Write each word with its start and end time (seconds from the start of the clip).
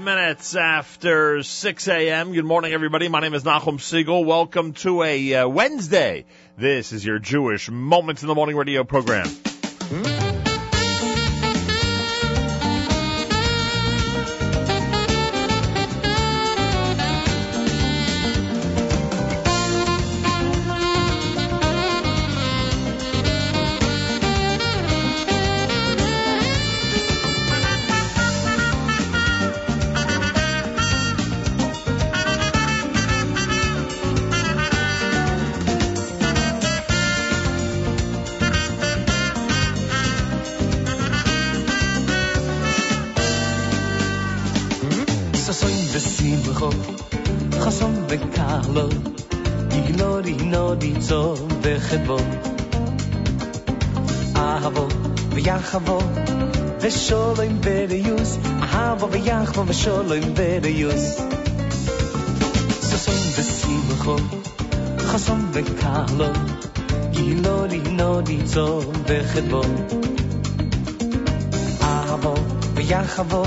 minutes 0.00 0.56
after 0.56 1.42
6 1.42 1.88
a.m. 1.88 2.32
Good 2.32 2.44
morning, 2.44 2.72
everybody. 2.72 3.08
My 3.08 3.20
name 3.20 3.34
is 3.34 3.44
Nachum 3.44 3.80
Siegel. 3.80 4.24
Welcome 4.24 4.72
to 4.74 5.02
a 5.02 5.34
uh, 5.34 5.48
Wednesday. 5.48 6.24
This 6.56 6.92
is 6.92 7.04
your 7.04 7.18
Jewish 7.18 7.70
Moments 7.70 8.22
in 8.22 8.28
the 8.28 8.34
Morning 8.34 8.56
radio 8.56 8.84
program. 8.84 9.26
Vyachavo 55.74 55.98
vesholim 56.82 57.54
bereyus 57.64 58.32
ahavo 58.64 59.06
vyachavo 59.14 59.62
vesholim 59.70 60.26
bereyus 60.38 61.04
sasom 62.88 63.18
vesimcho 63.36 64.16
chasom 65.10 65.42
vekalo 65.54 66.28
ignori 67.22 67.80
no 67.98 68.22
di 68.22 68.38
zo 68.54 68.66
vechvo 69.08 69.64
ahavo 71.90 72.34
vyachavo 72.78 73.42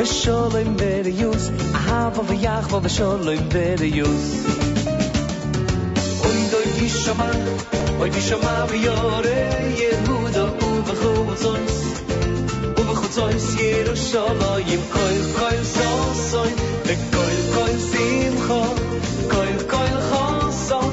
vesholim 0.00 0.74
bereyus 0.80 1.52
ahavo 1.78 2.28
vyachavo 2.32 2.84
vesholim 2.88 3.48
bereyus 3.54 4.26
oy 6.26 6.38
doy 6.52 6.68
gishama 6.80 7.32
oy 8.00 8.10
gishama 8.16 8.54
vyore 8.72 9.40
yehuda 9.80 10.63
u 10.84 10.86
bkhutzois 10.86 11.76
u 12.80 12.82
bkhutzois 12.88 13.46
yerushalayim 13.60 14.82
koil 14.94 15.24
koil 15.38 15.62
sosoy 15.74 16.50
ve 16.86 16.96
koil 17.14 17.40
koil 17.54 17.78
simcha 17.90 18.60
koil 19.32 19.60
koil 19.72 19.98
choson 20.10 20.92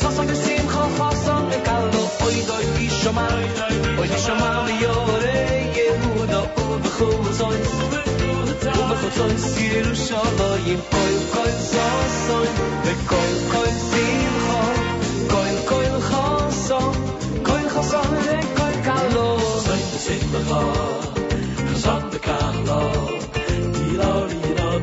sosoy 0.00 0.30
simcha 0.44 0.84
choson 0.98 1.50
ve 1.50 1.58
kallo 1.68 2.04
oy 2.26 2.36
doy 2.48 2.64
gishama 2.78 3.26
oy 4.00 4.08
gishama 4.14 4.50
vyore 4.68 5.38
yehuda 5.78 6.40
u 6.64 6.78
bkhutzois 6.84 7.74
Ubechotzois 8.76 9.44
Yerushalayim 9.62 10.80
Koil 10.90 11.05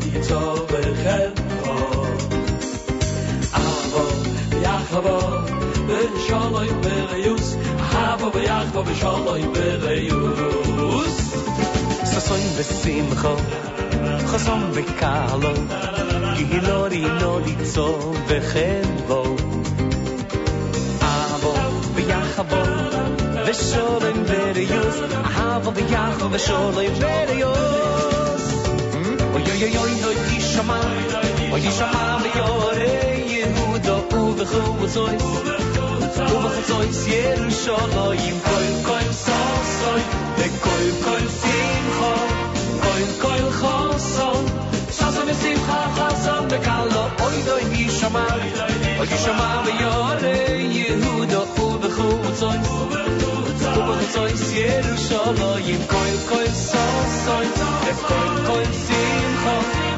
ilo 0.04 0.12
dito 0.12 0.42
vechenko 0.70 1.76
Avo 3.54 4.04
Yachavo 4.66 5.20
Veshalayim 5.88 6.80
Bereyus 6.84 7.48
Avo 8.04 8.32
Yachavo 8.32 8.84
Veshalayim 8.84 9.54
Bereyus 9.54 11.16
Sosoin 12.12 12.50
vesimcha 12.58 13.34
Chosom 14.30 14.64
vekalo 14.76 15.54
Gilori 16.38 17.04
no 17.22 17.40
ditzo 17.46 17.88
vechenvo 18.28 19.22
Avo 21.12 21.54
vyachavo 21.96 22.62
Vesholim 23.46 24.20
verius 24.26 24.98
Avo 25.48 25.72
vyachavo 25.72 26.28
vesholim 26.34 28.13
verius 29.54 29.54
Oy 29.54 29.64
oy 29.64 29.78
oy 29.78 29.92
oy 29.94 30.04
oy 30.06 30.16
yishama 30.34 30.80
Oy 31.54 31.62
yishama 31.62 32.20
v'yore 32.24 32.92
Yehuda 33.34 33.96
uvechuzois 34.20 35.24
Uvechuzois 36.36 37.08
Yerushalayim 37.08 38.38
Koil 38.48 38.76
koil 38.88 39.12
sosoy 39.14 40.02
Vekoil 40.38 40.94
koil 41.06 41.28
simcha 41.40 42.14
Koil 42.84 43.12
koil 43.22 43.50
choson 43.60 44.44
Soson 44.92 45.28
v'simcha 45.28 45.82
choson 45.98 46.50
Vekalo 46.50 47.04
oy 47.26 47.38
doy 47.46 47.64
yishama 47.78 48.26
Oy 49.00 49.08
yishama 49.08 49.50
v'yore 49.66 50.38
Yehuda 50.80 51.40
uvechuzois 51.40 51.63
soy 54.14 54.38
cielo 54.38 54.96
solo 54.96 55.60
y 55.60 55.72
el 55.72 55.88
coi 55.88 56.12
coi 56.30 56.48
soy 56.48 57.06
soy 57.26 57.46
el 57.90 57.98
coi 58.10 58.46
coi 58.48 58.66
sin 58.66 59.30
hope 59.44 59.93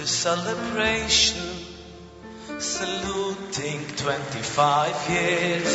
the 0.00 0.06
celebration, 0.06 1.36
saluting 2.58 3.86
25 3.96 5.10
years, 5.10 5.69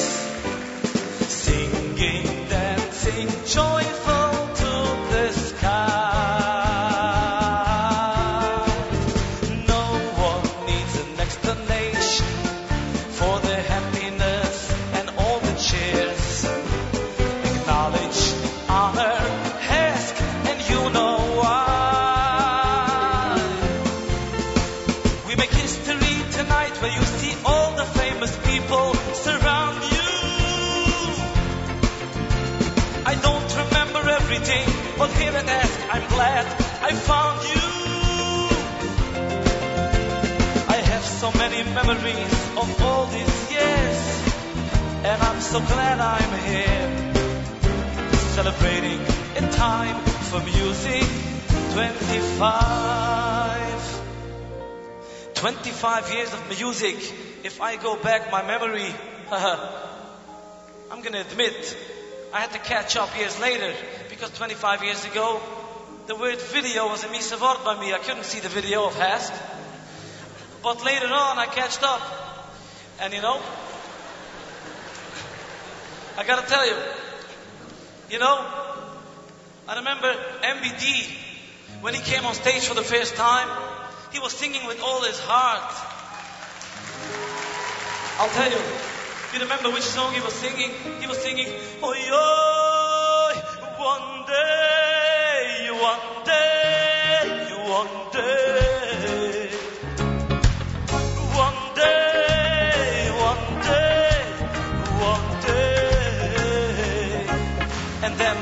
if 57.55 57.61
i 57.61 57.77
go 57.77 57.95
back 57.95 58.29
my 58.31 58.45
memory 58.45 58.93
i'm 60.91 61.01
gonna 61.01 61.21
admit 61.21 61.77
i 62.33 62.41
had 62.41 62.51
to 62.51 62.59
catch 62.59 62.97
up 62.97 63.17
years 63.17 63.39
later 63.39 63.73
because 64.09 64.29
25 64.31 64.83
years 64.83 65.05
ago 65.05 65.41
the 66.07 66.15
word 66.15 66.39
video 66.41 66.87
was 66.87 67.05
a 67.05 67.07
misa 67.07 67.39
word 67.39 67.63
by 67.63 67.79
me 67.79 67.93
i 67.93 67.97
couldn't 67.97 68.25
see 68.25 68.41
the 68.41 68.49
video 68.49 68.85
of 68.85 68.93
HASC 68.95 69.33
but 70.61 70.83
later 70.83 71.07
on 71.07 71.39
i 71.39 71.45
catched 71.45 71.81
up 71.81 72.01
and 72.99 73.13
you 73.13 73.21
know 73.21 73.41
i 76.17 76.25
gotta 76.27 76.45
tell 76.45 76.67
you 76.67 76.75
you 78.09 78.19
know, 78.19 78.35
I 79.67 79.77
remember 79.77 80.13
MBD 80.43 81.81
when 81.81 81.95
he 81.95 82.01
came 82.01 82.23
on 82.23 82.35
stage 82.35 82.67
for 82.67 82.75
the 82.75 82.83
first 82.83 83.15
time. 83.15 83.49
He 84.13 84.19
was 84.19 84.31
singing 84.31 84.67
with 84.67 84.79
all 84.79 85.01
his 85.01 85.19
heart. 85.19 85.94
I'll 88.17 88.29
tell 88.29 88.49
you. 88.49 88.57
You 89.33 89.41
remember 89.41 89.69
which 89.71 89.83
song 89.83 90.13
he 90.13 90.21
was 90.21 90.31
singing? 90.31 90.71
He 91.01 91.07
was 91.07 91.17
singing, 91.17 91.47
Oh, 91.83 91.91
yo, 91.91 93.35
one 93.75 94.25
day, 94.25 95.67
one 95.75 96.23
day, 96.23 97.43
one 97.67 97.91
day, 98.15 99.49
one 101.35 101.75
day, 101.75 103.11
one 103.19 103.45
day, 103.67 104.23
one 105.03 105.41
day. 105.43 107.27
And 108.03 108.15
then, 108.15 108.37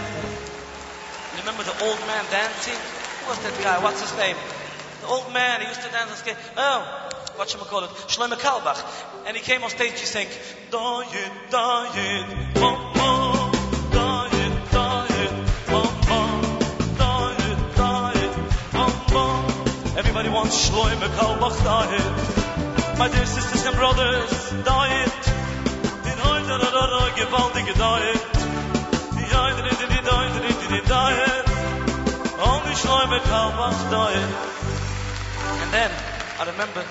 remember 1.40 1.64
the 1.64 1.74
old 1.84 2.00
man 2.06 2.26
dancing? 2.30 2.78
Who 3.22 3.30
was 3.30 3.40
that 3.42 3.60
guy? 3.64 3.82
What's 3.82 4.02
his 4.02 4.16
name? 4.20 4.38
The 5.02 5.08
old 5.08 5.34
man, 5.34 5.62
he 5.62 5.68
used 5.68 5.82
to 5.82 5.90
dance 5.90 6.12
and 6.12 6.20
skate. 6.20 6.38
Oh, 6.58 7.10
what 7.36 7.50
should 7.50 7.62
we 7.62 7.68
call 7.68 7.84
it? 7.84 7.90
Shlomo 8.08 8.36
Carlebach. 8.36 8.82
And 9.26 9.36
he 9.36 9.44
came 9.44 9.64
on 9.64 9.70
stage, 9.70 10.00
he 10.00 10.06
sang, 10.06 10.28
diet, 10.72 11.32
diet, 11.50 12.54
bum, 12.54 12.94
bum. 12.94 13.34
Everybody 19.96 20.30
wants 20.30 20.70
Shlomo 20.70 21.08
Carlebach 21.18 21.64
diet. 21.64 22.98
My 22.98 23.08
dear 23.10 23.26
sisters 23.26 23.66
and 23.66 23.76
brothers, 23.76 24.52
diet. 24.64 25.28
In 26.12 26.18
heute, 26.26 26.48
da, 26.48 26.70
da, 26.70 26.86
da, 26.88 27.10
gewaltige 27.18 27.74
diet. 27.78 28.34
And 35.62 35.74
then 35.74 35.92
I 36.40 36.46
remember 36.46 36.86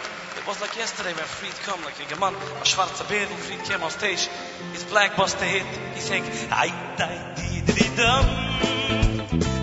was 0.46 0.60
like 0.60 0.76
yesterday 0.76 1.12
when 1.12 1.24
Fried 1.24 1.52
come, 1.66 1.84
like 1.84 2.00
a 2.12 2.18
man, 2.18 2.34
a 2.34 2.64
schwarze 2.64 3.08
beard, 3.08 3.28
and 3.28 3.38
Fried 3.38 3.64
came 3.64 3.82
on 3.82 3.90
stage. 3.90 4.28
His 4.72 4.84
black 4.84 5.16
buster 5.16 5.44
hit. 5.44 5.64
He 5.94 6.00
sang, 6.00 6.24
I 6.50 6.68
die 6.96 7.34
dee 7.36 7.60
dee 7.60 7.96
dum, 7.96 8.24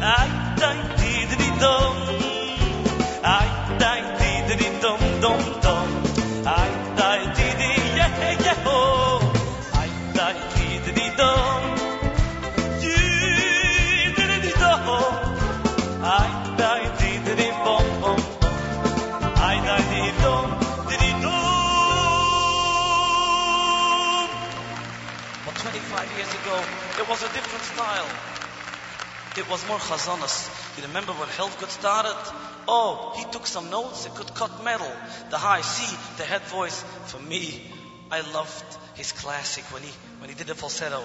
I 0.01 0.55
die 0.57 0.95
dee 0.97 1.35
dee 1.35 1.59
dum, 1.59 2.28
was 27.09 27.23
a 27.23 27.33
different 27.33 27.65
style. 27.65 28.05
It 29.35 29.49
was 29.49 29.67
more 29.67 29.79
chazanas. 29.79 30.47
You 30.77 30.83
remember 30.87 31.11
when 31.13 31.27
Helfgott 31.29 31.69
started? 31.69 32.15
Oh, 32.67 33.13
he 33.17 33.25
took 33.31 33.47
some 33.47 33.71
notes 33.71 34.05
and 34.05 34.13
could 34.13 34.31
cut 34.35 34.63
metal. 34.63 34.91
The 35.31 35.37
high 35.37 35.61
C, 35.61 35.97
the 36.17 36.23
head 36.23 36.43
voice. 36.43 36.83
For 37.05 37.19
me, 37.19 37.63
I 38.11 38.21
loved 38.31 38.77
his 38.93 39.11
classic 39.11 39.63
when 39.73 39.81
he 39.81 39.89
when 40.19 40.29
he 40.29 40.35
did 40.35 40.45
the 40.45 40.53
falsetto. 40.53 41.03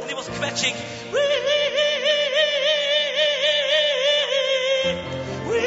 And 0.00 0.08
he 0.08 0.14
was 0.14 0.28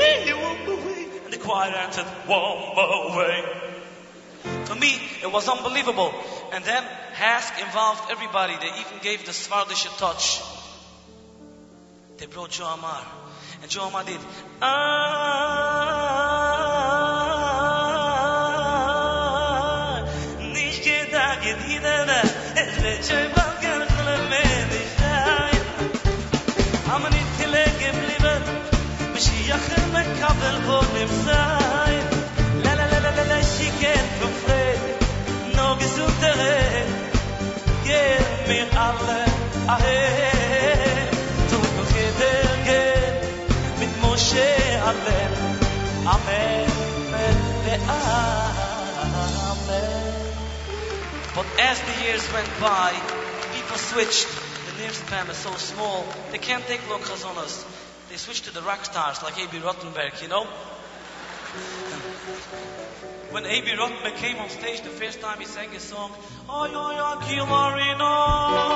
kvetching. 0.08 1.24
And 1.26 1.34
the 1.34 1.38
choir 1.38 1.72
answered, 1.72 2.06
one 2.26 2.40
more 2.76 3.18
way. 3.18 3.44
For 4.66 4.76
me, 4.76 5.00
it 5.24 5.32
was 5.32 5.48
unbelievable. 5.50 6.14
And 6.54 6.64
then 6.64 6.84
HASC 7.14 7.62
involved 7.66 8.12
everybody. 8.12 8.54
They 8.60 8.80
even 8.80 9.00
gave 9.02 9.26
the 9.26 9.32
Svardish 9.32 9.86
a 9.86 9.90
touch. 9.98 10.42
They 12.18 12.26
brought 12.28 12.52
Joe 12.52 12.66
Amar. 12.66 13.04
And 13.62 13.70
Joe 13.72 13.88
Amar 13.88 14.04
did, 14.04 14.20
ah, 14.62 16.47
But 51.38 51.46
as 51.60 51.80
the 51.82 52.04
years 52.04 52.34
went 52.34 52.50
by, 52.60 53.00
people 53.54 53.78
switched. 53.78 54.28
The 54.66 54.82
Nearest 54.82 55.02
fam 55.04 55.30
is 55.30 55.38
so 55.38 55.52
small, 55.54 56.04
they 56.32 56.40
can't 56.40 56.66
take 56.66 56.82
local 56.90 57.16
honors. 57.28 57.64
They 58.10 58.18
switched 58.18 58.46
to 58.46 58.54
the 58.54 58.64
rock 58.64 58.86
stars 58.86 59.22
like 59.22 59.38
A.B. 59.38 59.60
Rottenberg, 59.60 60.20
you 60.24 60.30
know? 60.30 60.48
When 63.32 63.46
A.B. 63.46 63.76
Rottenberg 63.76 64.16
came 64.16 64.38
on 64.38 64.50
stage 64.50 64.82
the 64.82 64.90
first 64.90 65.22
time 65.22 65.40
he 65.40 65.46
sang 65.46 65.72
his 65.72 65.84
song, 65.84 66.12
Oy, 66.50 66.70
oy, 66.74 67.00
oy, 67.00 67.16
Kilarino. 67.22 68.68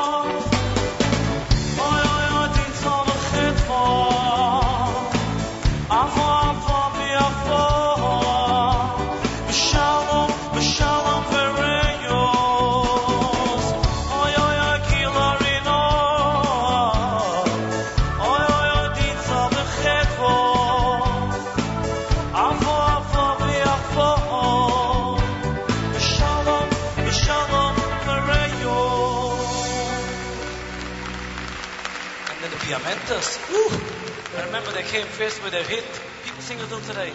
Geen 34.91 35.05
first 35.05 35.41
with 35.41 35.53
a 35.53 35.63
hit. 35.63 35.85
die 36.25 36.41
sing 36.41 36.59
until 36.59 36.81
today. 36.81 37.13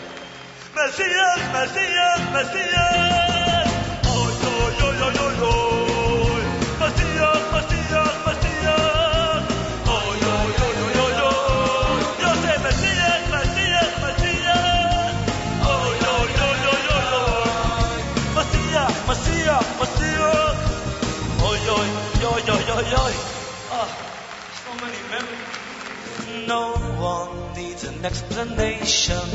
Messiah, 0.75 1.37
Messiah, 1.53 2.13
Messiah. 2.33 3.69
Oh, 4.09 4.29
yo, 4.43 4.53
yo, 4.81 4.89
yo, 4.99 5.09
yo, 5.13 5.29
yo 10.33 10.71
yo 10.73 10.87
yo 10.97 11.07
yo. 11.21 11.31
Yo 12.23 12.31
sé 12.43 12.53
Messiah, 12.65 13.15
Messiah, 13.35 13.87
Messiah. 14.01 14.65
Oy, 15.69 15.93
yo 16.05 16.15
yo 16.33 16.49
yo 16.61 16.73
yo 22.47 22.57
yo 22.69 22.81
yo 22.81 23.09
yo. 23.11 23.36
No 26.47 26.75
one 27.01 27.55
needs 27.57 27.83
an 27.83 28.05
explanation. 28.05 29.27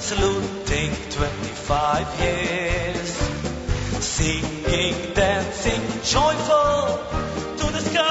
Saluting 0.00 0.92
25 1.10 2.20
years. 2.20 3.08
Singing, 4.04 5.14
dancing, 5.14 5.80
joyful 6.02 6.98
to 7.56 7.72
the 7.72 7.80
sky. 7.80 8.04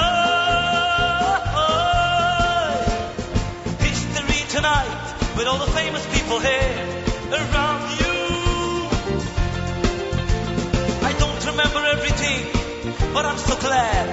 History 3.78 4.42
tonight 4.48 5.14
with 5.36 5.46
all 5.46 5.58
the 5.58 5.70
famous 5.70 6.04
people 6.18 6.40
here 6.40 7.04
around 7.30 7.90
you. 8.00 8.88
I 11.06 11.12
don't 11.16 11.46
remember 11.46 11.86
everything, 11.94 12.44
but 13.14 13.24
I'm 13.24 13.38
so 13.38 13.54
glad 13.60 14.08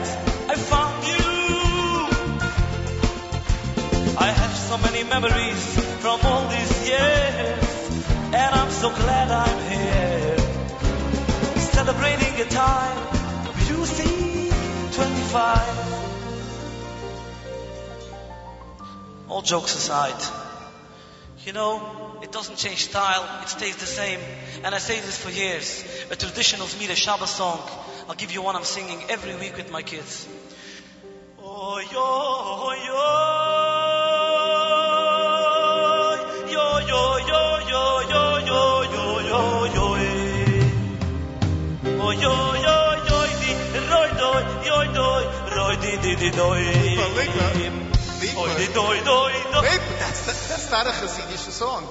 I 0.51 0.55
found 0.55 1.07
you. 1.07 1.30
I 4.21 4.29
have 4.41 4.55
so 4.55 4.77
many 4.77 5.03
memories 5.03 5.63
from 6.01 6.19
all 6.23 6.47
these 6.47 6.73
years, 6.87 8.03
and 8.41 8.55
I'm 8.55 8.71
so 8.71 8.89
glad 8.89 9.31
I'm 9.31 9.59
here. 9.71 10.37
Celebrating 11.75 12.41
a 12.41 12.45
time 12.45 13.11
you 13.71 13.85
see 13.85 14.51
25. 14.93 15.79
All 19.29 19.41
jokes 19.41 19.75
aside, 19.75 20.21
you 21.45 21.53
know, 21.53 22.19
it 22.21 22.31
doesn't 22.31 22.57
change 22.57 22.89
style, 22.89 23.23
it 23.43 23.49
stays 23.49 23.77
the 23.77 23.85
same. 23.85 24.19
And 24.63 24.75
I 24.75 24.77
say 24.77 24.99
this 24.99 25.17
for 25.17 25.31
years. 25.31 25.83
A 26.11 26.15
traditional 26.15 26.67
Zmira 26.67 26.95
Shabbat 26.95 27.27
song. 27.27 27.59
I'll 28.09 28.15
give 28.15 28.31
you 28.31 28.41
one 28.41 28.55
I'm 28.55 28.65
singing 28.65 28.99
every 29.09 29.35
week 29.35 29.55
with 29.57 29.71
my 29.71 29.81
kids. 29.81 30.27
Oh, 31.39 31.79
yo, 31.79 31.97
oh, 31.97 32.73
yo, 32.87 33.30
that's, 49.99 50.49
that's 50.49 50.71
not 50.71 50.87
a 50.87 50.89
Hasidic 50.89 51.37
song. 51.37 51.87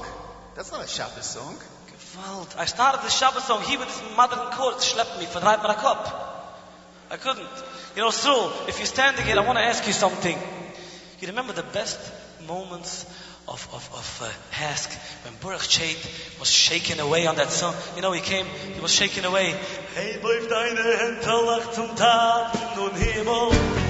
That's 0.57 0.73
not 0.73 0.85
a 0.85 0.89
Shabbos 0.89 1.27
song. 1.27 1.57
Gewalt. 1.91 2.57
I 2.59 2.65
started 2.65 3.03
the 3.03 3.09
Shabbat 3.09 3.43
song. 3.43 3.63
He 3.63 3.77
with 3.77 3.89
his 3.89 4.17
mother 4.17 4.37
in 4.43 4.51
court 4.53 4.79
schlepped 4.79 5.19
me 5.19 5.27
for 5.27 5.41
dreit 5.41 5.63
mir 5.63 5.75
cup. 5.75 6.03
I 7.11 7.17
couldn't. 7.17 7.49
You 7.97 8.03
know, 8.03 8.11
Sro, 8.11 8.53
if 8.69 8.79
you're 8.79 8.87
standing 8.87 9.25
here, 9.25 9.37
I 9.37 9.47
want 9.47 9.59
to 9.59 9.65
ask 9.65 9.87
you 9.87 9.93
something. 9.93 10.39
You 11.21 11.29
remember 11.29 11.53
the 11.53 11.63
best 11.63 11.99
moments 12.47 13.05
of, 13.47 13.69
of, 13.73 13.89
of 13.93 14.23
uh, 14.23 14.31
HASC 14.53 14.97
when 15.25 15.35
Baruch 15.43 15.63
Chait 15.63 15.99
was 16.39 16.51
shaken 16.51 17.01
away 17.01 17.27
on 17.27 17.37
that 17.37 17.51
song? 17.51 17.75
You 17.97 18.03
know, 18.03 18.13
he 18.13 18.21
came, 18.21 18.47
he 18.47 18.81
was 18.81 18.93
shaken 18.93 19.25
away. 19.25 19.55
Hey, 19.95 20.19
boy, 20.23 20.49
deine 20.49 20.83
Hände 20.83 21.35
lach 21.47 21.75
zum 21.75 21.95
Tag 21.97 22.77
nun 22.77 22.95
Himmel. 22.95 23.90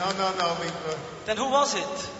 No, 0.00 0.10
no, 0.12 0.32
no. 0.32 0.48
Lepa. 0.54 0.94
Uh, 0.94 0.96
then 1.26 1.36
who 1.36 1.50
was 1.50 1.74
it? 1.74 2.10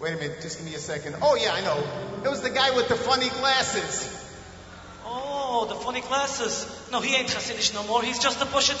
Wait 0.00 0.14
a 0.14 0.16
minute. 0.16 0.40
Just 0.42 0.58
give 0.58 0.66
me 0.68 0.74
a 0.76 0.78
second. 0.78 1.16
Oh, 1.20 1.34
yeah, 1.34 1.52
I 1.52 1.60
know. 1.60 1.82
It 2.24 2.28
was 2.28 2.40
the 2.40 2.50
guy 2.50 2.70
with 2.76 2.86
the 2.86 2.94
funny 2.94 3.28
glasses. 3.30 4.08
Oh, 5.04 5.66
the 5.68 5.74
funny 5.74 6.02
glasses. 6.02 6.66
No, 6.92 7.00
he 7.00 7.16
ain't 7.16 7.28
Hasidic 7.28 7.74
no 7.74 7.82
more. 7.88 8.00
He's 8.00 8.20
just 8.20 8.40
a 8.40 8.44
Poshet. 8.44 8.80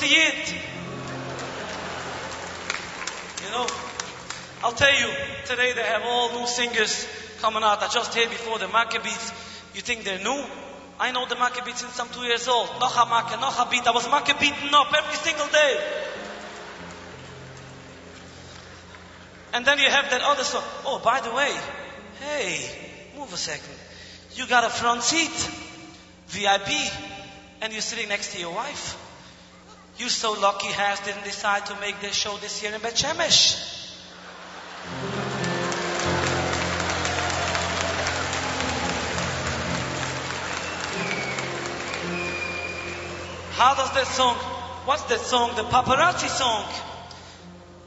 You 3.42 3.50
know, 3.50 3.66
I'll 4.62 4.72
tell 4.72 4.94
you, 4.94 5.10
today 5.46 5.72
they 5.72 5.82
have 5.82 6.02
all 6.04 6.38
new 6.38 6.46
singers 6.46 7.06
coming 7.40 7.64
out. 7.64 7.82
I 7.82 7.88
just 7.88 8.14
heard 8.14 8.30
before 8.30 8.60
the 8.60 8.66
Maccabeats. 8.66 9.32
You 9.74 9.80
think 9.80 10.04
they're 10.04 10.22
new? 10.22 10.44
I 11.00 11.10
know 11.10 11.26
the 11.26 11.34
Maccabeats 11.34 11.78
since 11.78 11.98
I'm 11.98 12.08
two 12.10 12.22
years 12.22 12.46
old. 12.46 12.68
Noch 12.78 12.96
a 12.96 13.06
Macca, 13.10 13.40
noch 13.40 13.58
a 13.58 13.68
beat. 13.68 13.86
I 13.86 13.90
was 13.90 14.06
Macca 14.06 14.38
beaten 14.38 14.72
up 14.72 14.94
every 14.96 15.16
single 15.16 15.48
day. 15.48 15.80
And 19.56 19.64
then 19.64 19.78
you 19.78 19.88
have 19.88 20.10
that 20.10 20.20
other 20.20 20.44
song. 20.44 20.62
Oh, 20.84 21.00
by 21.02 21.22
the 21.22 21.32
way, 21.32 21.50
hey, 22.20 22.60
move 23.16 23.32
a 23.32 23.38
second. 23.38 23.72
You 24.34 24.46
got 24.46 24.64
a 24.64 24.68
front 24.68 25.02
seat, 25.02 25.30
VIP, 26.26 26.68
and 27.62 27.72
you're 27.72 27.80
sitting 27.80 28.06
next 28.10 28.34
to 28.34 28.38
your 28.38 28.54
wife. 28.54 29.02
You're 29.96 30.10
so 30.10 30.32
lucky 30.34 30.66
Has 30.66 31.00
didn't 31.00 31.24
decide 31.24 31.64
to 31.66 31.80
make 31.80 31.98
their 32.02 32.12
show 32.12 32.36
this 32.36 32.62
year 32.62 32.74
in 32.74 32.82
Bet. 32.82 33.00
How 43.52 43.74
does 43.74 43.90
that 43.94 44.06
song, 44.06 44.36
what's 44.84 45.04
that 45.04 45.20
song? 45.20 45.56
The 45.56 45.62
paparazzi 45.62 46.28
song. 46.28 46.95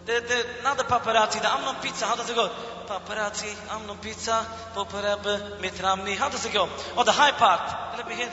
The, 0.05 0.23
the, 0.27 0.45
not 0.63 0.77
the 0.77 0.83
paparazzi, 0.83 1.41
the 1.41 1.51
Amnon 1.51 1.75
pizza, 1.81 2.05
how 2.05 2.15
does 2.15 2.29
it 2.29 2.35
go? 2.35 2.49
Paparazzi, 2.87 3.53
Amnon 3.71 3.97
pizza, 3.97 4.45
Poparabbe, 4.73 5.59
Mitramni, 5.61 6.15
how 6.15 6.29
does 6.29 6.45
it 6.45 6.53
go? 6.53 6.67
Oh, 6.97 7.03
the 7.03 7.11
high 7.11 7.31
part. 7.31 7.97
Let 7.97 8.07
me 8.07 8.15
hear. 8.15 8.31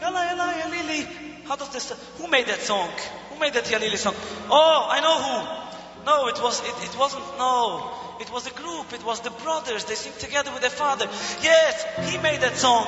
Yalla, 0.00 0.24
yalla, 0.26 0.54
ya 0.58 0.68
Lili. 0.70 1.06
How 1.44 1.56
does 1.56 1.68
this, 1.70 1.92
who 2.18 2.28
made 2.28 2.46
that 2.46 2.60
song? 2.60 2.88
Who 3.30 3.38
made 3.38 3.52
that 3.54 3.70
Ya 3.70 3.78
Lili 3.78 3.96
song? 3.96 4.14
Oh, 4.48 4.86
I 4.90 5.00
know 5.00 5.18
who. 5.22 6.06
No, 6.06 6.28
it 6.28 6.42
was, 6.42 6.60
it, 6.60 6.74
it 6.90 6.98
wasn't, 6.98 7.24
no. 7.38 7.92
It 8.20 8.30
was 8.32 8.46
a 8.46 8.50
group, 8.50 8.92
it 8.92 9.04
was 9.04 9.20
the 9.20 9.30
brothers, 9.30 9.84
they 9.84 9.94
sing 9.94 10.12
together 10.18 10.50
with 10.52 10.62
their 10.62 10.70
father. 10.70 11.06
Yes, 11.42 12.10
he 12.10 12.18
made 12.18 12.40
that 12.40 12.56
song. 12.56 12.86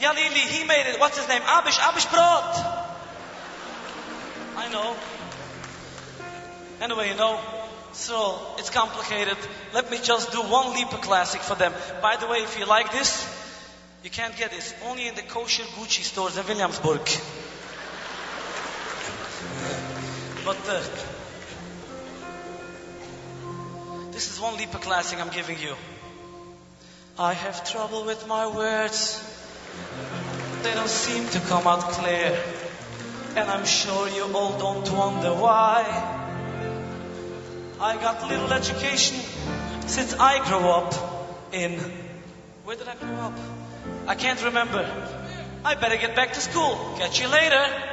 Ya 0.00 0.12
Lili, 0.12 0.40
he 0.40 0.64
made 0.66 0.86
it. 0.86 0.98
What's 0.98 1.18
his 1.18 1.28
name? 1.28 1.42
Abish, 1.42 1.78
Abish 1.78 2.06
Brodt. 2.06 2.54
I 4.56 4.68
know. 4.72 4.96
Anyway, 6.82 7.10
you 7.10 7.14
know, 7.14 7.38
so 7.92 8.36
it's 8.58 8.68
complicated. 8.68 9.36
Let 9.72 9.88
me 9.88 9.98
just 10.02 10.32
do 10.32 10.42
one 10.42 10.74
Lipa 10.74 10.96
classic 10.96 11.40
for 11.40 11.54
them. 11.54 11.72
By 12.02 12.16
the 12.16 12.26
way, 12.26 12.38
if 12.38 12.58
you 12.58 12.66
like 12.66 12.90
this, 12.90 13.24
you 14.02 14.10
can't 14.10 14.36
get 14.36 14.50
this. 14.50 14.74
Only 14.84 15.06
in 15.06 15.14
the 15.14 15.22
kosher 15.22 15.62
Gucci 15.62 16.02
stores 16.02 16.36
in 16.36 16.44
Williamsburg. 16.44 17.08
But 20.44 20.58
uh, 20.68 20.82
this 24.10 24.32
is 24.32 24.40
one 24.40 24.56
Lipa 24.56 24.78
classic 24.78 25.20
I'm 25.20 25.30
giving 25.30 25.60
you. 25.60 25.76
I 27.16 27.32
have 27.32 27.70
trouble 27.70 28.04
with 28.04 28.26
my 28.26 28.48
words. 28.48 29.22
They 30.64 30.74
don't 30.74 30.88
seem 30.88 31.28
to 31.28 31.38
come 31.46 31.64
out 31.68 31.82
clear. 31.92 32.36
And 33.36 33.48
I'm 33.48 33.66
sure 33.66 34.08
you 34.08 34.24
all 34.34 34.58
don't 34.58 34.90
wonder 34.90 35.32
why. 35.32 36.21
I 37.82 37.96
got 37.96 38.28
little 38.28 38.52
education 38.52 39.18
since 39.88 40.14
I 40.14 40.38
grew 40.48 40.68
up 40.70 40.94
in. 41.52 41.80
Where 42.62 42.76
did 42.76 42.86
I 42.86 42.94
grow 42.94 43.16
up? 43.16 43.32
I 44.06 44.14
can't 44.14 44.40
remember. 44.44 44.88
I 45.64 45.74
better 45.74 45.96
get 45.96 46.14
back 46.14 46.34
to 46.34 46.40
school. 46.40 46.76
Catch 46.98 47.20
you 47.20 47.26
later. 47.26 47.91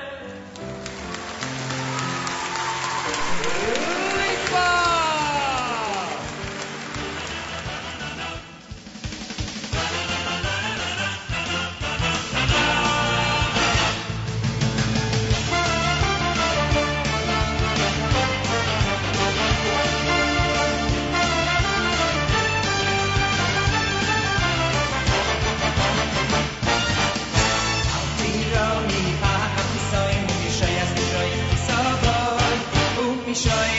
sunshine. 33.39 33.78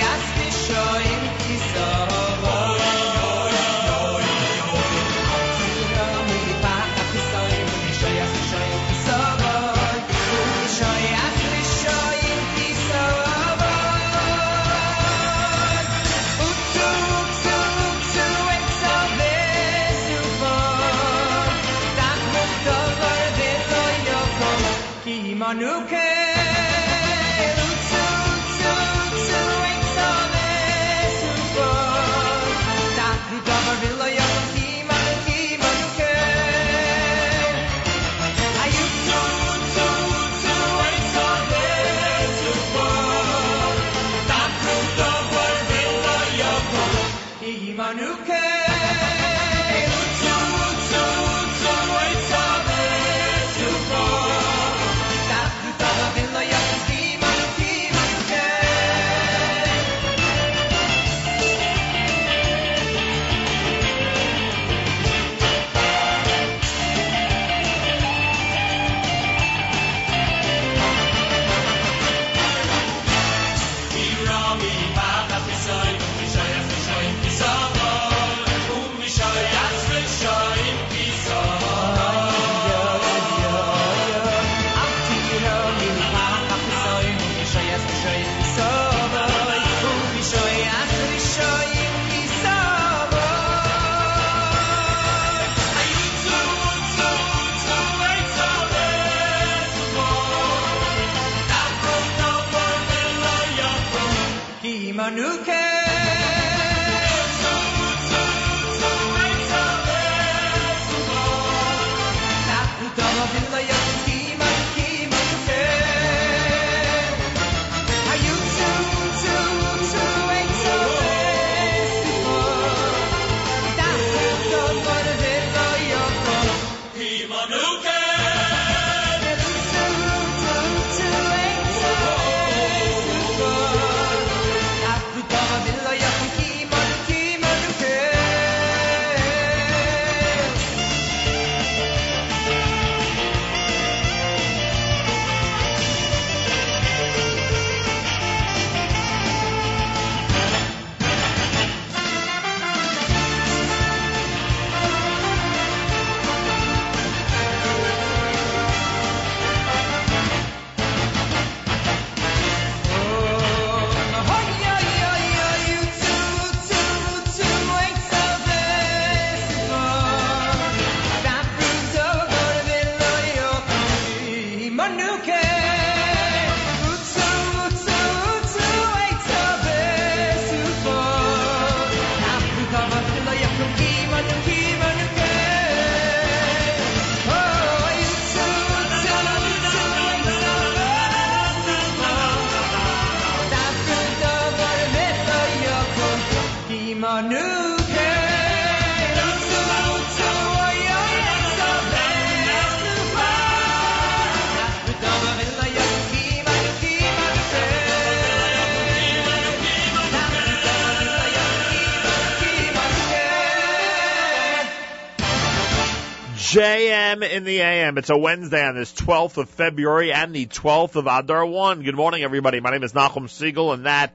In 217.40 217.46
the 217.46 217.62
AM. 217.62 217.96
It's 217.96 218.10
a 218.10 218.18
Wednesday 218.18 218.62
on 218.62 218.74
this 218.74 218.92
12th 218.92 219.38
of 219.38 219.48
February 219.48 220.12
and 220.12 220.34
the 220.34 220.44
12th 220.44 220.96
of 220.96 221.06
Adar 221.06 221.46
1. 221.46 221.82
Good 221.84 221.94
morning, 221.94 222.22
everybody. 222.22 222.60
My 222.60 222.70
name 222.70 222.82
is 222.82 222.92
Nachum 222.92 223.30
Siegel, 223.30 223.72
and 223.72 223.86
that 223.86 224.12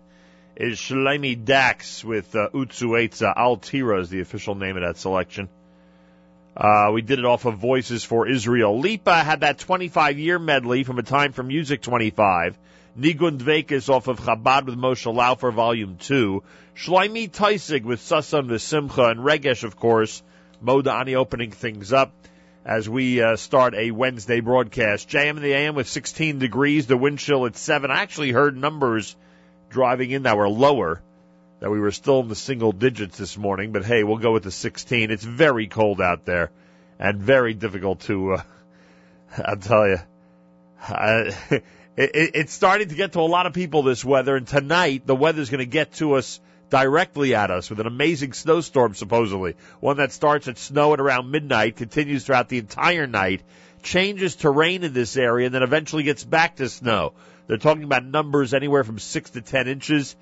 is 0.56 0.78
Shlomi 0.78 1.44
Dachs 1.44 2.06
with 2.06 2.36
uh, 2.36 2.50
Utsu 2.54 2.90
Eitza. 2.90 3.36
Altira 3.36 4.00
is 4.02 4.12
the 4.12 4.20
official 4.20 4.54
name 4.54 4.78
of 4.78 4.84
that 4.84 4.98
selection. 4.98 5.50
Uh, 6.56 6.92
we 6.94 7.02
did 7.02 7.18
it 7.18 7.26
off 7.26 7.46
of 7.46 7.58
Voices 7.58 8.04
for 8.04 8.28
Israel. 8.28 8.80
Lipa 8.80 9.24
had 9.24 9.40
that 9.40 9.58
25 9.58 10.20
year 10.20 10.38
medley 10.38 10.84
from 10.84 11.00
a 11.00 11.04
time 11.04 11.32
for 11.32 11.42
Music 11.42 11.82
25. 11.82 12.60
Nigun 12.96 13.40
Dvekis 13.40 13.90
off 13.90 14.08
of 14.08 14.20
Chabad 14.20 14.68
with 14.68 14.78
Moshe 14.78 15.12
Laufer 15.12 15.52
Volume 15.52 15.98
2. 15.98 16.44
Shloimi 16.76 17.32
Teisig 17.32 17.86
with 17.86 18.02
Sasan 18.02 18.50
V'Simcha 18.50 19.10
and 19.10 19.22
Regesh, 19.22 19.64
of 19.64 19.78
course. 19.78 20.22
Moda 20.64 21.00
Ani 21.00 21.16
opening 21.16 21.50
things 21.50 21.92
up 21.92 22.14
as 22.66 22.90
we 22.90 23.22
uh, 23.22 23.36
start 23.36 23.76
a 23.76 23.92
Wednesday 23.92 24.40
broadcast. 24.40 25.08
JM 25.08 25.38
in 25.38 25.44
the 25.44 25.54
AM 25.54 25.76
with 25.76 25.88
16 25.88 26.40
degrees, 26.40 26.88
the 26.88 26.98
wind 26.98 27.20
chill 27.20 27.46
at 27.46 27.56
7. 27.56 27.92
I 27.92 28.02
actually 28.02 28.32
heard 28.32 28.58
numbers 28.58 29.16
driving 29.70 30.10
in 30.10 30.24
that 30.24 30.36
were 30.36 30.50
lower, 30.50 31.00
that 31.60 31.70
we 31.70 31.80
were 31.80 31.92
still 31.92 32.22
in 32.22 32.28
the 32.28 32.36
single 32.36 32.72
digits 32.72 33.20
this 33.20 33.38
morning, 33.38 33.72
but 33.72 33.86
hey, 33.86 34.04
we'll 34.04 34.18
go 34.18 34.34
with 34.34 34.44
the 34.44 34.52
16. 34.52 35.12
It's 35.12 35.24
very 35.24 35.68
cold 35.68 36.02
out 36.02 36.26
there 36.26 36.50
and 36.98 37.22
very 37.22 37.54
difficult 37.54 38.00
to, 38.02 38.34
uh, 38.34 38.42
I'll 39.46 39.58
tell 39.58 39.88
you. 39.88 40.00
Uh, 40.88 41.32
it, 41.50 41.64
it, 41.98 42.32
it's 42.36 42.54
starting 42.54 42.90
to 42.90 42.94
get 42.94 43.14
to 43.14 43.20
a 43.20 43.22
lot 43.22 43.48
of 43.48 43.54
people, 43.54 43.82
this 43.82 44.06
weather, 44.06 44.36
and 44.36 44.46
tonight 44.46 45.08
the 45.08 45.16
weather's 45.16 45.50
going 45.50 45.60
to 45.60 45.66
get 45.66 45.94
to 45.94 46.14
us 46.14 46.40
directly 46.76 47.34
at 47.34 47.52
us 47.52 47.70
with 47.70 47.80
an 47.80 47.88
amazing 47.88 48.34
snowstorm, 48.34 48.94
supposedly. 48.96 49.56
One 49.80 49.96
that 49.96 50.12
starts 50.12 50.50
at 50.50 50.58
snow 50.58 50.92
at 50.92 51.00
around 51.00 51.32
midnight, 51.32 51.78
continues 51.78 52.26
throughout 52.26 52.50
the 52.50 52.58
entire 52.58 53.08
night, 53.08 53.44
changes 53.82 54.36
to 54.38 54.50
rain 54.50 54.84
in 54.84 54.92
this 54.92 55.16
area, 55.16 55.46
and 55.46 55.56
then 55.56 55.64
eventually 55.64 56.04
gets 56.04 56.26
back 56.26 56.58
to 56.58 56.68
snow. 56.68 57.14
They're 57.48 57.56
talking 57.56 57.86
about 57.86 58.04
numbers 58.04 58.54
anywhere 58.54 58.84
from 58.84 59.00
6 59.00 59.30
to 59.30 59.42
10 59.42 59.70
inches. 59.70 60.18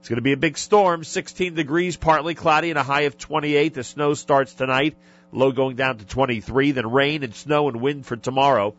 It's 0.00 0.08
going 0.08 0.16
to 0.16 0.22
be 0.22 0.32
a 0.32 0.38
big 0.38 0.56
storm, 0.56 1.04
16 1.04 1.52
degrees, 1.52 1.98
partly 1.98 2.34
cloudy, 2.34 2.70
and 2.70 2.78
a 2.78 2.82
high 2.82 3.02
of 3.02 3.18
28. 3.18 3.74
The 3.74 3.84
snow 3.84 4.14
starts 4.14 4.54
tonight, 4.54 4.96
low 5.30 5.52
going 5.52 5.76
down 5.76 5.98
to 5.98 6.06
23, 6.06 6.70
then 6.70 6.90
rain 6.90 7.22
and 7.22 7.34
snow 7.34 7.68
and 7.68 7.82
wind 7.82 8.06
for 8.06 8.16
tomorrow 8.16 8.74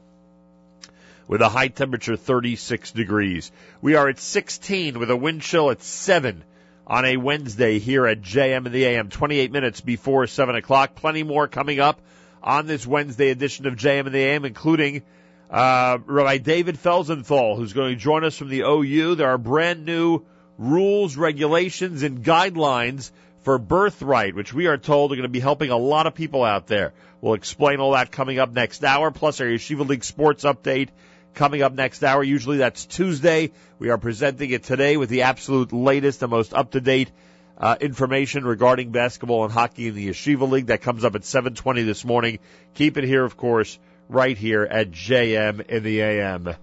with 1.28 1.42
a 1.42 1.50
high 1.50 1.68
temperature 1.68 2.18
36 2.18 2.92
degrees. 2.92 3.52
We 3.84 3.94
are 3.94 4.10
at 4.10 4.18
16 4.18 4.98
with 4.98 5.12
a 5.12 5.15
wind 5.15 5.44
chill 5.44 5.70
at 5.70 5.84
7 5.84 6.44
on 6.89 7.06
a 7.06 7.17
Wednesday 7.17 7.78
here 7.78 8.08
at 8.08 8.21
JM 8.21 8.65
in 8.65 8.71
the 8.71 8.86
AM, 8.86 9.10
28 9.10 9.52
minutes 9.52 9.80
before 9.80 10.25
7 10.25 10.56
o'clock. 10.56 10.95
Plenty 10.95 11.23
more 11.23 11.47
coming 11.47 11.80
up 11.80 12.02
on 12.41 12.65
this 12.65 12.88
Wednesday 12.88 13.30
edition 13.30 13.67
of 13.67 13.75
JM 13.75 14.08
in 14.08 14.12
the 14.12 14.19
AM, 14.19 14.43
including 14.43 15.04
uh, 15.52 15.99
Rabbi 16.06 16.39
David 16.39 16.78
Felsenthal, 16.78 17.56
who's 17.56 17.73
going 17.73 17.91
to 17.91 17.95
join 17.95 18.23
us 18.23 18.36
from 18.36 18.49
the 18.49 18.62
OU. 18.62 19.15
There 19.15 19.30
are 19.30 19.38
brand 19.38 19.86
new 19.86 20.25
rules, 20.58 21.15
regulations, 21.15 22.02
and 22.02 22.23
guidelines 22.23 23.12
for 23.41 23.60
birthright, 23.60 24.36
which 24.36 24.54
we 24.54 24.67
are 24.67 24.78
told 24.78 25.12
are 25.12 25.15
going 25.15 25.23
to 25.23 25.30
be 25.30 25.39
helping 25.39 25.69
a 25.69 25.78
lot 25.78 26.08
of 26.08 26.15
people 26.15 26.43
out 26.43 26.67
there. 26.67 26.93
We'll 27.21 27.36
explain 27.36 27.80
all 27.80 27.91
that 27.91 28.12
coming 28.12 28.39
up 28.39 28.52
next 28.52 28.84
hour, 28.84 29.12
plus 29.12 29.39
our 29.41 29.47
Yeshiva 29.47 29.88
League 29.88 30.04
sports 30.04 30.43
update 30.43 30.89
coming 31.34 31.62
up 31.62 31.74
next 31.74 32.04
hour. 32.04 32.24
Usually 32.24 32.58
that's 32.58 32.86
Tuesday. 32.86 33.52
We 33.78 33.89
are 33.89 33.98
presenting 33.98 34.50
it 34.52 34.63
today 34.63 34.98
with 34.98 35.10
the 35.10 35.24
absolute 35.24 35.74
latest 35.74 36.22
and 36.22 36.32
most 36.32 36.54
up 36.54 36.72
to 36.72 36.82
date 36.82 37.12
uh, 37.58 37.76
information 37.80 38.46
regarding 38.46 38.92
basketball 38.92 39.44
and 39.44 39.54
hockey 39.54 39.88
in 39.88 39.96
the 39.96 40.10
Yeshiva 40.10 40.50
League. 40.50 40.68
That 40.68 40.82
comes 40.82 41.04
up 41.04 41.15
at 41.15 41.22
7:20 41.22 41.86
this 41.86 42.06
morning. 42.06 42.39
Keep 42.74 42.98
it 42.98 43.04
here, 43.04 43.24
of 43.24 43.36
course, 43.38 43.78
right 44.08 44.38
here 44.38 44.63
at 44.63 44.92
JM 44.92 45.62
in 45.68 45.84
the 45.84 46.02
AM. 46.02 46.56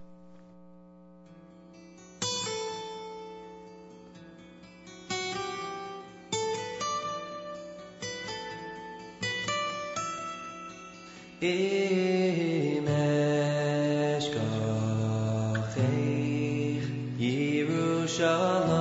Eshkachech 18.17 18.76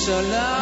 sola 0.00 0.59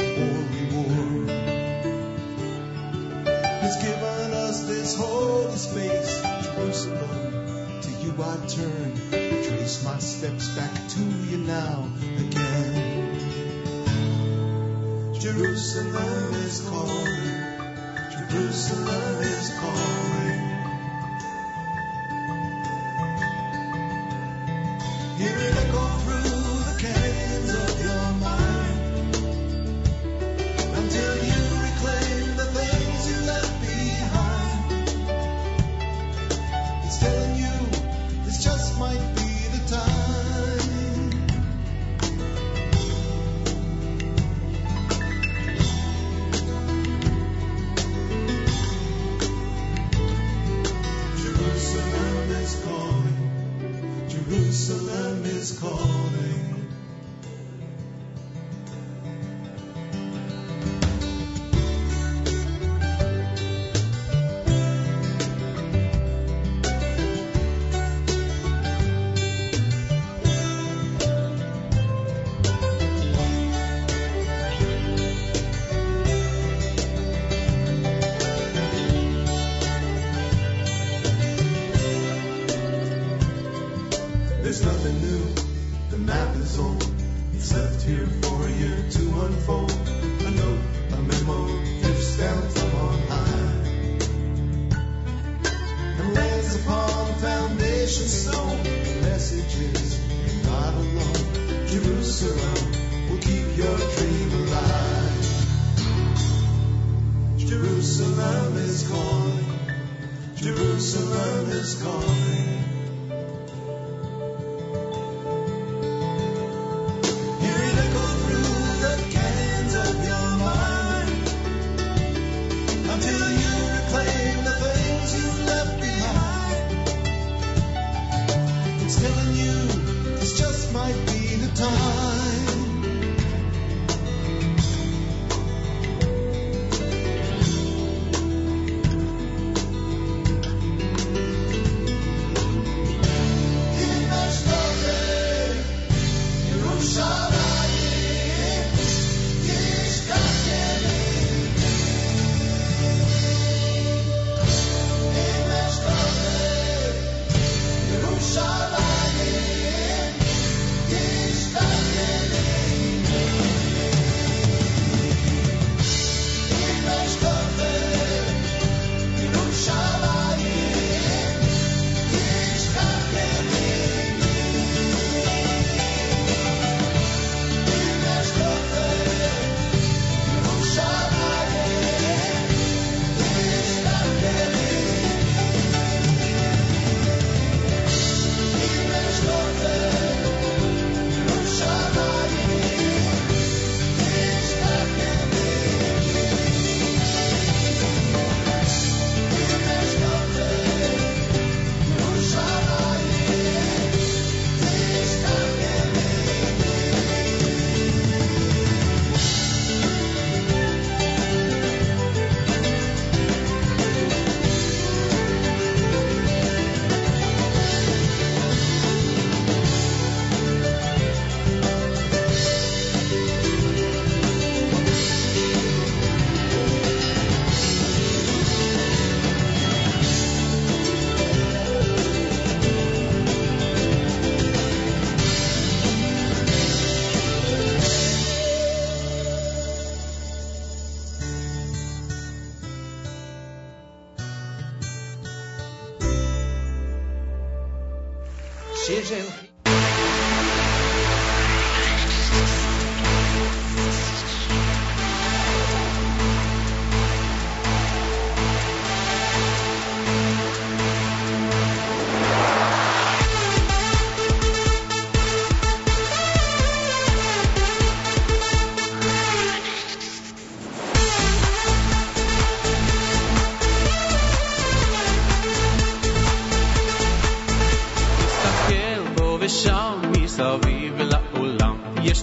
or 0.00 0.36
reward. 0.56 1.30
It's 3.62 3.82
given 3.82 4.32
us 4.34 4.64
this 4.66 4.96
holy 4.96 5.56
space, 5.56 6.22
Jerusalem. 6.44 7.80
To 7.82 7.90
you 7.90 8.14
I 8.22 8.36
turn, 8.46 8.96
trace 9.10 9.84
my 9.84 9.98
steps 9.98 10.48
back 10.56 10.72
to 10.88 11.00
you 11.00 11.38
now 11.38 11.88
again. 12.18 13.00
Jerusalem 15.20 16.34
is 16.34 16.60
calling, 16.68 17.34
Jerusalem 18.10 19.22
is 19.22 19.50
calling. 19.60 20.40
Hear 25.18 25.36
it 25.36 25.56
echo 25.56 25.99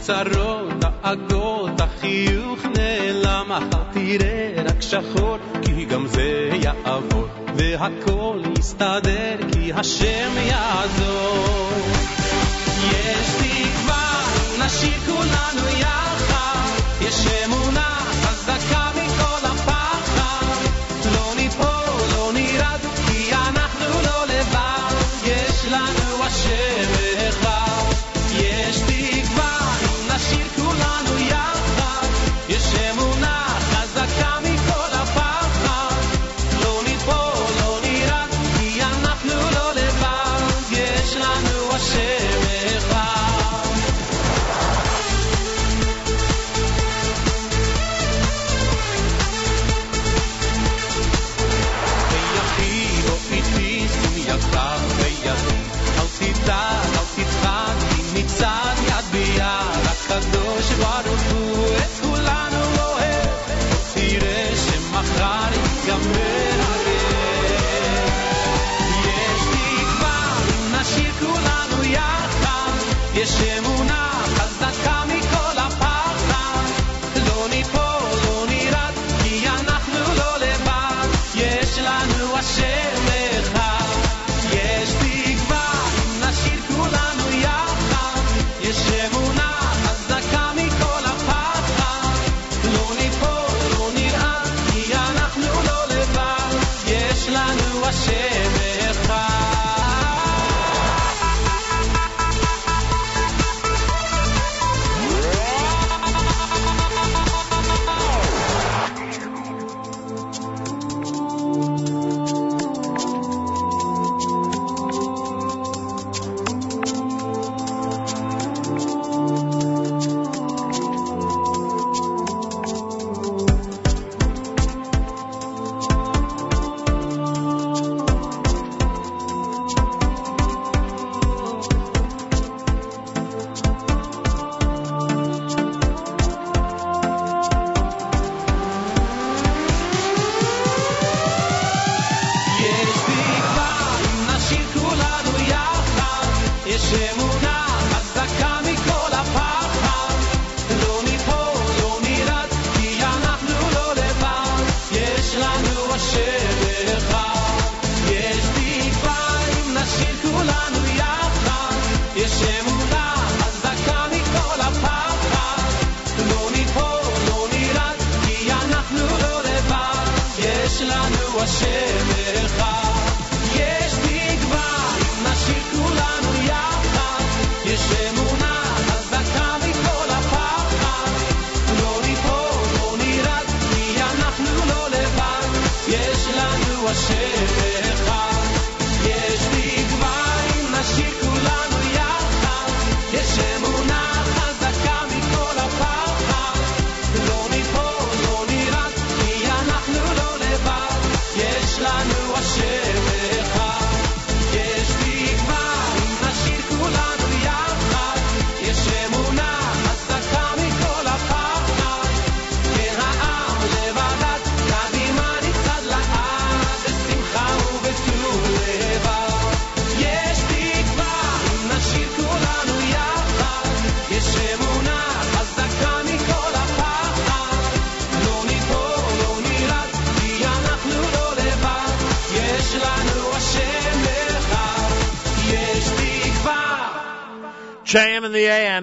הצרות, 0.09 0.79
דאגות, 0.79 1.81
החיוך 1.81 2.65
נעלם, 2.65 3.51
אחר 3.51 3.83
תראה 3.93 4.63
רק 4.65 4.81
שחור, 4.81 5.37
כי 5.61 5.85
גם 5.85 6.07
זה 6.07 6.49
יעבור, 6.53 7.27
והכל 7.55 8.41
יסתדר, 8.59 9.35
כי 9.51 9.73
השם 9.73 10.31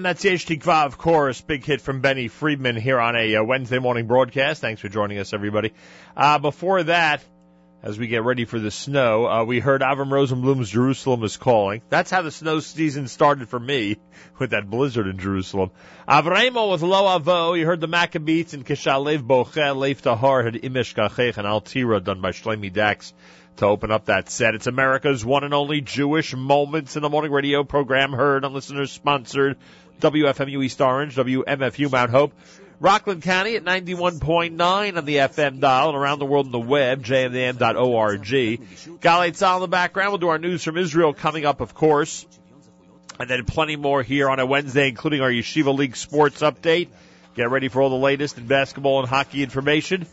that's 0.05 0.21
the 0.21 0.29
HT 0.29 0.67
of 0.85 0.99
course. 0.99 1.41
Big 1.41 1.63
hit 1.63 1.81
from 1.81 2.01
Benny 2.01 2.27
Friedman 2.27 2.75
here 2.75 2.99
on 2.99 3.15
a 3.15 3.37
uh, 3.37 3.43
Wednesday 3.43 3.79
morning 3.79 4.05
broadcast. 4.05 4.61
Thanks 4.61 4.79
for 4.79 4.87
joining 4.87 5.17
us, 5.17 5.33
everybody. 5.33 5.73
Uh, 6.15 6.37
before 6.37 6.83
that, 6.83 7.23
as 7.81 7.97
we 7.97 8.05
get 8.05 8.23
ready 8.23 8.45
for 8.45 8.59
the 8.59 8.69
snow, 8.69 9.27
uh, 9.27 9.43
we 9.43 9.59
heard 9.59 9.81
Avram 9.81 10.11
Rosenblum's 10.11 10.69
Jerusalem 10.69 11.23
is 11.23 11.37
Calling. 11.37 11.81
That's 11.89 12.11
how 12.11 12.21
the 12.21 12.29
snow 12.29 12.59
season 12.59 13.07
started 13.07 13.49
for 13.49 13.59
me 13.59 13.97
with 14.39 14.51
that 14.51 14.69
blizzard 14.69 15.07
in 15.07 15.17
Jerusalem. 15.17 15.71
Avramo 16.07 16.71
with 16.71 16.83
Lo 16.83 17.19
Avo. 17.19 17.57
You 17.57 17.65
heard 17.65 17.81
the 17.81 17.87
Maccabeats 17.87 18.53
and 18.53 18.63
Kishalev 18.63 19.23
Boche, 19.23 19.75
Lev 19.75 20.03
Tahor 20.03 20.45
had 20.45 20.63
Im 20.63 20.73
Eshkachech 20.73 21.37
and 21.37 21.47
Altira 21.47 22.03
done 22.03 22.21
by 22.21 22.29
Shloime 22.29 22.71
Dachs 22.71 23.11
to 23.57 23.65
open 23.65 23.91
up 23.91 24.05
that 24.05 24.29
set. 24.29 24.55
It's 24.55 24.67
America's 24.67 25.23
one 25.23 25.43
and 25.43 25.53
only 25.53 25.81
Jewish 25.81 26.35
Moments 26.35 26.95
in 26.95 27.01
the 27.01 27.09
Morning 27.09 27.31
radio 27.31 27.63
program 27.63 28.11
heard 28.11 28.43
on 28.43 28.53
listeners 28.53 28.91
sponsored 28.91 29.57
WFMU 30.01 30.63
East 30.63 30.81
Orange, 30.81 31.15
WMFU 31.15 31.91
Mount 31.91 32.11
Hope, 32.11 32.33
Rockland 32.79 33.23
County 33.23 33.55
at 33.55 33.63
91.9 33.63 34.97
on 34.97 35.05
the 35.05 35.15
FM 35.15 35.59
dial 35.59 35.89
and 35.89 35.97
around 35.97 36.19
the 36.19 36.25
world 36.25 36.47
on 36.47 36.51
the 36.51 36.59
web, 36.59 37.03
jmdm.org. 37.03 38.21
Galei 38.21 39.31
Tzahal 39.31 39.55
in 39.55 39.61
the 39.61 39.67
background. 39.67 40.11
We'll 40.11 40.17
do 40.17 40.27
our 40.27 40.39
news 40.39 40.63
from 40.63 40.77
Israel 40.77 41.13
coming 41.13 41.45
up, 41.45 41.61
of 41.61 41.73
course. 41.73 42.25
And 43.17 43.29
then 43.29 43.45
plenty 43.45 43.77
more 43.77 44.03
here 44.03 44.29
on 44.29 44.39
a 44.39 44.45
Wednesday, 44.45 44.89
including 44.89 45.21
our 45.21 45.29
Yeshiva 45.29 45.75
League 45.75 45.95
sports 45.95 46.41
update. 46.41 46.89
Get 47.35 47.49
ready 47.49 47.69
for 47.69 47.81
all 47.81 47.89
the 47.89 47.95
latest 47.95 48.37
in 48.37 48.47
basketball 48.47 48.99
and 48.99 49.07
hockey 49.07 49.41
information. 49.41 50.05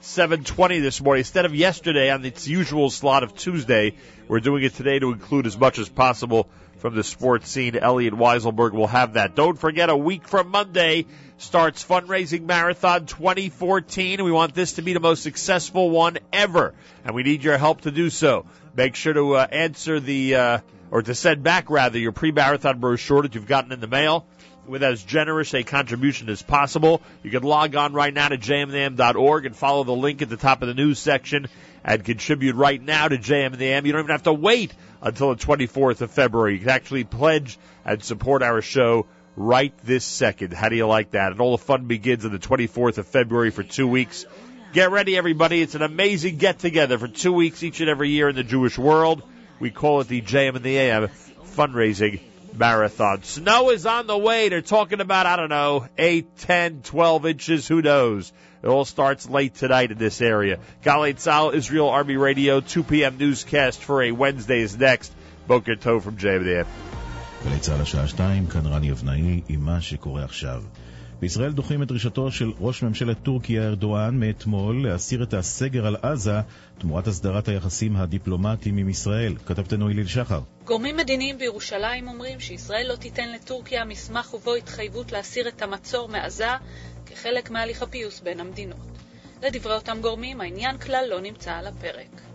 7:20 0.00 0.80
this 0.80 1.00
morning 1.00 1.20
instead 1.20 1.44
of 1.44 1.54
yesterday 1.54 2.10
on 2.10 2.24
its 2.24 2.46
usual 2.46 2.90
slot 2.90 3.24
of 3.24 3.34
Tuesday. 3.34 3.94
We're 4.28 4.38
doing 4.38 4.62
it 4.62 4.74
today 4.74 5.00
to 5.00 5.10
include 5.10 5.46
as 5.46 5.58
much 5.58 5.80
as 5.80 5.88
possible 5.88 6.48
from 6.78 6.94
the 6.94 7.04
sports 7.04 7.50
scene. 7.50 7.76
Elliot 7.76 8.14
Weiselberg 8.14 8.72
will 8.72 8.86
have 8.86 9.14
that. 9.14 9.34
Don't 9.34 9.58
forget, 9.58 9.90
a 9.90 9.96
week 9.96 10.26
from 10.26 10.50
Monday 10.50 11.06
starts 11.38 11.84
fundraising 11.84 12.42
marathon 12.42 13.06
2014. 13.06 14.24
We 14.24 14.32
want 14.32 14.54
this 14.54 14.74
to 14.74 14.82
be 14.82 14.92
the 14.92 15.00
most 15.00 15.22
successful 15.22 15.90
one 15.90 16.18
ever, 16.32 16.74
and 17.04 17.14
we 17.14 17.22
need 17.22 17.44
your 17.44 17.58
help 17.58 17.82
to 17.82 17.90
do 17.90 18.10
so. 18.10 18.46
Make 18.74 18.94
sure 18.94 19.12
to 19.12 19.36
uh, 19.36 19.46
answer 19.50 20.00
the 20.00 20.34
uh, 20.34 20.58
or 20.90 21.02
to 21.02 21.14
send 21.14 21.42
back 21.42 21.70
rather 21.70 21.98
your 21.98 22.12
pre-marathon 22.12 22.78
brochure 22.80 23.22
that 23.22 23.34
you've 23.34 23.46
gotten 23.46 23.72
in 23.72 23.80
the 23.80 23.88
mail 23.88 24.26
with 24.66 24.82
as 24.82 25.02
generous 25.02 25.54
a 25.54 25.62
contribution 25.62 26.28
as 26.28 26.42
possible. 26.42 27.00
You 27.22 27.30
can 27.30 27.42
log 27.42 27.74
on 27.74 27.92
right 27.94 28.12
now 28.12 28.28
to 28.28 28.38
jmnam.org 28.38 29.46
and 29.46 29.56
follow 29.56 29.84
the 29.84 29.94
link 29.94 30.22
at 30.22 30.28
the 30.28 30.36
top 30.36 30.62
of 30.62 30.68
the 30.68 30.74
news 30.74 30.98
section 30.98 31.48
and 31.88 32.04
contribute 32.04 32.54
right 32.54 32.82
now 32.82 33.08
to 33.08 33.16
JM 33.16 33.46
and 33.46 33.54
the 33.58 33.64
AM. 33.64 33.86
You 33.86 33.92
don't 33.92 34.02
even 34.02 34.10
have 34.10 34.24
to 34.24 34.32
wait 34.32 34.74
until 35.00 35.34
the 35.34 35.42
24th 35.42 36.02
of 36.02 36.10
February. 36.10 36.52
You 36.52 36.58
can 36.60 36.68
actually 36.68 37.04
pledge 37.04 37.58
and 37.82 38.04
support 38.04 38.42
our 38.42 38.60
show 38.60 39.06
right 39.36 39.72
this 39.84 40.04
second. 40.04 40.52
How 40.52 40.68
do 40.68 40.76
you 40.76 40.86
like 40.86 41.12
that? 41.12 41.32
And 41.32 41.40
all 41.40 41.52
the 41.56 41.64
fun 41.64 41.86
begins 41.86 42.26
on 42.26 42.30
the 42.30 42.38
24th 42.38 42.98
of 42.98 43.06
February 43.06 43.50
for 43.50 43.62
two 43.62 43.88
weeks. 43.88 44.26
Get 44.74 44.90
ready, 44.90 45.16
everybody. 45.16 45.62
It's 45.62 45.76
an 45.76 45.80
amazing 45.80 46.36
get 46.36 46.58
together 46.58 46.98
for 46.98 47.08
two 47.08 47.32
weeks 47.32 47.62
each 47.62 47.80
and 47.80 47.88
every 47.88 48.10
year 48.10 48.28
in 48.28 48.36
the 48.36 48.44
Jewish 48.44 48.76
world. 48.76 49.22
We 49.58 49.70
call 49.70 50.02
it 50.02 50.08
the 50.08 50.20
JM 50.20 50.56
and 50.56 50.64
the 50.64 50.76
AM 50.76 51.08
fundraising 51.56 52.20
marathon. 52.54 53.22
Snow 53.22 53.70
is 53.70 53.86
on 53.86 54.06
the 54.06 54.18
way. 54.18 54.50
They're 54.50 54.60
talking 54.60 55.00
about, 55.00 55.24
I 55.24 55.36
don't 55.36 55.48
know, 55.48 55.88
8, 55.96 56.36
10, 56.36 56.82
12 56.82 57.24
inches. 57.24 57.66
Who 57.66 57.80
knows? 57.80 58.30
It 58.62 58.68
all 58.68 58.84
starts 58.84 59.28
late 59.28 59.54
tonight 59.54 59.92
in 59.92 59.98
this 59.98 60.20
area. 60.20 60.58
Galei 60.82 61.14
Tzahal, 61.14 61.54
Israel 61.54 61.88
Army 61.88 62.16
Radio, 62.16 62.60
2 62.60 62.82
p.m. 62.82 63.16
newscast 63.18 63.80
for 63.80 64.02
a 64.02 64.10
Wednesday 64.12 64.60
is 64.60 64.76
next. 64.76 65.12
בוקר 65.46 65.74
To 65.74 66.00
from 66.00 66.16
JMDF. 66.16 66.66
2, 70.44 70.68
בישראל 71.20 71.52
דוחים 71.52 71.82
את 71.82 71.88
דרישתו 71.88 72.30
של 72.30 72.52
ראש 72.60 72.82
ממשלת 72.82 73.16
טורקיה 73.22 73.68
ארדואן 73.68 74.20
מאתמול 74.20 74.88
להסיר 74.88 75.22
את 75.22 75.34
הסגר 75.34 75.86
על 75.86 75.96
עזה 76.02 76.40
תמורת 76.78 77.06
הסדרת 77.06 77.48
היחסים 77.48 77.96
הדיפלומטיים 77.96 78.76
עם 78.76 78.88
ישראל. 78.88 79.34
כתבתנו 79.46 79.90
הלל 79.90 80.06
שחר. 80.06 80.40
גורמים 80.64 80.96
מדיניים 80.96 81.38
בירושלים 81.38 82.08
אומרים 82.08 82.40
שישראל 82.40 82.86
לא 82.88 82.96
תיתן 82.96 83.32
לטורקיה 83.32 83.84
מסמך 83.84 84.34
ובו 84.34 84.54
התחייבות 84.54 85.12
להסיר 85.12 85.48
את 85.48 85.62
המצור 85.62 86.08
מעזה 86.08 86.48
כחלק 87.06 87.50
מהליך 87.50 87.82
הפיוס 87.82 88.20
בין 88.20 88.40
המדינות. 88.40 88.98
לדברי 89.42 89.74
אותם 89.74 89.98
גורמים, 90.00 90.40
העניין 90.40 90.78
כלל 90.78 91.04
לא 91.10 91.20
נמצא 91.20 91.52
על 91.52 91.66
הפרק. 91.66 92.27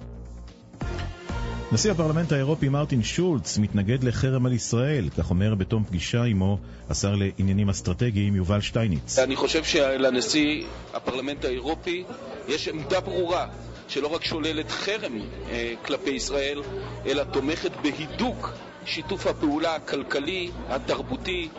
נשיא 1.73 1.91
הפרלמנט 1.91 2.31
האירופי 2.31 2.69
מרטין 2.69 3.03
שולץ 3.03 3.57
מתנגד 3.57 4.03
לחרם 4.03 4.45
על 4.45 4.53
ישראל, 4.53 5.09
כך 5.17 5.29
אומר 5.29 5.55
בתום 5.55 5.83
פגישה 5.83 6.23
עמו 6.23 6.57
השר 6.89 7.15
לעניינים 7.15 7.69
אסטרטגיים 7.69 8.35
יובל 8.35 8.61
שטייניץ. 8.61 9.19
אני 9.19 9.35
חושב 9.35 9.63
שלנשיא 9.63 10.63
הפרלמנט 10.93 11.45
האירופי 11.45 12.03
יש 12.47 12.67
עמדה 12.67 12.99
ברורה 12.99 13.47
שלא 13.87 14.07
רק 14.07 14.23
שוללת 14.23 14.71
חרם 14.71 15.19
אה, 15.49 15.73
כלפי 15.85 16.09
ישראל, 16.09 16.61
אלא 17.05 17.23
תומכת 17.23 17.71
בהידוק 17.81 18.49
שיתוף 18.85 19.27
הפעולה 19.27 19.75
הכלכלי, 19.75 20.51
התרבותי, 20.69 21.49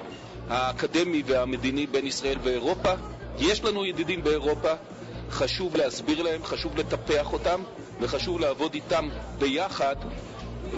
האקדמי 0.49 1.23
והמדיני 1.27 1.87
בין 1.87 2.07
ישראל 2.07 2.37
ואירופה. 2.43 2.93
יש 3.39 3.65
לנו 3.65 3.87
ידידים 3.87 4.25
באירופה, 4.25 4.73
חשוב 5.31 5.77
להסביר 5.77 6.23
להם, 6.23 6.45
חשוב 6.45 6.79
לטפח 6.79 7.33
אותם, 7.33 7.61
וחשוב 8.01 8.41
לעבוד 8.41 8.75
איתם 8.75 9.09
ביחד 9.39 9.97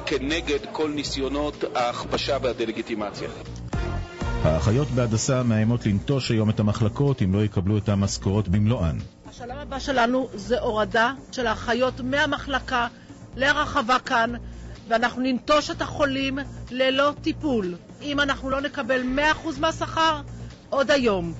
כנגד 0.06 0.58
כל 0.72 0.90
ניסיונות 0.90 1.64
ההכפשה 1.74 2.36
והדה-לגיטימציה. 2.42 3.28
האחיות 4.42 4.88
בהדסה 4.88 5.42
מאיימות 5.42 5.86
לנטוש 5.86 6.30
היום 6.30 6.50
את 6.50 6.60
המחלקות 6.60 7.22
אם 7.22 7.34
לא 7.34 7.44
יקבלו 7.44 7.78
את 7.78 7.88
המשכורות 7.88 8.48
במלואן. 8.48 8.98
השלב 9.28 9.58
הבא 9.58 9.78
שלנו 9.78 10.28
זה 10.34 10.60
הורדה 10.60 11.12
של 11.32 11.46
האחיות 11.46 12.00
מהמחלקה 12.00 12.86
לרחבה 13.36 13.98
כאן, 13.98 14.32
ואנחנו 14.88 15.22
ננטוש 15.22 15.70
את 15.70 15.82
החולים 15.82 16.38
ללא 16.70 17.12
טיפול. 17.22 17.74
אם 18.02 18.20
אנחנו 18.20 18.50
לא 18.50 18.60
נקבל 18.60 19.02
100% 19.44 19.60
מהשכר, 19.60 20.20
עוד 20.70 20.90
היום. 20.90 21.34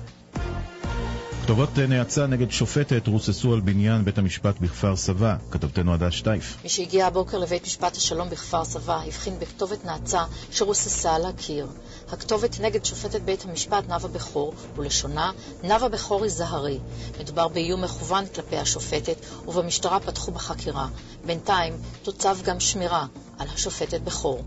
כתובות 1.47 1.79
נאצה 1.79 2.27
נגד 2.27 2.51
שופטת 2.51 3.07
רוססו 3.07 3.53
על 3.53 3.59
בניין 3.59 4.05
בית 4.05 4.17
המשפט 4.17 4.59
בכפר 4.59 4.95
סבא, 4.95 5.35
כתבתנו 5.51 5.93
עדה 5.93 6.11
שטייף. 6.11 6.57
מי 6.63 6.69
שהגיע 6.69 7.07
הבוקר 7.07 7.37
לבית 7.37 7.65
משפט 7.65 7.97
השלום 7.97 8.29
בכפר 8.29 8.65
סבא 8.65 9.01
הבחין 9.07 9.39
בכתובת 9.39 9.85
נאצה 9.85 10.23
שרוססה 10.51 11.15
על 11.15 11.25
הקיר. 11.25 11.67
הכתובת 12.11 12.59
נגד 12.59 12.85
שופטת 12.85 13.21
בית 13.21 13.45
המשפט 13.45 13.87
נאוה 13.87 14.07
בכור, 14.07 14.53
ולשונה 14.75 15.31
נאוה 15.63 15.89
בכורי 15.89 16.29
זהרי. 16.29 16.79
מדובר 17.19 17.47
באיום 17.47 17.83
מכוון 17.83 18.25
כלפי 18.35 18.57
השופטת, 18.57 19.17
ובמשטרה 19.47 19.99
פתחו 19.99 20.31
בחקירה. 20.31 20.87
בינתיים 21.25 21.73
תוצב 22.03 22.37
גם 22.43 22.59
שמירה 22.59 23.05
על 23.39 23.47
השופטת 23.53 24.01
בכור. 24.01 24.43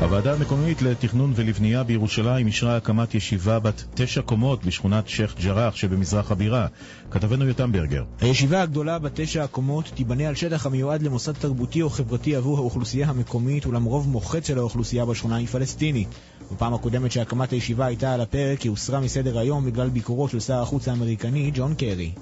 הוועדה 0.00 0.32
המקומית 0.32 0.82
לתכנון 0.82 1.32
ולבנייה 1.36 1.82
בירושלים 1.82 2.46
אישרה 2.46 2.76
הקמת 2.76 3.14
ישיבה 3.14 3.58
בת 3.58 3.84
תשע 3.94 4.22
קומות 4.22 4.64
בשכונת 4.64 5.08
שייח' 5.08 5.34
ג'ראח 5.40 5.76
שבמזרח 5.76 6.32
הבירה. 6.32 6.66
כתבנו 7.10 7.46
יותם 7.46 7.72
ברגר. 7.72 8.04
הישיבה 8.20 8.62
הגדולה 8.62 8.98
בת 8.98 9.12
תשע 9.14 9.44
הקומות 9.44 9.84
תיבנה 9.94 10.28
על 10.28 10.34
שטח 10.34 10.66
המיועד 10.66 11.02
למוסד 11.02 11.32
תרבותי 11.32 11.82
או 11.82 11.90
חברתי 11.90 12.36
עבור 12.36 12.58
האוכלוסייה 12.58 13.08
המקומית, 13.08 13.66
אולם 13.66 13.84
רוב 13.84 14.08
מוחץ 14.08 14.46
של 14.46 14.58
האוכלוסייה 14.58 15.04
בשכונה 15.04 15.36
היא 15.36 15.46
פלסטינית. 15.46 16.08
בפעם 16.52 16.74
הקודמת 16.74 17.12
שהקמת 17.12 17.52
הישיבה 17.52 17.86
הייתה 17.86 18.14
על 18.14 18.20
הפרק 18.20 18.60
היא 18.60 18.70
הוסרה 18.70 19.00
מסדר 19.00 19.38
היום 19.38 19.66
בגלל 19.66 19.88
ביקורו 19.88 20.28
של 20.28 20.40
שר 20.40 20.62
החוץ 20.62 20.88
האמריקני 20.88 21.50
ג'ון 21.54 21.74
קרי. 21.74 22.12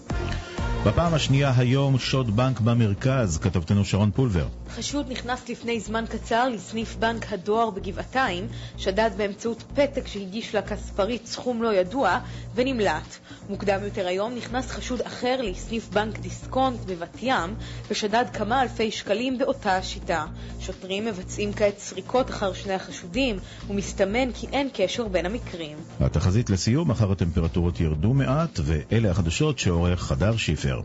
בפעם 0.87 1.15
השנייה 1.15 1.53
היום 1.57 1.99
שוד 1.99 2.37
בנק 2.37 2.61
במרכז, 2.61 3.39
כתבתנו 3.39 3.85
שרון 3.85 4.11
פולבר. 4.11 4.47
חשוד 4.71 5.13
נכנס 5.13 5.49
לפני 5.49 5.81
זמן 5.81 6.05
קצר 6.09 6.49
לסניף 6.49 6.97
בנק 6.97 7.33
הדואר 7.33 7.71
בגבעתיים, 7.71 8.49
שדד 8.77 9.11
באמצעות 9.17 9.65
פתק 9.75 10.07
שהגיש 10.07 10.55
לכספרית 10.55 11.27
סכום 11.27 11.63
לא 11.63 11.75
ידוע 11.75 12.19
ונמלט. 12.55 13.17
מוקדם 13.49 13.81
יותר 13.85 14.07
היום 14.07 14.35
נכנס 14.35 14.71
חשוד 14.71 15.01
אחר 15.01 15.43
לסניף 15.43 15.89
בנק 15.89 16.19
דיסקונט 16.19 16.81
בבת 16.87 17.19
ים 17.23 17.55
ושדד 17.91 18.25
כמה 18.33 18.63
אלפי 18.63 18.91
שקלים 18.91 19.39
באותה 19.39 19.77
השיטה. 19.77 20.25
שוטרים 20.61 21.05
מבצעים 21.05 21.53
כעת 21.53 21.79
סריקות 21.79 22.31
אחר 22.31 22.53
שני 22.53 22.73
החשודים 22.73 23.39
ומסתמן 23.71 24.33
כי 24.33 24.47
אין 24.53 24.69
קשר 24.73 25.09
בין 25.09 25.27
המקרים. 25.27 25.79
התחזית 26.01 26.51
לסיום, 26.51 26.91
מחר 26.91 27.13
הטמפרטורות 27.13 27.81
ירדו 27.81 28.15
מעט 28.15 28.61
ואלה 28.63 29.11
החדשות 29.11 29.59
שעורך 29.59 30.03
חדר 30.03 30.37
שיפר. 30.37 30.68
You 30.69 30.85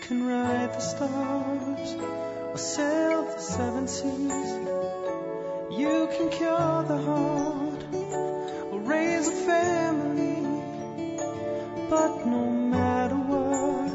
can 0.00 0.24
ride 0.28 0.74
the 0.74 0.78
stars 0.78 1.96
or 2.52 2.56
sail 2.56 3.24
the 3.24 3.38
seven 3.40 3.88
seas. 3.88 5.05
You 5.70 6.08
can 6.16 6.30
cure 6.30 6.84
the 6.84 6.98
heart 6.98 7.84
or 8.72 8.80
raise 8.80 9.28
a 9.28 9.32
family. 9.32 10.42
But 11.90 12.24
no 12.26 12.50
matter 12.50 13.16
what 13.16 13.92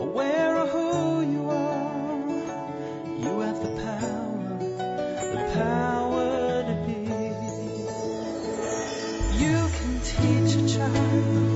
or 0.00 0.06
where 0.06 0.56
or 0.56 0.66
who 0.66 1.22
you 1.32 1.50
are, 1.50 2.28
you 3.18 3.40
have 3.40 3.60
the 3.60 3.70
power, 3.82 4.58
the 5.34 5.50
power 5.54 6.62
to 6.68 6.74
be. 6.86 7.02
You 9.42 9.68
can 9.78 10.00
teach 10.00 10.54
a 10.54 10.84
enough 10.88 11.47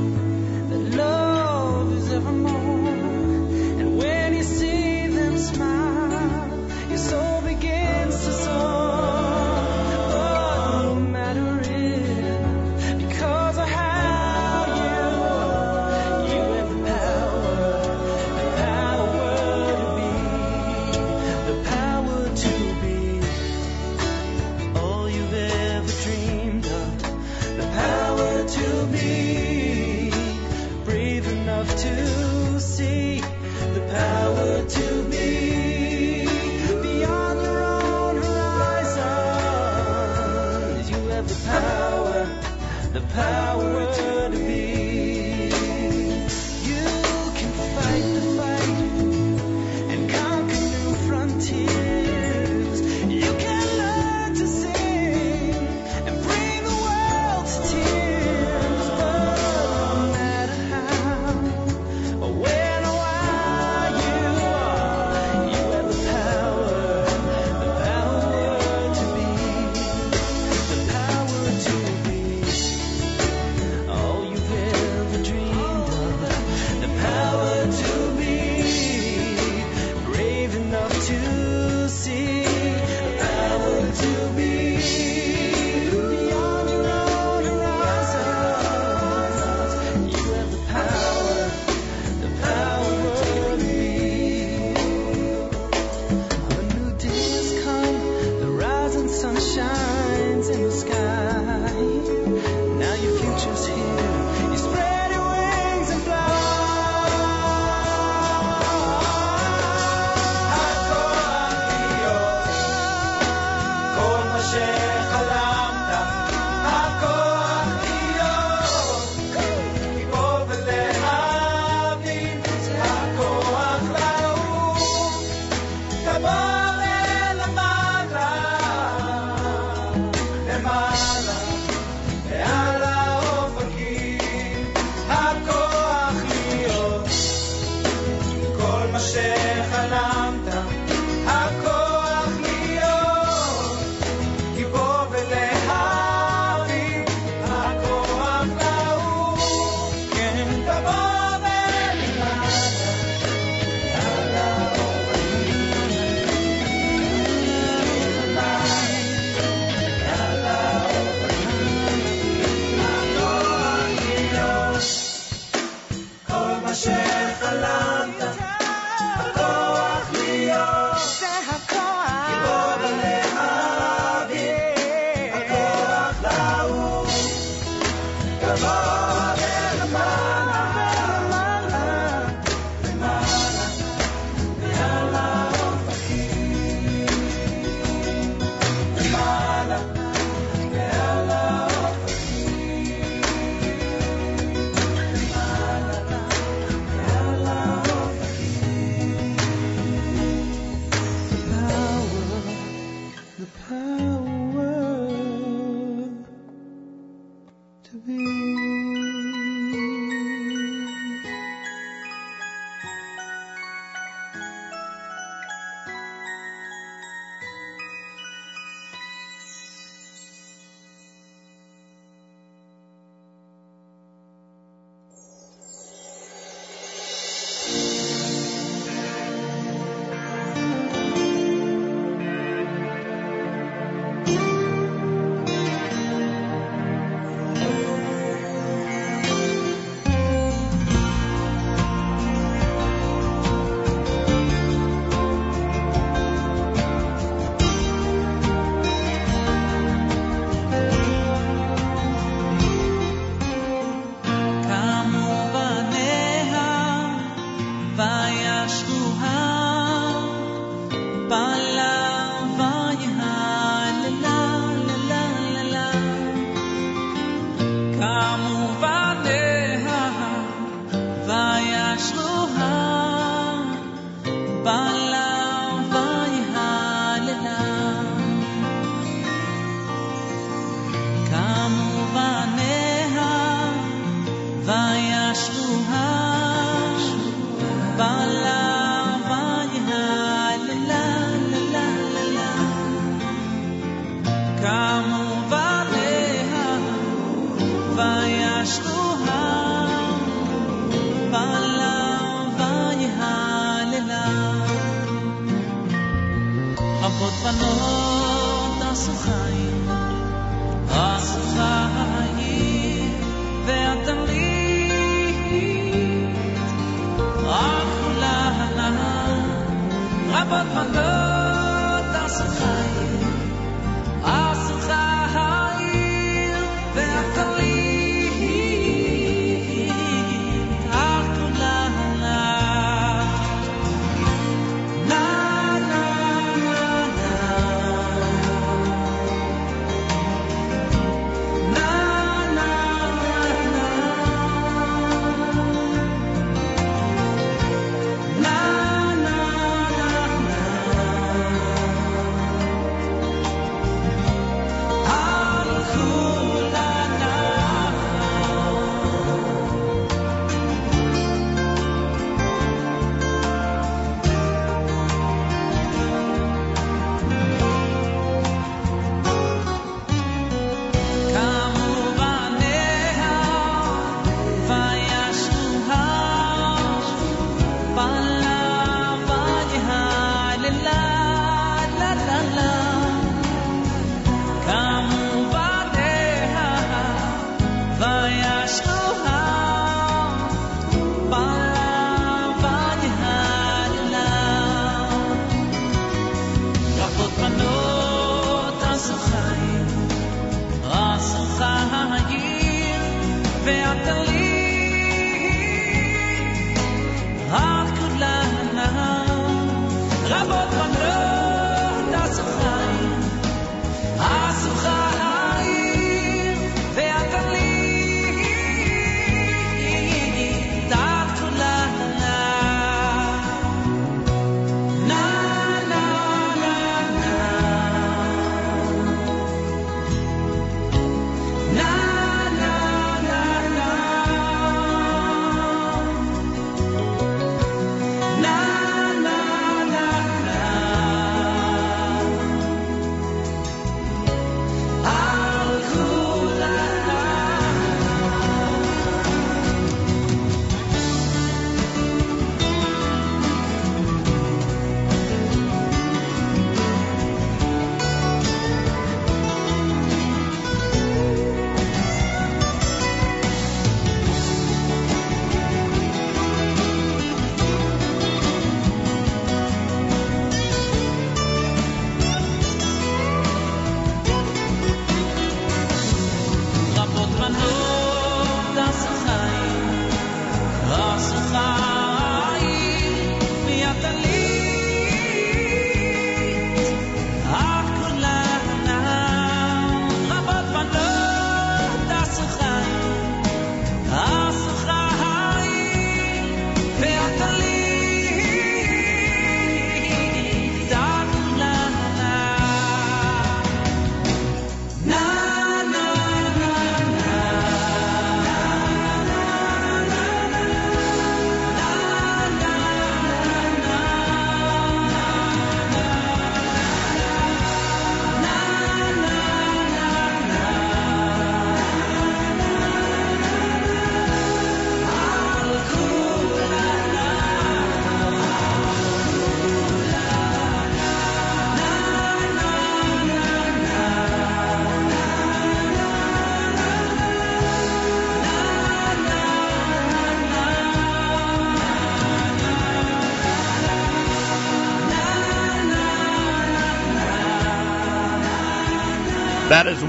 Salaam. 167.40 167.91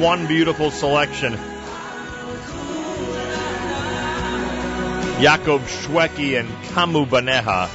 One 0.03 0.27
beautiful 0.27 0.69
selection. 0.69 1.31
Yaakov 5.21 5.61
Shwekey 5.61 6.38
and 6.38 6.49
Kamu 6.65 7.07
Baneha. 7.07 7.69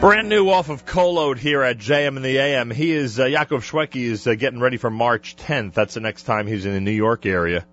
Brand 0.00 0.30
new 0.30 0.48
off 0.48 0.70
of 0.70 0.86
Kolot 0.86 1.36
here 1.36 1.62
at 1.62 1.76
JM 1.76 2.16
and 2.16 2.24
the 2.24 2.38
AM. 2.38 2.70
He 2.70 2.92
is, 2.92 3.20
uh, 3.20 3.24
Yaakov 3.24 3.60
Shwekey 3.60 4.04
is 4.04 4.26
uh, 4.26 4.36
getting 4.36 4.58
ready 4.58 4.78
for 4.78 4.88
March 4.88 5.36
10th. 5.36 5.74
That's 5.74 5.92
the 5.92 6.00
next 6.00 6.22
time 6.22 6.46
he's 6.46 6.64
in 6.64 6.72
the 6.72 6.80
New 6.80 6.92
York 6.92 7.26
area. 7.26 7.66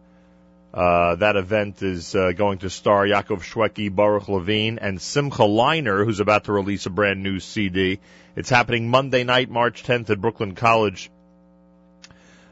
Uh, 0.75 1.15
that 1.15 1.35
event 1.37 1.81
is 1.81 2.13
uh, 2.15 2.33
going 2.33 2.57
to 2.57 2.69
star 2.69 3.05
Yaakov 3.05 3.39
Shwekey, 3.39 3.95
Baruch 3.95 4.27
Levine, 4.27 4.77
and 4.77 5.01
Simcha 5.01 5.43
Leiner, 5.43 6.03
who's 6.03 6.19
about 6.19 6.43
to 6.45 6.51
release 6.51 6.85
a 6.85 6.89
brand 6.89 7.23
new 7.23 7.39
CD. 7.39 8.01
It's 8.35 8.49
happening 8.49 8.89
Monday 8.89 9.23
night, 9.23 9.49
March 9.49 9.83
10th 9.83 10.09
at 10.09 10.19
Brooklyn 10.19 10.53
College. 10.53 11.09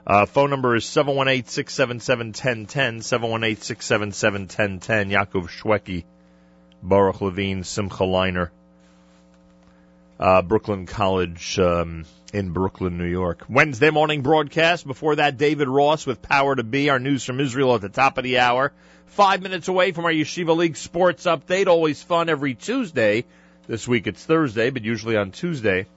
Uh, 0.08 0.26
phone 0.26 0.50
number 0.50 0.74
is 0.74 0.86
718-677-1010, 0.86 3.04
718-677-1010, 3.04 5.12
Yaakov 5.12 5.50
Shwekey, 5.50 6.06
Baruch 6.82 7.20
Levine, 7.20 7.66
Simcha 7.66 8.06
Leiner 8.06 8.52
uh, 10.24 10.42
Brooklyn 10.42 10.86
College 10.86 11.60
um, 11.60 12.06
in 12.32 12.52
Brooklyn, 12.52 12.98
New 12.98 13.10
York. 13.10 13.44
Wednesday 13.50 13.90
morning 13.90 14.22
broadcast. 14.22 14.88
Before 14.88 15.18
that, 15.18 15.36
David 15.36 15.68
Ross 15.68 16.06
with 16.06 16.22
Power 16.22 16.56
to 16.56 16.64
Be, 16.64 16.90
our 16.90 16.98
news 16.98 17.26
from 17.26 17.42
Israel 17.42 17.76
at 17.76 17.82
the 17.82 17.90
top 17.90 18.18
of 18.18 18.24
the 18.24 18.40
hour. 18.40 18.72
Five 19.08 19.42
minutes 19.42 19.68
away 19.68 19.92
from 19.92 20.06
our 20.06 20.14
Yeshiva 20.14 20.56
League 20.56 20.78
sports 20.78 21.26
update. 21.26 21.68
Always 21.68 22.02
fun 22.02 22.30
every 22.30 22.56
Tuesday. 22.56 23.26
This 23.68 23.86
week 23.86 24.08
it's 24.08 24.24
Thursday, 24.24 24.70
but 24.70 24.86
usually 24.86 25.18
on 25.18 25.32
Tuesday 25.32 25.88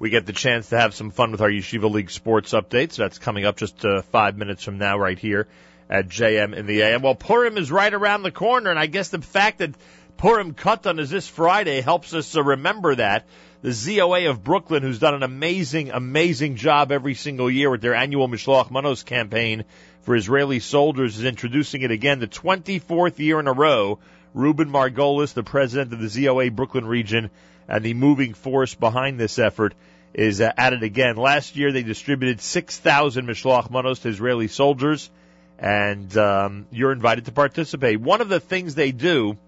we 0.00 0.10
get 0.10 0.26
the 0.26 0.32
chance 0.32 0.70
to 0.70 0.78
have 0.78 0.92
some 0.92 1.12
fun 1.12 1.30
with 1.30 1.42
our 1.42 1.50
Yeshiva 1.50 1.88
League 1.88 2.10
sports 2.10 2.52
update. 2.52 2.90
So 2.90 3.02
that's 3.02 3.18
coming 3.18 3.44
up 3.44 3.56
just 3.56 3.84
uh, 3.84 4.02
five 4.02 4.36
minutes 4.36 4.64
from 4.64 4.78
now, 4.78 4.98
right 4.98 5.18
here 5.18 5.46
at 5.90 6.08
JM 6.08 6.54
in 6.54 6.66
the 6.66 6.82
AM. 6.82 7.02
Well, 7.02 7.16
Purim 7.16 7.58
is 7.58 7.70
right 7.70 7.92
around 7.92 8.22
the 8.22 8.30
corner, 8.30 8.70
and 8.70 8.78
I 8.78 8.86
guess 8.86 9.08
the 9.08 9.20
fact 9.20 9.58
that 9.58 9.74
Purim 10.20 10.52
Katan 10.52 11.00
is 11.00 11.08
this 11.08 11.26
Friday 11.26 11.80
helps 11.80 12.12
us 12.12 12.32
to 12.32 12.42
remember 12.42 12.94
that. 12.94 13.24
The 13.62 13.70
ZOA 13.70 14.28
of 14.28 14.44
Brooklyn, 14.44 14.82
who's 14.82 14.98
done 14.98 15.14
an 15.14 15.22
amazing, 15.22 15.92
amazing 15.92 16.56
job 16.56 16.92
every 16.92 17.14
single 17.14 17.50
year 17.50 17.70
with 17.70 17.80
their 17.80 17.94
annual 17.94 18.28
Mishloach 18.28 18.70
Manos 18.70 19.02
campaign 19.02 19.64
for 20.02 20.14
Israeli 20.14 20.60
soldiers, 20.60 21.16
is 21.16 21.24
introducing 21.24 21.80
it 21.80 21.90
again, 21.90 22.18
the 22.18 22.26
24th 22.26 23.18
year 23.18 23.40
in 23.40 23.46
a 23.46 23.54
row. 23.54 23.98
Ruben 24.34 24.68
Margolis, 24.68 25.32
the 25.32 25.42
president 25.42 25.94
of 25.94 26.00
the 26.00 26.08
ZOA 26.08 26.54
Brooklyn 26.54 26.84
region 26.84 27.30
and 27.66 27.82
the 27.82 27.94
moving 27.94 28.34
force 28.34 28.74
behind 28.74 29.18
this 29.18 29.38
effort, 29.38 29.72
is 30.12 30.42
uh, 30.42 30.52
at 30.54 30.74
it 30.74 30.82
again. 30.82 31.16
Last 31.16 31.56
year 31.56 31.72
they 31.72 31.82
distributed 31.82 32.42
6,000 32.42 33.26
Mishloach 33.26 33.70
Manos 33.70 34.00
to 34.00 34.10
Israeli 34.10 34.48
soldiers, 34.48 35.08
and 35.58 36.14
um, 36.18 36.66
you're 36.70 36.92
invited 36.92 37.24
to 37.24 37.32
participate. 37.32 37.98
One 38.02 38.20
of 38.20 38.28
the 38.28 38.38
things 38.38 38.74
they 38.74 38.92
do 38.92 39.38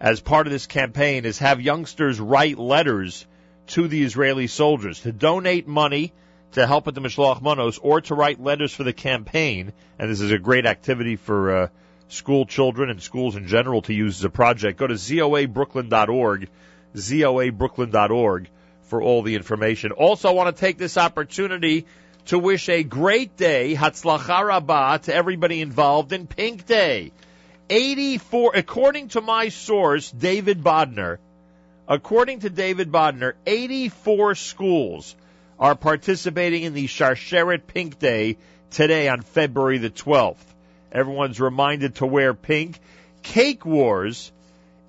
as 0.00 0.20
part 0.20 0.46
of 0.46 0.52
this 0.52 0.66
campaign 0.66 1.24
is 1.24 1.38
have 1.38 1.60
youngsters 1.60 2.20
write 2.20 2.58
letters 2.58 3.26
to 3.68 3.88
the 3.88 4.02
Israeli 4.02 4.46
soldiers 4.46 5.00
to 5.00 5.12
donate 5.12 5.66
money 5.66 6.12
to 6.52 6.66
help 6.66 6.86
with 6.86 6.94
the 6.94 7.00
Mishloach 7.00 7.42
Manos 7.42 7.78
or 7.78 8.00
to 8.02 8.14
write 8.14 8.40
letters 8.40 8.72
for 8.72 8.84
the 8.84 8.92
campaign. 8.92 9.72
And 9.98 10.10
this 10.10 10.20
is 10.20 10.30
a 10.30 10.38
great 10.38 10.66
activity 10.66 11.16
for 11.16 11.56
uh, 11.56 11.68
school 12.08 12.46
children 12.46 12.90
and 12.90 13.02
schools 13.02 13.36
in 13.36 13.46
general 13.46 13.82
to 13.82 13.94
use 13.94 14.18
as 14.18 14.24
a 14.24 14.30
project. 14.30 14.78
Go 14.78 14.86
to 14.86 14.94
zoabrooklyn.org, 14.94 16.48
zoabrooklyn.org 16.94 18.48
for 18.82 19.02
all 19.02 19.22
the 19.22 19.34
information. 19.34 19.92
Also, 19.92 20.28
I 20.28 20.32
want 20.32 20.54
to 20.54 20.60
take 20.60 20.78
this 20.78 20.96
opportunity 20.96 21.86
to 22.26 22.38
wish 22.38 22.68
a 22.68 22.82
great 22.82 23.36
day, 23.36 23.74
Hatzlacha 23.74 24.46
Rabbah, 24.46 24.98
to 24.98 25.14
everybody 25.14 25.60
involved 25.60 26.12
in 26.12 26.26
Pink 26.26 26.66
Day. 26.66 27.12
84, 27.70 28.52
according 28.54 29.08
to 29.08 29.20
my 29.20 29.48
source, 29.48 30.10
David 30.10 30.62
Bodner, 30.62 31.18
according 31.88 32.40
to 32.40 32.50
David 32.50 32.92
Bodner, 32.92 33.32
84 33.46 34.34
schools 34.34 35.16
are 35.58 35.74
participating 35.74 36.64
in 36.64 36.74
the 36.74 36.86
Sharsheret 36.86 37.66
Pink 37.66 37.98
Day 37.98 38.36
today 38.70 39.08
on 39.08 39.22
February 39.22 39.78
the 39.78 39.90
12th. 39.90 40.36
Everyone's 40.92 41.40
reminded 41.40 41.96
to 41.96 42.06
wear 42.06 42.34
pink. 42.34 42.78
Cake 43.22 43.64
Wars 43.64 44.30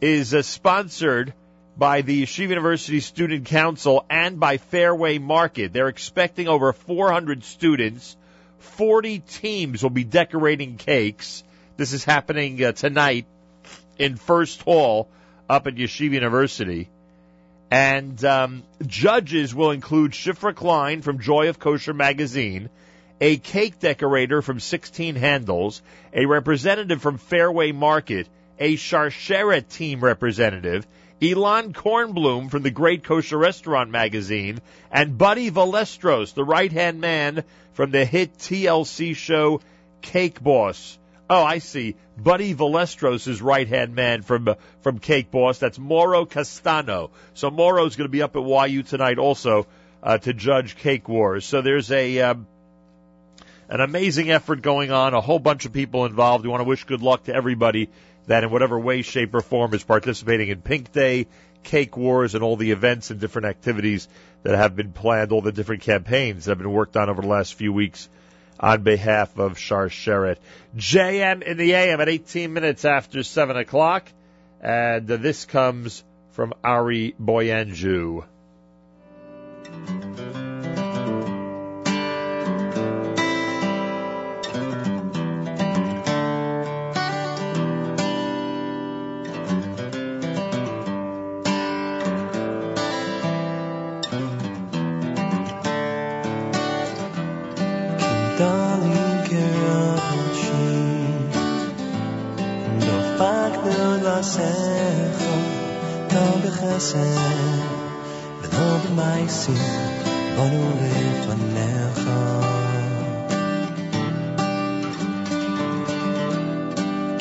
is 0.02 0.34
uh, 0.34 0.42
sponsored 0.42 1.34
by 1.78 2.02
the 2.02 2.24
Yeshiva 2.24 2.50
University 2.50 3.00
Student 3.00 3.46
Council 3.46 4.06
and 4.10 4.40
by 4.40 4.58
Fairway 4.58 5.18
Market. 5.18 5.74
They're 5.74 5.88
expecting 5.88 6.48
over 6.48 6.74
400 6.74 7.44
students. 7.44 8.16
40 8.60 9.20
teams 9.20 9.84
will 9.84 9.90
be 9.90 10.04
decorating 10.04 10.78
cakes. 10.78 11.44
This 11.78 11.92
is 11.92 12.06
happening 12.06 12.64
uh, 12.64 12.72
tonight 12.72 13.26
in 14.00 14.16
First 14.16 14.62
Hall 14.62 15.10
up 15.50 15.68
at 15.68 15.76
Yeshiva 15.76 16.14
University. 16.14 16.88
And 17.70 18.24
um, 18.24 18.64
judges 18.88 19.54
will 19.54 19.72
include 19.72 20.12
Shifra 20.12 20.56
Klein 20.56 21.02
from 21.02 21.20
Joy 21.20 21.50
of 21.50 21.60
Kosher 21.60 21.94
magazine, 21.94 22.70
a 23.20 23.36
cake 23.36 23.78
decorator 23.82 24.42
from 24.42 24.62
16 24.62 25.16
Handles, 25.16 25.82
a 26.14 26.26
representative 26.26 27.02
from 27.02 27.18
Fairway 27.18 27.74
Market, 27.74 28.30
a 28.58 28.78
Sharsheret 28.78 29.68
team 29.68 30.00
representative, 30.00 30.88
Elan 31.22 31.74
Kornblum 31.74 32.52
from 32.52 32.64
the 32.64 32.72
Great 32.72 33.04
Kosher 33.04 33.38
Restaurant 33.38 33.90
magazine, 33.90 34.62
and 34.94 35.18
Buddy 35.18 35.50
Valastro's, 35.50 36.32
the 36.32 36.46
right-hand 36.46 37.02
man 37.02 37.44
from 37.74 37.92
the 37.92 38.06
hit 38.06 38.38
TLC 38.38 39.14
show 39.14 39.60
Cake 40.02 40.42
Boss. 40.42 40.98
Oh, 41.28 41.44
I 41.44 41.58
see. 41.58 41.96
Buddy 42.18 42.54
Valastro's 42.54 43.42
right 43.42 43.68
hand 43.68 43.96
man 43.96 44.22
from 44.22 44.48
uh, 44.48 44.56
from 44.82 45.00
Cake 45.00 45.32
Boss. 45.32 45.58
That's 45.58 45.80
Mauro 45.80 46.26
Castano. 46.26 47.10
So 47.34 47.50
Mauro's 47.50 47.96
going 47.96 48.06
to 48.06 48.12
be 48.12 48.22
up 48.22 48.36
at 48.36 48.70
YU 48.70 48.84
tonight 48.84 49.18
also 49.18 49.66
uh, 50.04 50.20
to 50.20 50.34
judge 50.34 50.76
Cake 50.78 51.10
Wars. 51.10 51.46
So 51.46 51.62
there's 51.62 51.92
a 51.92 52.22
um, 52.22 52.48
an 53.70 53.82
amazing 53.82 54.30
effort 54.30 54.62
going 54.62 54.92
on. 54.92 55.16
A 55.16 55.22
whole 55.22 55.40
bunch 55.40 55.66
of 55.66 55.74
people 55.74 56.06
involved. 56.06 56.46
We 56.46 56.52
want 56.52 56.62
to 56.62 56.70
wish 56.70 56.84
good 56.84 57.02
luck 57.02 57.24
to 57.24 57.34
everybody 57.34 57.90
that, 58.28 58.44
in 58.44 58.52
whatever 58.52 58.78
way, 58.78 59.02
shape, 59.02 59.34
or 59.34 59.42
form, 59.42 59.74
is 59.74 59.84
participating 59.84 60.50
in 60.50 60.62
Pink 60.62 60.92
Day, 60.92 61.26
Cake 61.64 61.98
Wars, 61.98 62.36
and 62.36 62.44
all 62.44 62.56
the 62.56 62.70
events 62.70 63.10
and 63.10 63.20
different 63.20 63.48
activities 63.48 64.08
that 64.44 64.56
have 64.56 64.76
been 64.76 64.92
planned. 64.92 65.32
All 65.32 65.42
the 65.42 65.52
different 65.52 65.82
campaigns 65.82 66.46
that 66.46 66.52
have 66.52 66.60
been 66.60 66.72
worked 66.72 66.96
on 66.96 67.10
over 67.10 67.24
the 67.24 67.28
last 67.28 67.56
few 67.56 67.74
weeks 67.74 68.10
on 68.60 68.84
behalf 68.84 69.38
of 69.38 69.54
Sharsheret. 69.58 70.38
JM 70.78 71.44
in 71.44 71.58
the 71.58 71.74
AM 71.74 72.02
at 72.02 72.10
18 72.10 72.54
minutes 72.54 72.86
after 72.86 73.24
7 73.24 73.58
o'clock. 73.58 74.12
And 74.62 75.10
uh, 75.10 75.18
this 75.18 75.46
comes 75.46 76.04
from 76.32 76.54
Ari 76.64 77.16
Boiangiu. 77.22 78.26
glasech 104.06 105.22
Tam 106.12 106.34
bechesed 106.42 107.62
V'dom 108.42 108.82
b'maisim 108.84 109.62
Bonu 110.36 110.66
lefanecha 110.82 112.20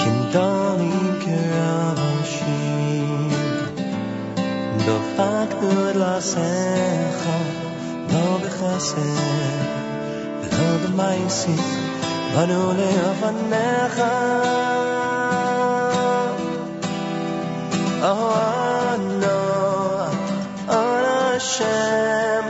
Kindalim 0.00 1.06
keravoshim 1.24 3.10
Dofak 4.86 5.50
glasech 5.96 7.22
Tam 8.10 8.32
bechesed 8.42 9.58
V'dom 10.42 10.76
b'maisim 10.84 11.62
Bonu 12.34 12.62
Hashem, 21.44 22.44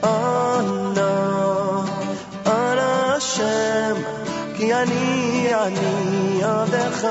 oh 0.00 0.62
no, 0.94 1.12
on 2.46 2.78
Hashem, 2.78 3.96
כי 4.56 4.74
אני 4.74 5.54
אני 5.54 6.42
עבדך, 6.42 7.08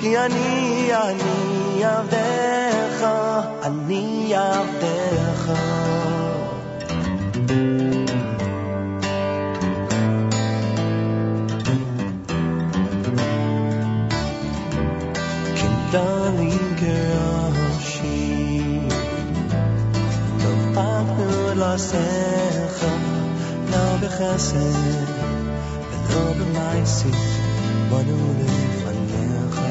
כי 0.00 0.18
אני, 0.18 0.90
אני 0.94 1.84
עבדך, 1.84 3.06
אני 3.62 4.34
עבדך. 4.34 4.81
פחנו 21.71 21.71
לעשיך, 21.71 22.85
לא 23.71 23.97
בחסד 24.01 24.57
ולא 25.91 26.33
במעשית, 26.39 27.15
באנו 27.89 28.33
לפניך. 28.39 29.61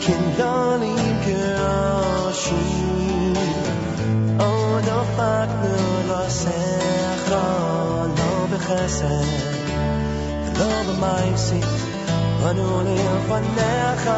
כן, 0.00 0.22
darling 0.38 1.26
girl, 1.26 2.32
she 2.42 2.84
לא 4.86 5.02
פחנו 5.16 6.08
לעשיך, 6.08 7.30
לא 7.30 8.46
בחסד 8.50 9.64
לא 10.58 10.82
במעשי, 10.88 11.60
באנו 12.42 12.82
לפניך. 12.82 14.10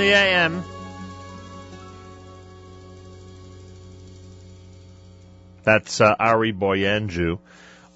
The 0.00 0.14
AM. 0.14 0.64
That's 5.62 6.00
uh, 6.00 6.14
Ari 6.18 6.54
Boiangiu. 6.54 7.38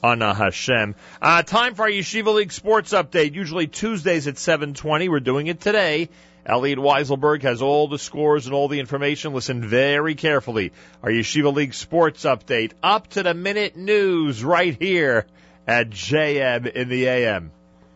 Ana 0.02 0.34
Hashem. 0.34 0.96
Uh, 1.22 1.42
time 1.44 1.74
for 1.74 1.84
our 1.84 1.88
Yeshiva 1.88 2.34
League 2.34 2.52
sports 2.52 2.92
update. 2.92 3.32
Usually 3.32 3.68
Tuesdays 3.68 4.28
at 4.28 4.34
7:20. 4.34 5.08
We're 5.08 5.20
doing 5.20 5.46
it 5.46 5.62
today. 5.62 6.10
Elliot 6.44 6.78
Weiselberg 6.78 7.40
has 7.40 7.62
all 7.62 7.88
the 7.88 7.98
scores 7.98 8.44
and 8.44 8.54
all 8.54 8.68
the 8.68 8.80
information. 8.80 9.32
Listen 9.32 9.66
very 9.66 10.14
carefully. 10.14 10.72
Our 11.02 11.08
Yeshiva 11.08 11.54
League 11.54 11.72
sports 11.72 12.24
update, 12.24 12.72
up 12.82 13.08
to 13.12 13.22
the 13.22 13.32
minute 13.32 13.78
news, 13.78 14.44
right 14.44 14.76
here 14.78 15.24
at 15.66 15.88
JM 15.88 16.70
in 16.70 16.90
the 16.90 17.08
AM. 17.08 17.50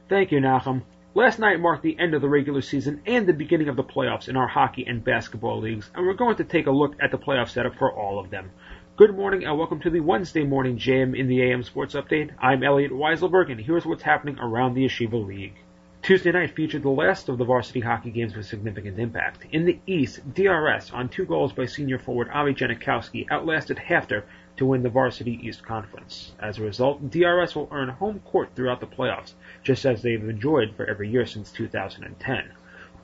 Thank 0.08 0.32
you, 0.32 0.40
Nachum. 0.40 0.80
Last 1.14 1.38
night 1.38 1.58
marked 1.58 1.82
the 1.82 1.98
end 1.98 2.12
of 2.12 2.20
the 2.20 2.28
regular 2.28 2.60
season 2.60 3.00
and 3.06 3.26
the 3.26 3.32
beginning 3.32 3.70
of 3.70 3.76
the 3.76 3.82
playoffs 3.82 4.28
in 4.28 4.36
our 4.36 4.46
hockey 4.46 4.84
and 4.86 5.02
basketball 5.02 5.58
leagues, 5.58 5.90
and 5.94 6.06
we're 6.06 6.12
going 6.12 6.36
to 6.36 6.44
take 6.44 6.66
a 6.66 6.70
look 6.70 6.96
at 7.00 7.10
the 7.10 7.16
playoff 7.16 7.48
setup 7.48 7.76
for 7.76 7.90
all 7.90 8.18
of 8.18 8.28
them. 8.28 8.50
Good 8.98 9.16
morning 9.16 9.42
and 9.42 9.56
welcome 9.56 9.80
to 9.80 9.90
the 9.90 10.00
Wednesday 10.00 10.44
morning 10.44 10.76
JM 10.76 11.18
in 11.18 11.26
the 11.26 11.40
AM 11.40 11.62
Sports 11.62 11.94
Update. 11.94 12.32
I'm 12.38 12.62
Elliot 12.62 12.92
Weiselberg 12.92 13.50
and 13.50 13.58
here's 13.58 13.86
what's 13.86 14.02
happening 14.02 14.38
around 14.38 14.74
the 14.74 14.84
Yeshiva 14.84 15.26
League. 15.26 15.54
Tuesday 16.02 16.30
night 16.30 16.54
featured 16.54 16.82
the 16.82 16.90
last 16.90 17.30
of 17.30 17.38
the 17.38 17.44
varsity 17.44 17.80
hockey 17.80 18.10
games 18.10 18.36
with 18.36 18.46
significant 18.46 18.98
impact. 18.98 19.46
In 19.50 19.64
the 19.64 19.78
East, 19.86 20.20
DRS, 20.34 20.92
on 20.92 21.08
two 21.08 21.24
goals 21.24 21.54
by 21.54 21.64
senior 21.64 21.98
forward 21.98 22.28
Avi 22.28 22.52
Janikowski, 22.52 23.26
outlasted 23.30 23.78
HAFTR 23.78 24.24
to 24.58 24.66
win 24.66 24.82
the 24.82 24.88
Varsity 24.88 25.40
East 25.42 25.64
Conference. 25.64 26.32
As 26.38 26.58
a 26.58 26.62
result, 26.62 27.10
DRS 27.10 27.54
will 27.54 27.68
earn 27.70 27.88
home 27.88 28.20
court 28.20 28.50
throughout 28.54 28.80
the 28.80 28.86
playoffs, 28.86 29.34
just 29.68 29.84
as 29.84 30.00
they've 30.00 30.30
enjoyed 30.30 30.74
for 30.74 30.86
every 30.86 31.10
year 31.10 31.26
since 31.26 31.52
2010. 31.52 32.52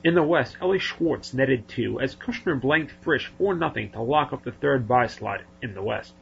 In 0.03 0.15
the 0.15 0.23
West, 0.23 0.57
Ellie 0.59 0.79
Schwartz 0.79 1.31
netted 1.31 1.67
two 1.67 1.99
as 1.99 2.15
Kushner 2.15 2.59
blanked 2.59 2.91
Frisch 3.03 3.27
4 3.37 3.59
0 3.59 3.89
to 3.93 4.01
lock 4.01 4.33
up 4.33 4.43
the 4.43 4.51
third 4.51 4.87
bye 4.87 5.05
slot 5.05 5.41
in 5.61 5.75
the 5.75 5.83
West. 5.83 6.15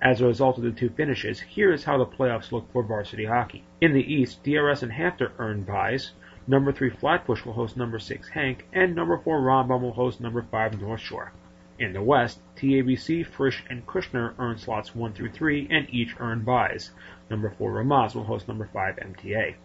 As 0.00 0.22
a 0.22 0.26
result 0.26 0.56
of 0.56 0.64
the 0.64 0.70
two 0.70 0.88
finishes, 0.88 1.40
here 1.40 1.70
is 1.70 1.84
how 1.84 1.98
the 1.98 2.06
playoffs 2.06 2.52
look 2.52 2.72
for 2.72 2.82
varsity 2.82 3.26
hockey. 3.26 3.64
In 3.82 3.92
the 3.92 4.14
East, 4.14 4.42
DRS 4.44 4.82
and 4.82 4.92
HAFTR 4.92 5.32
earn 5.38 5.64
byes. 5.64 6.12
Number 6.46 6.72
3 6.72 6.88
Flatbush 6.88 7.44
will 7.44 7.52
host 7.52 7.76
number 7.76 7.98
6 7.98 8.30
HANC, 8.30 8.66
and 8.72 8.94
number 8.94 9.18
4 9.18 9.42
Rambam 9.42 9.82
will 9.82 9.92
host 9.92 10.22
number 10.22 10.40
5 10.40 10.80
North 10.80 11.02
Shore. 11.02 11.32
In 11.78 11.92
the 11.92 12.02
West, 12.02 12.40
TABC, 12.56 13.26
Frisch, 13.26 13.62
and 13.68 13.86
Kushner 13.86 14.32
earn 14.38 14.56
slots 14.56 14.94
1 14.94 15.12
through 15.12 15.32
3 15.32 15.68
and 15.70 15.86
each 15.90 16.16
earn 16.18 16.44
byes. 16.44 16.92
Number 17.28 17.50
4 17.50 17.72
Ramaz 17.72 18.14
will 18.14 18.24
host 18.24 18.48
number 18.48 18.70
5 18.72 18.96
MTA. 18.96 19.56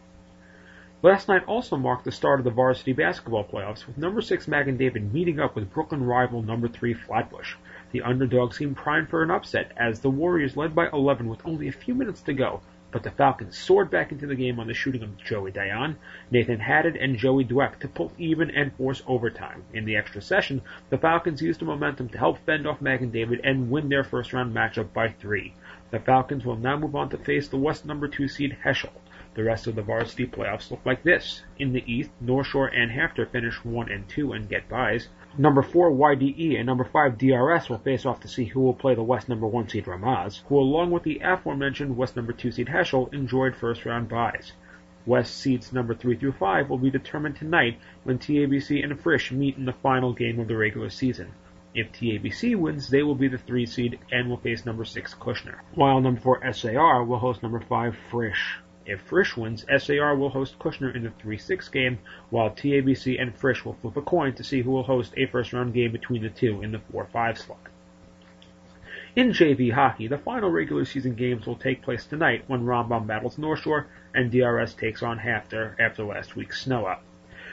Last 1.04 1.28
night 1.28 1.44
also 1.46 1.78
marked 1.78 2.06
the 2.06 2.12
start 2.12 2.40
of 2.40 2.44
the 2.44 2.50
varsity 2.50 2.92
basketball 2.92 3.44
playoffs, 3.44 3.86
with 3.86 4.00
number 4.00 4.20
6 4.20 4.48
Magen 4.48 4.78
David 4.78 5.14
meeting 5.14 5.40
up 5.40 5.56
with 5.56 5.70
Brooklyn 5.72 6.04
rival 6.04 6.42
number 6.42 6.68
3 6.68 6.96
Flatbush. 6.96 7.54
The 7.92 8.02
underdog 8.02 8.56
seemed 8.56 8.78
primed 8.78 9.08
for 9.08 9.22
an 9.22 9.30
upset 9.30 9.74
as 9.78 10.00
the 10.00 10.10
Warriors 10.10 10.58
led 10.58 10.74
by 10.74 10.90
11 10.90 11.30
with 11.30 11.46
only 11.46 11.68
a 11.68 11.72
few 11.72 11.94
minutes 11.94 12.22
to 12.24 12.34
go, 12.34 12.62
but 12.90 13.04
the 13.04 13.12
Falcons 13.12 13.56
soared 13.56 13.92
back 13.92 14.12
into 14.12 14.26
the 14.26 14.34
game 14.34 14.60
on 14.60 14.66
the 14.66 14.74
shooting 14.74 15.04
of 15.04 15.18
Joey 15.18 15.52
Dayan, 15.52 15.98
Nathan 16.32 16.62
Haddad, 16.62 16.96
and 16.96 17.16
Joey 17.16 17.46
Dweck 17.46 17.78
to 17.82 17.88
pull 17.88 18.12
even 18.18 18.50
and 18.50 18.74
force 18.74 19.04
overtime. 19.06 19.66
In 19.74 19.86
the 19.86 19.98
extra 19.98 20.20
session, 20.20 20.64
the 20.90 20.98
Falcons 20.98 21.44
used 21.44 21.60
the 21.60 21.66
momentum 21.66 22.10
to 22.10 22.18
help 22.18 22.40
fend 22.40 22.66
off 22.66 22.82
Magen 22.82 23.12
David 23.12 23.42
and 23.44 23.70
win 23.70 23.90
their 23.90 24.04
first 24.04 24.34
round 24.34 24.52
matchup 24.52 24.94
by 24.94 25.10
three. 25.10 25.54
The 25.92 26.00
Falcons 26.00 26.44
will 26.44 26.56
now 26.56 26.76
move 26.76 26.96
on 26.96 27.10
to 27.10 27.20
face 27.20 27.48
the 27.50 27.58
West 27.58 27.86
number 27.86 28.08
two 28.08 28.28
seed 28.28 28.58
Heschel. 28.66 28.90
The 29.38 29.44
rest 29.44 29.68
of 29.68 29.76
the 29.76 29.84
varsity 29.84 30.26
playoffs 30.26 30.72
look 30.72 30.84
like 30.84 31.04
this. 31.04 31.44
In 31.60 31.72
the 31.72 31.84
East, 31.86 32.10
North 32.20 32.48
Shore 32.48 32.70
and 32.70 32.90
HAFTR 32.90 33.30
finish 33.30 33.64
1 33.64 33.92
and 33.92 34.10
2 34.10 34.34
and 34.34 34.50
get 34.50 34.68
buys. 34.68 35.10
Number 35.38 35.62
4 35.62 35.92
YDE 35.92 36.58
and 36.58 36.66
number 36.66 36.84
5 36.84 37.20
DRS 37.20 37.70
will 37.70 37.78
face 37.78 38.04
off 38.04 38.20
to 38.22 38.28
see 38.28 38.46
who 38.46 38.62
will 38.62 38.74
play 38.74 38.96
the 38.96 39.04
West 39.04 39.30
number 39.30 39.46
1 39.46 39.70
seed 39.70 39.86
Ramaz, 39.86 40.42
who 40.48 40.58
along 40.58 40.90
with 40.90 41.04
the 41.04 41.22
aforementioned 41.24 41.96
West 41.96 42.16
number 42.16 42.34
2 42.34 42.50
seed 42.50 42.70
Heschel 42.70 43.14
enjoyed 43.14 43.56
first 43.56 43.86
round 43.86 44.10
buys. 44.10 44.54
West 45.06 45.38
seeds 45.38 45.72
number 45.72 45.94
3 45.94 46.16
through 46.18 46.32
5 46.32 46.68
will 46.68 46.80
be 46.80 46.90
determined 46.90 47.36
tonight 47.36 47.78
when 48.06 48.18
TABC 48.18 48.84
and 48.84 49.00
Frisch 49.00 49.32
meet 49.32 49.56
in 49.56 49.66
the 49.66 49.74
final 49.84 50.14
game 50.14 50.40
of 50.40 50.48
the 50.48 50.58
regular 50.58 50.90
season. 50.90 51.32
If 51.76 51.92
TABC 51.92 52.56
wins, 52.56 52.90
they 52.90 53.04
will 53.04 53.14
be 53.14 53.28
the 53.28 53.38
3 53.38 53.68
seed 53.68 54.00
and 54.12 54.32
will 54.32 54.38
face 54.38 54.66
number 54.66 54.84
6 54.84 55.14
Kushner, 55.14 55.60
while 55.76 56.02
number 56.02 56.22
4 56.22 56.54
SAR 56.54 57.04
will 57.04 57.20
host 57.20 57.44
number 57.44 57.60
5 57.60 57.96
Frisch. 58.10 58.58
If 58.90 59.02
Frisch 59.02 59.36
wins, 59.36 59.66
SAR 59.68 60.16
will 60.16 60.30
host 60.30 60.58
Kushner 60.60 60.96
in 60.96 61.04
the 61.04 61.10
3-6 61.10 61.70
game, 61.74 62.00
while 62.30 62.50
TABC 62.50 63.22
and 63.22 63.36
Frisch 63.36 63.66
will 63.66 63.74
flip 63.74 63.98
a 63.98 64.02
coin 64.02 64.34
to 64.36 64.46
see 64.46 64.62
who 64.62 64.72
will 64.72 64.84
host 64.84 65.14
a 65.18 65.26
first 65.26 65.52
round 65.52 65.74
game 65.74 65.92
between 65.92 66.24
the 66.24 66.30
two 66.30 66.62
in 66.62 66.72
the 66.72 66.80
4-5 66.94 67.38
slot. 67.38 67.60
In 69.14 69.32
JV 69.32 69.74
hockey, 69.74 70.08
the 70.08 70.18
final 70.18 70.50
regular 70.50 70.86
season 70.86 71.16
games 71.16 71.46
will 71.46 71.58
take 71.58 71.82
place 71.82 72.06
tonight 72.06 72.46
when 72.48 72.64
Rambam 72.64 73.08
battles 73.08 73.38
North 73.38 73.60
Shore 73.60 73.88
and 74.16 74.32
DRS 74.32 74.74
takes 74.74 75.04
on 75.04 75.20
HAFTR 75.20 75.78
after 75.82 76.06
last 76.06 76.38
week's 76.38 76.62
snow 76.62 76.86
up. 76.86 77.04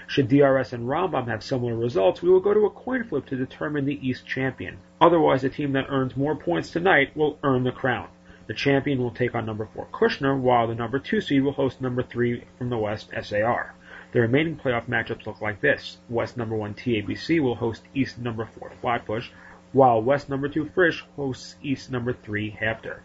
Should 0.07 0.29
DRS 0.29 0.73
and 0.73 0.87
Rambam 0.87 1.27
have 1.27 1.43
similar 1.43 1.75
results, 1.75 2.23
we 2.23 2.29
will 2.29 2.39
go 2.39 2.55
to 2.55 2.67
a 2.67 2.71
coin 2.71 3.03
flip 3.03 3.27
to 3.27 3.37
determine 3.37 3.87
the 3.87 4.09
East 4.09 4.25
champion. 4.25 4.77
Otherwise, 5.01 5.43
the 5.43 5.49
team 5.49 5.73
that 5.73 5.87
earns 5.89 6.17
more 6.17 6.37
points 6.37 6.71
tonight 6.71 7.17
will 7.17 7.41
earn 7.43 7.65
the 7.65 7.73
crown. 7.73 8.07
The 8.47 8.55
champion 8.55 8.99
will 8.99 9.11
take 9.11 9.35
on 9.35 9.47
number 9.47 9.67
4 9.75 9.87
Kushner, 9.93 10.39
while 10.39 10.67
the 10.67 10.75
number 10.75 10.99
2 10.99 11.21
seed 11.21 11.43
will 11.43 11.53
host 11.53 11.81
number 11.81 12.03
3 12.03 12.45
from 12.59 12.69
the 12.69 12.77
West 12.77 13.11
SAR. 13.23 13.75
The 14.13 14.21
remaining 14.21 14.57
playoff 14.57 14.87
matchups 14.87 15.27
look 15.27 15.41
like 15.41 15.61
this. 15.61 15.97
West 16.09 16.37
number 16.37 16.55
1 16.55 16.75
TABC 16.75 17.41
will 17.41 17.55
host 17.55 17.83
East 17.95 18.19
number 18.19 18.45
4 18.45 18.73
Flatbush, 18.81 19.31
while 19.73 20.03
West 20.03 20.29
number 20.29 20.49
2 20.49 20.67
Frisch 20.75 21.05
hosts 21.17 21.57
East 21.63 21.91
number 21.91 22.13
3 22.13 22.59
HAFTR. 22.61 23.01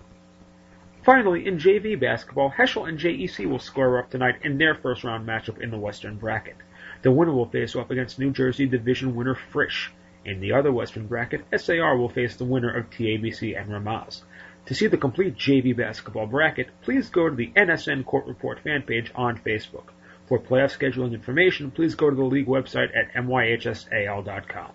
Finally, 1.04 1.48
in 1.48 1.58
JV 1.58 1.98
basketball, 1.98 2.52
Heschel 2.52 2.88
and 2.88 3.00
JEC 3.00 3.46
will 3.46 3.60
square 3.60 3.98
up 3.98 4.10
tonight 4.10 4.40
in 4.44 4.58
their 4.58 4.76
first 4.76 5.06
round 5.06 5.26
matchup 5.26 5.62
in 5.62 5.72
the 5.72 5.80
Western 5.80 6.18
bracket. 6.18 6.58
The 7.02 7.12
winner 7.12 7.32
will 7.32 7.50
face 7.50 7.76
off 7.78 7.90
against 7.90 8.20
New 8.20 8.32
Jersey 8.32 8.66
division 8.66 9.16
winner 9.16 9.36
Frisch. 9.36 9.92
In 10.26 10.42
the 10.42 10.52
other 10.52 10.74
Western 10.74 11.08
bracket, 11.08 11.46
SAR 11.58 11.96
will 11.96 12.10
face 12.10 12.36
the 12.36 12.44
winner 12.44 12.76
of 12.76 12.90
TABC 12.90 13.58
and 13.58 13.72
Ramaz. 13.72 14.24
To 14.66 14.76
see 14.76 14.88
the 14.88 14.98
complete 14.98 15.36
JV 15.36 15.76
basketball 15.76 16.28
bracket, 16.28 16.70
please 16.82 17.10
go 17.10 17.30
to 17.30 17.36
the 17.36 17.52
NSN 17.56 18.06
Court 18.06 18.26
Report 18.28 18.60
fan 18.60 18.84
page 18.84 19.12
on 19.16 19.40
Facebook. 19.40 19.86
For 20.28 20.40
playoff 20.40 20.78
scheduling 20.78 21.14
information, 21.14 21.72
please 21.72 21.96
go 21.96 22.10
to 22.10 22.16
the 22.16 22.24
league 22.24 22.46
website 22.46 22.96
at 22.96 23.14
myhsal.com. 23.14 24.72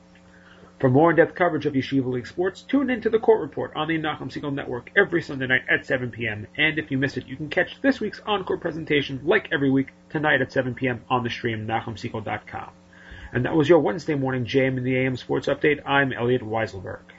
For 0.81 0.91
more 0.91 1.11
in-depth 1.11 1.37
coverage 1.37 1.67
of 1.67 1.75
Yeshiva 1.75 2.13
League 2.13 2.27
sports, 2.27 2.63
tune 2.63 2.91
in 2.91 3.01
to 3.03 3.09
the 3.09 3.21
Court 3.21 3.41
Report 3.41 3.73
on 3.77 3.87
the 3.87 3.97
Nachum 3.97 4.31
Segal 4.33 4.53
Network 4.53 4.91
every 4.97 5.23
Sunday 5.23 5.47
night 5.47 5.63
at 5.71 5.87
7 5.87 6.11
p.m. 6.11 6.49
And 6.59 6.79
if 6.79 6.91
you 6.91 6.99
missed 6.99 7.17
it, 7.17 7.27
you 7.27 7.37
can 7.37 7.49
catch 7.49 7.81
this 7.81 8.01
week's 8.01 8.21
encore 8.27 8.59
presentation, 8.59 9.21
like 9.25 9.49
every 9.53 9.71
week, 9.71 9.93
tonight 10.11 10.43
at 10.43 10.53
7 10.53 10.75
p.m. 10.75 11.05
on 11.09 11.23
the 11.23 11.31
stream, 11.31 11.69
NachumSegal.com. 11.69 12.71
And 13.33 13.45
that 13.45 13.55
was 13.55 13.69
your 13.69 13.79
Wednesday 13.79 14.17
morning 14.17 14.45
JM 14.45 14.77
in 14.77 14.85
the 14.85 14.97
AM 14.97 15.17
Sports 15.17 15.47
Update. 15.47 15.81
I'm 15.87 16.13
Elliot 16.13 16.43
Weiselberg. 16.43 17.14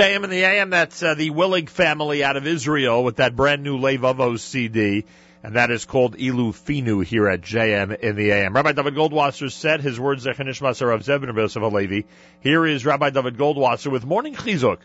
JM 0.00 0.24
and 0.24 0.32
the 0.32 0.44
AM, 0.44 0.70
that's 0.70 1.02
uh, 1.02 1.12
the 1.12 1.28
Willig 1.28 1.68
family 1.68 2.24
out 2.24 2.38
of 2.38 2.46
Israel 2.46 3.04
with 3.04 3.16
that 3.16 3.36
brand 3.36 3.62
new 3.62 3.76
Levovo 3.76 4.38
CD, 4.38 5.04
and 5.42 5.56
that 5.56 5.70
is 5.70 5.84
called 5.84 6.16
Ilu 6.16 6.52
Finu 6.52 7.04
here 7.04 7.28
at 7.28 7.42
JM 7.42 7.98
in 7.98 8.16
the 8.16 8.30
AM. 8.30 8.54
Rabbi 8.54 8.72
David 8.72 8.94
Goldwasser 8.94 9.52
said 9.52 9.82
his 9.82 10.00
words 10.00 10.26
are 10.26 10.32
Zechinish 10.32 10.62
Masar 10.62 10.94
of 10.94 11.02
Zebin 11.02 11.36
Yosef 11.36 11.62
Alevi. 11.62 12.06
Here 12.40 12.64
is 12.64 12.86
Rabbi 12.86 13.10
David 13.10 13.36
Goldwasser 13.36 13.92
with 13.92 14.06
Morning 14.06 14.34
Chizuk. 14.34 14.78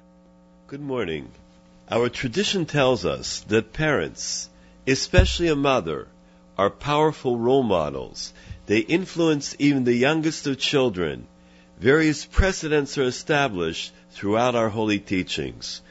Good 0.68 0.82
morning. 0.82 1.32
Our 1.90 2.10
tradition 2.10 2.66
tells 2.66 3.06
us 3.06 3.40
that 3.48 3.72
parents, 3.72 4.50
especially 4.86 5.48
a 5.48 5.56
mother, 5.56 6.10
are 6.58 6.70
powerful 6.70 7.38
role 7.38 7.64
models. 7.64 8.34
They 8.66 8.80
influence 8.80 9.56
even 9.60 9.86
the 9.86 9.96
youngest 9.96 10.46
of 10.46 10.60
children. 10.60 11.26
Various 11.80 12.26
precedents 12.26 12.98
are 12.98 13.04
established 13.04 13.94
throughout 14.16 14.56
our 14.56 14.70
holy 14.70 15.00
teachings. 15.00 15.82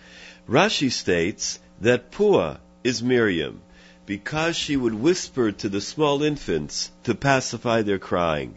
Rashi 0.48 0.90
states 0.90 1.60
that 1.80 2.10
Pua 2.10 2.58
is 2.82 3.02
Miriam 3.02 3.60
because 4.06 4.56
she 4.56 4.76
would 4.76 4.94
whisper 4.94 5.52
to 5.52 5.68
the 5.68 5.80
small 5.80 6.22
infants 6.22 6.90
to 7.04 7.14
pacify 7.14 7.82
their 7.82 7.98
crying. 7.98 8.56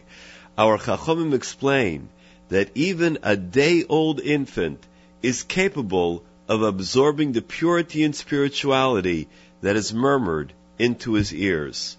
Our 0.56 0.78
Chachomim 0.78 1.34
explain 1.34 2.08
that 2.48 2.70
even 2.74 3.18
a 3.22 3.36
day-old 3.36 4.20
infant 4.20 4.86
is 5.22 5.42
capable 5.42 6.24
of 6.48 6.62
absorbing 6.62 7.32
the 7.32 7.42
purity 7.42 8.04
and 8.04 8.16
spirituality 8.16 9.28
that 9.60 9.76
is 9.76 9.92
murmured 9.92 10.54
into 10.78 11.12
his 11.12 11.32
ears. 11.34 11.96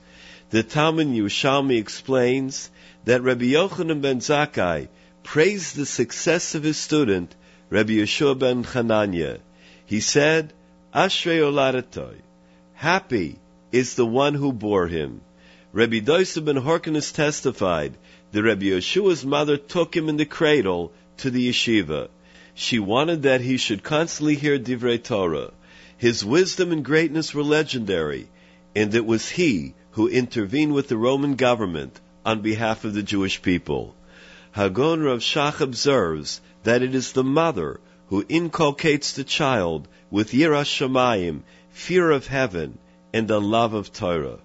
The 0.49 0.63
Talmud 0.63 1.07
Yerushalmi 1.07 1.77
explains 1.77 2.71
that 3.05 3.21
Rabbi 3.21 3.53
Yochanan 3.53 4.01
ben 4.01 4.19
Zakkai 4.19 4.87
praised 5.21 5.75
the 5.75 5.85
success 5.85 6.55
of 6.55 6.63
his 6.63 6.77
student, 6.77 7.35
Rabbi 7.69 7.93
Yeshua 7.93 8.37
ben 8.37 8.63
Chananya. 8.63 9.39
He 9.85 9.99
said, 9.99 10.53
Ashrei 10.93 11.39
Oladatoy, 11.39 12.15
happy 12.73 13.37
is 13.71 13.93
the 13.93 14.05
one 14.05 14.33
who 14.33 14.51
bore 14.51 14.87
him. 14.87 15.21
Rabbi 15.71 15.99
Doisa 15.99 16.43
ben 16.43 16.55
Horkinus 16.55 17.11
testified 17.11 17.93
that 18.31 18.41
Rabbi 18.41 18.65
Yeshua's 18.65 19.23
mother 19.23 19.55
took 19.55 19.95
him 19.95 20.09
in 20.09 20.17
the 20.17 20.25
cradle 20.25 20.91
to 21.17 21.29
the 21.29 21.47
yeshiva. 21.49 22.09
She 22.55 22.79
wanted 22.79 23.21
that 23.23 23.41
he 23.41 23.57
should 23.57 23.83
constantly 23.83 24.35
hear 24.35 24.57
Divrei 24.57 25.01
Torah. 25.03 25.51
His 25.95 26.25
wisdom 26.25 26.71
and 26.71 26.83
greatness 26.83 27.35
were 27.35 27.43
legendary, 27.43 28.29
and 28.75 28.95
it 28.95 29.05
was 29.05 29.29
he 29.29 29.75
who 29.91 30.07
intervened 30.07 30.73
with 30.73 30.87
the 30.87 30.97
Roman 30.97 31.35
government 31.35 31.99
on 32.25 32.41
behalf 32.41 32.83
of 32.83 32.95
the 32.95 33.03
Jewish 33.03 33.41
people. 33.43 33.95
Hagon 34.53 35.01
Rav 35.01 35.19
Shach 35.19 35.61
observes 35.61 36.41
that 36.63 36.81
it 36.81 36.93
is 36.93 37.13
the 37.13 37.23
mother 37.23 37.79
who 38.07 38.25
inculcates 38.27 39.13
the 39.13 39.23
child 39.23 39.87
with 40.11 40.33
Yiras 40.33 40.67
Shamayim, 40.67 41.41
fear 41.69 42.11
of 42.11 42.27
heaven, 42.27 42.77
and 43.13 43.27
the 43.27 43.39
love 43.39 43.73
of 43.73 43.93
Torah. 43.93 44.39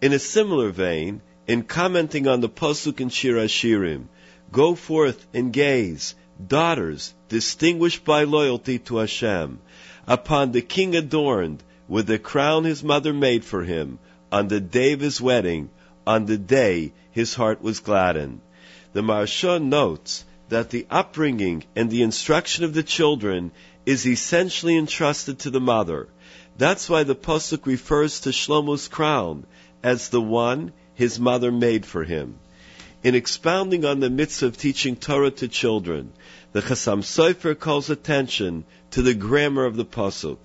In 0.00 0.12
a 0.12 0.18
similar 0.18 0.70
vein, 0.70 1.20
in 1.46 1.62
commenting 1.64 2.26
on 2.28 2.40
the 2.40 2.48
Pasuk 2.48 3.00
in 3.00 3.08
Shir 3.08 3.34
Hashirim, 3.34 4.06
go 4.52 4.74
forth 4.74 5.26
and 5.34 5.52
gaze, 5.52 6.14
daughters 6.46 7.12
distinguished 7.28 8.04
by 8.04 8.24
loyalty 8.24 8.78
to 8.78 8.98
Hashem, 8.98 9.58
upon 10.06 10.52
the 10.52 10.62
king 10.62 10.96
adorned 10.96 11.62
with 11.88 12.06
the 12.06 12.18
crown 12.18 12.64
his 12.64 12.82
mother 12.82 13.12
made 13.12 13.44
for 13.44 13.64
him 13.64 13.98
on 14.32 14.48
the 14.48 14.60
day 14.60 14.92
of 14.92 15.00
his 15.00 15.20
wedding, 15.20 15.70
on 16.06 16.26
the 16.26 16.38
day 16.38 16.92
his 17.10 17.34
heart 17.34 17.60
was 17.60 17.80
gladdened. 17.80 18.40
The 18.92 19.02
Maharsha 19.02 19.62
notes 19.62 20.24
that 20.50 20.70
the 20.70 20.86
upbringing 20.90 21.64
and 21.74 21.90
the 21.90 22.02
instruction 22.02 22.64
of 22.64 22.74
the 22.74 22.82
children 22.82 23.52
is 23.86 24.06
essentially 24.06 24.76
entrusted 24.76 25.38
to 25.38 25.50
the 25.50 25.60
mother. 25.60 26.08
That's 26.58 26.88
why 26.88 27.04
the 27.04 27.14
pasuk 27.14 27.66
refers 27.66 28.20
to 28.20 28.30
Shlomo's 28.30 28.88
crown 28.88 29.46
as 29.82 30.08
the 30.08 30.20
one 30.20 30.72
his 30.94 31.18
mother 31.18 31.50
made 31.50 31.86
for 31.86 32.04
him. 32.04 32.34
In 33.02 33.14
expounding 33.14 33.84
on 33.84 34.00
the 34.00 34.10
mitzvah 34.10 34.46
of 34.46 34.58
teaching 34.58 34.96
Torah 34.96 35.30
to 35.30 35.48
children, 35.48 36.12
the 36.52 36.60
Chasam 36.60 37.02
Sofer 37.02 37.58
calls 37.58 37.88
attention 37.88 38.64
to 38.90 39.02
the 39.02 39.14
grammar 39.14 39.64
of 39.64 39.76
the 39.76 39.84
pasuk. 39.84 40.38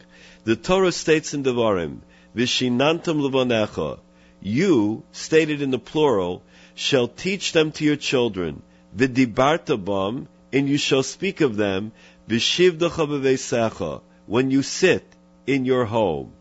The 0.45 0.55
Torah 0.55 0.91
states 0.91 1.33
in 1.33 1.43
Devarim, 1.43 2.01
"Vishinantam 2.35 3.19
levonecha," 3.19 3.99
you, 4.39 5.03
stated 5.11 5.61
in 5.61 5.71
the 5.71 5.79
plural, 5.79 6.43
shall 6.75 7.07
teach 7.07 7.51
them 7.51 7.71
to 7.73 7.83
your 7.83 7.95
children, 7.95 8.61
"Vidibarta 8.97 9.75
bam," 9.75 10.25
and 10.53 10.69
you 10.69 10.77
shall 10.77 11.03
speak 11.03 11.41
of 11.41 11.57
them, 11.57 11.91
"Vishivdacha 12.29 13.05
b'veisecha," 13.05 13.99
when 14.25 14.51
you 14.51 14.61
sit 14.63 15.03
in 15.45 15.65
your 15.65 15.83
home. 15.83 16.31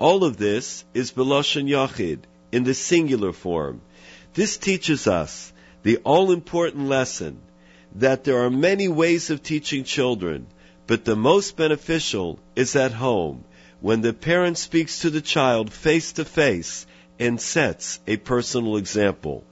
All 0.00 0.24
of 0.24 0.36
this 0.36 0.84
is 0.92 1.12
Beloshan 1.12 1.68
Yachid, 1.68 2.22
in 2.50 2.64
the 2.64 2.74
singular 2.74 3.32
form. 3.32 3.80
This 4.34 4.56
teaches 4.56 5.06
us 5.06 5.52
the 5.84 5.98
all-important 5.98 6.88
lesson 6.88 7.38
that 7.94 8.24
there 8.24 8.38
are 8.44 8.50
many 8.50 8.88
ways 8.88 9.30
of 9.30 9.44
teaching 9.44 9.84
children, 9.84 10.48
but 10.88 11.04
the 11.04 11.14
most 11.14 11.56
beneficial 11.56 12.40
is 12.56 12.74
at 12.74 12.90
home, 12.92 13.44
when 13.80 14.00
the 14.00 14.12
parent 14.12 14.58
speaks 14.58 15.02
to 15.02 15.10
the 15.10 15.20
child 15.20 15.72
face 15.72 16.10
to 16.14 16.24
face 16.24 16.86
and 17.20 17.40
sets 17.40 18.00
a 18.08 18.16
personal 18.16 18.76
example. 18.78 19.44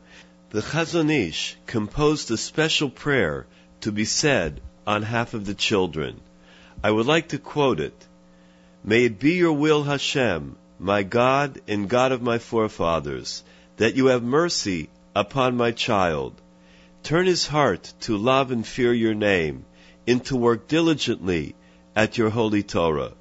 The 0.51 0.63
Chazon 0.63 1.11
Ish 1.11 1.59
composed 1.67 2.31
a 2.31 2.39
special 2.39 2.89
prayer 2.89 3.47
to 3.83 3.93
be 3.93 4.07
said 4.07 4.63
on 4.87 5.03
half 5.03 5.35
of 5.35 5.45
the 5.45 5.53
children. 5.53 6.23
I 6.83 6.91
would 6.91 7.05
like 7.05 7.29
to 7.29 7.39
quote 7.39 7.81
it. 7.81 8.07
May 8.83 9.05
it 9.05 9.19
be 9.19 9.35
your 9.35 9.53
will, 9.53 9.83
Hashem, 9.83 10.57
my 10.79 11.03
God 11.03 11.61
and 11.69 11.87
God 11.87 12.13
of 12.13 12.23
my 12.23 12.39
forefathers, 12.39 13.43
that 13.77 13.95
you 13.95 14.07
have 14.07 14.23
mercy 14.23 14.89
upon 15.15 15.59
my 15.59 15.71
child. 15.71 16.41
Turn 17.03 17.27
his 17.27 17.47
heart 17.49 17.93
to 18.01 18.17
love 18.17 18.51
and 18.51 18.67
fear 18.67 18.95
your 18.95 19.15
name, 19.15 19.67
and 20.07 20.25
to 20.25 20.37
work 20.37 20.67
diligently 20.67 21.57
at 21.95 22.17
your 22.17 22.31
holy 22.31 22.63
Torah. 22.63 23.13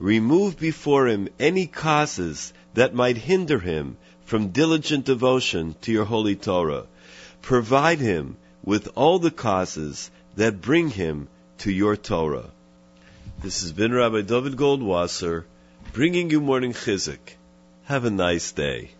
Remove 0.00 0.58
before 0.58 1.06
him 1.06 1.28
any 1.38 1.68
causes 1.68 2.52
that 2.74 2.96
might 2.96 3.16
hinder 3.16 3.60
him 3.60 3.96
from 4.24 4.48
diligent 4.48 5.04
devotion 5.04 5.74
to 5.82 5.92
your 5.92 6.04
holy 6.04 6.36
Torah. 6.36 6.84
Provide 7.42 7.98
him 7.98 8.36
with 8.64 8.88
all 8.94 9.18
the 9.18 9.30
causes 9.30 10.10
that 10.36 10.60
bring 10.60 10.88
him 10.88 11.28
to 11.58 11.70
your 11.70 11.96
Torah. 11.96 12.50
This 13.42 13.62
has 13.62 13.72
been 13.72 13.92
Rabbi 13.92 14.22
David 14.22 14.56
Goldwasser 14.56 15.44
bringing 15.92 16.30
you 16.30 16.40
morning 16.40 16.72
chizuk. 16.72 17.36
Have 17.84 18.04
a 18.04 18.10
nice 18.10 18.52
day. 18.52 18.90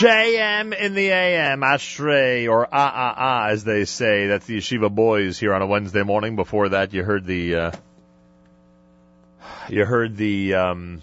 JM 0.00 0.74
in 0.74 0.94
the 0.94 1.10
AM, 1.10 1.60
Ashrei, 1.60 2.48
or 2.48 2.66
Ah 2.72 2.92
Ah 2.94 3.14
Ah, 3.18 3.48
as 3.48 3.64
they 3.64 3.84
say. 3.84 4.28
That's 4.28 4.46
the 4.46 4.56
Yeshiva 4.56 4.90
Boys 4.90 5.38
here 5.38 5.52
on 5.52 5.60
a 5.60 5.66
Wednesday 5.66 6.02
morning. 6.02 6.36
Before 6.36 6.70
that, 6.70 6.94
you 6.94 7.04
heard 7.04 7.26
the, 7.26 7.54
uh, 7.54 7.70
you 9.68 9.84
heard 9.84 10.16
the, 10.16 10.54
um, 10.54 11.02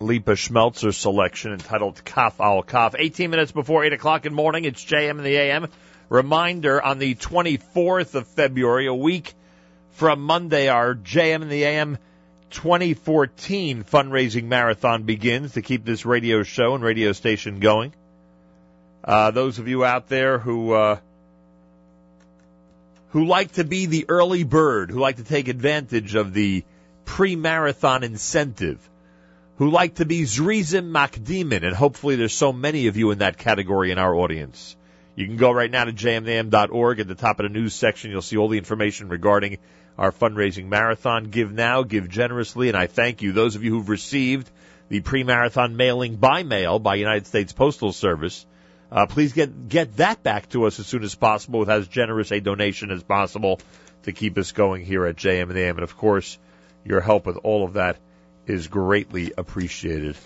Lipa 0.00 0.32
Schmeltzer 0.32 0.92
selection 0.92 1.52
entitled 1.52 2.04
Kaf 2.04 2.42
Al 2.42 2.62
Kaf. 2.62 2.94
18 2.98 3.30
minutes 3.30 3.52
before 3.52 3.82
8 3.82 3.94
o'clock 3.94 4.26
in 4.26 4.32
the 4.32 4.36
morning, 4.36 4.66
it's 4.66 4.84
JM 4.84 5.12
in 5.12 5.24
the 5.24 5.34
AM. 5.34 5.68
Reminder 6.10 6.82
on 6.82 6.98
the 6.98 7.14
24th 7.14 8.14
of 8.14 8.26
February, 8.26 8.86
a 8.86 8.94
week 8.94 9.32
from 9.92 10.20
Monday, 10.20 10.68
our 10.68 10.94
JM 10.94 11.40
in 11.40 11.48
the 11.48 11.64
AM 11.64 11.96
2014 12.56 13.84
fundraising 13.84 14.44
marathon 14.44 15.02
begins 15.02 15.52
to 15.52 15.62
keep 15.62 15.84
this 15.84 16.06
radio 16.06 16.42
show 16.42 16.74
and 16.74 16.82
radio 16.82 17.12
station 17.12 17.60
going. 17.60 17.92
Uh, 19.04 19.30
those 19.30 19.58
of 19.58 19.68
you 19.68 19.84
out 19.84 20.08
there 20.08 20.38
who 20.38 20.72
uh, 20.72 20.98
who 23.10 23.26
like 23.26 23.52
to 23.52 23.64
be 23.64 23.84
the 23.84 24.06
early 24.08 24.42
bird, 24.42 24.90
who 24.90 24.98
like 24.98 25.16
to 25.16 25.24
take 25.24 25.48
advantage 25.48 26.14
of 26.14 26.32
the 26.32 26.64
pre-marathon 27.04 28.02
incentive, 28.02 28.78
who 29.56 29.70
like 29.70 29.96
to 29.96 30.06
be 30.06 30.22
Zrizim 30.22 30.90
Makdimin, 30.90 31.62
and 31.62 31.76
hopefully 31.76 32.16
there's 32.16 32.34
so 32.34 32.54
many 32.54 32.86
of 32.86 32.96
you 32.96 33.10
in 33.10 33.18
that 33.18 33.36
category 33.36 33.90
in 33.90 33.98
our 33.98 34.14
audience. 34.14 34.76
You 35.14 35.26
can 35.26 35.36
go 35.36 35.52
right 35.52 35.70
now 35.70 35.84
to 35.84 35.92
jmintheam.org. 35.92 37.00
At 37.00 37.06
the 37.06 37.14
top 37.14 37.38
of 37.38 37.44
the 37.44 37.50
news 37.50 37.74
section, 37.74 38.10
you'll 38.10 38.22
see 38.22 38.38
all 38.38 38.48
the 38.48 38.58
information 38.58 39.08
regarding 39.08 39.58
our 39.98 40.12
fundraising 40.12 40.66
marathon. 40.66 41.24
Give 41.24 41.52
now, 41.52 41.82
give 41.82 42.08
generously, 42.08 42.68
and 42.68 42.76
I 42.76 42.86
thank 42.86 43.22
you. 43.22 43.32
Those 43.32 43.56
of 43.56 43.64
you 43.64 43.72
who've 43.72 43.88
received 43.88 44.50
the 44.88 45.00
pre-marathon 45.00 45.76
mailing 45.76 46.16
by 46.16 46.42
mail 46.42 46.78
by 46.78 46.96
United 46.96 47.26
States 47.26 47.52
Postal 47.52 47.92
Service, 47.92 48.46
uh, 48.90 49.06
please 49.06 49.32
get 49.32 49.68
get 49.68 49.96
that 49.96 50.22
back 50.22 50.48
to 50.50 50.64
us 50.64 50.78
as 50.78 50.86
soon 50.86 51.02
as 51.02 51.14
possible 51.14 51.60
with 51.60 51.70
as 51.70 51.88
generous 51.88 52.30
a 52.30 52.40
donation 52.40 52.90
as 52.90 53.02
possible 53.02 53.60
to 54.04 54.12
keep 54.12 54.38
us 54.38 54.52
going 54.52 54.84
here 54.84 55.04
at 55.06 55.16
JM 55.16 55.50
and 55.50 55.58
AM. 55.58 55.76
And 55.76 55.82
of 55.84 55.96
course, 55.96 56.38
your 56.84 57.00
help 57.00 57.26
with 57.26 57.36
all 57.38 57.64
of 57.64 57.74
that 57.74 57.96
is 58.46 58.68
greatly 58.68 59.32
appreciated. 59.36 60.16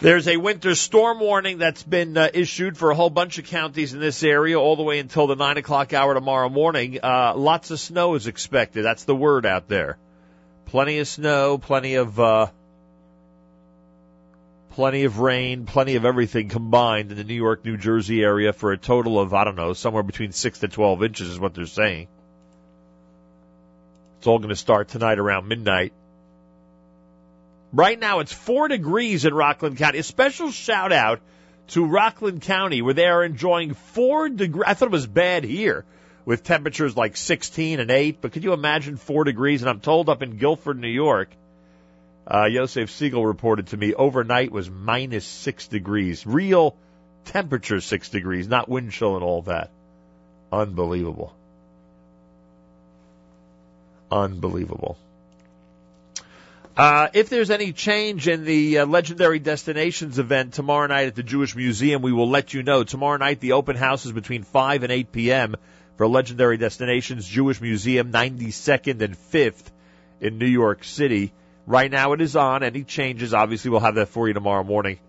There's 0.00 0.28
a 0.28 0.36
winter 0.36 0.76
storm 0.76 1.18
warning 1.18 1.58
that's 1.58 1.82
been 1.82 2.16
uh, 2.16 2.28
issued 2.32 2.78
for 2.78 2.92
a 2.92 2.94
whole 2.94 3.10
bunch 3.10 3.38
of 3.38 3.46
counties 3.46 3.94
in 3.94 3.98
this 3.98 4.22
area 4.22 4.58
all 4.58 4.76
the 4.76 4.84
way 4.84 5.00
until 5.00 5.26
the 5.26 5.34
9 5.34 5.56
o'clock 5.56 5.92
hour 5.92 6.14
tomorrow 6.14 6.48
morning. 6.48 7.00
Uh, 7.02 7.34
lots 7.34 7.72
of 7.72 7.80
snow 7.80 8.14
is 8.14 8.28
expected. 8.28 8.84
That's 8.84 9.02
the 9.02 9.16
word 9.16 9.44
out 9.44 9.66
there. 9.66 9.98
Plenty 10.66 11.00
of 11.00 11.08
snow, 11.08 11.58
plenty 11.58 11.96
of, 11.96 12.20
uh, 12.20 12.46
plenty 14.70 15.02
of 15.02 15.18
rain, 15.18 15.66
plenty 15.66 15.96
of 15.96 16.04
everything 16.04 16.48
combined 16.48 17.10
in 17.10 17.16
the 17.16 17.24
New 17.24 17.34
York, 17.34 17.64
New 17.64 17.76
Jersey 17.76 18.22
area 18.22 18.52
for 18.52 18.70
a 18.70 18.78
total 18.78 19.18
of, 19.18 19.34
I 19.34 19.42
don't 19.42 19.56
know, 19.56 19.72
somewhere 19.72 20.04
between 20.04 20.30
6 20.30 20.60
to 20.60 20.68
12 20.68 21.02
inches 21.02 21.28
is 21.28 21.40
what 21.40 21.54
they're 21.54 21.66
saying. 21.66 22.06
It's 24.18 24.28
all 24.28 24.38
going 24.38 24.50
to 24.50 24.56
start 24.56 24.86
tonight 24.86 25.18
around 25.18 25.48
midnight. 25.48 25.92
Right 27.72 27.98
now 27.98 28.20
it's 28.20 28.32
four 28.32 28.68
degrees 28.68 29.24
in 29.24 29.34
Rockland 29.34 29.76
County. 29.76 29.98
A 29.98 30.02
special 30.02 30.50
shout 30.50 30.92
out 30.92 31.20
to 31.68 31.84
Rockland 31.84 32.42
County 32.42 32.80
where 32.82 32.94
they 32.94 33.06
are 33.06 33.24
enjoying 33.24 33.74
four 33.74 34.28
degrees. 34.28 34.64
I 34.66 34.74
thought 34.74 34.86
it 34.86 34.92
was 34.92 35.06
bad 35.06 35.44
here 35.44 35.84
with 36.24 36.44
temperatures 36.44 36.96
like 36.96 37.16
16 37.16 37.80
and 37.80 37.90
8, 37.90 38.20
but 38.20 38.32
could 38.32 38.44
you 38.44 38.52
imagine 38.52 38.96
four 38.96 39.24
degrees? 39.24 39.62
And 39.62 39.70
I'm 39.70 39.80
told 39.80 40.08
up 40.08 40.22
in 40.22 40.38
Guilford, 40.38 40.78
New 40.78 40.88
York, 40.88 41.30
uh, 42.26 42.44
Yosef 42.44 42.90
Siegel 42.90 43.24
reported 43.24 43.68
to 43.68 43.76
me 43.76 43.94
overnight 43.94 44.52
was 44.52 44.70
minus 44.70 45.24
six 45.26 45.68
degrees. 45.68 46.26
Real 46.26 46.76
temperature 47.24 47.80
six 47.80 48.08
degrees, 48.08 48.48
not 48.48 48.68
wind 48.68 48.92
chill 48.92 49.14
and 49.14 49.24
all 49.24 49.42
that. 49.42 49.70
Unbelievable. 50.52 51.34
Unbelievable. 54.10 54.98
Uh, 56.78 57.08
if 57.12 57.28
there's 57.28 57.50
any 57.50 57.72
change 57.72 58.28
in 58.28 58.44
the 58.44 58.78
uh, 58.78 58.86
Legendary 58.86 59.40
Destinations 59.40 60.20
event 60.20 60.54
tomorrow 60.54 60.86
night 60.86 61.08
at 61.08 61.16
the 61.16 61.24
Jewish 61.24 61.56
Museum, 61.56 62.02
we 62.02 62.12
will 62.12 62.30
let 62.30 62.54
you 62.54 62.62
know. 62.62 62.84
Tomorrow 62.84 63.16
night, 63.16 63.40
the 63.40 63.54
open 63.54 63.74
house 63.74 64.06
is 64.06 64.12
between 64.12 64.44
5 64.44 64.84
and 64.84 64.92
8 64.92 65.10
p.m. 65.10 65.56
for 65.96 66.06
Legendary 66.06 66.56
Destinations 66.56 67.26
Jewish 67.26 67.60
Museum, 67.60 68.12
92nd 68.12 69.02
and 69.02 69.16
5th 69.16 69.64
in 70.20 70.38
New 70.38 70.46
York 70.46 70.84
City. 70.84 71.32
Right 71.66 71.90
now 71.90 72.12
it 72.12 72.20
is 72.20 72.36
on. 72.36 72.62
Any 72.62 72.84
changes, 72.84 73.34
obviously, 73.34 73.72
we'll 73.72 73.80
have 73.80 73.96
that 73.96 74.10
for 74.10 74.28
you 74.28 74.34
tomorrow 74.34 74.62
morning. 74.62 75.00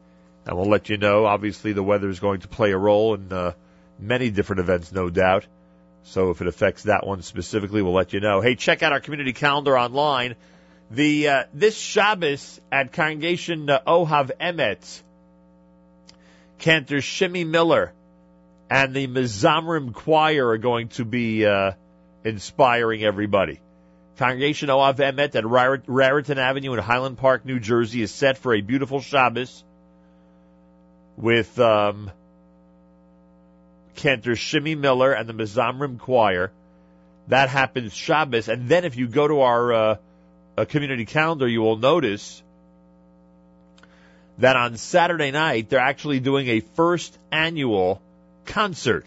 And 0.48 0.58
we'll 0.58 0.72
let 0.72 0.90
you 0.90 0.98
know. 0.98 1.28
Obviously, 1.28 1.74
the 1.74 1.84
weather 1.84 2.10
is 2.10 2.20
going 2.20 2.40
to 2.40 2.48
play 2.48 2.72
a 2.72 2.78
role 2.80 3.14
in 3.14 3.32
uh, 3.32 3.52
many 4.00 4.32
different 4.32 4.62
events, 4.62 4.91
no 4.91 5.12
doubt. 5.12 5.46
So 6.02 6.32
if 6.32 6.41
it 6.41 6.48
affects 6.48 6.84
that 6.84 7.06
one 7.06 7.22
specifically, 7.22 7.84
we'll 7.84 7.94
let 7.94 8.12
you 8.12 8.22
know. 8.22 8.41
Hey, 8.41 8.56
check 8.56 8.82
out 8.82 8.91
our 8.91 9.00
community 9.00 9.34
calendar 9.34 9.78
online 9.78 10.36
the 10.91 11.28
uh, 11.28 11.44
this 11.53 11.78
Shabbos 11.78 12.60
at 12.72 12.94
Congregation 12.94 13.68
Ohav 13.68 14.32
Emet, 14.40 15.02
Cantor 16.57 17.02
Shimmy 17.02 17.44
Miller 17.44 17.94
and 18.70 18.94
the 18.94 19.07
Mizamrim 19.07 19.94
Choir 19.94 20.48
are 20.48 20.57
going 20.57 20.90
to 20.90 21.06
be 21.06 21.45
uh, 21.45 21.72
inspiring 22.24 23.03
everybody. 23.03 23.60
Congregation 24.18 24.70
Ohav 24.70 24.98
Emet 24.98 25.36
at 25.36 25.45
Raritan 25.88 26.38
Avenue 26.38 26.74
in 26.74 26.80
Highland 26.80 27.18
Park, 27.18 27.45
New 27.45 27.60
Jersey, 27.60 28.02
is 28.02 28.11
set 28.11 28.38
for 28.38 28.53
a 28.53 28.61
beautiful 28.61 28.99
Shabbos 28.99 29.64
with 31.16 31.57
um, 31.60 32.11
Cantor 33.95 34.36
Shimmy 34.36 34.76
Miller 34.76 35.14
and 35.14 35.28
the 35.28 35.34
Mizamrim 35.34 35.99
Choir. 35.99 36.52
That 37.28 37.49
happens 37.49 37.94
Shabbos, 37.94 38.49
and 38.49 38.68
then 38.68 38.86
if 38.86 38.98
you 38.98 39.07
go 39.07 39.28
to 39.28 39.41
our 39.41 39.74
uh, 39.74 39.95
a 40.60 40.65
community 40.65 41.06
calendar, 41.06 41.48
you 41.48 41.61
will 41.61 41.77
notice 41.77 42.44
that 44.40 44.56
on 44.56 44.77
Saturday 44.77 45.31
night, 45.31 45.69
they're 45.69 45.80
actually 45.80 46.19
doing 46.19 46.48
a 46.48 46.60
first 46.60 47.18
annual 47.31 48.02
concert. 48.45 49.06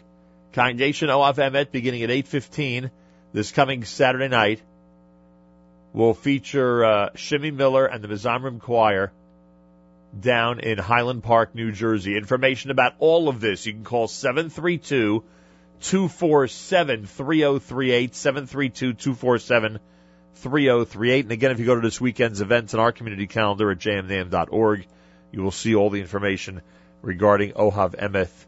Congregation 0.52 1.08
Ohav 1.08 1.36
Emet 1.36 1.70
beginning 1.70 2.02
at 2.02 2.10
8.15 2.10 2.90
this 3.32 3.50
coming 3.50 3.84
Saturday 3.84 4.28
night 4.28 4.60
will 5.92 6.14
feature 6.14 6.84
uh, 6.84 7.10
Shimmy 7.14 7.50
Miller 7.50 7.86
and 7.86 8.02
the 8.02 8.08
Mizamrim 8.08 8.60
Choir 8.60 9.12
down 10.18 10.60
in 10.60 10.78
Highland 10.78 11.22
Park, 11.22 11.54
New 11.54 11.72
Jersey. 11.72 12.16
Information 12.16 12.70
about 12.70 12.94
all 12.98 13.28
of 13.28 13.40
this, 13.40 13.64
you 13.66 13.72
can 13.72 13.84
call 13.84 14.08
732 14.08 15.24
247 15.80 17.06
3038, 17.06 18.14
732 18.14 18.92
247 18.94 19.80
3038. 20.42 21.24
And 21.24 21.32
again, 21.32 21.50
if 21.52 21.60
you 21.60 21.66
go 21.66 21.74
to 21.74 21.80
this 21.80 22.00
weekend's 22.00 22.40
events 22.40 22.74
in 22.74 22.80
our 22.80 22.92
community 22.92 23.26
calendar 23.26 23.70
at 23.70 23.78
jmintheam.org, 23.78 24.86
you 25.30 25.42
will 25.42 25.50
see 25.50 25.74
all 25.74 25.90
the 25.90 26.00
information 26.00 26.62
regarding 27.00 27.52
Ohav 27.52 27.94
Emeth 27.96 28.46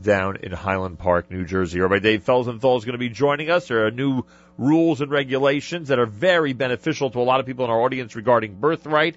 down 0.00 0.36
in 0.36 0.52
Highland 0.52 0.98
Park, 0.98 1.30
New 1.30 1.44
Jersey. 1.44 1.80
Rabbi 1.80 2.00
Dave 2.00 2.24
Felsenthal 2.24 2.76
is 2.76 2.84
going 2.84 2.92
to 2.92 2.98
be 2.98 3.08
joining 3.08 3.50
us. 3.50 3.68
There 3.68 3.86
are 3.86 3.90
new 3.90 4.24
rules 4.58 5.00
and 5.00 5.10
regulations 5.10 5.88
that 5.88 5.98
are 5.98 6.06
very 6.06 6.52
beneficial 6.52 7.10
to 7.10 7.20
a 7.20 7.22
lot 7.22 7.40
of 7.40 7.46
people 7.46 7.64
in 7.64 7.70
our 7.70 7.80
audience 7.80 8.16
regarding 8.16 8.56
birthright. 8.56 9.16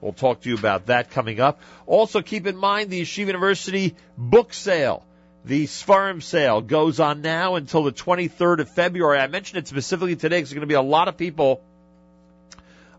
We'll 0.00 0.12
talk 0.12 0.42
to 0.42 0.48
you 0.48 0.54
about 0.56 0.86
that 0.86 1.10
coming 1.10 1.40
up. 1.40 1.60
Also, 1.86 2.22
keep 2.22 2.46
in 2.46 2.56
mind 2.56 2.90
the 2.90 3.02
Yeshiva 3.02 3.26
University 3.26 3.96
book 4.16 4.54
sale. 4.54 5.04
The 5.44 5.66
Sfarim 5.66 6.22
sale 6.22 6.60
goes 6.60 7.00
on 7.00 7.22
now 7.22 7.54
until 7.54 7.82
the 7.82 7.92
23rd 7.92 8.60
of 8.60 8.68
February. 8.70 9.18
I 9.18 9.26
mentioned 9.26 9.58
it 9.58 9.68
specifically 9.68 10.16
today 10.16 10.36
because 10.36 10.50
there's 10.50 10.56
going 10.56 10.68
to 10.68 10.72
be 10.72 10.74
a 10.74 10.82
lot 10.82 11.08
of 11.08 11.16
people 11.16 11.62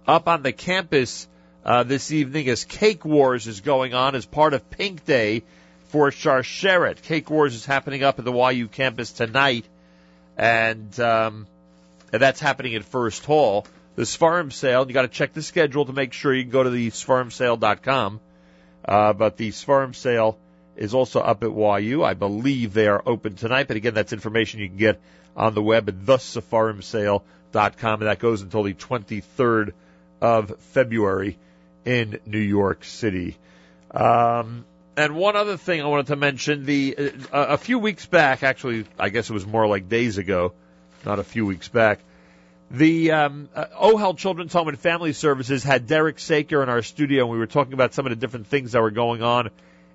up 0.08 0.28
on 0.28 0.44
the 0.44 0.52
campus 0.52 1.28
uh, 1.64 1.84
this 1.84 2.12
evening 2.12 2.50
as 2.50 2.66
Cake 2.66 3.06
Wars 3.06 3.48
is 3.48 3.62
going 3.62 3.94
on 3.94 4.16
as 4.16 4.26
part 4.26 4.54
of 4.54 4.70
Pink 4.70 5.06
Day 5.06 5.44
for 5.90 6.10
Sharsheret. 6.10 7.02
Cake 7.02 7.30
Wars 7.30 7.54
is 7.54 7.66
happening 7.66 8.04
up 8.04 8.18
at 8.18 8.26
the 8.26 8.34
YU 8.34 8.68
campus 8.68 9.12
tonight, 9.12 9.66
and, 10.38 11.00
um, 11.00 11.46
and 12.12 12.22
that's 12.22 12.40
happening 12.40 12.76
at 12.76 12.84
First 12.84 13.26
Hall. 13.26 13.68
The 13.96 14.04
Sfarim 14.04 14.52
sale, 14.52 14.88
you 14.88 14.94
got 14.94 15.04
to 15.04 15.08
check 15.10 15.34
the 15.34 15.42
schedule 15.42 15.86
to 15.86 15.94
make 15.94 16.14
sure 16.14 16.34
you 16.34 16.44
can 16.44 16.52
go 16.52 16.64
to 16.64 16.70
the 16.70 16.90
svarimsale.com. 16.90 18.20
Uh, 18.84 19.14
but 19.14 19.38
the 19.38 19.50
Sfarim 19.50 19.94
sale 19.94 20.40
is 20.76 20.94
also 20.94 21.20
up 21.20 21.44
at 21.44 21.52
YU. 21.52 22.04
I 22.04 22.14
believe 22.14 22.74
they 22.74 22.88
are 22.88 23.04
open 23.06 23.36
tonight, 23.36 23.68
but 23.68 23.78
again, 23.78 23.94
that's 23.94 24.14
information 24.14 24.62
you 24.62 24.70
can 24.70 24.78
get 24.78 25.02
on 25.36 25.54
the 25.54 25.62
web 25.62 25.90
at 25.90 25.96
thesafarimsale.com, 25.96 28.02
and 28.02 28.10
that 28.10 28.20
goes 28.20 28.42
until 28.42 28.64
the 28.64 28.74
23rd 28.74 29.74
of 30.22 30.58
February 30.60 31.38
in 31.86 32.20
New 32.26 32.40
York 32.40 32.84
City. 32.84 33.38
Um, 33.92 34.66
and 34.96 35.16
one 35.16 35.36
other 35.36 35.58
thing 35.58 35.82
I 35.82 35.86
wanted 35.86 36.08
to 36.08 36.16
mention: 36.16 36.66
the 36.66 36.96
uh, 37.32 37.46
a 37.50 37.58
few 37.58 37.80
weeks 37.80 38.06
back, 38.06 38.44
actually, 38.44 38.86
I 39.00 39.10
guess 39.10 39.30
it 39.30 39.34
was 39.34 39.46
more 39.46 39.68
like 39.68 39.90
days 39.90 40.18
ago, 40.18 40.54
not 41.06 41.20
a 41.20 41.24
few 41.24 41.46
weeks 41.46 41.68
back. 41.70 42.00
The 42.70 43.12
um, 43.12 43.50
uh, 43.54 43.66
OHEL 43.82 44.18
Children's 44.18 44.54
Home 44.54 44.70
and 44.70 44.80
Family 44.80 45.12
Services 45.12 45.62
had 45.62 45.88
Derek 45.88 46.20
Saker 46.20 46.64
in 46.64 46.70
our 46.70 46.82
studio, 46.82 47.24
and 47.24 47.32
we 47.32 47.38
were 47.38 47.48
talking 47.48 47.74
about 47.74 47.94
some 47.94 48.06
of 48.06 48.12
the 48.12 48.16
different 48.16 48.48
things 48.48 48.72
that 48.72 48.82
were 48.82 48.92
going 48.92 49.22
on 49.22 49.50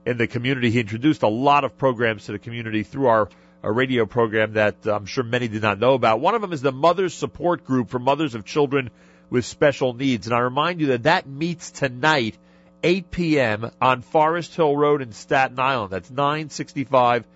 in 0.05 0.19
the 0.19 0.27
community. 0.27 0.71
He 0.71 0.81
introduced 0.81 1.23
a 1.23 1.29
lot 1.29 1.65
of 1.65 1.79
programs 1.79 2.27
to 2.27 2.33
the 2.33 2.39
community 2.39 2.83
through 2.83 3.07
our, 3.07 3.31
our 3.63 3.73
radio 3.73 4.05
program 4.05 4.55
that 4.55 4.77
I'm 4.85 5.07
sure 5.07 5.25
many 5.25 5.49
did 5.49 5.63
not 5.63 5.79
know 5.79 5.95
about. 5.95 6.21
One 6.21 6.35
of 6.35 6.43
them 6.43 6.53
is 6.53 6.61
the 6.61 6.71
Mothers 6.71 7.15
Support 7.15 7.65
Group 7.65 7.89
for 7.89 7.99
mothers 7.99 8.35
of 8.35 8.45
children 8.45 8.91
with 9.31 9.45
special 9.45 9.93
needs. 9.93 10.27
And 10.27 10.35
I 10.35 10.41
remind 10.41 10.81
you 10.81 10.89
that 10.89 11.05
that 11.05 11.27
meets 11.27 11.71
tonight, 11.71 12.37
8 12.83 13.11
p.m. 13.11 13.71
on 13.81 14.03
Forest 14.03 14.55
Hill 14.55 14.77
Road 14.77 15.03
in 15.03 15.13
Staten 15.13 15.59
Island. 15.59 15.93
That's 15.93 16.11
965 16.11 17.27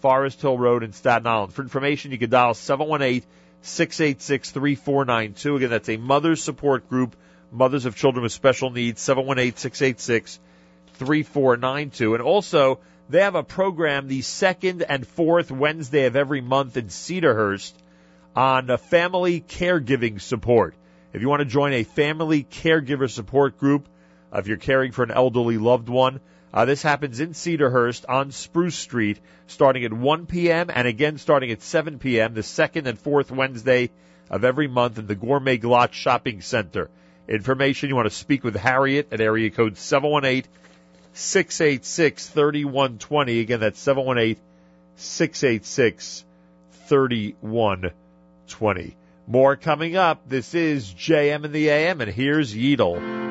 Forest 0.00 0.40
Hill 0.40 0.58
Road 0.58 0.82
in 0.82 0.92
Staten 0.92 1.26
Island. 1.26 1.52
For 1.52 1.62
information, 1.62 2.12
you 2.12 2.18
can 2.18 2.30
dial 2.30 2.54
718 2.54 3.26
686 3.62 4.50
3492. 4.50 5.56
Again, 5.56 5.70
that's 5.70 5.88
a 5.88 5.96
mother's 5.96 6.42
support 6.42 6.88
group, 6.88 7.16
mothers 7.50 7.86
of 7.86 7.96
children 7.96 8.22
with 8.22 8.32
special 8.32 8.70
needs, 8.70 9.00
718 9.00 9.56
686 9.56 10.38
3492. 10.94 12.14
And 12.14 12.22
also, 12.22 12.80
they 13.08 13.22
have 13.22 13.34
a 13.34 13.42
program 13.42 14.06
the 14.06 14.22
second 14.22 14.82
and 14.82 15.06
fourth 15.06 15.50
Wednesday 15.50 16.04
of 16.06 16.16
every 16.16 16.40
month 16.40 16.76
in 16.76 16.88
Cedarhurst 16.88 17.72
on 18.36 18.76
family 18.76 19.40
caregiving 19.40 20.20
support. 20.20 20.74
If 21.12 21.22
you 21.22 21.28
want 21.28 21.40
to 21.40 21.46
join 21.46 21.72
a 21.72 21.84
family 21.84 22.44
caregiver 22.44 23.10
support 23.10 23.58
group, 23.58 23.88
if 24.32 24.46
you're 24.46 24.58
caring 24.58 24.92
for 24.92 25.02
an 25.02 25.10
elderly 25.10 25.56
loved 25.56 25.88
one, 25.88 26.20
uh, 26.52 26.66
this 26.66 26.82
happens 26.82 27.20
in 27.20 27.30
Cedarhurst 27.30 28.04
on 28.08 28.30
Spruce 28.30 28.76
Street, 28.76 29.20
starting 29.46 29.84
at 29.84 29.92
1 29.92 30.26
p.m. 30.26 30.70
and 30.72 30.88
again 30.88 31.18
starting 31.18 31.50
at 31.50 31.62
7 31.62 31.98
p.m. 31.98 32.34
the 32.34 32.42
second 32.42 32.86
and 32.86 32.98
fourth 32.98 33.30
Wednesday 33.30 33.90
of 34.30 34.44
every 34.44 34.68
month 34.68 34.98
in 34.98 35.06
the 35.06 35.14
Gourmet 35.14 35.56
Glatt 35.58 35.92
Shopping 35.92 36.42
Center. 36.42 36.90
Information 37.26 37.88
you 37.88 37.96
want 37.96 38.08
to 38.08 38.14
speak 38.14 38.44
with 38.44 38.56
Harriet 38.56 39.08
at 39.12 39.20
area 39.20 39.50
code 39.50 39.76
718 39.76 40.50
686 41.12 42.28
3120. 42.28 43.40
Again, 43.40 43.60
that's 43.60 43.80
718 43.80 44.42
686 44.96 46.24
3120. 46.86 48.97
More 49.30 49.56
coming 49.56 49.94
up. 49.94 50.26
This 50.26 50.54
is 50.54 50.90
JM 50.94 51.44
in 51.44 51.52
the 51.52 51.68
AM, 51.68 52.00
and 52.00 52.10
here's 52.10 52.54
Yeedle. 52.54 53.27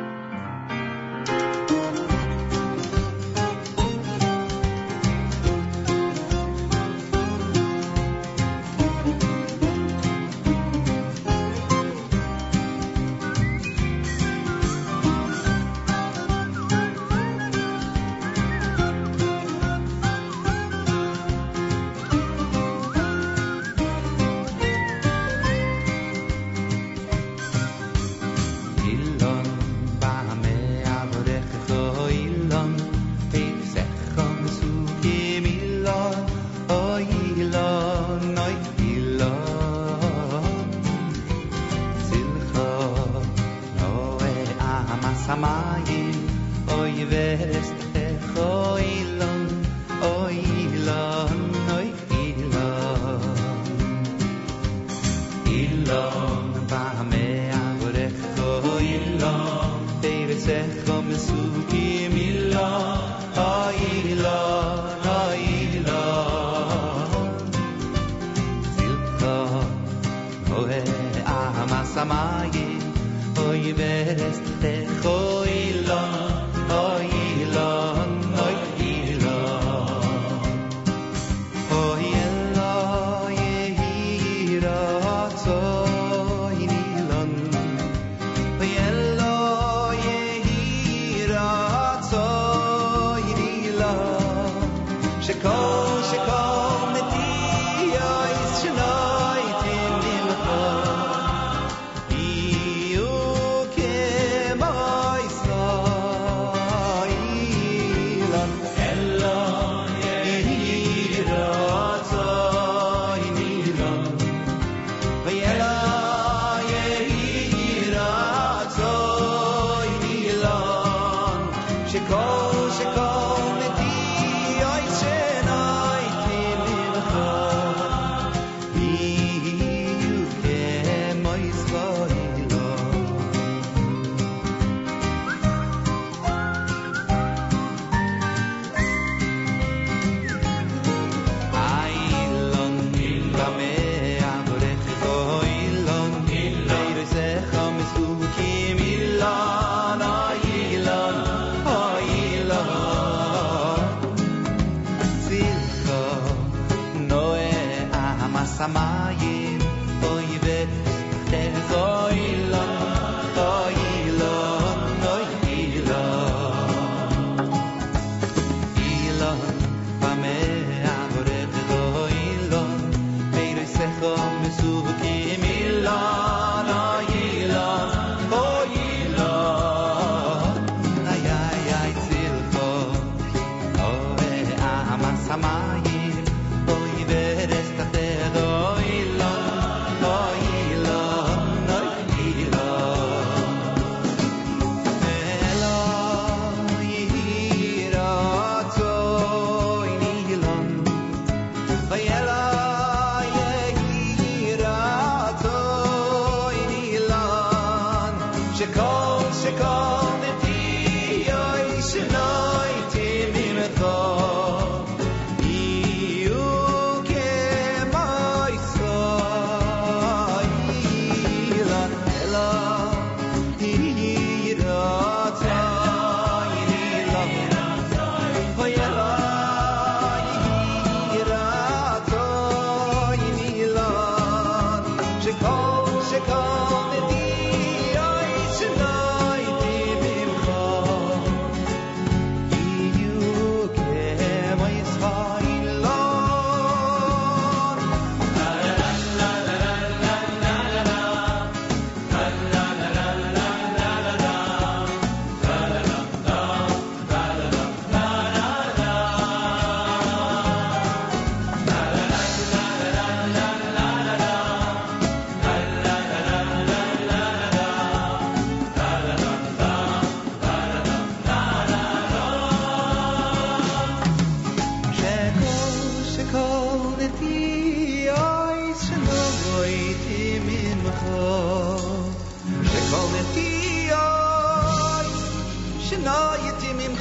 cinayetimin 286.07 286.95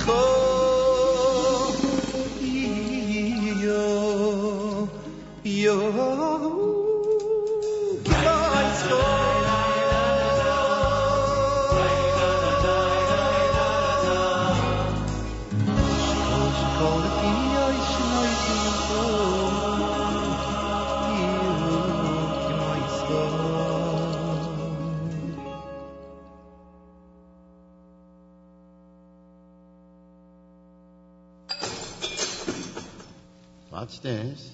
This? 34.06 34.52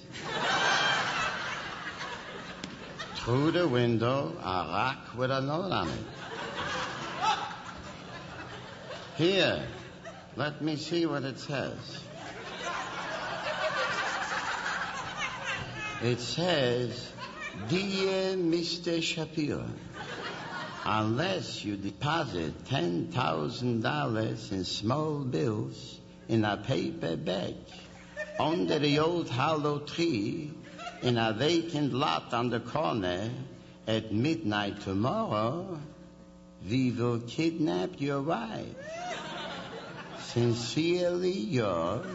Through 3.17 3.51
the 3.51 3.67
window, 3.67 4.35
a 4.41 4.65
rock 4.67 5.15
with 5.15 5.29
a 5.29 5.41
note 5.41 5.71
on 5.71 5.89
it. 5.89 6.05
Here, 9.15 9.63
let 10.35 10.59
me 10.63 10.75
see 10.75 11.05
what 11.05 11.21
it 11.23 11.37
says. 11.37 11.99
It 16.01 16.19
says, 16.19 17.11
Dear 17.69 18.35
Mr. 18.35 19.03
Shapiro, 19.03 19.69
unless 20.83 21.63
you 21.63 21.77
deposit 21.77 22.65
$10,000 22.65 24.51
in 24.51 24.63
small 24.63 25.19
bills 25.19 25.99
in 26.27 26.43
a 26.43 26.57
paper 26.57 27.15
bag 27.15 27.53
under 28.39 28.79
the 28.79 28.99
old 28.99 29.29
hollow 29.29 29.79
tree 29.79 30.51
in 31.01 31.17
a 31.17 31.33
vacant 31.33 31.93
lot 31.93 32.33
on 32.33 32.49
the 32.49 32.59
corner 32.59 33.29
at 33.87 34.13
midnight 34.13 34.81
tomorrow, 34.81 35.79
we 36.69 36.91
will 36.91 37.19
kidnap 37.19 37.99
your 37.99 38.21
wife. 38.21 38.75
Sincerely 40.19 41.31
yours, 41.31 42.05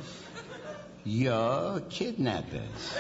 your 1.05 1.81
kidnappers. 1.91 2.99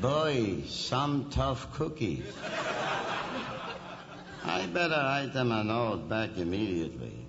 Boy, 0.00 0.62
some 0.66 1.30
tough 1.30 1.72
cookies. 1.74 2.24
I 4.44 4.66
better 4.66 4.94
write 4.94 5.32
them 5.32 5.52
a 5.52 5.62
note 5.62 6.08
back 6.08 6.36
immediately. 6.36 7.26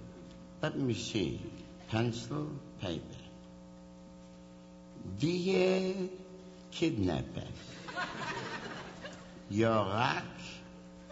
Let 0.61 0.77
me 0.77 0.93
see. 0.93 1.41
Pencil, 1.89 2.49
paper. 2.83 3.01
Dear 5.19 5.95
kidnappers, 6.71 7.43
your 9.49 9.85
rack 9.85 10.25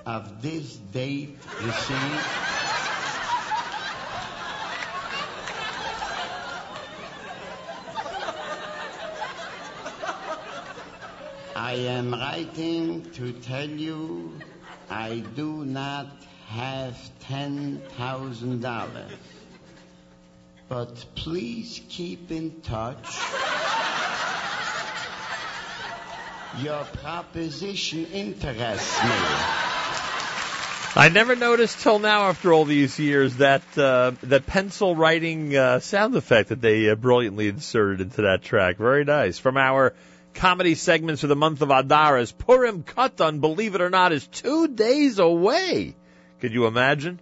of 0.05 0.41
this 0.41 0.75
date 0.91 1.37
received 1.63 2.25
I 11.55 11.73
am 11.73 12.11
writing 12.11 13.09
to 13.11 13.31
tell 13.31 13.69
you 13.69 14.33
I 14.89 15.23
do 15.35 15.63
not 15.63 16.07
have 16.47 16.97
$10,000. 17.29 19.40
But 20.71 21.03
please 21.15 21.81
keep 21.89 22.31
in 22.31 22.61
touch. 22.61 23.19
Your 26.63 26.85
proposition 26.85 28.05
interests 28.05 29.03
me. 29.03 29.09
I 30.95 31.09
never 31.13 31.35
noticed 31.35 31.81
till 31.81 31.99
now, 31.99 32.29
after 32.29 32.53
all 32.53 32.63
these 32.63 32.97
years, 32.99 33.35
that 33.35 33.63
uh, 33.77 34.11
that 34.23 34.45
pencil 34.45 34.95
writing 34.95 35.57
uh, 35.57 35.81
sound 35.81 36.15
effect 36.15 36.47
that 36.47 36.61
they 36.61 36.89
uh, 36.89 36.95
brilliantly 36.95 37.49
inserted 37.49 37.99
into 37.99 38.21
that 38.21 38.41
track. 38.41 38.77
Very 38.77 39.03
nice. 39.03 39.37
From 39.37 39.57
our 39.57 39.93
comedy 40.35 40.75
segments 40.75 41.19
for 41.19 41.27
the 41.27 41.35
month 41.35 41.61
of 41.61 41.69
Adar, 41.69 42.15
as 42.15 42.31
Purim 42.31 42.83
Katan, 42.83 43.41
believe 43.41 43.75
it 43.75 43.81
or 43.81 43.89
not, 43.89 44.13
is 44.13 44.25
two 44.25 44.69
days 44.69 45.19
away. 45.19 45.97
Could 46.39 46.53
you 46.53 46.65
imagine? 46.65 47.19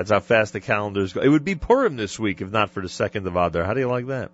That's 0.00 0.10
how 0.10 0.20
fast 0.20 0.54
the 0.54 0.60
calendars 0.60 1.12
go. 1.12 1.20
It 1.20 1.28
would 1.28 1.44
be 1.44 1.56
Purim 1.56 1.96
this 1.96 2.18
week 2.18 2.40
if 2.40 2.50
not 2.50 2.70
for 2.70 2.80
the 2.80 2.88
second 2.88 3.26
of 3.26 3.36
Adar. 3.36 3.64
How 3.64 3.74
do 3.74 3.80
you 3.80 3.86
like 3.86 4.06
that? 4.06 4.30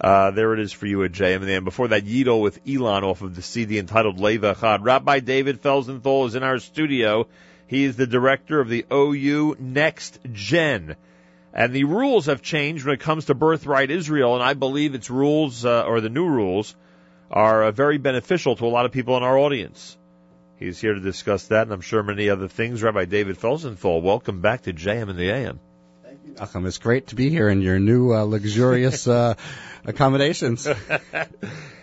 Uh, 0.00 0.30
there 0.30 0.54
it 0.54 0.60
is 0.60 0.72
for 0.72 0.86
you 0.86 1.02
at 1.02 1.10
JM. 1.10 1.38
And 1.38 1.48
then 1.48 1.64
before 1.64 1.88
that, 1.88 2.04
Yeedle 2.04 2.40
with 2.40 2.60
Elon 2.64 3.02
off 3.02 3.20
of 3.20 3.34
the 3.34 3.42
CD 3.42 3.80
entitled 3.80 4.20
Leva 4.20 4.54
Chad. 4.54 4.84
Rabbi 4.84 5.18
David 5.18 5.60
Felsenthal 5.60 6.28
is 6.28 6.36
in 6.36 6.44
our 6.44 6.60
studio. 6.60 7.26
He 7.66 7.82
is 7.82 7.96
the 7.96 8.06
director 8.06 8.60
of 8.60 8.68
the 8.68 8.86
OU 8.92 9.56
Next 9.58 10.20
Gen. 10.32 10.94
And 11.52 11.72
the 11.72 11.82
rules 11.82 12.26
have 12.26 12.40
changed 12.40 12.84
when 12.84 12.94
it 12.94 13.00
comes 13.00 13.24
to 13.24 13.34
Birthright 13.34 13.90
Israel, 13.90 14.36
and 14.36 14.44
I 14.44 14.54
believe 14.54 14.94
its 14.94 15.10
rules, 15.10 15.64
uh, 15.64 15.82
or 15.88 16.00
the 16.00 16.08
new 16.08 16.28
rules, 16.28 16.76
are 17.32 17.64
uh, 17.64 17.72
very 17.72 17.98
beneficial 17.98 18.54
to 18.54 18.64
a 18.64 18.68
lot 18.68 18.86
of 18.86 18.92
people 18.92 19.16
in 19.16 19.24
our 19.24 19.36
audience. 19.36 19.98
He's 20.60 20.78
here 20.78 20.92
to 20.92 21.00
discuss 21.00 21.46
that, 21.46 21.62
and 21.62 21.72
I'm 21.72 21.80
sure 21.80 22.02
many 22.02 22.28
other 22.28 22.46
things. 22.46 22.82
Rabbi 22.82 23.06
David 23.06 23.38
Felsenthal, 23.38 24.02
welcome 24.02 24.42
back 24.42 24.62
to 24.62 24.74
JM 24.74 25.08
in 25.08 25.16
the 25.16 25.30
AM. 25.30 25.58
Nachum, 26.34 26.66
it's 26.66 26.76
great 26.76 27.06
to 27.08 27.14
be 27.14 27.30
here 27.30 27.48
in 27.48 27.62
your 27.62 27.78
new 27.78 28.12
uh, 28.12 28.24
luxurious 28.24 29.08
uh, 29.08 29.34
accommodations. 29.84 30.68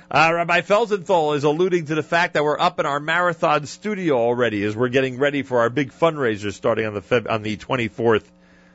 Uh, 0.10 0.32
Rabbi 0.34 0.62
Felsenthal 0.62 1.36
is 1.36 1.44
alluding 1.44 1.88
to 1.88 1.96
the 1.96 2.02
fact 2.02 2.36
that 2.36 2.44
we're 2.46 2.58
up 2.58 2.80
in 2.80 2.86
our 2.86 2.98
marathon 2.98 3.66
studio 3.66 4.16
already 4.18 4.64
as 4.64 4.74
we're 4.74 4.88
getting 4.88 5.18
ready 5.18 5.44
for 5.44 5.60
our 5.60 5.70
big 5.70 5.92
fundraiser 5.92 6.54
starting 6.54 6.86
on 6.86 6.94
the 6.94 7.02
Feb- 7.02 7.30
on 7.30 7.42
the 7.42 7.58
24th 7.58 8.24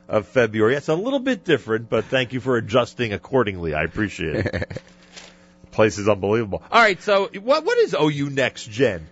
of 0.07 0.27
February. 0.27 0.75
It's 0.75 0.89
a 0.89 0.93
little 0.93 1.17
bit 1.17 1.43
different, 1.43 1.89
but 1.89 2.05
thank 2.05 2.33
you 2.33 2.39
for 2.39 2.55
adjusting 2.57 3.13
accordingly. 3.13 3.73
I 3.73 3.81
appreciate 3.81 4.45
it. 4.45 4.81
Place 5.71 5.97
is 5.97 6.07
unbelievable. 6.07 6.61
All 6.71 6.79
right, 6.79 7.01
so 7.01 7.31
what 7.41 7.65
what 7.65 7.79
is 7.79 7.95
OU 7.99 8.29
Next 8.29 8.69
Gen, 8.69 9.07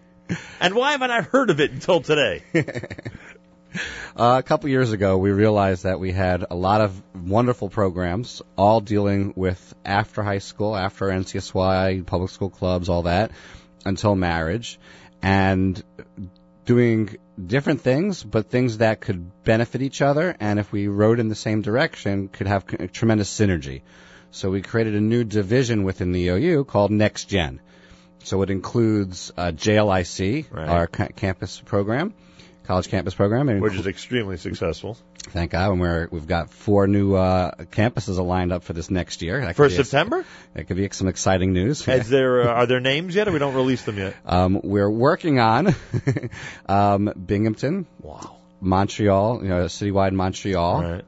and 0.59 0.75
why 0.75 0.91
haven't 0.91 1.11
I 1.11 1.21
heard 1.21 1.49
of 1.49 1.59
it 1.59 1.71
until 1.71 2.01
today? 2.01 2.43
Uh, 4.13 4.35
a 4.37 4.43
couple 4.43 4.69
years 4.69 4.91
ago, 4.91 5.17
we 5.17 5.31
realized 5.31 5.83
that 5.83 5.97
we 5.97 6.11
had 6.11 6.45
a 6.49 6.55
lot 6.55 6.81
of 6.81 7.01
wonderful 7.15 7.69
programs, 7.69 8.41
all 8.57 8.81
dealing 8.81 9.31
with 9.37 9.73
after 9.85 10.21
high 10.21 10.39
school, 10.39 10.75
after 10.75 11.05
NCSY, 11.05 12.05
public 12.05 12.29
school 12.29 12.49
clubs, 12.49 12.89
all 12.89 13.03
that, 13.03 13.31
until 13.85 14.13
marriage, 14.13 14.77
and 15.21 15.81
doing 16.65 17.17
different 17.43 17.81
things, 17.81 18.23
but 18.23 18.49
things 18.49 18.79
that 18.79 18.99
could 18.99 19.43
benefit 19.43 19.81
each 19.81 20.01
other, 20.01 20.35
and 20.39 20.59
if 20.59 20.71
we 20.71 20.87
rode 20.87 21.19
in 21.19 21.29
the 21.29 21.35
same 21.35 21.61
direction, 21.61 22.27
could 22.27 22.47
have 22.47 22.65
tremendous 22.91 23.29
synergy. 23.33 23.81
So 24.31 24.49
we 24.49 24.61
created 24.61 24.95
a 24.95 25.01
new 25.01 25.23
division 25.23 25.83
within 25.83 26.11
the 26.11 26.27
OU 26.29 26.65
called 26.65 26.91
Next 26.91 27.25
Gen. 27.25 27.61
So 28.23 28.41
it 28.43 28.49
includes 28.49 29.31
uh, 29.38 29.52
JLIC, 29.52 30.52
Right. 30.52 30.69
our 30.69 30.88
ca- 30.88 31.10
campus 31.15 31.60
program, 31.60 32.14
college 32.64 32.89
campus 32.89 33.14
program, 33.15 33.49
and 33.49 33.61
Which 33.61 33.76
is 33.76 33.88
extremely 33.88 34.38
successful. 34.38 34.98
Thank 35.23 35.52
God, 35.52 35.72
and 35.72 35.80
we're 35.80 36.07
we've 36.10 36.26
got 36.27 36.49
four 36.49 36.88
new 36.88 37.14
uh, 37.15 37.52
campuses 37.72 38.18
lined 38.23 38.52
up 38.52 38.64
for 38.64 38.73
this 38.73 38.89
next 38.89 39.22
year. 39.22 39.39
That 39.41 39.56
For 39.56 39.69
September? 39.69 40.26
That 40.56 40.65
could 40.65 40.77
be 40.77 40.89
some 40.91 41.07
exciting 41.07 41.53
news. 41.53 41.88
Is 41.88 42.10
there 42.10 42.41
uh, 42.49 42.53
are 42.53 42.65
there 42.65 42.80
names 42.80 43.14
yet, 43.14 43.27
or 43.27 43.31
we 43.31 43.39
don't 43.39 43.53
release 43.53 43.84
them 43.84 43.98
yet? 43.98 44.15
Um, 44.26 44.60
we're 44.64 44.89
working 44.89 45.39
on 45.39 45.76
um, 46.65 47.14
Binghamton, 47.26 47.85
wow, 48.02 48.38
Montreal, 48.61 49.43
you 49.43 49.49
know, 49.49 49.65
citywide 49.65 50.14
Montreal. 50.14 50.81
Right. 50.81 51.06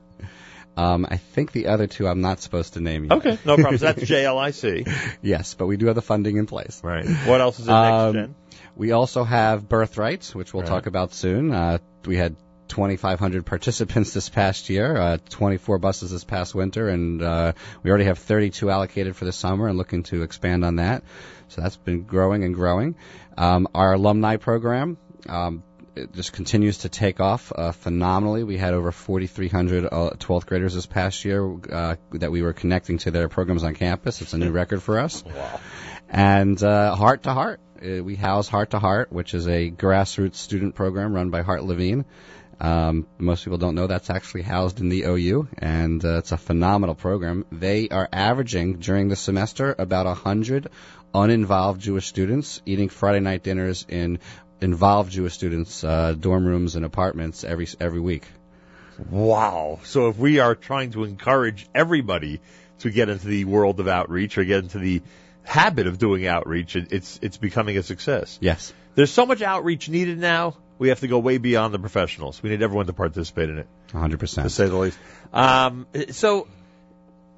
Um, 0.75 1.05
I 1.09 1.17
think 1.17 1.51
the 1.51 1.67
other 1.67 1.87
two 1.87 2.07
I'm 2.07 2.21
not 2.21 2.39
supposed 2.41 2.73
to 2.73 2.79
name 2.79 3.03
yet. 3.05 3.13
Okay, 3.13 3.37
no 3.45 3.55
problem. 3.55 3.77
So 3.77 3.85
that's 3.85 4.03
JLIC. 4.09 5.17
yes, 5.21 5.53
but 5.53 5.67
we 5.67 5.77
do 5.77 5.85
have 5.87 5.95
the 5.95 6.01
funding 6.01 6.37
in 6.37 6.45
place. 6.47 6.81
Right. 6.83 7.05
What 7.25 7.41
else 7.41 7.59
is 7.59 7.67
in 7.67 7.73
next 7.73 7.93
Um, 7.93 8.13
gen? 8.13 8.35
We 8.75 8.91
also 8.91 9.23
have 9.23 9.69
Birthright, 9.69 10.25
which 10.33 10.53
we'll 10.53 10.63
Right. 10.63 10.69
talk 10.69 10.87
about 10.87 11.13
soon. 11.13 11.53
Uh, 11.53 11.77
we 12.05 12.17
had 12.17 12.35
2,500 12.69 13.45
participants 13.45 14.13
this 14.13 14.29
past 14.29 14.67
year, 14.69 14.97
uh, 14.97 15.17
24 15.29 15.77
buses 15.77 16.09
this 16.09 16.23
past 16.23 16.55
winter, 16.55 16.89
and 16.89 17.21
uh, 17.21 17.53
we 17.83 17.89
already 17.91 18.05
have 18.05 18.17
32 18.17 18.71
allocated 18.71 19.15
for 19.15 19.25
the 19.25 19.31
summer 19.31 19.67
and 19.67 19.77
looking 19.77 20.01
to 20.03 20.23
expand 20.23 20.65
on 20.65 20.77
that. 20.77 21.03
So 21.49 21.61
that's 21.61 21.77
been 21.77 22.03
growing 22.03 22.43
and 22.43 22.55
growing. 22.55 22.95
Um, 23.37 23.67
our 23.75 23.93
alumni 23.93 24.37
program. 24.37 24.97
Um, 25.29 25.61
it 25.95 26.13
just 26.13 26.33
continues 26.33 26.79
to 26.79 26.89
take 26.89 27.19
off 27.19 27.51
uh, 27.55 27.71
phenomenally. 27.71 28.43
We 28.43 28.57
had 28.57 28.73
over 28.73 28.91
4,300 28.91 29.85
uh, 29.85 29.89
12th 30.17 30.45
graders 30.45 30.73
this 30.73 30.85
past 30.85 31.23
year 31.25 31.55
uh, 31.71 31.95
that 32.13 32.31
we 32.31 32.41
were 32.41 32.53
connecting 32.53 32.97
to 32.99 33.11
their 33.11 33.29
programs 33.29 33.63
on 33.63 33.75
campus. 33.75 34.21
It's 34.21 34.33
a 34.33 34.37
new 34.37 34.51
record 34.61 34.81
for 34.81 34.99
us. 34.99 35.23
Wow. 35.23 35.59
And 36.09 36.61
uh, 36.61 36.95
Heart 36.95 37.23
to 37.23 37.33
Heart, 37.33 37.59
uh, 37.81 38.03
we 38.03 38.15
house 38.15 38.47
Heart 38.47 38.71
to 38.71 38.79
Heart, 38.79 39.11
which 39.11 39.33
is 39.33 39.47
a 39.47 39.71
grassroots 39.71 40.35
student 40.35 40.75
program 40.75 41.13
run 41.13 41.29
by 41.29 41.41
Hart 41.41 41.63
Levine. 41.63 42.05
Um, 42.59 43.07
most 43.17 43.43
people 43.43 43.57
don't 43.57 43.75
know 43.75 43.87
that's 43.87 44.09
actually 44.09 44.43
housed 44.43 44.79
in 44.79 44.89
the 44.89 45.03
OU, 45.03 45.47
and 45.57 46.03
uh, 46.05 46.19
it's 46.19 46.31
a 46.31 46.37
phenomenal 46.37 46.95
program. 46.95 47.45
They 47.51 47.89
are 47.89 48.07
averaging 48.11 48.77
during 48.77 49.09
the 49.09 49.15
semester 49.15 49.75
about 49.77 50.05
a 50.05 50.13
hundred 50.13 50.69
uninvolved 51.13 51.81
Jewish 51.81 52.07
students 52.07 52.61
eating 52.65 52.89
Friday 52.89 53.19
night 53.19 53.43
dinners 53.43 53.85
in 53.87 54.19
involved 54.63 55.11
Jewish 55.11 55.33
students' 55.33 55.83
uh, 55.83 56.13
dorm 56.13 56.45
rooms 56.45 56.75
and 56.75 56.85
apartments 56.85 57.43
every 57.43 57.67
every 57.79 57.99
week. 57.99 58.25
Wow. 59.09 59.79
So 59.83 60.07
if 60.07 60.17
we 60.17 60.39
are 60.39 60.55
trying 60.55 60.91
to 60.91 61.03
encourage 61.03 61.67
everybody 61.75 62.41
to 62.79 62.89
get 62.89 63.09
into 63.09 63.27
the 63.27 63.45
world 63.45 63.79
of 63.79 63.87
outreach 63.87 64.37
or 64.37 64.43
get 64.45 64.63
into 64.63 64.79
the 64.79 65.01
habit 65.43 65.87
of 65.87 65.97
doing 65.97 66.25
outreach, 66.25 66.75
it, 66.75 66.93
it's 66.93 67.19
it's 67.21 67.37
becoming 67.37 67.77
a 67.77 67.83
success. 67.83 68.37
Yes. 68.41 68.73
There's 68.95 69.11
so 69.11 69.25
much 69.25 69.41
outreach 69.41 69.89
needed 69.89 70.19
now. 70.19 70.55
We 70.79 70.89
have 70.89 71.01
to 71.01 71.07
go 71.07 71.19
way 71.19 71.37
beyond 71.37 71.73
the 71.73 71.79
professionals. 71.79 72.41
We 72.41 72.49
need 72.49 72.61
everyone 72.61 72.87
to 72.87 72.93
participate 72.93 73.49
in 73.49 73.59
it. 73.59 73.67
100%. 73.89 74.43
To 74.43 74.49
say 74.49 74.67
the 74.67 74.75
least. 74.75 74.97
Um, 75.31 75.87
so, 76.11 76.47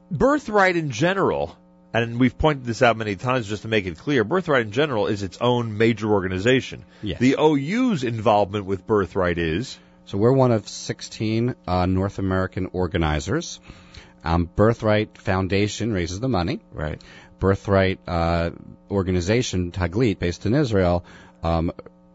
birthright 0.10 0.76
in 0.76 0.92
general 0.92 1.56
and 2.04 2.20
we've 2.20 2.38
pointed 2.38 2.66
this 2.66 2.82
out 2.82 2.98
many 2.98 3.16
times 3.16 3.48
just 3.48 3.62
to 3.62 3.68
make 3.68 3.86
it 3.86 3.98
clear, 3.98 4.24
Birthright 4.24 4.66
in 4.66 4.72
general 4.72 5.08
is 5.08 5.24
its 5.24 5.38
own 5.40 5.78
major 5.78 6.12
organization. 6.12 6.84
Yes. 7.02 7.20
The 7.20 7.36
OU's 7.40 8.04
involvement 8.04 8.66
with 8.66 8.86
Birthright 8.86 9.38
is 9.38 9.78
So 10.06 10.18
we're 10.18 10.34
one 10.34 10.52
of 10.52 10.68
16 10.68 11.56
uh, 11.68 11.86
North 11.86 12.20
American 12.20 12.70
organizers. 12.74 13.60
Um, 14.24 14.50
Birthright 14.56 15.18
Foundation 15.18 15.94
raises 15.94 16.20
the 16.20 16.28
money. 16.28 16.60
Right. 16.72 17.02
Birthright 17.40 18.00
uh, 18.08 18.52
organization 18.90 19.72
Taglit, 19.72 20.20
based 20.20 20.46
in 20.46 20.54
Israel, 20.54 21.06
um, 21.44 21.72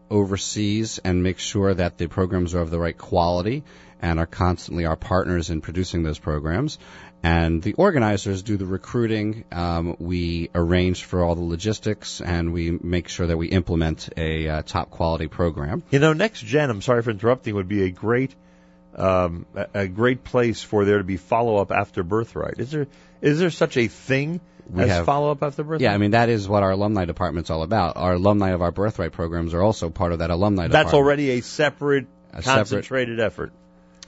oversees 0.09 0.99
and 0.99 1.23
makes 1.23 1.41
sure 1.41 1.73
that 1.73 1.97
the 1.97 2.07
programs 2.07 2.53
are 2.53 2.61
of 2.61 2.69
the 2.69 2.79
right 2.79 2.97
quality 2.97 3.63
and 4.01 4.19
are 4.19 4.25
constantly 4.25 4.85
our 4.85 4.95
partners 4.95 5.49
in 5.49 5.61
producing 5.61 6.03
those 6.03 6.19
programs. 6.19 6.79
And 7.23 7.61
the 7.61 7.73
organizers 7.73 8.41
do 8.41 8.57
the 8.57 8.65
recruiting. 8.65 9.45
Um, 9.51 9.95
we 9.99 10.49
arrange 10.55 11.03
for 11.03 11.23
all 11.23 11.35
the 11.35 11.43
logistics, 11.43 12.19
and 12.19 12.51
we 12.51 12.71
make 12.71 13.09
sure 13.09 13.27
that 13.27 13.37
we 13.37 13.47
implement 13.47 14.09
a 14.17 14.47
uh, 14.49 14.61
top 14.63 14.89
quality 14.89 15.27
program. 15.27 15.83
You 15.91 15.99
know, 15.99 16.13
next 16.13 16.41
gen. 16.43 16.69
I'm 16.71 16.81
sorry 16.81 17.03
for 17.03 17.11
interrupting. 17.11 17.53
Would 17.53 17.67
be 17.67 17.83
a 17.83 17.91
great, 17.91 18.33
um, 18.95 19.45
a, 19.75 19.87
great 19.87 20.23
place 20.23 20.63
for 20.63 20.83
there 20.83 20.97
to 20.97 21.03
be 21.03 21.17
follow 21.17 21.57
up 21.57 21.71
after 21.71 22.01
birthright. 22.03 22.55
Is 22.57 22.71
there 22.71 22.87
is 23.21 23.37
there 23.39 23.51
such 23.51 23.77
a 23.77 23.87
thing 23.87 24.41
We 24.67 24.83
as 24.83 24.89
have- 24.89 25.05
follow 25.05 25.29
up 25.29 25.43
after 25.43 25.63
birthright? 25.63 25.81
Yeah, 25.81 25.93
I 25.93 25.97
mean 25.99 26.11
that 26.11 26.29
is 26.29 26.49
what 26.49 26.63
our 26.63 26.71
alumni 26.71 27.05
department's 27.05 27.51
all 27.51 27.61
about. 27.61 27.97
Our 27.97 28.13
alumni 28.13 28.49
of 28.49 28.63
our 28.63 28.71
birthright 28.71 29.11
programs 29.11 29.53
are 29.53 29.61
also 29.61 29.91
part 29.91 30.11
of 30.11 30.19
that 30.19 30.31
alumni 30.31 30.63
that's 30.63 30.71
department. 30.71 30.93
already 30.95 31.29
a 31.37 31.41
separate, 31.41 32.07
A 32.33 32.41
separate- 32.41 32.55
concentrated 32.55 33.19
effort. 33.19 33.53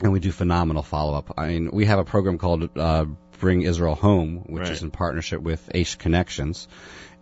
And 0.04 0.12
we 0.14 0.20
do 0.20 0.32
phenomenal 0.32 0.84
follow 0.84 1.16
up. 1.18 1.34
I 1.38 1.48
mean, 1.48 1.70
we 1.72 1.86
have 1.86 2.00
a 2.00 2.04
program 2.04 2.38
called 2.38 2.78
uh, 2.78 3.06
Bring 3.40 3.62
Israel 3.64 3.96
Home, 3.96 4.44
which 4.48 4.64
Right. 4.64 4.72
is 4.72 4.84
in 4.84 4.92
partnership 4.92 5.42
with 5.42 5.70
Aish 5.74 5.98
Connections. 5.98 6.68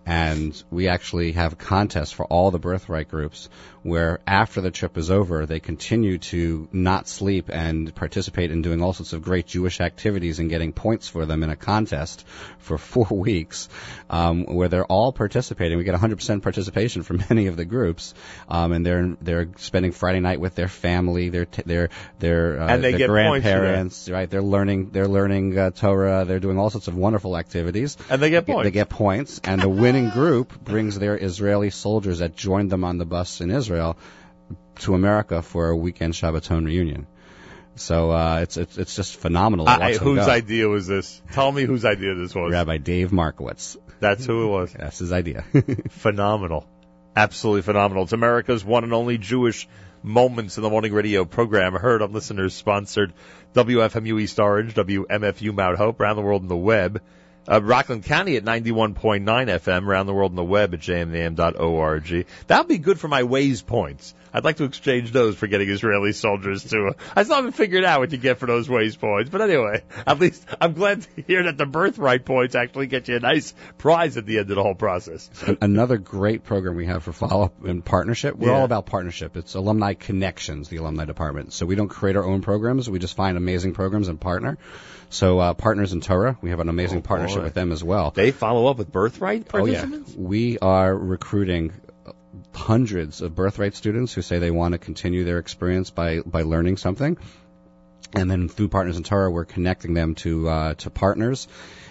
And 0.04 0.62
we 0.72 0.88
actually 0.88 1.34
have 1.34 1.60
contests 1.60 2.12
for 2.12 2.26
all 2.26 2.50
the 2.50 2.58
birthright 2.58 3.08
groups 3.08 3.50
where 3.84 4.20
after 4.28 4.62
the 4.62 4.72
trip 4.72 4.98
is 4.98 5.10
over, 5.10 5.46
they 5.46 5.60
continue 5.60 6.18
to 6.20 6.68
not 6.72 7.08
sleep 7.08 7.50
and 7.52 7.94
participate 7.96 8.52
in 8.52 8.62
doing 8.62 8.82
all 8.82 8.94
sorts 8.94 9.14
of 9.14 9.24
great 9.24 9.48
Jewish 9.48 9.82
activities 9.82 10.40
and 10.40 10.50
getting 10.50 10.72
points 10.72 11.08
for 11.08 11.26
them 11.26 11.42
in 11.44 11.50
a 11.50 11.56
contest 11.56 12.26
for 12.60 12.78
four 12.78 13.08
weeks, 13.10 13.70
um, 14.10 14.46
where 14.46 14.68
they're 14.68 14.86
all 14.86 15.12
participating. 15.12 15.78
We 15.80 15.84
get 15.84 15.96
100% 15.96 16.42
participation 16.44 17.02
from 17.02 17.24
many 17.30 17.48
of 17.48 17.58
the 17.58 17.66
groups, 17.66 18.14
um, 18.48 18.72
and 18.72 18.86
they're 18.86 19.18
they're 19.22 19.50
spending 19.58 19.92
Friday 19.94 20.20
night 20.20 20.40
with 20.40 20.54
their 20.54 20.68
family, 20.68 21.30
their 21.30 21.46
t- 21.46 21.64
their 21.66 21.90
their 22.20 22.62
uh, 22.62 22.68
And 22.68 22.84
they 22.84 22.92
their 22.92 22.98
get 23.00 23.08
points 23.10 23.44
grandparents, 23.44 24.10
right? 24.10 24.30
They're 24.30 24.44
learning 24.44 24.92
they're 24.92 25.08
learning 25.08 25.58
uh, 25.58 25.72
Torah. 25.72 26.26
They're 26.26 26.40
doing 26.40 26.60
all 26.60 26.70
sorts 26.70 26.88
of 26.88 26.96
wonderful 26.96 27.36
activities, 27.36 27.98
And 28.10 28.22
they 28.22 28.30
get 28.30 28.46
They 28.46 28.54
points. 28.54 28.72
get 28.72 28.90
points, 28.90 29.42
and 29.44 29.60
the 29.60 29.70
winning 29.70 30.10
group 30.10 30.64
brings 30.64 31.00
their 31.00 31.18
Israeli 31.18 31.72
soldiers 31.72 32.20
that 32.20 32.36
joined 32.36 32.70
them 32.72 32.84
on 32.84 33.00
the 33.00 33.06
bus 33.06 33.42
in 33.42 33.50
Israel 33.50 33.71
to 34.80 34.94
America 34.96 35.42
for 35.42 35.70
a 35.70 35.76
weekend 35.76 36.14
Shabbaton 36.14 36.66
reunion. 36.66 37.08
So 37.76 38.12
uh, 38.12 38.40
it's 38.42 38.58
it's 38.58 38.78
it's 38.78 38.96
just 38.96 39.16
phenomenal. 39.16 39.68
I, 39.68 39.94
whose 39.94 40.28
idea 40.28 40.68
was 40.68 40.88
this? 40.88 41.22
Tell 41.32 41.52
me 41.52 41.64
whose 41.64 41.86
idea 41.86 42.16
this 42.16 42.36
was. 42.36 42.52
Rabbi 42.52 42.78
Dave 42.78 43.12
Markowitz. 43.12 43.78
That's 44.00 44.26
who 44.26 44.44
it 44.44 44.48
was. 44.48 44.74
That's 44.78 45.00
his 45.00 45.12
idea. 45.12 45.44
phenomenal. 45.90 46.68
Absolutely 47.16 47.62
phenomenal. 47.62 48.04
It's 48.04 48.14
America's 48.14 48.64
one 48.64 48.84
and 48.84 48.94
only 48.94 49.18
Jewish 49.18 49.68
Moments 50.04 50.58
in 50.58 50.64
the 50.64 50.70
Morning 50.70 50.94
Radio 50.94 51.26
program, 51.26 51.74
heard 51.74 52.02
on 52.02 52.12
listeners 52.12 52.56
sponsored 52.56 53.14
WFMU 53.54 54.20
East 54.20 54.40
Orange, 54.40 54.74
WMFU 54.74 55.54
Mount 55.54 55.78
Hope, 55.78 56.00
around 56.00 56.16
the 56.16 56.24
world 56.24 56.42
on 56.42 56.48
the 56.48 56.58
web. 56.58 57.02
Uh, 57.50 57.62
Rockland 57.62 58.04
County 58.06 58.38
at 58.38 58.44
91.9 58.46 59.24
FM, 59.26 59.88
around 59.88 60.06
the 60.06 60.14
world 60.14 60.32
on 60.32 60.36
the 60.36 60.44
web 60.44 60.74
at 60.74 60.80
jmintheam.org. 60.80 62.26
That'll 62.48 62.66
be 62.66 62.78
good 62.78 63.00
for 63.00 63.08
my 63.08 63.24
Waze 63.24 63.66
points. 63.66 64.14
I'd 64.34 64.46
like 64.46 64.58
to 64.58 64.64
exchange 64.64 65.12
those 65.12 65.36
for 65.36 65.48
getting 65.48 65.68
Israeli 65.70 66.14
soldiers 66.14 66.64
to. 66.70 66.94
I 67.16 67.24
still 67.24 67.36
haven't 67.36 67.52
figured 67.54 67.84
out 67.84 68.00
what 68.00 68.12
you 68.14 68.18
get 68.18 68.38
for 68.40 68.46
those 68.46 68.70
Waze 68.70 68.98
points, 68.98 69.30
but 69.30 69.42
anyway, 69.42 69.84
at 70.08 70.20
least 70.20 70.46
I'm 70.62 70.72
glad 70.74 71.02
to 71.02 71.22
hear 71.24 71.44
that 71.44 71.58
the 71.58 71.66
birthright 71.66 72.24
points 72.24 72.56
actually 72.56 72.88
get 72.88 73.10
you 73.10 73.18
a 73.18 73.20
nice 73.20 73.54
prize 73.78 74.16
at 74.16 74.26
the 74.26 74.38
end 74.40 74.50
of 74.50 74.56
the 74.56 74.64
whole 74.64 74.76
process. 74.76 75.30
Another 75.60 75.98
great 75.98 76.44
program 76.46 76.76
we 76.78 76.86
have 76.86 77.04
for 77.04 77.12
follow 77.12 77.44
up 77.46 77.66
and 77.66 77.84
partnership. 77.84 78.36
We're 78.38 78.50
Yeah. 78.52 78.60
all 78.60 78.66
about 78.66 78.86
partnership. 78.86 79.36
It's 79.36 79.56
alumni 79.56 79.96
connections, 79.96 80.70
the 80.70 80.78
alumni 80.78 81.04
department. 81.06 81.52
So 81.52 81.66
we 81.66 81.76
don't 81.76 81.90
create 81.90 82.16
our 82.16 82.24
own 82.24 82.42
programs. 82.42 82.90
We 82.90 83.00
just 83.00 83.18
find 83.18 83.36
amazing 83.36 83.74
programs 83.74 84.08
and 84.08 84.20
partner. 84.22 84.58
So 85.12 85.40
uh, 85.40 85.54
partners 85.54 85.94
in 85.94 86.02
Torah, 86.02 86.38
we 86.42 86.50
have 86.52 86.60
an 86.62 86.70
amazing 86.70 87.02
partnership 87.04 87.38
Oh, 87.38 87.42
boy. 87.42 87.46
with 87.46 87.54
them 87.54 87.72
as 87.72 87.84
well. 87.84 88.12
They 88.12 88.32
follow 88.32 88.68
up 88.68 88.78
with 88.78 88.92
birthright 88.92 89.46
Oh 89.54 89.66
yeah, 89.66 89.82
participants? 89.82 90.16
we 90.16 90.58
are 90.60 90.98
recruiting 90.98 91.74
hundreds 92.54 93.22
of 93.22 93.36
birthright 93.36 93.76
students 93.76 94.14
who 94.14 94.22
say 94.22 94.40
they 94.40 94.52
want 94.52 94.72
to 94.72 94.78
continue 94.78 95.24
their 95.26 95.38
experience 95.38 95.90
by 95.90 96.22
by 96.26 96.42
learning 96.44 96.78
something. 96.78 97.18
And 98.14 98.30
then 98.30 98.50
through 98.50 98.68
Partners 98.70 98.98
in 98.98 99.04
Torah, 99.04 99.32
we're 99.32 99.46
connecting 99.46 99.94
them 99.94 100.16
to 100.16 100.50
uh, 100.50 100.74
to 100.76 100.90
partners, 100.90 101.48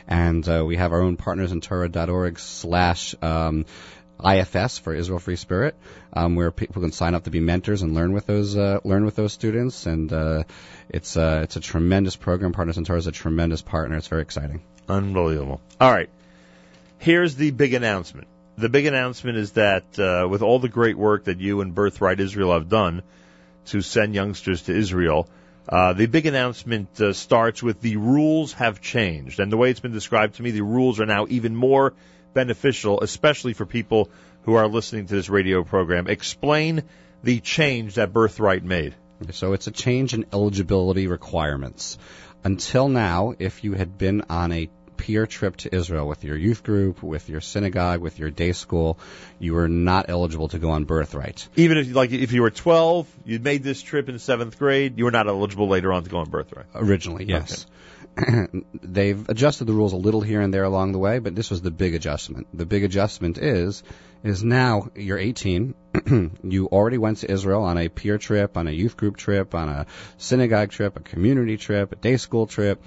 and 0.06 0.46
uh, 0.48 0.64
we 0.66 0.76
have 0.76 0.92
our 0.92 1.00
own 1.00 1.16
partnersintorah.org 1.16 2.38
slash 2.38 3.14
um, 3.22 3.64
IFS 4.24 4.78
for 4.78 4.94
Israel 4.94 5.18
Free 5.18 5.36
Spirit, 5.36 5.74
um, 6.12 6.36
where 6.36 6.50
people 6.50 6.82
can 6.82 6.92
sign 6.92 7.14
up 7.14 7.24
to 7.24 7.30
be 7.30 7.40
mentors 7.40 7.82
and 7.82 7.94
learn 7.94 8.12
with 8.12 8.26
those 8.26 8.56
uh, 8.56 8.80
learn 8.84 9.04
with 9.04 9.16
those 9.16 9.32
students. 9.32 9.86
And 9.86 10.12
uh, 10.12 10.44
it's 10.88 11.16
uh, 11.16 11.40
it's 11.44 11.56
a 11.56 11.60
tremendous 11.60 12.16
program. 12.16 12.52
Partners 12.52 12.78
in 12.78 12.84
Torah 12.84 12.98
is 12.98 13.06
a 13.06 13.12
tremendous 13.12 13.62
partner. 13.62 13.96
It's 13.96 14.08
very 14.08 14.22
exciting. 14.22 14.62
Unbelievable. 14.88 15.60
All 15.80 15.90
right. 15.90 16.10
Here's 16.98 17.34
the 17.34 17.50
big 17.50 17.74
announcement. 17.74 18.28
The 18.58 18.68
big 18.68 18.86
announcement 18.86 19.38
is 19.38 19.52
that 19.52 19.98
uh, 19.98 20.28
with 20.28 20.42
all 20.42 20.58
the 20.58 20.68
great 20.68 20.98
work 20.98 21.24
that 21.24 21.40
you 21.40 21.62
and 21.62 21.74
Birthright 21.74 22.20
Israel 22.20 22.52
have 22.52 22.68
done 22.68 23.02
to 23.66 23.80
send 23.80 24.14
youngsters 24.14 24.62
to 24.62 24.76
Israel, 24.76 25.28
uh, 25.68 25.92
the 25.92 26.06
big 26.06 26.26
announcement 26.26 27.00
uh, 27.00 27.12
starts 27.12 27.62
with 27.62 27.80
the 27.80 27.96
rules 27.96 28.52
have 28.54 28.80
changed. 28.80 29.40
And 29.40 29.52
the 29.52 29.56
way 29.56 29.70
it's 29.70 29.80
been 29.80 29.92
described 29.92 30.34
to 30.34 30.42
me, 30.42 30.50
the 30.50 30.62
rules 30.62 31.00
are 31.00 31.06
now 31.06 31.26
even 31.28 31.54
more 31.54 31.94
beneficial, 32.34 33.00
especially 33.00 33.52
for 33.52 33.66
people 33.66 34.10
who 34.42 34.54
are 34.54 34.68
listening 34.68 35.06
to 35.06 35.14
this 35.14 35.28
radio 35.28 35.64
program. 35.64 36.06
Explain 36.06 36.84
the 37.22 37.40
change 37.40 37.96
that 37.96 38.12
Birthright 38.12 38.64
made. 38.64 38.94
So 39.32 39.52
it's 39.52 39.66
a 39.66 39.70
change 39.70 40.14
in 40.14 40.26
eligibility 40.32 41.06
requirements. 41.06 41.98
Until 42.42 42.88
now, 42.88 43.34
if 43.38 43.64
you 43.64 43.74
had 43.74 43.98
been 43.98 44.22
on 44.30 44.50
a 44.52 44.70
peer 44.96 45.26
trip 45.26 45.56
to 45.56 45.74
Israel 45.74 46.06
with 46.06 46.24
your 46.24 46.36
youth 46.36 46.62
group, 46.62 47.02
with 47.02 47.28
your 47.28 47.40
synagogue, 47.40 48.00
with 48.00 48.18
your 48.18 48.30
day 48.30 48.52
school, 48.52 48.98
you 49.38 49.54
were 49.54 49.68
not 49.68 50.06
eligible 50.08 50.48
to 50.48 50.58
go 50.58 50.70
on 50.70 50.84
birthright. 50.84 51.48
Even 51.56 51.78
if, 51.78 51.94
like, 51.94 52.12
if 52.12 52.32
you 52.32 52.42
were 52.42 52.50
12, 52.50 53.06
you 53.24 53.38
made 53.38 53.62
this 53.62 53.82
trip 53.82 54.08
in 54.08 54.18
seventh 54.18 54.58
grade, 54.58 54.98
you 54.98 55.04
were 55.04 55.10
not 55.10 55.26
eligible 55.26 55.68
later 55.68 55.92
on 55.92 56.04
to 56.04 56.10
go 56.10 56.18
on 56.18 56.28
Birthright. 56.28 56.66
Originally, 56.74 57.24
yes. 57.24 57.66
They've 58.82 59.28
adjusted 59.28 59.64
the 59.66 59.72
rules 59.72 59.92
a 59.92 59.96
little 59.96 60.20
here 60.20 60.40
and 60.40 60.52
there 60.52 60.64
along 60.64 60.92
the 60.92 60.98
way, 60.98 61.18
but 61.18 61.34
this 61.34 61.50
was 61.50 61.62
the 61.62 61.70
big 61.70 61.94
adjustment. 61.94 62.46
The 62.52 62.66
big 62.66 62.84
adjustment 62.84 63.38
is 63.38 63.82
is 64.22 64.44
now 64.44 64.90
you're 64.94 65.18
18, 65.18 65.74
you 66.42 66.66
already 66.66 66.98
went 66.98 67.18
to 67.18 67.30
Israel 67.30 67.62
on 67.62 67.78
a 67.78 67.88
peer 67.88 68.18
trip, 68.18 68.56
on 68.56 68.68
a 68.68 68.70
youth 68.70 68.96
group 68.96 69.16
trip, 69.16 69.54
on 69.54 69.68
a 69.68 69.86
synagogue 70.18 70.70
trip, 70.70 70.96
a 70.96 71.00
community 71.00 71.56
trip, 71.56 71.92
a 71.92 71.96
day 71.96 72.18
school 72.18 72.46
trip, 72.46 72.82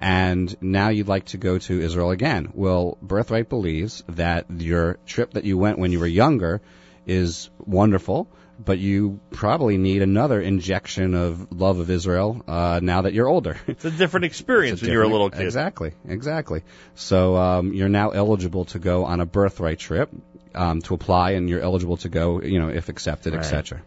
and 0.00 0.54
now 0.60 0.90
you'd 0.90 1.08
like 1.08 1.24
to 1.26 1.38
go 1.38 1.58
to 1.58 1.80
Israel 1.80 2.10
again. 2.10 2.50
Well, 2.52 2.98
Birthright 3.00 3.48
believes 3.48 4.04
that 4.08 4.46
your 4.50 4.98
trip 5.06 5.32
that 5.32 5.44
you 5.44 5.56
went 5.56 5.78
when 5.78 5.92
you 5.92 6.00
were 6.00 6.06
younger 6.06 6.60
is 7.06 7.48
wonderful, 7.58 8.28
but 8.62 8.78
you 8.78 9.20
probably 9.30 9.78
need 9.78 10.02
another 10.02 10.40
injection 10.40 11.14
of 11.14 11.52
love 11.52 11.78
of 11.78 11.90
Israel 11.90 12.42
uh, 12.46 12.80
now 12.82 13.02
that 13.02 13.12
you're 13.12 13.28
older. 13.28 13.56
It's 13.66 13.84
a 13.84 13.90
different 13.90 14.26
experience 14.26 14.80
a 14.82 14.84
when 14.84 14.92
you're 14.92 15.02
a 15.02 15.08
little 15.08 15.30
kid. 15.30 15.42
Exactly, 15.42 15.92
exactly. 16.06 16.62
So 16.94 17.36
um, 17.36 17.72
you're 17.72 17.88
now 17.88 18.10
eligible 18.10 18.66
to 18.66 18.78
go 18.78 19.04
on 19.04 19.20
a 19.20 19.26
birthright 19.26 19.78
trip 19.78 20.10
um, 20.54 20.82
to 20.82 20.94
apply, 20.94 21.32
and 21.32 21.48
you're 21.48 21.60
eligible 21.60 21.96
to 21.98 22.08
go, 22.08 22.40
you 22.40 22.60
know, 22.60 22.68
if 22.68 22.88
accepted, 22.88 23.34
Right. 23.34 23.40
etc. 23.40 23.82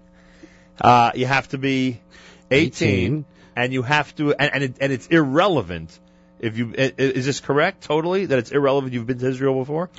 Uh, 0.80 1.12
you 1.16 1.26
have 1.26 1.48
to 1.50 1.58
be 1.58 2.02
18, 2.52 2.88
18. 2.88 3.26
and 3.56 3.74
you 3.74 3.82
have 3.82 4.16
to, 4.18 4.34
and, 4.34 4.54
and, 4.54 4.64
it, 4.64 4.76
and 4.82 4.94
it's 4.94 5.08
irrelevant 5.08 5.98
if 6.40 6.58
you, 6.58 6.74
is 6.76 7.26
this 7.26 7.40
correct 7.40 7.84
totally? 7.84 8.28
That 8.28 8.38
it's 8.40 8.52
irrelevant 8.52 8.94
you've 8.94 9.08
been 9.08 9.20
to 9.20 9.28
Israel 9.28 9.56
before? 9.56 9.90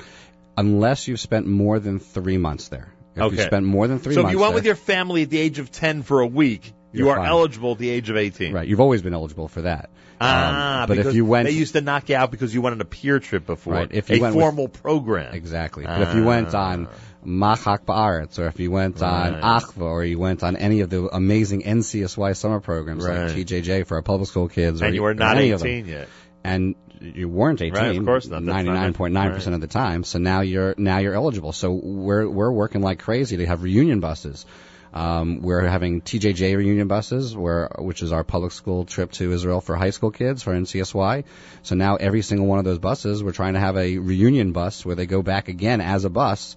Unless 0.57 1.07
you've 1.07 1.19
spent 1.19 1.47
more 1.47 1.79
than 1.79 1.99
three 1.99 2.37
months 2.37 2.69
there. 2.69 2.93
If 3.15 3.21
okay. 3.23 3.35
you 3.37 3.41
spent 3.43 3.65
more 3.65 3.87
than 3.87 3.99
three 3.99 4.13
so 4.15 4.21
months 4.23 4.31
if 4.33 4.37
you 4.37 4.39
went 4.39 4.51
there, 4.51 4.55
with 4.55 4.65
your 4.65 4.75
family 4.75 5.23
at 5.23 5.29
the 5.29 5.39
age 5.39 5.59
of 5.59 5.71
10 5.71 6.03
for 6.03 6.21
a 6.21 6.27
week, 6.27 6.73
you 6.91 7.05
You're 7.05 7.15
fine. 7.15 7.27
eligible 7.27 7.73
at 7.73 7.77
the 7.79 7.89
age 7.89 8.09
of 8.09 8.17
18. 8.17 8.53
right, 8.53 8.67
you've 8.67 8.79
always 8.79 9.01
been 9.01 9.13
eligible 9.13 9.47
for 9.47 9.61
that. 9.63 9.89
Ah, 10.21 10.81
Um, 10.83 10.87
but 10.87 10.95
because 10.97 11.09
if 11.11 11.15
you 11.15 11.25
went, 11.25 11.45
they 11.47 11.53
used 11.53 11.73
to 11.73 11.81
knock 11.81 12.09
you 12.09 12.15
out 12.15 12.29
because 12.31 12.53
you 12.53 12.61
went 12.61 12.73
on 12.75 12.81
a 12.81 12.85
peer 12.85 13.19
trip 13.19 13.45
before. 13.45 13.73
Right, 13.73 13.87
if 13.91 14.09
you 14.09 14.17
a 14.17 14.19
went 14.21 14.35
with- 14.35 14.43
formal 14.43 14.67
program. 14.67 15.33
Exactly. 15.33 15.85
But 15.85 16.01
if 16.01 16.15
you 16.15 16.23
went 16.25 16.53
on 16.53 16.87
Machak 17.25 17.85
Ba'aretz, 17.85 18.37
or 18.39 18.47
if 18.47 18.59
you 18.59 18.69
went 18.71 19.01
on 19.01 19.41
Achva, 19.41 19.81
or 19.81 20.03
you 20.03 20.19
went 20.19 20.43
on 20.43 20.55
any 20.55 20.81
of 20.81 20.89
the 20.89 21.07
amazing 21.13 21.63
NCSY 21.63 22.35
summer 22.35 22.59
programs 22.59 23.05
Right. 23.05 23.27
like 23.27 23.35
TJJ 23.35 23.83
for 23.87 23.95
our 23.95 24.01
public 24.01 24.29
school 24.29 24.47
kids, 24.49 24.81
or 24.81 24.85
and 24.85 24.95
you 24.95 25.03
were 25.03 25.13
not 25.13 25.37
any 25.37 25.51
of 25.51 25.59
them, 25.59 25.67
18 25.69 25.85
yet. 25.87 26.07
and 26.43 26.75
you 27.01 27.29
weren't 27.29 27.61
18. 27.61 27.73
Right, 27.73 27.97
of 27.97 28.05
course 28.05 28.27
not. 28.27 28.43
That's 28.45 28.65
not 28.65 28.89
it. 28.89 28.95
99.9 28.95 29.33
percent 29.33 29.55
of 29.55 29.61
the 29.61 29.67
time. 29.67 30.03
So 30.03 30.19
now 30.19 30.41
you're 30.41 30.75
now 30.77 30.99
you're 30.99 31.13
eligible. 31.13 31.53
So 31.53 31.71
we're 31.71 32.27
we're 32.27 32.51
working 32.51 32.81
like 32.81 32.99
crazy 32.99 33.37
to 33.37 33.45
have 33.45 33.63
reunion 33.63 33.99
buses. 33.99 34.45
Um, 34.91 35.41
we're 35.41 35.67
having 35.67 36.01
TJJ 36.01 36.57
reunion 36.57 36.87
buses, 36.87 37.35
where 37.35 37.69
which 37.77 38.01
is 38.01 38.11
our 38.11 38.23
public 38.23 38.51
school 38.51 38.85
trip 38.85 39.11
to 39.13 39.31
Israel 39.31 39.61
for 39.61 39.75
high 39.75 39.91
school 39.91 40.09
kids 40.09 40.41
for 40.41 40.53
NCSY. 40.53 41.25
So 41.61 41.75
now 41.75 41.95
every 41.95 42.23
single 42.23 42.47
one 42.47 42.57
of 42.59 42.65
those 42.65 42.79
buses, 42.79 43.23
we're 43.23 43.31
trying 43.31 43.53
to 43.53 43.59
have 43.59 43.77
a 43.77 43.99
reunion 43.99 44.51
bus 44.51 44.85
where 44.85 44.95
they 44.95 45.05
go 45.05 45.21
back 45.21 45.47
again 45.47 45.79
as 45.81 46.05
a 46.05 46.09
bus 46.09 46.55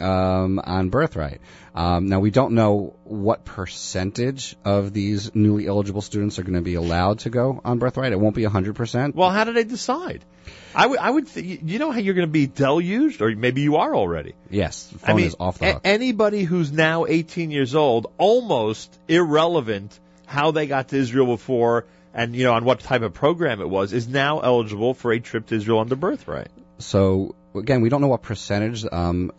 um, 0.00 0.60
on 0.62 0.88
birthright. 0.90 1.40
Um, 1.74 2.06
now 2.06 2.20
we 2.20 2.30
don't 2.30 2.52
know 2.52 2.96
what 3.04 3.44
percentage 3.44 4.56
of 4.64 4.92
these 4.92 5.34
newly 5.34 5.66
eligible 5.66 6.00
students 6.00 6.38
are 6.38 6.42
going 6.42 6.54
to 6.54 6.62
be 6.62 6.74
allowed 6.74 7.18
to 7.20 7.30
go 7.30 7.60
on 7.64 7.78
birthright. 7.78 8.12
It 8.12 8.20
won't 8.20 8.34
be 8.34 8.44
100%. 8.44 9.14
Well, 9.14 9.30
how 9.30 9.44
do 9.44 9.52
they 9.52 9.64
decide? 9.64 10.24
I 10.74 10.86
would, 10.86 10.98
I 10.98 11.10
would, 11.10 11.26
th- 11.28 11.60
you 11.62 11.78
know 11.78 11.90
how 11.90 11.98
you're 11.98 12.14
going 12.14 12.28
to 12.28 12.32
be 12.32 12.46
deluged, 12.46 13.20
or 13.20 13.34
maybe 13.36 13.60
you 13.62 13.76
are 13.76 13.94
already. 13.94 14.34
Yes, 14.50 14.86
the 14.86 14.98
I 15.04 15.06
phone 15.08 15.16
mean, 15.16 15.26
is 15.26 15.36
off 15.38 15.58
the 15.58 15.70
a- 15.70 15.72
hook. 15.74 15.82
anybody 15.84 16.44
who's 16.44 16.72
now 16.72 17.04
18 17.06 17.50
years 17.50 17.74
old, 17.74 18.12
almost 18.18 18.98
irrelevant 19.08 19.98
how 20.26 20.50
they 20.50 20.66
got 20.66 20.88
to 20.88 20.96
Israel 20.96 21.26
before 21.26 21.86
and, 22.14 22.34
you 22.34 22.44
know, 22.44 22.54
on 22.54 22.64
what 22.64 22.80
type 22.80 23.02
of 23.02 23.12
program 23.12 23.60
it 23.60 23.68
was, 23.68 23.92
is 23.92 24.08
now 24.08 24.40
eligible 24.40 24.94
for 24.94 25.12
a 25.12 25.20
trip 25.20 25.46
to 25.48 25.54
Israel 25.56 25.80
under 25.80 25.96
birthright. 25.96 26.48
So 26.78 27.34
again, 27.54 27.80
we 27.82 27.88
don't 27.90 28.00
know 28.00 28.08
what 28.08 28.22
percentage 28.22 28.84
um, 28.90 29.32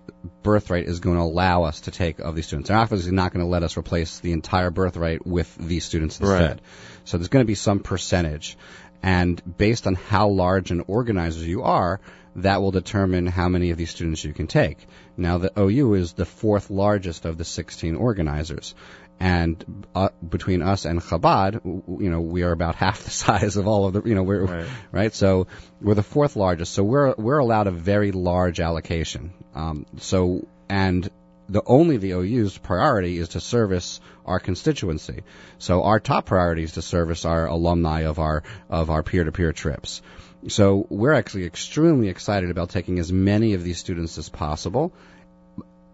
birthright 0.43 0.85
is 0.85 0.99
going 0.99 1.17
to 1.17 1.23
allow 1.23 1.63
us 1.63 1.81
to 1.81 1.91
take 1.91 2.19
of 2.19 2.35
these 2.35 2.47
students. 2.47 2.69
They're 2.69 2.77
obviously 2.77 3.11
not 3.11 3.33
going 3.33 3.45
to 3.45 3.49
let 3.49 3.63
us 3.63 3.77
replace 3.77 4.19
the 4.19 4.31
entire 4.33 4.69
birthright 4.69 5.25
with 5.25 5.55
these 5.55 5.85
students 5.85 6.19
instead. 6.19 6.49
Right. 6.51 6.59
So 7.05 7.17
there's 7.17 7.29
going 7.29 7.43
to 7.43 7.47
be 7.47 7.55
some 7.55 7.79
percentage, 7.79 8.57
and 9.03 9.41
based 9.57 9.87
on 9.87 9.95
how 9.95 10.29
large 10.29 10.71
an 10.71 10.83
organizer 10.87 11.45
you 11.45 11.63
are, 11.63 11.99
that 12.37 12.61
will 12.61 12.71
determine 12.71 13.25
how 13.25 13.49
many 13.49 13.71
of 13.71 13.77
these 13.77 13.89
students 13.89 14.23
you 14.23 14.33
can 14.33 14.47
take. 14.47 14.77
Now, 15.15 15.37
the 15.39 15.51
OU 15.59 15.93
is 15.95 16.13
the 16.13 16.25
fourth 16.25 16.69
largest 16.69 17.25
of 17.25 17.37
the 17.37 17.43
16 17.45 17.95
organizers. 17.95 18.75
And 19.19 19.87
uh, 19.95 20.09
between 20.27 20.61
us 20.61 20.85
and 20.85 21.01
Chabad, 21.01 21.65
you 21.65 22.09
know, 22.11 22.21
we 22.21 22.43
are 22.43 22.51
about 22.51 22.75
half 22.85 23.03
the 23.03 23.09
size 23.09 23.57
of 23.57 23.67
all 23.67 23.87
of 23.87 23.93
the, 23.93 24.03
you 24.03 24.13
know, 24.13 24.21
we're 24.21 24.45
Right. 24.45 24.67
right? 24.91 25.13
So 25.13 25.47
we're 25.81 25.95
the 25.95 26.03
fourth 26.03 26.35
largest. 26.35 26.73
So 26.73 26.83
we're 26.83 27.15
we're 27.17 27.39
allowed 27.39 27.65
a 27.65 27.71
very 27.71 28.11
large 28.11 28.59
allocation. 28.59 29.33
Um, 29.57 29.85
so 29.97 30.47
and 30.69 31.09
the 31.49 31.63
only 31.65 31.97
the 31.97 32.11
OU's 32.11 32.57
priority 32.57 33.17
is 33.17 33.29
to 33.29 33.39
service 33.39 33.99
our 34.25 34.39
constituency. 34.39 35.23
So 35.57 35.83
our 35.83 35.99
top 35.99 36.25
priority 36.25 36.63
is 36.63 36.73
to 36.73 36.81
service 36.81 37.25
our 37.25 37.47
alumni 37.47 38.01
of 38.01 38.19
our 38.19 38.43
of 38.69 38.89
our 38.91 39.01
peer 39.01 39.23
to 39.23 39.31
peer 39.31 39.53
trips. 39.53 40.01
So 40.47 40.85
we're 40.89 41.13
actually 41.13 41.45
extremely 41.45 42.09
excited 42.09 42.51
about 42.51 42.69
taking 42.69 42.99
as 42.99 43.11
many 43.11 43.53
of 43.55 43.63
these 43.63 43.79
students 43.79 44.17
as 44.17 44.29
possible. 44.29 44.93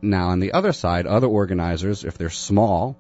Now 0.02 0.30
on 0.30 0.41
the 0.41 0.52
other 0.52 0.73
side, 0.73 1.07
other 1.07 1.27
organizers, 1.27 2.03
if 2.03 2.18
they're 2.18 2.30
small, 2.30 2.98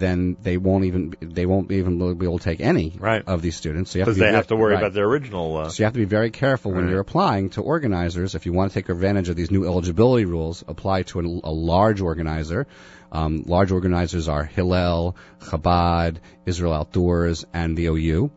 then 0.00 0.36
they 0.42 0.56
won't 0.56 0.84
even 0.84 1.14
they 1.20 1.46
won't 1.46 1.70
even 1.72 1.98
be 2.18 2.26
able 2.26 2.38
to 2.38 2.44
take 2.44 2.60
any 2.60 2.92
of 3.26 3.42
these 3.42 3.56
students. 3.56 3.90
So 3.92 3.98
Because 4.00 4.16
they 4.16 4.20
very- 4.26 4.34
have 4.34 4.46
to 4.48 4.56
worry 4.56 4.74
right. 4.74 4.82
about 4.82 4.92
their 4.94 5.06
original. 5.06 5.56
Uh, 5.56 5.68
So 5.68 5.82
you 5.82 5.84
have 5.84 5.92
to 5.94 5.98
be 6.00 6.04
very 6.04 6.30
careful 6.30 6.72
when 6.72 6.88
you're 6.88 7.00
applying 7.00 7.50
to 7.50 7.62
organizers. 7.62 8.34
If 8.34 8.46
you 8.46 8.52
want 8.52 8.72
to 8.72 8.74
take 8.74 8.88
advantage 8.88 9.28
of 9.28 9.36
these 9.36 9.50
new 9.50 9.64
eligibility 9.66 10.24
rules, 10.24 10.62
apply 10.68 11.02
to 11.04 11.20
a, 11.20 11.22
a 11.48 11.52
large 11.52 12.00
organizer. 12.00 12.66
Um, 13.12 13.44
large 13.46 13.70
organizers 13.70 14.28
are 14.28 14.42
Hillel, 14.44 15.14
Chabad, 15.40 16.16
Israel 16.46 16.72
Outdoors, 16.72 17.44
and 17.52 17.76
the 17.76 17.86
OU. 17.86 18.30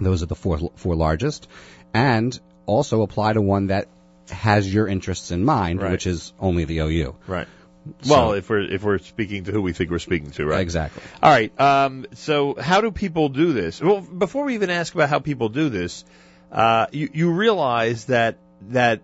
Those 0.00 0.22
are 0.22 0.26
the 0.26 0.34
four 0.34 0.58
four 0.76 0.94
largest. 0.96 1.46
And 1.94 2.38
also 2.66 3.02
apply 3.02 3.34
to 3.34 3.42
one 3.42 3.66
that 3.66 3.88
has 4.30 4.72
your 4.72 4.86
interests 4.88 5.30
in 5.30 5.44
mind, 5.44 5.82
Right. 5.82 5.90
which 5.92 6.06
is 6.06 6.32
only 6.40 6.64
the 6.64 6.78
OU. 6.78 7.16
Right. 7.26 7.46
So- 8.02 8.14
Well, 8.14 8.32
if 8.32 8.48
we're 8.48 8.60
if 8.60 8.82
we're 8.82 8.98
speaking 8.98 9.44
to 9.44 9.52
who 9.52 9.62
we 9.62 9.72
think 9.72 9.90
we're 9.90 9.98
speaking 9.98 10.30
to, 10.32 10.46
right? 10.46 10.60
Exactly. 10.60 11.02
All 11.22 11.30
right. 11.30 11.60
Um, 11.60 12.06
so 12.14 12.54
how 12.58 12.80
do 12.80 12.90
people 12.90 13.28
do 13.28 13.52
this? 13.52 13.80
Well, 13.80 14.00
before 14.00 14.44
we 14.44 14.54
even 14.54 14.70
ask 14.70 14.94
about 14.94 15.08
how 15.08 15.18
people 15.18 15.48
do 15.48 15.68
this, 15.68 16.04
uh, 16.52 16.86
you, 16.92 17.10
you 17.12 17.30
realize 17.32 18.04
that 18.06 18.36
that 18.70 19.00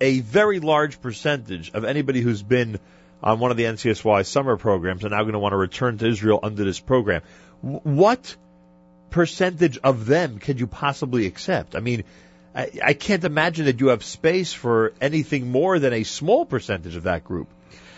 a 0.00 0.20
very 0.20 0.60
large 0.60 1.00
percentage 1.00 1.72
of 1.72 1.84
anybody 1.84 2.20
who's 2.20 2.42
been 2.42 2.78
on 3.20 3.40
one 3.40 3.50
of 3.50 3.56
the 3.56 3.64
NCSY 3.64 4.24
summer 4.26 4.56
programs 4.56 5.04
are 5.04 5.08
now 5.08 5.22
going 5.22 5.32
to 5.32 5.40
want 5.40 5.52
to 5.52 5.56
return 5.56 5.98
to 5.98 6.06
Israel 6.06 6.38
under 6.40 6.62
this 6.64 6.78
program. 6.78 7.22
W- 7.64 7.80
what 7.82 8.36
percentage 9.10 9.78
of 9.82 10.06
them 10.06 10.38
could 10.38 10.60
you 10.60 10.66
possibly 10.68 11.26
accept? 11.26 11.74
I 11.74 11.80
mean, 11.80 12.04
I, 12.54 12.70
I 12.84 12.92
can't 12.94 13.24
imagine 13.24 13.64
that 13.66 13.80
you 13.80 13.88
have 13.88 14.04
space 14.04 14.52
for 14.52 14.92
anything 15.00 15.50
more 15.50 15.78
than 15.80 15.92
a 15.92 16.04
small 16.04 16.46
percentage 16.46 16.94
of 16.94 17.04
that 17.04 17.24
group. 17.24 17.48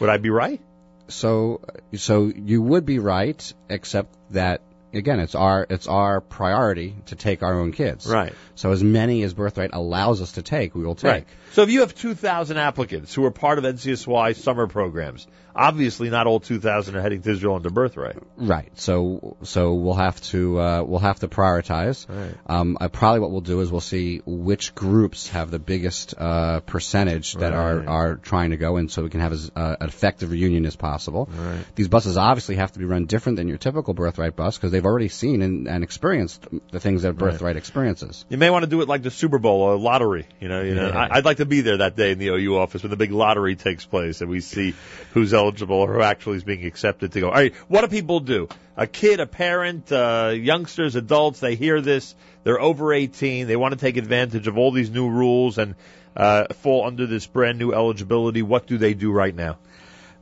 Would 0.01 0.11
I 0.11 0.17
be 0.17 0.31
right? 0.31 0.61
So, 1.09 1.61
so 1.95 2.27
you 2.35 2.63
would 2.63 2.87
be 2.87 2.99
right, 2.99 3.53
except 3.69 4.17
that 4.31 4.63
again, 4.93 5.21
it's 5.21 5.35
our 5.35 5.67
it's 5.69 5.87
our 5.87 6.21
priority 6.21 6.95
to 7.07 7.17
take 7.17 7.43
our 7.43 7.55
own 7.55 7.73
kids. 7.73 8.07
Right. 8.07 8.33
So 8.55 8.73
as 8.73 8.83
many 8.83 9.23
as 9.23 9.35
birthright 9.35 9.71
allows 9.73 10.21
us 10.21 10.33
to 10.33 10.43
take, 10.43 10.75
we 10.75 10.85
will 10.85 10.95
take. 10.95 11.11
Right. 11.11 11.27
So 11.53 11.63
if 11.63 11.71
you 11.71 11.81
have 11.81 11.95
2,000 11.95 12.57
applicants 12.57 13.13
who 13.15 13.25
are 13.25 13.31
part 13.31 13.59
of 13.59 13.65
NCSY 13.65 14.37
summer 14.37 14.67
programs, 14.69 15.27
obviously 15.55 16.09
not 16.09 16.29
all 16.29 16.39
2,000 16.39 16.95
are 16.95 17.01
heading 17.01 17.23
to 17.23 17.31
Israel 17.33 17.57
under 17.57 17.71
birthright. 17.71 18.17
Right. 18.37 18.71
So 18.79 19.37
so 19.43 19.75
we'll 19.75 19.95
have 19.95 20.21
to 20.23 20.61
uh, 20.61 20.83
we'll 20.85 21.01
have 21.01 21.19
to 21.21 21.29
prioritize. 21.29 22.09
Right. 22.09 22.35
Um, 22.47 22.79
uh, 22.81 22.89
probably 22.89 23.19
what 23.21 23.33
we'll 23.33 23.41
do 23.41 23.61
is 23.61 23.71
we'll 23.71 23.81
see 23.81 24.23
which 24.25 24.75
groups 24.77 25.29
have 25.31 25.51
the 25.51 25.59
biggest 25.59 26.15
uh, 26.17 26.61
percentage 26.61 27.35
that 27.35 27.53
Right. 27.53 27.59
are 27.59 27.89
are 27.89 28.15
trying 28.17 28.51
to 28.51 28.57
go 28.57 28.77
in, 28.77 28.89
so 28.89 29.03
we 29.03 29.11
can 29.11 29.21
have 29.21 29.33
as 29.33 29.51
uh, 29.57 29.77
an 29.81 29.89
effective 29.89 30.31
reunion 30.31 30.67
as 30.67 30.77
possible. 30.77 31.29
Right. 31.37 31.65
These 31.75 31.89
buses 31.89 32.17
obviously 32.17 32.57
have 32.57 32.71
to 32.73 32.79
be 32.79 32.85
run 32.85 33.07
different 33.07 33.37
than 33.37 33.49
your 33.49 33.59
typical 33.59 33.93
birthright 33.93 34.37
bus 34.37 34.57
because 34.57 34.71
they've 34.71 34.87
already 34.87 35.09
seen 35.09 35.43
and, 35.43 35.67
and 35.67 35.83
experienced 35.83 36.47
the 36.71 36.79
things 36.79 37.03
that 37.03 37.11
Right. 37.15 37.33
birthright 37.33 37.57
experiences. 37.57 38.25
You 38.29 38.39
may 38.39 38.51
want 38.51 38.63
to 38.63 38.71
do 38.71 38.83
it 38.83 38.89
like 38.89 39.03
the 39.03 39.11
Super 39.11 39.39
Bowl 39.41 39.63
or 39.63 39.73
a 39.73 39.77
lottery. 39.77 40.27
You 40.41 40.49
know, 40.49 40.63
you 40.63 40.75
know. 40.77 40.87
Yeah. 40.89 40.97
I, 41.11 41.17
I'd 41.19 41.25
like 41.25 41.39
to 41.41 41.47
be 41.47 41.61
there 41.61 41.79
that 41.79 41.97
day 41.97 42.13
in 42.13 42.19
the 42.19 42.29
OU 42.29 42.57
office 42.57 42.83
when 42.83 42.91
the 42.91 42.97
big 42.97 43.13
lottery 43.13 43.57
takes 43.57 43.85
place 43.85 44.21
and 44.21 44.31
we 44.31 44.41
see 44.41 44.75
who's 45.13 45.35
eligible 45.35 45.77
or 45.77 45.93
who 45.93 46.03
actually 46.03 46.37
is 46.37 46.45
being 46.45 46.65
accepted 46.65 47.13
to 47.13 47.21
go. 47.21 47.29
All 47.29 47.35
right, 47.35 47.55
what 47.69 47.83
do 47.83 47.89
people 47.89 48.21
do? 48.21 48.49
A 48.77 48.87
kid, 48.87 49.21
a 49.21 49.27
parent, 49.27 49.91
uh, 49.93 50.33
youngsters, 50.35 50.97
adults, 50.97 51.41
they 51.41 51.57
hear 51.57 51.81
this, 51.81 52.15
they're 52.45 52.61
over 52.61 52.93
18, 52.93 53.47
they 53.47 53.57
want 53.57 53.75
to 53.75 53.81
take 53.81 53.97
advantage 53.97 54.47
of 54.47 54.57
all 54.57 54.71
these 54.71 54.91
new 54.91 55.11
rules 55.11 55.59
and 55.59 55.75
uh, 56.17 56.45
fall 56.55 56.87
under 56.87 57.07
this 57.07 57.27
brand 57.27 57.59
new 57.59 57.73
eligibility. 57.73 58.43
What 58.43 58.67
do 58.67 58.79
they 58.79 58.95
do 58.95 59.13
right 59.13 59.35
now? 59.35 59.59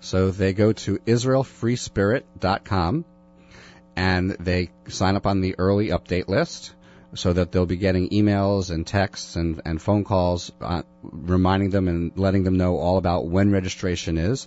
So 0.00 0.30
they 0.30 0.52
go 0.52 0.72
to 0.72 0.98
IsraelFreeSpirit.com 0.98 3.04
and 3.96 4.30
they 4.30 4.70
sign 4.88 5.16
up 5.16 5.26
on 5.26 5.40
the 5.40 5.56
early 5.58 5.88
update 5.88 6.28
list 6.28 6.74
so 7.14 7.32
that 7.32 7.52
they'll 7.52 7.66
be 7.66 7.76
getting 7.76 8.10
emails 8.10 8.70
and 8.70 8.86
texts 8.86 9.36
and, 9.36 9.60
and 9.64 9.80
phone 9.80 10.04
calls 10.04 10.52
uh, 10.60 10.82
reminding 11.02 11.70
them 11.70 11.88
and 11.88 12.12
letting 12.16 12.44
them 12.44 12.56
know 12.56 12.76
all 12.76 12.98
about 12.98 13.26
when 13.26 13.50
registration 13.50 14.18
is. 14.18 14.46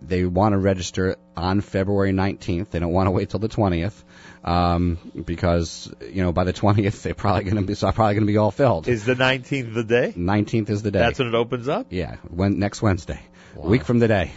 They 0.00 0.24
want 0.24 0.54
to 0.54 0.58
register 0.58 1.16
on 1.36 1.60
February 1.60 2.12
19th. 2.12 2.70
They 2.70 2.80
don't 2.80 2.92
want 2.92 3.06
to 3.06 3.12
wait 3.12 3.30
till 3.30 3.38
the 3.38 3.48
20th 3.48 3.94
um, 4.44 4.98
because 5.24 5.92
you 6.10 6.22
know 6.22 6.32
by 6.32 6.44
the 6.44 6.52
20th 6.52 7.02
they're 7.02 7.14
probably 7.14 7.44
going 7.44 7.56
to 7.56 7.62
be 7.62 7.74
so 7.74 7.92
probably 7.92 8.14
going 8.14 8.26
to 8.26 8.32
be 8.32 8.36
all 8.36 8.50
filled. 8.50 8.88
Is 8.88 9.04
the 9.04 9.14
19th 9.14 9.74
the 9.74 9.84
day? 9.84 10.12
19th 10.16 10.70
is 10.70 10.82
the 10.82 10.90
day. 10.90 10.98
That's 10.98 11.18
when 11.18 11.28
it 11.28 11.34
opens 11.34 11.68
up? 11.68 11.86
Yeah, 11.90 12.16
when 12.28 12.58
next 12.58 12.82
Wednesday, 12.82 13.20
a 13.56 13.60
week 13.60 13.84
from 13.84 14.00
today. 14.00 14.32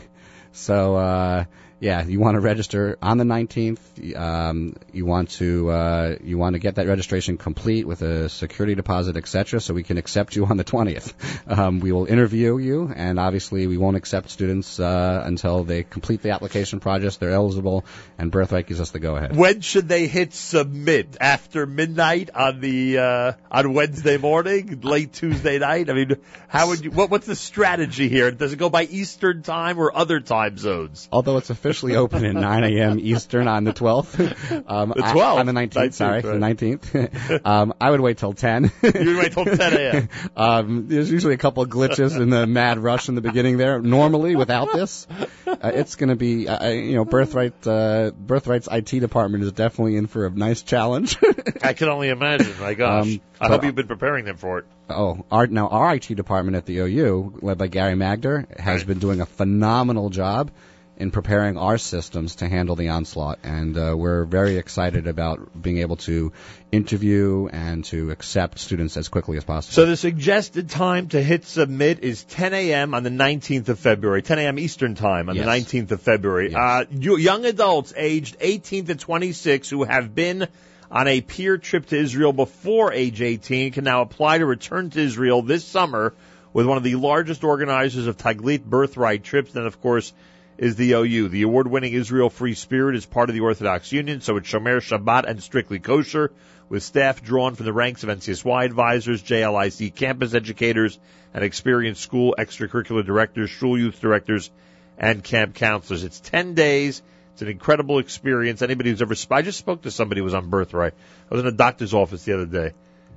So 0.52 0.95
uh, 0.95 1.45
yeah, 1.86 2.03
you 2.03 2.20
want 2.20 2.34
to 2.34 2.41
register 2.41 2.98
on 2.99 3.20
the 3.20 3.24
19th. 3.24 4.18
Um, 4.18 4.76
you 4.91 5.06
want 5.06 5.30
to 5.41 5.70
uh, 5.70 6.16
you 6.24 6.36
want 6.36 6.56
to 6.56 6.60
get 6.60 6.76
that 6.76 6.88
registration 6.88 7.38
complete 7.38 7.86
with 7.86 8.02
a 8.02 8.28
security 8.28 8.74
deposit, 8.74 9.18
etc. 9.18 9.62
So 9.62 9.76
we 9.76 9.84
can 9.84 9.99
accept 9.99 10.36
you 10.36 10.48
on 10.48 10.57
the 10.57 10.64
20th. 10.64 11.14
Um, 11.48 11.80
we 11.80 11.91
will 11.91 12.06
interview 12.06 12.57
you, 12.57 12.91
and 12.94 13.20
obviously 13.20 13.68
we 13.68 13.78
won't 13.78 13.98
accept 13.98 14.32
students 14.32 14.80
uh, 14.80 15.22
until 15.26 15.64
they 15.64 15.84
complete 15.84 16.24
the 16.24 16.32
application 16.32 16.80
process. 16.80 17.18
They're 17.18 17.32
eligible, 17.32 17.86
and 18.18 18.32
Birthright 18.32 18.66
gives 18.66 18.82
us 18.82 18.90
the 18.90 18.99
go 18.99 19.16
ahead. 19.16 19.36
When 19.36 19.62
should 19.62 19.88
they 19.88 20.07
hit 20.07 20.34
submit? 20.34 21.18
After 21.22 21.68
midnight 21.68 22.32
on 22.34 22.62
the 22.62 22.98
uh, 22.98 23.34
on 23.52 23.74
Wednesday 23.74 24.18
morning, 24.18 24.82
late 24.82 25.14
Tuesday 25.14 25.60
night. 25.60 25.90
I 25.90 25.94
mean, 25.94 26.16
how 26.48 26.70
would 26.70 26.84
you? 26.84 26.90
What, 26.91 27.12
what's 27.12 27.28
the 27.28 27.36
strategy 27.36 28.10
here? 28.10 28.32
Does 28.32 28.53
it 28.53 28.57
go 28.57 28.70
by 28.70 28.84
Eastern 28.84 29.44
time 29.44 29.78
or 29.78 29.95
other 29.95 30.20
time 30.20 30.57
zones? 30.57 31.07
Although 31.12 31.38
it's 31.38 31.52
Because 31.52 31.74
officially 31.76 31.95
open 31.95 32.26
at 32.26 32.34
9 32.35 32.64
a.m. 32.64 32.99
Eastern 32.99 33.47
on 33.47 33.64
the 33.64 33.73
12th. 33.73 34.15
Um, 34.68 34.93
The 34.95 35.03
I- 35.06 35.14
12th? 35.14 35.35
on 35.38 35.45
the 35.45 35.52
19th. 35.52 35.93
sorry, 35.93 36.22
19th, 36.22 36.81
the 36.81 36.99
19th. 36.99 37.45
um, 37.45 37.73
I 37.80 37.91
would 37.91 37.99
wait 37.99 38.18
till 38.18 38.34
10. 38.34 38.72
You 38.81 38.91
would 38.93 39.18
wait 39.18 39.31
till 39.34 39.45
10 39.45 39.60
a.m. 39.73 40.10
um, 40.35 40.88
there's 40.88 41.11
usually 41.11 41.34
a 41.34 41.38
couple 41.38 41.61
of 41.64 41.69
glitches 41.69 42.19
in 42.19 42.30
the 42.30 42.47
mad 42.47 42.80
rush 42.80 43.10
in 43.10 43.15
the 43.15 43.22
beginning 43.22 43.57
there. 43.57 43.81
Normally, 43.81 44.35
without 44.35 44.72
this, 44.73 45.07
uh, 45.45 45.56
it's 45.73 45.95
going 45.95 46.10
to 46.10 46.15
be, 46.15 46.47
uh, 46.47 46.69
you 46.69 46.95
know, 46.95 47.06
Birthright, 47.06 47.68
uh, 47.68 48.11
Birthright's 48.11 48.68
IT 48.72 48.99
department 48.99 49.43
is 49.43 49.52
definitely 49.52 49.97
in 49.97 50.07
for 50.07 50.26
a 50.26 50.30
nice 50.31 50.61
challenge. 50.61 51.18
I 51.61 51.73
can 51.73 51.89
only 51.89 52.10
imagine. 52.10 52.60
My 52.60 52.73
gosh. 52.73 53.06
Um, 53.07 53.22
I 53.39 53.47
hope 53.47 53.64
you've 53.64 53.76
been 53.76 53.88
preparing 53.88 54.26
them 54.26 54.38
for 54.38 54.60
it. 54.60 54.65
Oh, 54.89 55.26
our, 55.31 55.47
now 55.47 55.68
our 55.68 55.95
IT 55.95 56.07
department 56.15 56.56
at 56.57 56.65
the 56.65 56.77
OU, 56.77 57.39
led 57.41 57.57
by 57.57 57.68
Gary 57.68 57.95
Magder, 57.95 58.47
has 58.57 58.84
been 58.84 58.99
doing 58.99 59.19
a 59.22 59.26
phenomenal 59.26 60.10
job 60.10 60.52
in 60.97 61.11
preparing 61.11 61.57
our 61.57 61.77
systems 61.77 62.35
to 62.38 62.47
handle 62.47 62.76
the 62.76 62.89
onslaught, 62.89 63.39
and 63.43 63.77
uh, 63.77 63.93
we're 63.97 64.23
very 64.23 64.55
excited 64.57 65.07
about 65.07 65.61
being 65.61 65.80
able 65.80 65.97
to 65.97 66.31
interview 66.72 67.47
and 67.51 67.84
to 67.85 68.11
accept 68.11 68.59
students 68.59 68.95
as 68.95 69.09
quickly 69.09 69.38
as 69.38 69.43
possible. 69.43 69.73
So 69.73 69.85
the 69.85 69.97
suggested 69.97 70.69
time 70.69 71.09
to 71.09 71.22
hit 71.22 71.45
submit 71.45 71.99
is 71.99 72.23
10 72.23 72.53
a.m. 72.53 72.93
on 72.93 73.03
the 73.03 73.09
19th 73.09 73.67
of 73.69 73.80
February, 73.80 74.22
10 74.22 74.39
a.m. 74.39 74.59
Eastern 74.59 74.95
time 74.95 75.30
on 75.30 75.35
Yes. 75.35 75.45
the 75.45 75.51
19th 75.81 75.91
of 75.91 76.01
February. 76.01 76.53
Uh, 76.55 76.85
young 76.91 77.45
adults 77.45 77.93
aged 77.97 78.38
18 78.39 78.85
to 78.85 78.95
26 78.95 79.69
who 79.69 79.84
have 79.84 80.15
been 80.15 80.47
on 80.89 81.07
a 81.07 81.19
peer 81.19 81.57
trip 81.57 81.88
to 81.88 81.97
Israel 81.97 82.31
before 82.31 82.93
age 82.93 83.22
18 83.22 83.73
can 83.73 83.84
now 83.84 84.01
apply 84.01 84.38
to 84.38 84.45
return 84.45 84.89
to 84.91 84.99
Israel 85.01 85.41
this 85.41 85.65
summer 85.65 86.13
with 86.53 86.65
one 86.65 86.77
of 86.77 86.84
the 86.84 86.95
largest 86.95 87.43
organizers 87.43 88.07
of 88.07 88.15
Taglit 88.17 88.63
birthright 88.63 89.23
trips. 89.23 89.51
Then, 89.51 89.65
of 89.65 89.81
course, 89.81 90.13
is 90.57 90.76
the 90.76 90.94
OU. 90.94 91.30
The 91.30 91.44
award-winning 91.44 91.94
Israel 91.94 92.30
Free 92.30 92.53
Spirit 92.53 92.95
is 92.95 93.06
part 93.06 93.30
of 93.30 93.36
the 93.36 93.41
Orthodox 93.41 93.91
Union, 93.91 94.22
so 94.22 94.38
it's 94.38 94.49
Shomer 94.49 94.77
Shabbat 94.77 95.26
and 95.27 95.41
strictly 95.44 95.80
kosher, 95.80 96.32
with 96.69 96.84
staff 96.84 97.22
drawn 97.22 97.56
from 97.56 97.65
the 97.65 97.73
ranks 97.73 98.03
of 98.03 98.10
NCSY 98.10 98.65
advisors, 98.65 99.22
JLIC 99.22 99.95
campus 99.95 100.34
educators, 100.34 100.98
and 101.34 101.44
experienced 101.44 102.02
school 102.02 102.36
extracurricular 102.38 103.06
directors, 103.06 103.49
shul 103.49 103.77
youth 103.77 103.99
directors, 103.99 104.49
and 104.98 105.23
camp 105.23 105.56
counselors. 105.56 106.03
It's 106.03 106.19
10 106.22 106.53
days. 106.53 107.02
It's 107.34 107.41
an 107.41 107.49
incredible 107.49 107.99
experience. 107.99 108.61
Anybody 108.61 108.91
who's 108.91 109.02
ever, 109.02 109.15
I 109.32 109.41
just 109.41 109.60
spoke 109.60 109.82
to 109.82 109.91
somebody 109.91 110.19
who 110.19 110.26
was 110.26 110.34
on 110.34 110.49
birthright. 110.49 110.94
I 111.30 111.36
was 111.36 111.41
in 111.41 111.48
a 111.48 111.52
doctor's 111.52 111.94
office 111.94 112.23
the 112.23 112.34
other 112.34 112.45
day, 112.45 112.72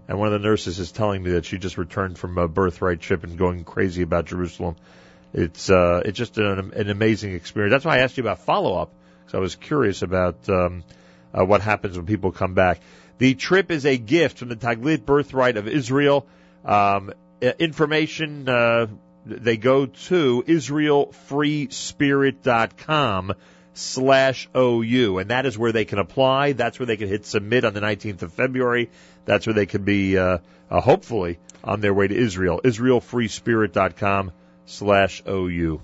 and 0.08 0.18
one 0.18 0.26
of 0.26 0.32
the 0.32 0.46
nurses 0.46 0.80
is 0.80 0.90
telling 0.90 1.22
me 1.22 1.30
that 1.32 1.44
she 1.44 1.58
just 1.58 1.78
returned 1.78 2.18
from 2.18 2.36
a 2.36 2.48
birthright 2.48 3.00
trip 3.00 3.22
and 3.22 3.38
going 3.38 3.62
crazy 3.62 4.02
about 4.02 4.24
Jerusalem. 4.24 4.74
It's 5.32 5.70
uh, 5.70 6.02
it's 6.04 6.16
just 6.16 6.38
an, 6.38 6.72
an 6.74 6.90
amazing 6.90 7.34
experience. 7.34 7.72
That's 7.72 7.84
why 7.84 7.96
I 7.96 7.98
asked 7.98 8.16
you 8.16 8.22
about 8.22 8.40
follow 8.40 8.76
up 8.76 8.92
because 9.20 9.34
I 9.34 9.40
was 9.40 9.56
curious 9.56 10.02
about 10.02 10.48
um, 10.48 10.84
uh, 11.32 11.44
what 11.44 11.60
happens 11.60 11.96
when 11.96 12.06
people 12.06 12.32
come 12.32 12.54
back. 12.54 12.80
The 13.18 13.34
trip 13.34 13.70
is 13.70 13.84
a 13.84 13.98
gift 13.98 14.38
from 14.38 14.48
the 14.48 14.56
Taglit 14.56 15.04
Birthright 15.04 15.56
of 15.56 15.68
Israel. 15.68 16.26
Um, 16.64 17.12
information 17.40 18.48
uh, 18.48 18.86
they 19.28 19.58
go 19.58 19.86
to 19.86 20.42
IsraelFreeSpirit.com 20.46 23.34
slash 23.74 24.48
OU, 24.56 25.18
and 25.18 25.30
that 25.30 25.44
is 25.46 25.56
where 25.58 25.72
they 25.72 25.84
can 25.84 25.98
apply. 25.98 26.52
That's 26.52 26.78
where 26.78 26.86
they 26.86 26.96
can 26.96 27.08
hit 27.08 27.26
submit 27.26 27.64
on 27.64 27.74
the 27.74 27.80
19th 27.80 28.22
of 28.22 28.32
February. 28.32 28.90
That's 29.24 29.44
where 29.46 29.54
they 29.54 29.66
can 29.66 29.82
be, 29.84 30.16
uh, 30.16 30.38
uh, 30.70 30.80
hopefully, 30.80 31.40
on 31.62 31.80
their 31.80 31.92
way 31.92 32.08
to 32.08 32.14
Israel. 32.14 32.60
IsraelFreeSpirit.com 32.64 34.32
slash 34.68 35.22
OU. 35.26 35.80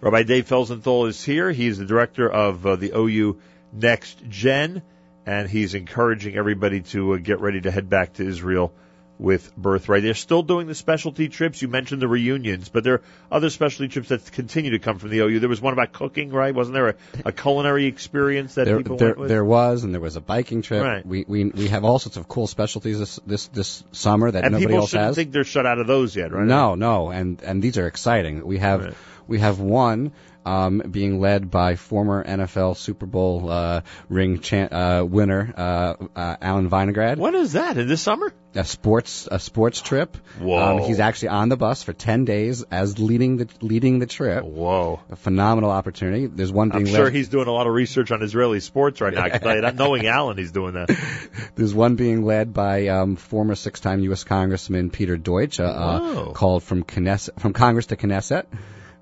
Rabbi 0.00 0.22
Dave 0.22 0.48
Felsenthal 0.48 1.08
is 1.08 1.22
here. 1.22 1.50
He's 1.50 1.78
the 1.78 1.84
director 1.84 2.28
of 2.28 2.66
uh, 2.66 2.76
the 2.76 2.92
OU 2.96 3.38
Next 3.72 4.18
Gen, 4.28 4.82
and 5.26 5.48
he's 5.48 5.74
encouraging 5.74 6.36
everybody 6.36 6.80
to 6.80 7.14
uh, 7.14 7.16
get 7.18 7.40
ready 7.40 7.60
to 7.60 7.70
head 7.70 7.90
back 7.90 8.14
to 8.14 8.26
Israel 8.26 8.72
with 9.18 9.54
Birthright. 9.56 10.02
They're 10.02 10.14
still 10.14 10.42
doing 10.42 10.66
the 10.68 10.74
specialty 10.74 11.28
trips. 11.28 11.60
You 11.60 11.68
mentioned 11.68 12.00
the 12.00 12.08
reunions, 12.08 12.68
but 12.68 12.84
there 12.84 12.94
are 12.94 13.02
other 13.32 13.50
specialty 13.50 13.88
trips 13.88 14.08
that 14.10 14.30
continue 14.30 14.70
to 14.70 14.78
come 14.78 14.98
from 14.98 15.10
the 15.10 15.18
OU. 15.18 15.40
There 15.40 15.48
was 15.48 15.60
one 15.60 15.72
about 15.72 15.92
cooking, 15.92 16.30
right? 16.30 16.54
Wasn't 16.54 16.74
there 16.74 16.88
a, 16.90 16.94
a 17.26 17.32
culinary 17.32 17.86
experience 17.86 18.54
that 18.54 18.66
there, 18.66 18.76
people 18.78 18.96
there, 18.96 19.08
went 19.08 19.18
with? 19.18 19.28
there 19.28 19.44
was, 19.44 19.84
and 19.84 19.92
there 19.92 20.00
was 20.00 20.16
a 20.16 20.20
biking 20.20 20.62
trip. 20.62 20.82
Right. 20.84 21.04
We, 21.04 21.24
we 21.26 21.44
we 21.46 21.68
have 21.68 21.84
all 21.84 21.98
sorts 21.98 22.16
of 22.16 22.28
cool 22.28 22.46
specialties 22.46 22.98
this 22.98 23.20
this, 23.26 23.48
this 23.48 23.84
summer 23.92 24.30
that 24.30 24.44
and 24.44 24.52
nobody 24.52 24.66
people 24.66 24.80
else 24.82 24.90
shouldn't 24.90 25.06
has. 25.08 25.16
think 25.16 25.32
they're 25.32 25.44
shut 25.44 25.66
out 25.66 25.78
of 25.78 25.86
those 25.86 26.14
yet, 26.14 26.32
right? 26.32 26.46
No, 26.46 26.74
no, 26.76 27.10
and 27.10 27.42
and 27.42 27.60
these 27.62 27.76
are 27.78 27.86
exciting. 27.86 28.46
We 28.46 28.58
have 28.58 28.84
Right. 28.84 28.94
we 29.26 29.40
have 29.40 29.58
one 29.58 30.12
um, 30.48 30.78
being 30.90 31.20
led 31.20 31.50
by 31.50 31.76
former 31.76 32.24
NFL 32.24 32.76
Super 32.76 33.06
Bowl 33.06 33.50
uh, 33.50 33.82
ring 34.08 34.40
chan- 34.40 34.72
uh, 34.72 35.04
winner 35.04 35.52
uh, 35.56 35.94
uh, 36.16 36.36
Alan 36.40 36.70
Veingrad. 36.70 37.18
What 37.18 37.34
is 37.34 37.52
that? 37.52 37.76
In 37.76 37.86
this 37.86 38.00
summer? 38.00 38.32
A 38.54 38.64
sports 38.64 39.28
a 39.30 39.38
sports 39.38 39.82
trip. 39.82 40.16
Whoa. 40.40 40.78
Um, 40.78 40.78
he's 40.78 41.00
actually 41.00 41.28
on 41.28 41.50
the 41.50 41.56
bus 41.58 41.82
for 41.82 41.92
ten 41.92 42.24
days 42.24 42.62
as 42.70 42.98
leading 42.98 43.36
the 43.36 43.48
leading 43.60 43.98
the 43.98 44.06
trip. 44.06 44.42
Whoa. 44.42 45.00
A 45.10 45.16
phenomenal 45.16 45.70
opportunity. 45.70 46.26
There's 46.26 46.50
one 46.50 46.72
I'm 46.72 46.84
being 46.84 46.94
sure 46.94 47.04
led. 47.04 47.14
he's 47.14 47.28
doing 47.28 47.46
a 47.46 47.52
lot 47.52 47.66
of 47.66 47.74
research 47.74 48.10
on 48.10 48.22
Israeli 48.22 48.60
sports 48.60 49.02
right 49.02 49.12
now. 49.12 49.24
I 49.24 49.28
can 49.28 49.40
tell 49.42 49.54
you 49.54 49.60
that. 49.60 49.76
Knowing 49.76 50.06
Alan, 50.06 50.38
he's 50.38 50.50
doing 50.50 50.74
that. 50.74 50.88
There's 51.56 51.74
one 51.74 51.96
being 51.96 52.24
led 52.24 52.54
by 52.54 52.88
um, 52.88 53.16
former 53.16 53.54
six-time 53.54 54.00
U.S. 54.00 54.24
Congressman 54.24 54.90
Peter 54.90 55.18
Deutsch, 55.18 55.60
uh, 55.60 55.64
uh, 55.64 56.32
called 56.32 56.62
from 56.62 56.84
Knesset, 56.84 57.38
from 57.38 57.52
Congress 57.52 57.86
to 57.86 57.96
Knesset 57.96 58.46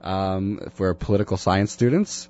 um, 0.02 0.60
for 0.74 0.94
political 0.94 1.36
science 1.36 1.72
students. 1.72 2.28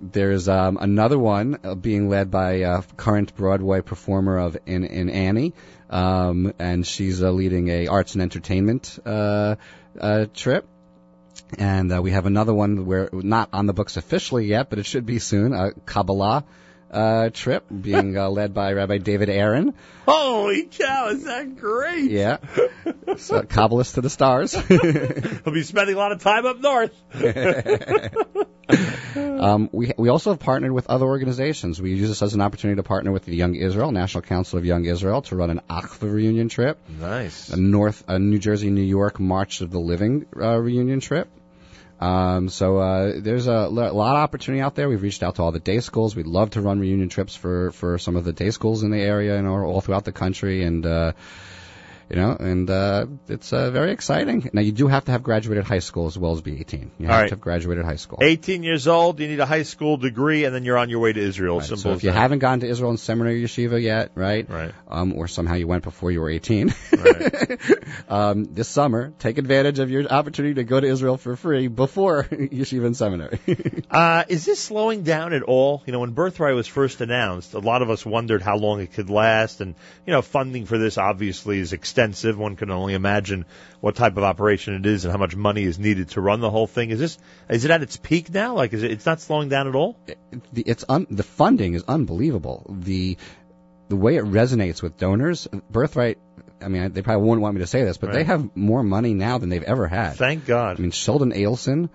There's 0.00 0.48
um, 0.48 0.78
another 0.80 1.18
one 1.18 1.58
uh, 1.64 1.74
being 1.74 2.08
led 2.08 2.30
by 2.30 2.62
uh, 2.62 2.82
current 2.96 3.34
Broadway 3.34 3.80
performer 3.80 4.38
of 4.38 4.56
in, 4.66 4.84
in 4.84 5.08
Annie, 5.08 5.54
um, 5.88 6.52
and 6.58 6.86
she's 6.86 7.22
uh, 7.22 7.30
leading 7.30 7.68
a 7.68 7.86
arts 7.86 8.14
and 8.14 8.22
entertainment 8.22 8.98
uh, 9.06 9.56
uh, 9.98 10.26
trip. 10.34 10.66
And 11.58 11.92
uh, 11.92 12.02
we 12.02 12.10
have 12.10 12.26
another 12.26 12.54
one 12.54 12.86
where 12.86 13.08
not 13.12 13.48
on 13.52 13.66
the 13.66 13.72
books 13.72 13.96
officially 13.96 14.46
yet, 14.46 14.70
but 14.70 14.78
it 14.78 14.86
should 14.86 15.06
be 15.06 15.18
soon. 15.18 15.52
A 15.52 15.72
Kabbalah 15.72 16.44
uh, 16.90 17.30
trip 17.30 17.64
being 17.68 18.16
uh, 18.16 18.28
led 18.28 18.54
by 18.54 18.72
Rabbi 18.72 18.98
David 18.98 19.28
Aaron. 19.28 19.74
Holy 20.06 20.64
cow, 20.64 21.08
is 21.08 21.24
that 21.24 21.56
great? 21.56 22.10
Yeah, 22.10 22.38
so, 23.16 23.42
Kabbalist 23.42 23.94
to 23.94 24.00
the 24.00 24.10
stars. 24.10 24.52
He'll 24.68 25.52
be 25.52 25.62
spending 25.62 25.94
a 25.94 25.98
lot 25.98 26.12
of 26.12 26.22
time 26.22 26.46
up 26.46 26.60
north. 26.60 26.94
um, 29.16 29.68
we 29.72 29.92
we 29.96 30.08
also 30.08 30.30
have 30.30 30.40
partnered 30.40 30.72
with 30.72 30.88
other 30.88 31.06
organizations. 31.06 31.80
We 31.80 31.94
use 31.94 32.08
this 32.08 32.22
as 32.22 32.34
an 32.34 32.40
opportunity 32.40 32.76
to 32.76 32.82
partner 32.82 33.12
with 33.12 33.24
the 33.24 33.34
Young 33.34 33.54
Israel 33.54 33.92
National 33.92 34.22
Council 34.22 34.58
of 34.58 34.64
Young 34.64 34.84
Israel 34.84 35.22
to 35.22 35.36
run 35.36 35.50
an 35.50 35.60
Achva 35.70 36.12
reunion 36.12 36.48
trip. 36.48 36.78
Nice. 37.00 37.50
A 37.50 37.56
North, 37.56 38.04
a 38.08 38.18
New 38.18 38.38
Jersey, 38.38 38.70
New 38.70 38.82
York 38.82 39.18
March 39.18 39.60
of 39.60 39.70
the 39.70 39.80
Living 39.80 40.26
uh, 40.36 40.58
reunion 40.58 41.00
trip. 41.00 41.28
Um, 42.00 42.48
so 42.48 42.78
uh, 42.78 43.12
there's 43.16 43.46
a 43.46 43.68
lot 43.68 43.90
of 43.92 44.22
opportunity 44.22 44.60
out 44.60 44.74
there. 44.74 44.88
We've 44.88 45.02
reached 45.02 45.22
out 45.22 45.36
to 45.36 45.42
all 45.42 45.52
the 45.52 45.60
day 45.60 45.80
schools. 45.80 46.16
We'd 46.16 46.26
love 46.26 46.50
to 46.50 46.60
run 46.60 46.80
reunion 46.80 47.08
trips 47.08 47.36
for 47.36 47.70
for 47.72 47.98
some 47.98 48.16
of 48.16 48.24
the 48.24 48.32
day 48.32 48.50
schools 48.50 48.82
in 48.82 48.90
the 48.90 49.00
area 49.00 49.36
and 49.38 49.46
all 49.46 49.80
throughout 49.80 50.04
the 50.04 50.12
country. 50.12 50.64
And 50.64 50.84
uh, 50.84 51.12
you 52.10 52.16
know, 52.16 52.36
and 52.38 52.68
uh, 52.68 53.06
it's 53.28 53.52
uh, 53.52 53.70
very 53.70 53.92
exciting. 53.92 54.50
Now 54.52 54.60
you 54.60 54.72
do 54.72 54.86
have 54.88 55.04
to 55.06 55.12
have 55.12 55.22
graduated 55.22 55.64
high 55.64 55.78
school 55.78 56.06
as 56.06 56.18
well 56.18 56.32
as 56.32 56.40
be 56.40 56.60
18. 56.60 56.90
You 56.98 57.06
have 57.06 57.16
right. 57.16 57.28
to 57.28 57.34
have 57.34 57.40
graduated 57.40 57.84
high 57.84 57.96
school. 57.96 58.18
18 58.22 58.62
years 58.62 58.86
old, 58.86 59.20
you 59.20 59.28
need 59.28 59.40
a 59.40 59.46
high 59.46 59.62
school 59.62 59.96
degree, 59.96 60.44
and 60.44 60.54
then 60.54 60.64
you're 60.64 60.78
on 60.78 60.90
your 60.90 61.00
way 61.00 61.12
to 61.12 61.20
Israel. 61.20 61.58
Right, 61.58 61.66
Simple 61.66 61.82
so 61.82 61.92
if 61.92 62.04
you 62.04 62.10
that. 62.10 62.18
haven't 62.18 62.40
gone 62.40 62.60
to 62.60 62.68
Israel 62.68 62.90
and 62.90 63.00
seminary 63.00 63.42
yeshiva 63.42 63.80
yet, 63.80 64.10
right? 64.14 64.48
Right. 64.48 64.72
Um, 64.88 65.14
or 65.14 65.28
somehow 65.28 65.54
you 65.54 65.66
went 65.66 65.84
before 65.84 66.10
you 66.10 66.20
were 66.20 66.30
18. 66.30 66.74
um, 68.08 68.44
this 68.44 68.68
summer, 68.68 69.12
take 69.18 69.38
advantage 69.38 69.78
of 69.78 69.90
your 69.90 70.06
opportunity 70.06 70.54
to 70.54 70.64
go 70.64 70.80
to 70.80 70.86
Israel 70.86 71.16
for 71.16 71.36
free 71.36 71.68
before 71.68 72.24
yeshiva 72.30 72.86
and 72.86 72.96
seminary. 72.96 73.40
Uh, 73.90 74.24
is 74.28 74.44
this 74.44 74.58
slowing 74.58 75.02
down 75.02 75.32
at 75.32 75.42
all? 75.42 75.82
You 75.86 75.92
know, 75.92 76.00
when 76.00 76.10
Birthright 76.10 76.54
was 76.54 76.66
first 76.66 77.00
announced, 77.00 77.54
a 77.54 77.60
lot 77.60 77.80
of 77.80 77.90
us 77.90 78.04
wondered 78.04 78.42
how 78.42 78.56
long 78.56 78.80
it 78.80 78.92
could 78.92 79.08
last, 79.08 79.60
and 79.60 79.74
you 80.04 80.12
know, 80.12 80.22
funding 80.22 80.66
for 80.66 80.78
this 80.78 80.98
obviously 80.98 81.58
is 81.58 81.72
extensive. 82.04 82.38
One 82.38 82.56
can 82.56 82.70
only 82.70 82.94
imagine 82.94 83.46
what 83.80 83.96
type 83.96 84.16
of 84.16 84.24
operation 84.24 84.74
it 84.74 84.86
is 84.86 85.04
and 85.04 85.12
how 85.12 85.18
much 85.18 85.34
money 85.34 85.64
is 85.64 85.78
needed 85.78 86.10
to 86.10 86.20
run 86.20 86.40
the 86.40 86.50
whole 86.50 86.66
thing. 86.66 86.90
Is 86.90 86.98
this 86.98 87.18
is 87.48 87.64
it 87.64 87.70
at 87.70 87.82
its 87.82 87.96
peak 87.96 88.32
now? 88.32 88.54
Like, 88.54 88.72
is 88.72 88.82
it? 88.82 88.90
It's 88.90 89.06
not 89.06 89.20
slowing 89.20 89.48
down 89.48 89.68
at 89.68 89.74
all. 89.74 89.96
the, 90.52 90.62
it's 90.62 90.84
un, 90.88 91.06
the 91.10 91.22
funding 91.22 91.74
is 91.74 91.84
unbelievable. 91.88 92.66
The 92.68 93.16
the 93.88 93.96
way 93.96 94.16
it 94.16 94.24
resonates 94.24 94.82
with 94.82 94.96
donors, 94.96 95.46
Birthright. 95.70 96.18
I 96.60 96.68
mean, 96.68 96.92
they 96.92 97.02
probably 97.02 97.28
wouldn't 97.28 97.42
want 97.42 97.56
me 97.56 97.60
to 97.60 97.66
say 97.66 97.84
this, 97.84 97.98
but 97.98 98.12
they 98.12 98.24
have 98.24 98.56
more 98.56 98.82
money 98.82 99.12
now 99.12 99.36
than 99.36 99.50
they've 99.50 99.62
ever 99.62 99.86
had. 99.86 100.16
Thank 100.16 100.46
God. 100.46 100.78
I 100.78 100.80
mean, 100.80 100.92
Sheldon 100.92 101.32
Adelson 101.32 101.90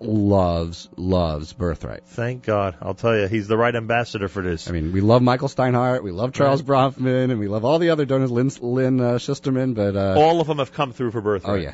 loves 0.00 0.88
loves 0.96 1.52
Birthright. 1.52 2.04
Thank 2.06 2.44
God. 2.44 2.76
I'll 2.80 2.94
tell 2.94 3.16
you, 3.16 3.28
he's 3.28 3.48
the 3.48 3.56
right 3.56 3.74
ambassador 3.74 4.28
for 4.28 4.42
this. 4.42 4.68
I 4.68 4.72
mean, 4.72 4.92
we 4.92 5.00
love 5.00 5.22
Michael 5.22 5.48
Steinhardt, 5.48 6.02
we 6.02 6.10
love 6.10 6.32
Charles 6.32 6.62
Bronfman, 6.62 7.30
and 7.30 7.38
we 7.38 7.48
love 7.48 7.64
all 7.64 7.78
the 7.78 7.90
other 7.90 8.06
donors, 8.06 8.30
Lynn, 8.30 8.50
Lynn 8.60 9.00
uh, 9.00 9.12
Schusterman, 9.14 9.74
but 9.74 9.96
uh, 9.96 10.14
all 10.18 10.40
of 10.40 10.46
them 10.46 10.58
have 10.58 10.72
come 10.72 10.92
through 10.92 11.10
for 11.10 11.20
Birthright. 11.20 11.52
oh 11.52 11.60
yeah, 11.62 11.72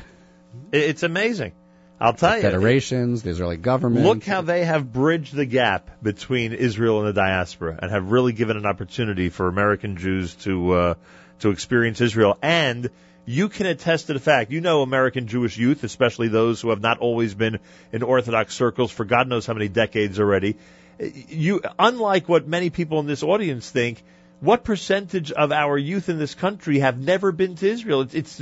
It- 0.71 0.89
It's 0.89 1.03
amazing. 1.03 1.53
I'll 1.99 2.13
tell 2.13 2.35
you. 2.35 2.43
federations, 2.43 3.23
the 3.23 3.31
Israeli 3.31 3.57
government. 3.57 4.05
Look 4.05 4.23
how 4.23 4.41
they 4.41 4.63
have 4.65 4.93
bridged 4.93 5.33
the 5.33 5.47
gap 5.47 5.89
between 6.03 6.53
Israel 6.53 6.99
and 6.99 7.07
the 7.07 7.13
diaspora, 7.13 7.79
and 7.81 7.89
have 7.89 8.11
really 8.11 8.33
given 8.33 8.55
an 8.55 8.67
opportunity 8.67 9.29
for 9.29 9.47
American 9.47 9.97
Jews 9.97 10.35
to 10.43 10.73
uh, 10.73 10.93
to 11.39 11.49
experience 11.49 11.99
Israel. 11.99 12.37
And 12.43 12.91
you 13.27 13.49
can 13.49 13.65
attest 13.65 14.07
to 14.07 14.13
the 14.13 14.21
fact, 14.21 14.51
you 14.51 14.61
know, 14.61 14.81
American 14.81 15.27
Jewish 15.27 15.57
youth, 15.57 15.83
especially 15.83 16.29
those 16.29 16.61
who 16.61 16.69
have 16.69 16.79
not 16.79 16.99
always 16.99 17.35
been 17.35 17.59
in 17.91 18.01
Orthodox 18.01 18.55
circles 18.55 18.89
for 18.89 19.03
God 19.03 19.27
knows 19.27 19.45
how 19.45 19.53
many 19.53 19.67
decades 19.67 20.17
already. 20.17 20.55
You, 20.97 21.61
unlike 21.77 22.29
what 22.29 22.47
many 22.47 22.69
people 22.69 23.01
in 23.01 23.05
this 23.05 23.23
audience 23.23 23.69
think, 23.69 24.01
what 24.39 24.63
percentage 24.63 25.31
of 25.31 25.51
our 25.51 25.77
youth 25.77 26.09
in 26.09 26.19
this 26.19 26.35
country 26.35 26.79
have 26.79 26.99
never 26.99 27.31
been 27.31 27.55
to 27.55 27.67
Israel? 27.67 28.01
It's, 28.01 28.13
it's 28.13 28.39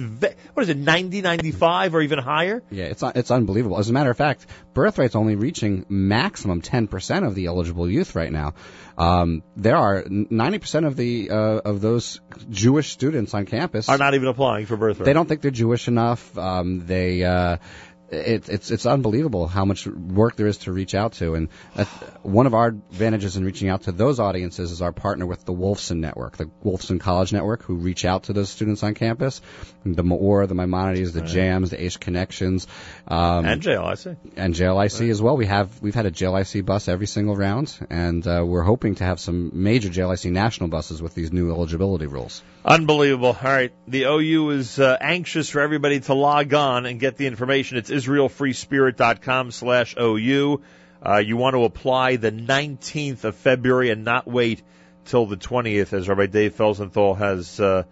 what 0.53 0.63
is 0.63 0.69
it, 0.69 0.77
90, 0.77 1.21
95, 1.21 1.95
or 1.95 2.01
even 2.01 2.19
higher? 2.19 2.63
Yeah, 2.69 2.85
it's 2.85 3.03
it's 3.03 3.31
unbelievable. 3.31 3.79
As 3.79 3.89
a 3.89 3.93
matter 3.93 4.09
of 4.09 4.17
fact, 4.17 4.45
Birthright's 4.73 5.15
only 5.15 5.35
reaching 5.35 5.85
maximum 5.87 6.61
10% 6.61 7.25
of 7.25 7.35
the 7.35 7.45
eligible 7.45 7.89
youth 7.89 8.15
right 8.15 8.31
now. 8.31 8.53
Um, 8.97 9.43
there 9.55 9.77
are 9.77 10.03
90% 10.03 10.87
of 10.87 10.95
the 10.95 11.29
uh, 11.29 11.35
of 11.35 11.81
those 11.81 12.21
Jewish 12.49 12.91
students 12.91 13.33
on 13.33 13.45
campus 13.45 13.89
Are 13.89 13.97
not 13.97 14.13
even 14.13 14.27
applying 14.27 14.65
for 14.65 14.77
birthright. 14.77 15.05
They 15.05 15.13
don't 15.13 15.27
think 15.27 15.41
they're 15.41 15.51
Jewish 15.51 15.87
enough. 15.87 16.37
Um, 16.37 16.85
they 16.85 17.23
uh, 17.23 17.57
it, 18.15 18.49
it's 18.49 18.71
it's 18.71 18.85
unbelievable 18.85 19.47
how 19.47 19.65
much 19.65 19.85
work 19.87 20.35
there 20.35 20.47
is 20.47 20.57
to 20.59 20.71
reach 20.71 20.95
out 20.95 21.13
to, 21.13 21.35
and 21.35 21.49
one 22.23 22.47
of 22.47 22.53
our 22.53 22.67
advantages 22.67 23.37
in 23.37 23.43
reaching 23.45 23.69
out 23.69 23.83
to 23.83 23.91
those 23.91 24.19
audiences 24.19 24.71
is 24.71 24.81
our 24.81 24.91
partner 24.91 25.25
with 25.25 25.45
the 25.45 25.53
Wolfson 25.53 25.97
Network, 25.97 26.37
the 26.37 26.49
Wolfson 26.63 26.99
College 26.99 27.33
Network, 27.33 27.63
who 27.63 27.75
reach 27.75 28.05
out 28.05 28.23
to 28.23 28.33
those 28.33 28.49
students 28.49 28.83
on 28.83 28.93
campus, 28.93 29.41
the 29.83 30.03
Maor, 30.03 30.47
the 30.47 30.55
Maimonides, 30.55 31.13
the 31.13 31.21
Right. 31.21 31.29
Jams, 31.29 31.69
the 31.71 31.77
Aish 31.77 31.99
Connections, 31.99 32.67
um, 33.07 33.45
And 33.45 33.61
JLIC. 33.61 34.15
and 34.37 34.53
JLIC 34.53 35.09
as 35.09 35.21
well. 35.21 35.37
We 35.37 35.45
have 35.47 35.81
we've 35.81 35.95
had 35.95 36.05
a 36.05 36.11
JLIC 36.11 36.65
bus 36.65 36.87
every 36.87 37.07
single 37.07 37.35
round, 37.35 37.75
and 37.89 38.25
uh, 38.27 38.43
we're 38.45 38.63
hoping 38.63 38.95
to 38.95 39.03
have 39.03 39.19
some 39.19 39.51
major 39.53 39.89
JLIC 39.89 40.31
national 40.31 40.69
buses 40.69 41.01
with 41.01 41.13
these 41.15 41.31
new 41.33 41.51
eligibility 41.51 42.07
rules. 42.07 42.41
Unbelievable. 42.63 43.37
All 43.43 43.49
right. 43.51 43.71
The 43.87 44.03
OU 44.05 44.49
is 44.51 44.79
uh, 44.79 44.97
anxious 44.99 45.49
for 45.49 45.61
everybody 45.61 45.99
to 46.01 46.13
log 46.15 46.53
on 46.53 46.85
and 46.87 46.99
get 46.99 47.15
the 47.17 47.27
information. 47.27 47.77
It's 47.77 47.91
israelfreespirit.com 48.05 49.51
slash 49.51 49.95
OU. 49.99 50.61
Uh, 51.05 51.17
you 51.17 51.37
want 51.37 51.55
to 51.55 51.63
apply 51.63 52.15
the 52.15 52.31
19th 52.31 53.23
of 53.23 53.35
February 53.35 53.89
and 53.89 54.03
not 54.03 54.27
wait 54.27 54.61
till 55.05 55.25
the 55.25 55.37
20th, 55.37 55.93
as 55.93 56.09
Rabbi 56.09 56.25
Dave 56.25 56.55
Felsenthal 56.55 57.17
has, 57.17 57.59
uh, 57.59 57.83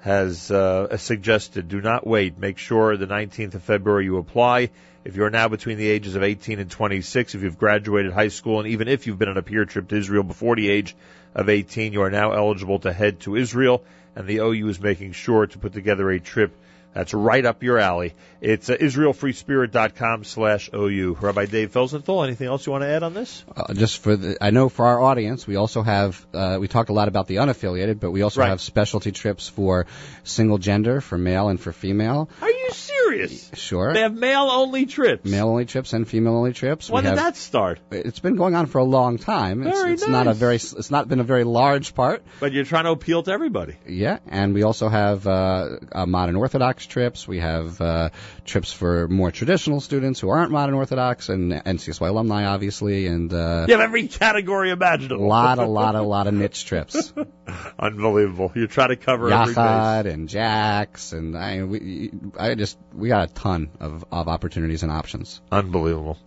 has, 0.00 0.50
uh, 0.50 0.96
suggested. 0.96 1.68
Do 1.68 1.80
not 1.80 2.06
wait. 2.06 2.38
Make 2.38 2.58
sure 2.58 2.96
the 2.96 3.06
19th 3.06 3.54
of 3.54 3.62
February 3.62 4.04
you 4.04 4.18
apply. 4.18 4.70
If 5.04 5.16
you're 5.16 5.30
now 5.30 5.48
between 5.48 5.78
the 5.78 5.88
ages 5.88 6.14
of 6.16 6.22
18 6.22 6.58
and 6.58 6.70
26, 6.70 7.34
if 7.34 7.42
you've 7.42 7.58
graduated 7.58 8.12
high 8.12 8.28
school, 8.28 8.60
and 8.60 8.68
even 8.68 8.88
if 8.88 9.06
you've 9.06 9.18
been 9.18 9.30
on 9.30 9.38
a 9.38 9.42
peer 9.42 9.64
trip 9.64 9.88
to 9.88 9.96
Israel 9.96 10.22
before 10.22 10.56
the 10.56 10.68
age 10.68 10.94
of 11.34 11.48
18, 11.48 11.92
you 11.92 12.02
are 12.02 12.10
now 12.10 12.32
eligible 12.32 12.80
to 12.80 12.92
head 12.92 13.20
to 13.20 13.36
Israel, 13.36 13.82
and 14.14 14.26
the 14.26 14.38
OU 14.38 14.68
is 14.68 14.80
making 14.80 15.12
sure 15.12 15.46
to 15.46 15.58
put 15.58 15.72
together 15.72 16.10
a 16.10 16.20
trip 16.20 16.52
that's 16.94 17.14
right 17.14 17.44
up 17.44 17.62
your 17.62 17.78
alley. 17.78 18.14
It's 18.40 18.70
uh, 18.70 18.76
israelfreespirit.com 18.76 20.24
slash 20.24 20.70
OU. 20.74 21.18
Rabbi 21.20 21.46
Dave 21.46 21.72
Felsenthal, 21.72 22.24
anything 22.24 22.46
else 22.46 22.66
you 22.66 22.72
want 22.72 22.82
to 22.82 22.88
add 22.88 23.02
on 23.02 23.14
this? 23.14 23.44
Uh, 23.56 23.74
just 23.74 23.98
for 24.00 24.16
the, 24.16 24.36
I 24.40 24.50
know 24.50 24.68
for 24.68 24.86
our 24.86 25.00
audience, 25.00 25.46
we 25.46 25.56
also 25.56 25.82
have, 25.82 26.24
uh, 26.32 26.58
we 26.60 26.68
talked 26.68 26.88
a 26.90 26.92
lot 26.92 27.08
about 27.08 27.26
the 27.26 27.36
unaffiliated, 27.36 27.98
but 28.00 28.10
we 28.10 28.22
also 28.22 28.40
Right. 28.40 28.48
have 28.50 28.60
specialty 28.60 29.10
trips 29.10 29.48
for 29.48 29.86
single 30.22 30.58
gender, 30.58 31.00
for 31.00 31.18
male 31.18 31.48
and 31.48 31.60
for 31.60 31.72
female. 31.72 32.28
Are 32.40 32.50
you 32.50 32.68
serious? 32.70 33.50
Sure. 33.54 33.92
They 33.92 34.02
have 34.02 34.14
male 34.14 34.48
only 34.50 34.86
trips. 34.86 35.28
Male 35.28 35.48
only 35.48 35.64
trips 35.64 35.92
and 35.92 36.06
female 36.06 36.36
only 36.36 36.52
trips. 36.52 36.88
When 36.88 37.02
we 37.04 37.10
did 37.10 37.18
have, 37.18 37.34
that 37.34 37.36
start? 37.36 37.80
It's 37.90 38.20
been 38.20 38.36
going 38.36 38.54
on 38.54 38.66
for 38.66 38.78
a 38.78 38.84
long 38.84 39.18
time. 39.18 39.66
It's, 39.66 39.80
Very 39.80 39.92
it's 39.94 40.06
not 40.06 40.28
a 40.28 40.34
very, 40.34 40.56
it's 40.56 40.90
not 40.90 41.08
been 41.08 41.20
a 41.20 41.24
very 41.24 41.44
large 41.44 41.94
part. 41.94 42.22
But 42.38 42.52
you're 42.52 42.64
trying 42.64 42.84
to 42.84 42.90
appeal 42.90 43.22
to 43.24 43.32
everybody. 43.32 43.76
Yeah, 43.86 44.18
and 44.28 44.54
we 44.54 44.62
also 44.62 44.88
have 44.88 45.26
uh, 45.26 45.78
uh, 45.90 46.06
modern 46.06 46.36
Orthodox 46.36 46.77
trips. 46.86 47.26
We 47.28 47.40
have 47.40 47.80
uh, 47.80 48.10
trips 48.44 48.72
for 48.72 49.08
more 49.08 49.30
traditional 49.30 49.80
students 49.80 50.20
who 50.20 50.28
aren't 50.28 50.50
modern 50.50 50.74
Orthodox, 50.74 51.28
and 51.28 51.52
NCSY 51.52 52.08
alumni, 52.08 52.46
obviously, 52.46 53.06
and 53.06 53.32
uh, 53.32 53.66
You 53.68 53.74
have 53.74 53.80
every 53.82 54.08
category 54.08 54.70
imaginable. 54.70 55.24
a 55.24 55.26
lot, 55.26 55.58
a 55.58 55.66
lot, 55.66 55.94
a 55.94 56.02
lot 56.02 56.26
of 56.26 56.34
niche 56.34 56.64
trips. 56.64 57.12
Unbelievable. 57.78 58.52
You 58.54 58.66
try 58.66 58.88
to 58.88 58.96
cover 58.96 59.30
every 59.30 59.54
base. 59.54 59.56
Yachad 59.56 60.06
and 60.06 60.28
Jax, 60.28 61.12
and 61.12 61.36
I, 61.36 61.62
we, 61.64 62.10
I 62.38 62.54
just 62.54 62.78
we 62.92 63.08
got 63.08 63.30
a 63.30 63.32
ton 63.32 63.70
of, 63.80 64.04
of 64.10 64.28
opportunities 64.28 64.82
and 64.82 64.92
options. 64.92 65.40
Unbelievable. 65.50 66.18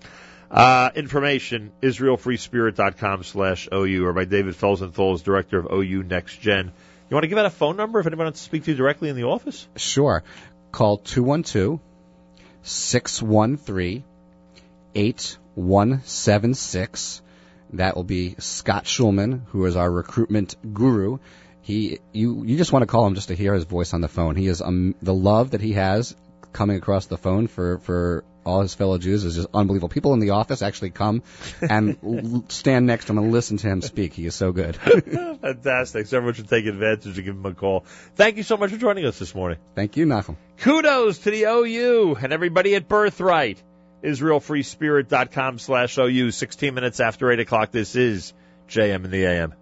Uh, 0.49 0.89
information, 0.95 1.71
israelfreespirit.com 1.81 3.23
slash 3.23 3.69
OU, 3.73 4.05
or 4.05 4.13
by 4.13 4.25
David 4.25 4.53
Felsenthal 4.53 5.21
director 5.23 5.59
of 5.59 5.67
OU 5.71 6.03
Next 6.03 6.37
Gen. 6.41 6.73
You 7.11 7.15
want 7.15 7.25
to 7.25 7.27
give 7.27 7.37
out 7.37 7.45
a 7.45 7.49
phone 7.49 7.75
number 7.75 7.99
if 7.99 8.07
anyone 8.07 8.27
wants 8.27 8.39
to 8.39 8.45
speak 8.45 8.63
to 8.63 8.71
you 8.71 8.77
directly 8.77 9.09
in 9.09 9.17
the 9.17 9.23
office? 9.23 9.67
Sure. 9.75 10.23
Call 10.71 10.97
212 10.97 11.81
613 12.63 14.05
8176. 14.95 17.21
That 17.73 17.97
will 17.97 18.05
be 18.05 18.35
Scott 18.39 18.85
Schulman, 18.85 19.41
who 19.47 19.65
is 19.65 19.75
our 19.75 19.91
recruitment 19.91 20.55
guru. 20.73 21.17
He, 21.61 21.99
you, 22.13 22.45
you 22.45 22.55
just 22.55 22.71
want 22.71 22.83
to 22.83 22.87
call 22.87 23.05
him 23.05 23.15
just 23.15 23.27
to 23.27 23.35
hear 23.35 23.53
his 23.53 23.65
voice 23.65 23.93
on 23.93 23.99
the 23.99 24.07
phone. 24.07 24.37
He 24.37 24.47
is, 24.47 24.61
um, 24.61 24.95
the 25.01 25.13
love 25.13 25.51
that 25.51 25.59
he 25.59 25.73
has 25.73 26.15
coming 26.53 26.77
across 26.77 27.07
the 27.07 27.17
phone 27.17 27.47
for, 27.47 27.79
for 27.79 28.23
all 28.45 28.61
his 28.61 28.73
fellow 28.73 28.97
Jews 28.97 29.23
is 29.23 29.35
just 29.35 29.47
unbelievable. 29.53 29.89
People 29.89 30.13
in 30.13 30.19
the 30.19 30.31
office 30.31 30.61
actually 30.61 30.89
come 30.91 31.23
and 31.61 31.97
l- 32.03 32.45
stand 32.49 32.87
next 32.87 33.05
to 33.05 33.11
him 33.13 33.19
and 33.19 33.31
listen 33.31 33.57
to 33.57 33.67
him 33.67 33.81
speak. 33.81 34.13
He 34.13 34.25
is 34.25 34.35
so 34.35 34.51
good. 34.51 34.75
Fantastic. 35.41 36.07
So 36.07 36.17
everyone 36.17 36.33
should 36.33 36.49
take 36.49 36.65
advantage 36.65 37.05
and 37.17 37.25
give 37.25 37.35
him 37.35 37.45
a 37.45 37.53
call. 37.53 37.85
Thank 38.15 38.37
you 38.37 38.43
so 38.43 38.57
much 38.57 38.71
for 38.71 38.77
joining 38.77 39.05
us 39.05 39.19
this 39.19 39.35
morning. 39.35 39.57
Thank 39.75 39.97
you, 39.97 40.05
Nachum. 40.05 40.37
Kudos 40.57 41.19
to 41.19 41.31
the 41.31 41.43
OU 41.43 42.17
and 42.21 42.33
everybody 42.33 42.75
at 42.75 42.87
Birthright. 42.87 43.61
IsraelFreeSpirit.com 44.03 45.59
slash 45.59 45.97
OU. 45.97 46.31
16 46.31 46.73
minutes 46.73 46.99
after 46.99 47.31
8 47.31 47.39
o'clock. 47.39 47.71
This 47.71 47.95
is 47.95 48.33
JM 48.67 49.05
in 49.05 49.11
the 49.11 49.25
AM. 49.25 49.53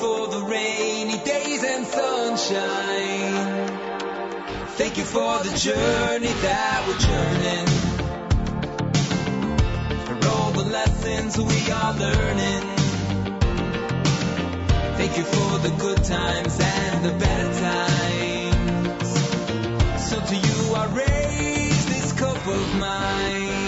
For 0.00 0.28
the 0.28 0.40
rainy 0.44 1.18
days 1.24 1.64
and 1.64 1.84
sunshine. 1.86 3.66
Thank 4.78 4.96
you 4.96 5.04
for 5.04 5.42
the 5.42 5.56
journey 5.58 6.32
that 6.46 6.84
we're 6.86 6.98
journeying. 7.08 7.66
For 10.06 10.16
all 10.28 10.50
the 10.52 10.64
lessons 10.70 11.36
we 11.36 11.70
are 11.72 11.94
learning. 11.94 12.62
Thank 14.98 15.16
you 15.16 15.24
for 15.24 15.58
the 15.58 15.74
good 15.78 16.04
times 16.04 16.60
and 16.60 17.04
the 17.04 17.12
better 17.24 17.52
times. 17.60 19.08
So 20.08 20.20
to 20.20 20.36
you 20.36 20.74
I 20.74 20.86
raise 20.94 21.86
this 21.86 22.12
cup 22.12 22.46
of 22.46 22.78
mine. 22.78 23.67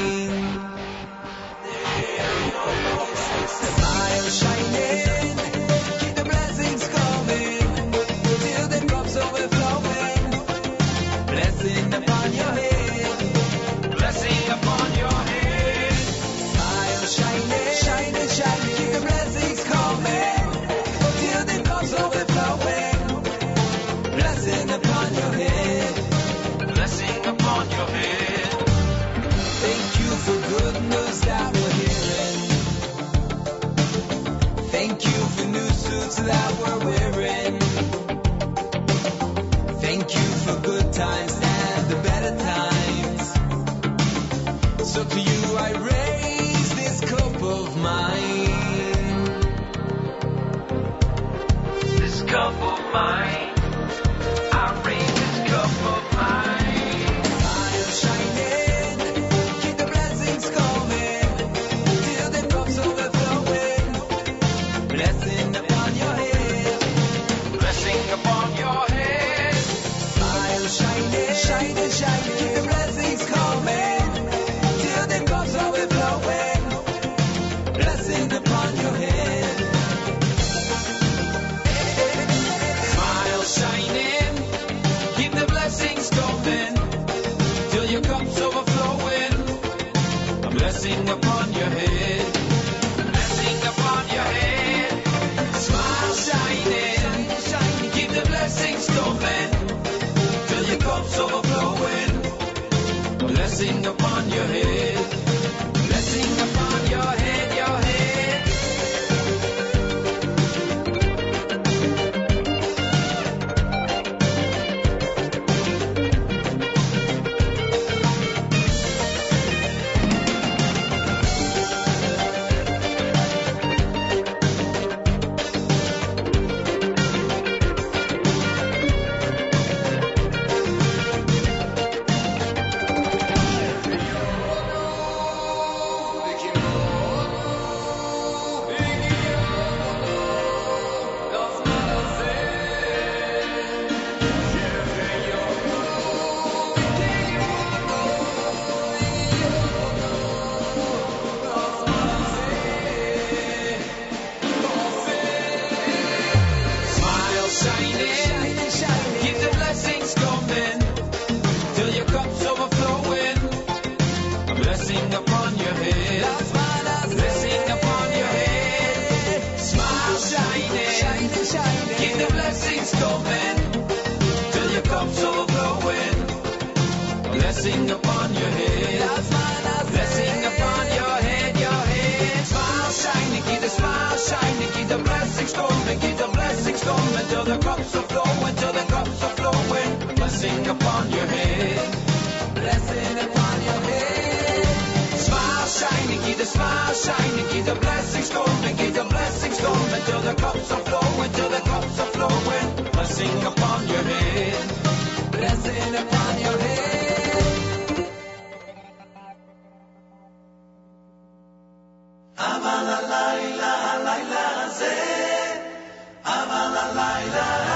Amalalailah 216.25 217.70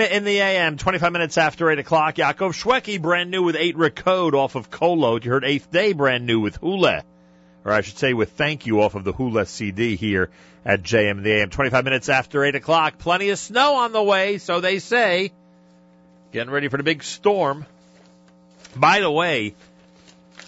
in 0.00 0.24
the 0.24 0.40
AM, 0.40 0.76
25 0.76 1.12
minutes 1.12 1.38
after 1.38 1.70
8 1.70 1.78
o'clock. 1.78 2.16
Yaakov 2.16 2.52
Shwekey, 2.52 3.00
brand 3.00 3.30
new 3.30 3.42
with 3.42 3.56
8 3.56 3.76
Recode 3.76 4.34
off 4.34 4.54
of 4.54 4.70
Kolot. 4.70 5.24
You 5.24 5.30
heard 5.30 5.44
8th 5.44 5.70
Day, 5.70 5.92
brand 5.92 6.26
new 6.26 6.40
with 6.40 6.60
Hule. 6.60 7.02
Or 7.64 7.72
I 7.72 7.80
should 7.80 7.98
say 7.98 8.12
with 8.12 8.32
Thank 8.32 8.66
You 8.66 8.82
off 8.82 8.94
of 8.94 9.04
the 9.04 9.12
Hule 9.12 9.46
CD 9.46 9.96
here 9.96 10.30
at 10.64 10.82
JM 10.82 11.22
the 11.22 11.32
AM. 11.32 11.50
25 11.50 11.84
minutes 11.84 12.08
after 12.08 12.44
8 12.44 12.54
o'clock. 12.54 12.98
Plenty 12.98 13.30
of 13.30 13.38
snow 13.38 13.76
on 13.76 13.92
the 13.92 14.02
way, 14.02 14.38
so 14.38 14.60
they 14.60 14.78
say. 14.78 15.32
Getting 16.32 16.52
ready 16.52 16.68
for 16.68 16.76
the 16.76 16.82
big 16.82 17.02
storm. 17.02 17.66
By 18.74 19.00
the 19.00 19.10
way, 19.10 19.54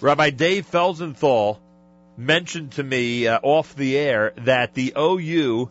Rabbi 0.00 0.30
Dave 0.30 0.70
Felsenthal 0.70 1.58
mentioned 2.16 2.72
to 2.72 2.82
me 2.82 3.26
uh, 3.26 3.38
off 3.42 3.74
the 3.74 3.96
air 3.96 4.32
that 4.38 4.74
the 4.74 4.92
OU 4.98 5.70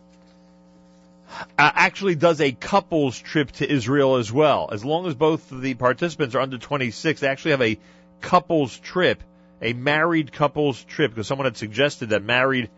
uh, 1.58 1.72
actually 1.74 2.16
does 2.16 2.42
a 2.42 2.52
couples 2.52 3.18
trip 3.20 3.52
to 3.54 3.72
Israel 3.72 4.16
as 4.16 4.32
well. 4.32 4.70
As 4.72 4.84
long 4.84 5.08
as 5.08 5.16
both 5.16 5.52
of 5.52 5.62
the 5.62 5.74
participants 5.74 6.36
are 6.36 6.42
under 6.42 6.58
26, 6.58 7.22
they 7.22 7.28
actually 7.28 7.52
have 7.52 7.62
a 7.62 7.78
couples 8.22 8.78
trip, 8.80 9.22
a 9.62 9.74
married 9.74 10.32
couples 10.32 10.84
trip, 10.84 11.12
because 11.12 11.28
someone 11.28 11.46
had 11.46 11.58
suggested 11.58 12.10
that 12.10 12.24
married 12.24 12.70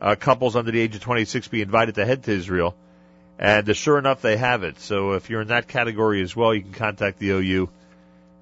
uh, 0.00 0.16
couples 0.16 0.56
under 0.56 0.70
the 0.70 0.80
age 0.80 0.94
of 0.94 1.00
26 1.00 1.48
be 1.48 1.62
invited 1.62 1.94
to 1.96 2.04
head 2.04 2.24
to 2.24 2.32
Israel. 2.32 2.74
And 3.38 3.68
uh, 3.68 3.72
sure 3.72 3.98
enough, 3.98 4.22
they 4.22 4.36
have 4.36 4.62
it. 4.62 4.78
So 4.80 5.12
if 5.12 5.30
you're 5.30 5.40
in 5.40 5.48
that 5.48 5.66
category 5.68 6.22
as 6.22 6.36
well, 6.36 6.54
you 6.54 6.62
can 6.62 6.72
contact 6.72 7.18
the 7.18 7.30
OU 7.30 7.68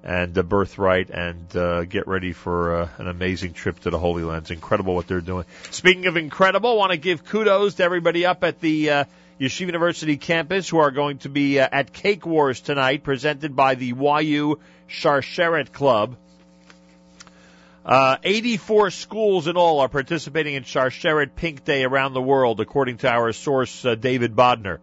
and 0.03 0.33
the 0.33 0.43
Birthright 0.43 1.09
and 1.09 1.55
uh, 1.55 1.85
get 1.85 2.07
ready 2.07 2.33
for 2.33 2.75
uh, 2.75 2.89
an 2.97 3.07
amazing 3.07 3.53
trip 3.53 3.79
to 3.79 3.89
the 3.89 3.97
Holy 3.97 4.23
Land. 4.23 4.43
It's 4.43 4.51
incredible 4.51 4.95
what 4.95 5.07
they're 5.07 5.21
doing. 5.21 5.45
Speaking 5.71 6.07
of 6.07 6.17
incredible, 6.17 6.77
want 6.77 6.91
to 6.91 6.97
give 6.97 7.23
kudos 7.23 7.75
to 7.75 7.83
everybody 7.83 8.25
up 8.25 8.43
at 8.43 8.59
the 8.59 8.89
uh, 8.89 9.03
Yeshiva 9.39 9.67
University 9.67 10.17
campus 10.17 10.69
who 10.69 10.77
are 10.77 10.91
going 10.91 11.17
to 11.19 11.29
be 11.29 11.59
uh, 11.59 11.67
at 11.71 11.91
Cake 11.91 12.25
Wars 12.25 12.61
tonight, 12.61 13.03
presented 13.03 13.55
by 13.55 13.75
the 13.75 13.87
YU 13.87 14.59
Sharsheret 14.87 15.71
Club. 15.71 16.15
Uh, 17.85 18.17
84 18.23 18.91
schools 18.91 19.47
in 19.47 19.57
all 19.57 19.79
are 19.79 19.89
participating 19.89 20.53
in 20.53 20.63
Sharsheret 20.63 21.35
Pink 21.35 21.65
Day 21.65 21.83
around 21.83 22.13
the 22.13 22.21
world, 22.21 22.61
according 22.61 22.97
to 22.97 23.09
our 23.09 23.33
source, 23.33 23.83
uh, 23.83 23.95
David 23.95 24.35
Bodner. 24.35 24.79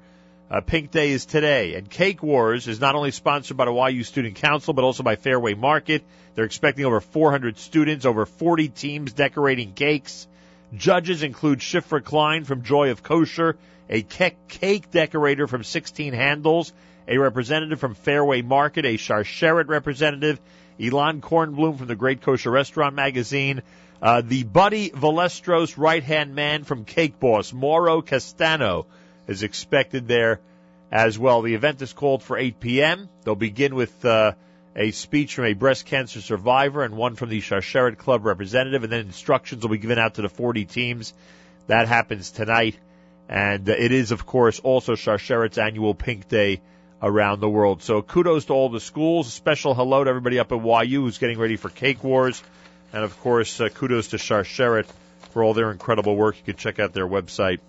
Uh, 0.50 0.60
Pink 0.60 0.90
Day 0.90 1.10
is 1.10 1.26
today, 1.26 1.74
and 1.76 1.88
Cake 1.88 2.22
Wars 2.22 2.66
is 2.66 2.80
not 2.80 2.96
only 2.96 3.12
sponsored 3.12 3.56
by 3.56 3.66
the 3.66 3.72
YU 3.72 4.02
Student 4.02 4.34
Council, 4.34 4.74
but 4.74 4.82
also 4.82 5.04
by 5.04 5.14
Fairway 5.14 5.54
Market. 5.54 6.02
They're 6.34 6.44
expecting 6.44 6.84
over 6.84 7.00
400 7.00 7.56
students, 7.56 8.04
over 8.04 8.26
40 8.26 8.68
teams 8.68 9.12
decorating 9.12 9.74
cakes. 9.74 10.26
Judges 10.74 11.22
include 11.22 11.60
Shifra 11.60 12.02
Klein 12.02 12.44
from 12.44 12.62
Joy 12.62 12.90
of 12.90 13.02
Kosher, 13.02 13.56
a 13.90 14.02
cake 14.02 14.90
decorator 14.90 15.48
from 15.48 15.64
16 15.64 16.12
Handles, 16.12 16.72
a 17.08 17.18
representative 17.18 17.80
from 17.80 17.94
Fairway 17.94 18.40
Market, 18.40 18.86
a 18.86 18.96
Sharsheret 18.96 19.68
representative, 19.68 20.40
Elan 20.80 21.20
Kornblum 21.20 21.76
from 21.76 21.88
the 21.88 21.96
Great 21.96 22.22
Kosher 22.22 22.50
Restaurant 22.50 22.94
Magazine, 22.94 23.62
uh, 24.00 24.22
the 24.22 24.44
Buddy 24.44 24.90
Valastro's 24.90 25.76
right-hand 25.76 26.34
man 26.34 26.62
from 26.64 26.84
Cake 26.84 27.18
Boss, 27.18 27.52
Mauro 27.52 28.00
Castano, 28.00 28.86
is 29.26 29.42
expected 29.42 30.06
there 30.08 30.40
as 30.90 31.18
well. 31.18 31.42
The 31.42 31.54
event 31.54 31.82
is 31.82 31.92
called 31.92 32.22
for 32.22 32.38
8 32.38 32.60
p.m. 32.60 33.08
They'll 33.24 33.34
begin 33.34 33.74
with 33.74 34.04
uh, 34.04 34.32
a 34.74 34.92
speech 34.92 35.34
from 35.34 35.46
a 35.46 35.52
breast 35.52 35.86
cancer 35.86 36.20
survivor 36.20 36.84
and 36.84 36.96
one 36.96 37.16
from 37.16 37.28
the 37.28 37.40
Sharsheret 37.40 37.98
Club 37.98 38.24
representative, 38.24 38.84
and 38.84 38.92
then 38.92 39.00
instructions 39.00 39.62
will 39.62 39.70
be 39.70 39.78
given 39.78 39.98
out 39.98 40.14
to 40.14 40.22
the 40.22 40.28
40 40.28 40.64
teams. 40.64 41.12
That 41.66 41.88
happens 41.88 42.30
tonight, 42.30 42.76
and 43.30 43.68
it 43.68 43.92
is, 43.92 44.10
of 44.10 44.26
course, 44.26 44.58
also 44.58 44.96
Sharsheret's 44.96 45.56
annual 45.56 45.94
Pink 45.94 46.28
Day 46.28 46.60
around 47.00 47.38
the 47.38 47.48
world. 47.48 47.80
So 47.80 48.02
kudos 48.02 48.46
to 48.46 48.52
all 48.52 48.68
the 48.68 48.80
schools. 48.80 49.28
A 49.28 49.30
special 49.30 49.72
hello 49.72 50.02
to 50.02 50.10
everybody 50.10 50.40
up 50.40 50.50
at 50.50 50.88
YU 50.88 51.02
who's 51.02 51.18
getting 51.18 51.38
ready 51.38 51.54
for 51.54 51.68
Cake 51.68 52.02
Wars. 52.02 52.42
And 52.92 53.04
of 53.04 53.16
course, 53.20 53.60
uh, 53.60 53.68
kudos 53.68 54.08
to 54.08 54.16
Sharsheret 54.16 54.86
for 55.30 55.44
all 55.44 55.54
their 55.54 55.70
incredible 55.70 56.16
work. 56.16 56.38
You 56.38 56.42
can 56.42 56.56
check 56.56 56.80
out 56.80 56.92
their 56.92 57.06
website 57.06 57.60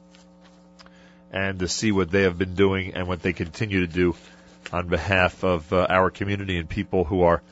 and 1.32 1.60
to 1.60 1.68
see 1.68 1.92
what 1.92 2.10
they 2.10 2.24
have 2.24 2.40
been 2.40 2.56
doing 2.56 2.96
and 2.96 3.08
what 3.08 3.22
they 3.22 3.32
continue 3.32 3.82
to 3.82 3.94
do 3.94 4.16
on 4.74 4.88
behalf 4.88 5.44
of 5.44 5.72
uh, 5.72 5.86
our 5.88 6.10
community 6.10 6.58
and 6.58 6.68
people 6.68 7.04
who 7.04 7.22
are 7.22 7.44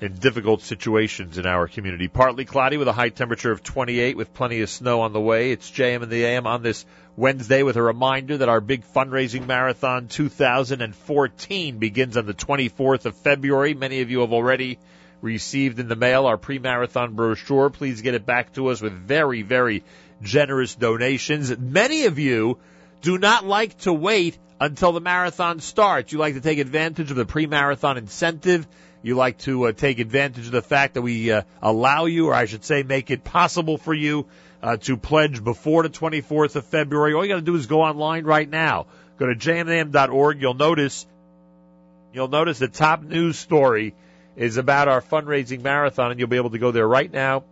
in 0.00 0.14
difficult 0.14 0.62
situations 0.62 1.38
in 1.38 1.46
our 1.46 1.66
community. 1.66 2.08
Partly 2.08 2.44
cloudy 2.44 2.76
with 2.76 2.88
a 2.88 2.92
high 2.92 3.08
temperature 3.08 3.50
of 3.50 3.62
28 3.62 4.16
with 4.16 4.32
plenty 4.32 4.60
of 4.60 4.70
snow 4.70 5.00
on 5.00 5.12
the 5.12 5.20
way. 5.20 5.50
It's 5.50 5.70
JM 5.70 6.02
and 6.02 6.12
the 6.12 6.24
AM 6.24 6.46
on 6.46 6.62
this 6.62 6.84
Wednesday 7.16 7.64
with 7.64 7.76
a 7.76 7.82
reminder 7.82 8.38
that 8.38 8.48
our 8.48 8.60
big 8.60 8.84
fundraising 8.84 9.46
marathon 9.46 10.06
2014 10.06 11.78
begins 11.78 12.16
on 12.16 12.26
the 12.26 12.34
24th 12.34 13.06
of 13.06 13.16
February. 13.16 13.74
Many 13.74 14.00
of 14.00 14.10
you 14.10 14.20
have 14.20 14.32
already 14.32 14.78
received 15.20 15.80
in 15.80 15.88
the 15.88 15.96
mail 15.96 16.26
our 16.26 16.36
pre-marathon 16.36 17.14
brochure. 17.14 17.70
Please 17.70 18.02
get 18.02 18.14
it 18.14 18.24
back 18.24 18.52
to 18.52 18.68
us 18.68 18.80
with 18.80 18.92
very, 18.92 19.42
very 19.42 19.82
generous 20.22 20.76
donations. 20.76 21.56
Many 21.58 22.04
of 22.04 22.20
you 22.20 22.58
do 23.02 23.18
not 23.18 23.44
like 23.44 23.76
to 23.78 23.92
wait 23.92 24.38
until 24.60 24.92
the 24.92 25.00
marathon 25.00 25.58
starts. 25.58 26.12
You 26.12 26.18
like 26.18 26.34
to 26.34 26.40
take 26.40 26.58
advantage 26.58 27.10
of 27.10 27.16
the 27.16 27.26
pre-marathon 27.26 27.96
incentive. 27.96 28.66
You 29.02 29.14
like 29.14 29.38
to 29.38 29.68
uh, 29.68 29.72
take 29.72 29.98
advantage 30.00 30.46
of 30.46 30.52
the 30.52 30.62
fact 30.62 30.94
that 30.94 31.02
we 31.02 31.30
uh, 31.30 31.42
allow 31.62 32.06
you, 32.06 32.28
or 32.28 32.34
I 32.34 32.46
should 32.46 32.64
say, 32.64 32.82
make 32.82 33.10
it 33.10 33.22
possible 33.22 33.78
for 33.78 33.94
you 33.94 34.26
uh, 34.62 34.76
to 34.78 34.96
pledge 34.96 35.42
before 35.42 35.84
the 35.84 35.90
24th 35.90 36.56
of 36.56 36.64
February. 36.66 37.14
All 37.14 37.24
you 37.24 37.30
got 37.30 37.36
to 37.36 37.42
do 37.42 37.54
is 37.54 37.66
go 37.66 37.82
online 37.82 38.24
right 38.24 38.48
now. 38.48 38.86
Go 39.18 39.26
to 39.26 39.34
jmintheam.org. 39.34 40.40
You'll 40.40 40.54
notice, 40.54 41.06
you'll 42.12 42.28
notice 42.28 42.58
the 42.58 42.68
top 42.68 43.02
news 43.02 43.38
story 43.38 43.94
is 44.36 44.56
about 44.56 44.88
our 44.88 45.00
fundraising 45.00 45.62
marathon, 45.62 46.10
and 46.10 46.18
you'll 46.18 46.28
be 46.28 46.36
able 46.36 46.50
to 46.50 46.58
go 46.58 46.70
there 46.70 46.86
right 46.86 47.12
now 47.12 47.44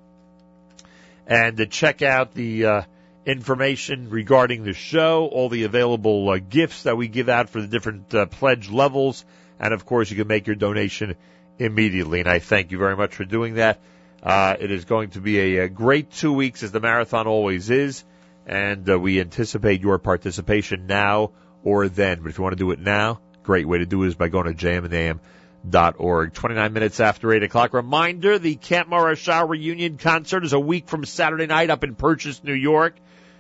and 1.27 1.57
to 1.57 1.67
check 1.67 2.03
out 2.03 2.35
the 2.35 2.65
uh, 2.65 2.83
information 3.25 4.09
regarding 4.11 4.65
the 4.65 4.73
show, 4.73 5.27
all 5.27 5.49
the 5.49 5.65
available 5.65 6.29
uh, 6.29 6.39
gifts 6.39 6.85
that 6.85 6.97
we 6.97 7.09
give 7.09 7.29
out 7.29 7.49
for 7.49 7.61
the 7.61 7.67
different 7.67 8.15
uh, 8.15 8.27
pledge 8.27 8.71
levels, 8.71 9.25
and 9.59 9.75
of 9.75 9.85
course 9.85 10.11
you 10.11 10.17
can 10.17 10.29
make 10.29 10.47
your 10.47 10.57
donation 10.57 11.17
immediately. 11.59 12.21
And 12.21 12.29
I 12.29 12.39
thank 12.39 12.71
you 12.71 12.79
very 12.79 12.97
much 12.97 13.15
for 13.15 13.25
doing 13.25 13.55
that. 13.55 13.81
Uh, 14.23 14.57
it 14.59 14.71
is 14.71 14.85
going 14.85 15.11
to 15.11 15.21
be 15.21 15.39
a, 15.39 15.65
a, 15.65 15.69
great 15.69 16.11
two 16.11 16.33
weeks, 16.33 16.63
as 16.63 16.73
the 16.73 16.81
marathon 16.81 17.27
always 17.27 17.71
is, 17.71 18.05
and 18.47 18.89
uh, 18.91 18.99
we 18.99 19.21
anticipate 19.21 19.81
your 19.81 19.99
participation 19.99 20.87
now 20.87 21.31
or 21.63 21.89
then. 21.89 22.23
But 22.23 22.31
if 22.31 22.39
you 22.39 22.43
want 22.43 22.55
to 22.55 22.59
do 22.59 22.71
it 22.73 22.81
now, 22.81 23.21
great 23.45 23.69
way 23.69 23.79
to 23.79 23.87
do 23.87 24.03
it 24.03 24.09
is 24.09 24.15
by 24.15 24.29
going 24.29 24.47
to 24.47 24.55
jmintheam.org. 24.55 26.33
29 26.33 26.73
minutes 26.73 26.99
after 26.99 27.33
8 27.33 27.43
o'clock. 27.45 27.73
Reminder, 27.73 28.39
the 28.39 28.57
Camp 28.57 28.89
Morasha 28.89 29.49
reunion 29.49 29.97
concert 29.97 30.45
is 30.45 30.53
a 30.53 30.61
week 30.61 30.89
from 30.89 31.05
Saturday 31.05 31.47
night 31.47 31.71
up 31.71 31.85
in 31.85 31.95
Purchase, 31.95 32.43
New 32.43 32.55
York. 32.55 32.97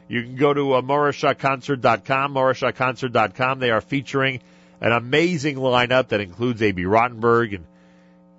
You 0.09 0.23
can 0.23 0.37
go 0.37 0.55
to 0.55 0.75
uh, 0.75 0.83
morashahconcert.com, 0.83 2.33
morashahconcert.com. 2.33 3.59
They 3.59 3.71
are 3.71 3.81
featuring 3.81 4.41
an 4.81 4.93
amazing 4.93 5.57
lineup 5.57 6.09
that 6.09 6.21
includes 6.21 6.63
A.B. 6.63 6.85
Rottenberg 6.85 7.55
and 7.55 7.65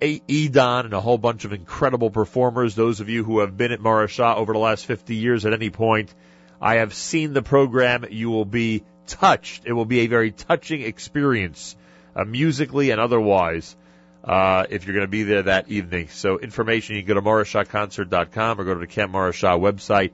Edon 0.00 0.84
and 0.84 0.94
a 0.94 1.00
whole 1.00 1.18
bunch 1.18 1.44
of 1.44 1.52
incredible 1.52 2.10
performers. 2.10 2.74
Those 2.74 3.00
of 3.00 3.08
you 3.08 3.24
who 3.24 3.40
have 3.40 3.56
been 3.56 3.72
at 3.72 3.80
Morasha 3.80 4.36
over 4.36 4.52
the 4.52 4.58
last 4.58 4.86
50 4.86 5.14
years 5.14 5.44
at 5.44 5.52
any 5.52 5.70
point, 5.70 6.14
I 6.60 6.76
have 6.76 6.94
seen 6.94 7.32
the 7.32 7.42
program. 7.42 8.06
You 8.10 8.30
will 8.30 8.44
be 8.44 8.84
touched. 9.06 9.64
It 9.64 9.72
will 9.72 9.84
be 9.84 10.00
a 10.00 10.06
very 10.06 10.30
touching 10.30 10.82
experience, 10.82 11.76
uh, 12.14 12.24
musically 12.24 12.90
and 12.90 13.00
otherwise, 13.00 13.76
uh, 14.24 14.66
if 14.70 14.86
you're 14.86 14.94
going 14.94 15.06
to 15.06 15.10
be 15.10 15.24
there 15.24 15.42
that 15.42 15.68
evening. 15.68 16.08
So 16.08 16.38
information, 16.38 16.96
you 16.96 17.02
can 17.02 17.08
go 17.08 17.14
to 17.14 17.22
morashahconcert.com 17.22 18.60
or 18.60 18.64
go 18.64 18.74
to 18.74 18.80
the 18.80 18.86
Camp 18.86 19.12
Morasha 19.12 19.58
website 19.58 20.12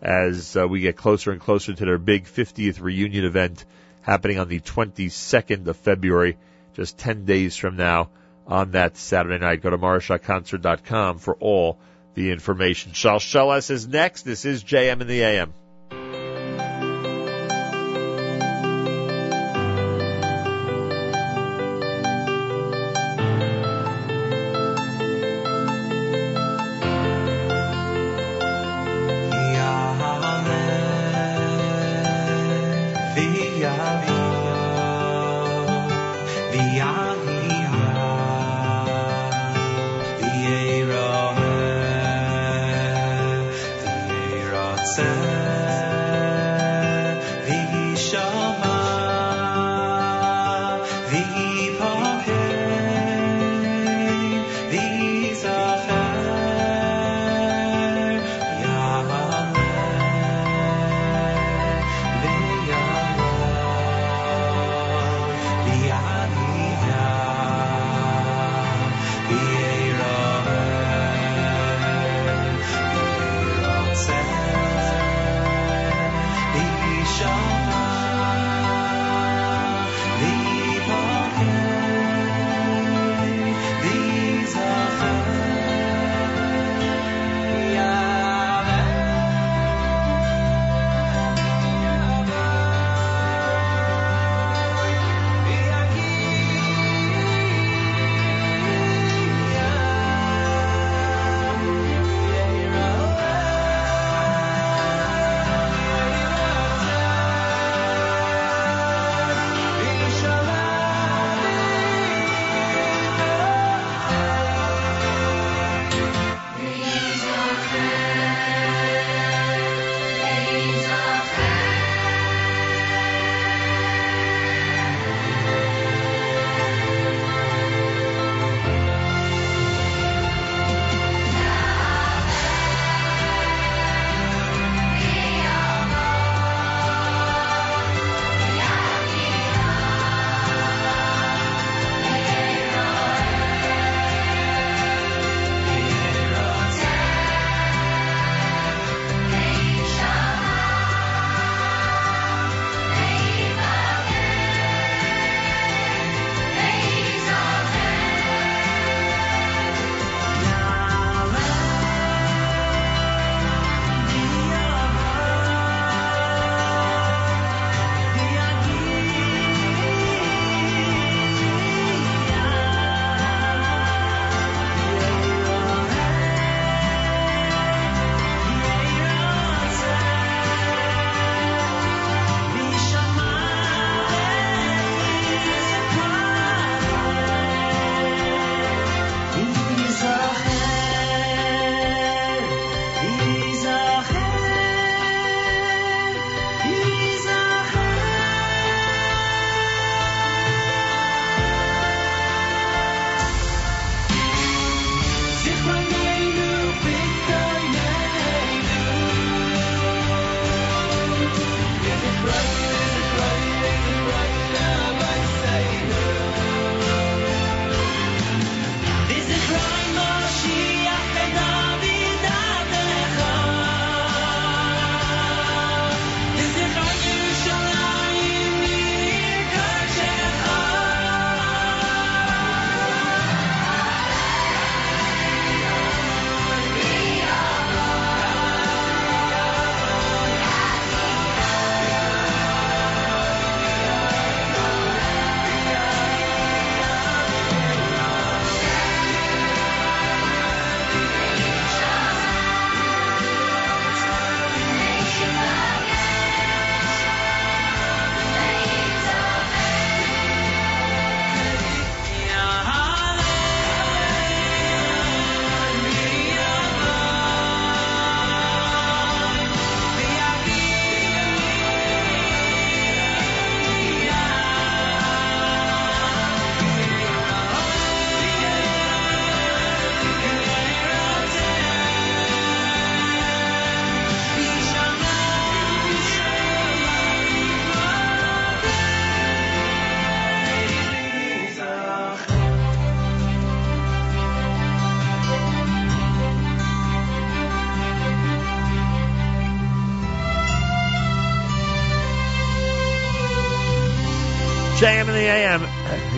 as 0.00 0.56
uh, 0.56 0.66
we 0.68 0.80
get 0.80 0.96
closer 0.96 1.32
and 1.32 1.40
closer 1.40 1.74
to 1.74 1.84
their 1.84 1.98
big 1.98 2.24
50th 2.24 2.80
reunion 2.80 3.24
event 3.24 3.64
happening 4.02 4.38
on 4.38 4.48
the 4.48 4.60
22nd 4.60 5.66
of 5.66 5.76
February, 5.76 6.36
just 6.74 6.96
10 6.98 7.24
days 7.24 7.56
from 7.56 7.76
now 7.76 8.08
on 8.46 8.72
that 8.72 8.96
Saturday 8.96 9.38
night. 9.38 9.62
Go 9.62 9.70
to 9.70 9.78
morashahconcert.com 9.78 11.18
for 11.18 11.34
all 11.34 11.78
the 12.14 12.30
information. 12.30 12.92
Shalsheles 12.92 13.70
is 13.70 13.86
next. 13.86 14.22
This 14.22 14.44
is 14.44 14.64
JM 14.64 15.00
in 15.00 15.06
the 15.06 15.22
AM. 15.22 15.52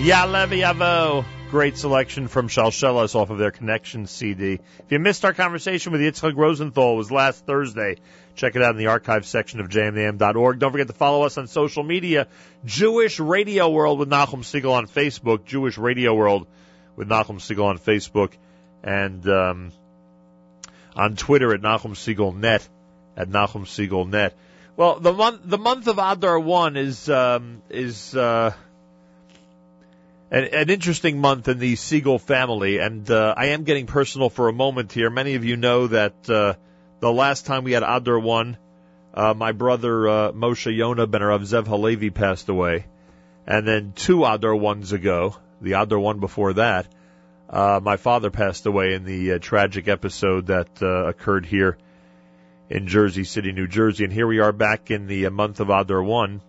Yalev. 0.09 1.27
Great 1.51 1.77
selection 1.77 2.29
from 2.29 2.49
Shalshelas 2.49 3.15
off 3.15 3.29
of 3.29 3.37
their 3.37 3.51
Connection 3.51 4.07
CD. 4.07 4.55
If 4.55 4.91
you 4.91 4.99
missed 5.01 5.23
our 5.27 5.35
conversation 5.35 5.93
with 5.93 6.01
Yitzchak 6.01 6.35
Rosenthal, 6.35 6.95
it 6.95 6.97
was 6.97 7.11
last 7.11 7.45
Thursday. 7.45 7.97
Check 8.35 8.57
it 8.57 8.63
out 8.63 8.71
in 8.71 8.79
the 8.79 8.87
archive 8.87 9.27
section 9.27 9.61
of 9.61 9.69
jmintheam.org. 9.69 10.59
Don't 10.61 10.73
forget 10.73 10.87
to 10.87 10.95
follow 10.95 11.25
us 11.25 11.37
on 11.37 11.47
social 11.47 11.83
media. 11.83 12.27
Jewish 12.65 13.21
Radio 13.21 13.69
World 13.69 13.99
with 13.99 14.09
Nachum 14.09 14.45
Segal 14.45 14.73
on 14.73 14.87
Facebook. 14.87 15.45
Jewish 15.45 15.77
Radio 15.77 16.15
World 16.15 16.47
with 16.97 17.07
Nachum 17.07 17.37
Segal 17.37 17.67
on 17.67 17.79
Facebook. 17.79 18.33
And 18.83 19.29
um, 19.29 19.73
on 20.97 21.17
Twitter 21.17 21.53
at 21.53 21.61
Nachum 21.61 21.93
Segal 21.93 22.35
Net. 22.35 22.67
At 23.15 23.29
Nachum 23.29 23.67
Segal 23.67 24.09
Net. 24.09 24.35
Well, 24.75 25.01
the 25.01 25.13
month 25.13 25.41
the 25.45 25.59
month 25.59 25.87
of 25.87 25.99
Adar 25.99 26.39
one 26.39 26.79
is 26.79 27.11
um, 27.11 27.61
is 27.69 28.17
uh, 28.17 28.55
an, 30.31 30.45
an 30.45 30.71
interesting 30.71 31.21
month 31.21 31.49
in 31.49 31.59
the 31.59 31.75
Segal 31.75 32.21
family, 32.21 32.79
and 32.79 33.11
uh, 33.11 33.35
I 33.37 33.47
am 33.47 33.65
getting 33.65 33.87
personal 33.87 34.31
for 34.31 34.49
a 34.49 34.53
moment 34.53 34.93
here. 34.93 35.11
Many 35.11 35.35
of 35.35 35.45
you 35.45 35.57
know 35.57 35.87
that 35.87 36.29
uh, 36.29 36.55
the 37.01 37.13
last 37.13 37.47
time 37.47 37.65
we 37.65 37.73
had 37.73 37.83
Adar 37.83 38.19
one, 38.19 38.59
uh, 39.15 39.35
my 39.35 39.53
brother 39.53 40.09
uh, 40.09 40.33
Moshe 40.33 40.75
Yona 40.77 41.11
ben 41.11 41.23
Rav 41.23 41.43
Zev 41.43 41.67
Halevi 41.67 42.11
passed 42.11 42.49
away, 42.49 42.87
and 43.47 43.67
then 43.67 43.93
two 43.95 44.25
Adar 44.25 44.55
ones 44.55 44.93
ago, 44.93 45.37
the 45.61 45.73
Adar 45.73 45.99
one 45.99 46.21
before 46.21 46.53
that, 46.55 46.87
uh, 47.49 47.81
my 47.83 47.97
father 47.97 48.31
passed 48.31 48.67
away 48.67 48.93
in 48.93 49.05
the 49.05 49.33
uh, 49.33 49.39
tragic 49.39 49.89
episode 49.89 50.49
that 50.49 50.69
uh, 50.83 51.07
occurred 51.07 51.47
here 51.47 51.79
in 52.69 52.87
Jersey 52.87 53.25
City, 53.25 53.53
New 53.53 53.67
Jersey. 53.67 54.05
And 54.05 54.13
here 54.13 54.27
we 54.27 54.41
are 54.41 54.53
back 54.53 54.91
in 54.91 55.07
the 55.07 55.27
uh, 55.27 55.31
month 55.31 55.61
of 55.61 55.71
Adar 55.71 56.03
1, 56.03 56.43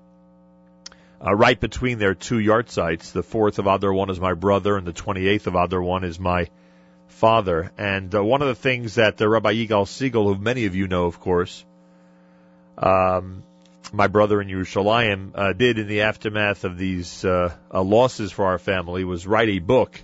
uh, 1.25 1.33
right 1.33 1.59
between 1.59 1.99
their 1.99 2.15
two 2.15 2.37
yahrzeits. 2.37 3.11
The 3.11 3.23
4th 3.23 3.59
of 3.59 3.67
Adar 3.67 3.93
1 3.93 4.09
is 4.09 4.19
my 4.19 4.33
brother, 4.33 4.77
and 4.77 4.87
the 4.87 4.93
28th 4.93 5.47
of 5.47 5.55
Adar 5.55 5.81
1 5.81 6.03
is 6.03 6.19
my 6.19 6.49
father. 7.07 7.71
And 7.77 8.13
uh, 8.13 8.23
one 8.23 8.41
of 8.41 8.47
the 8.47 8.55
things 8.55 8.95
that 8.95 9.21
uh, 9.21 9.27
Rabbi 9.27 9.53
Yigal 9.53 9.85
Segal, 9.85 10.23
who 10.33 10.41
many 10.41 10.65
of 10.65 10.75
you 10.75 10.87
know, 10.87 11.05
of 11.05 11.19
course, 11.19 11.65
um, 12.77 13.43
my 13.91 14.07
brother 14.07 14.41
in 14.41 14.47
Yerushalayim, 14.47 15.31
uh, 15.35 15.53
did 15.53 15.79
in 15.79 15.87
the 15.87 16.01
aftermath 16.01 16.63
of 16.63 16.77
these 16.77 17.25
uh, 17.25 17.53
uh, 17.73 17.81
losses 17.81 18.31
for 18.31 18.45
our 18.45 18.59
family 18.59 19.03
was 19.03 19.27
write 19.27 19.49
a 19.49 19.59
book, 19.59 20.01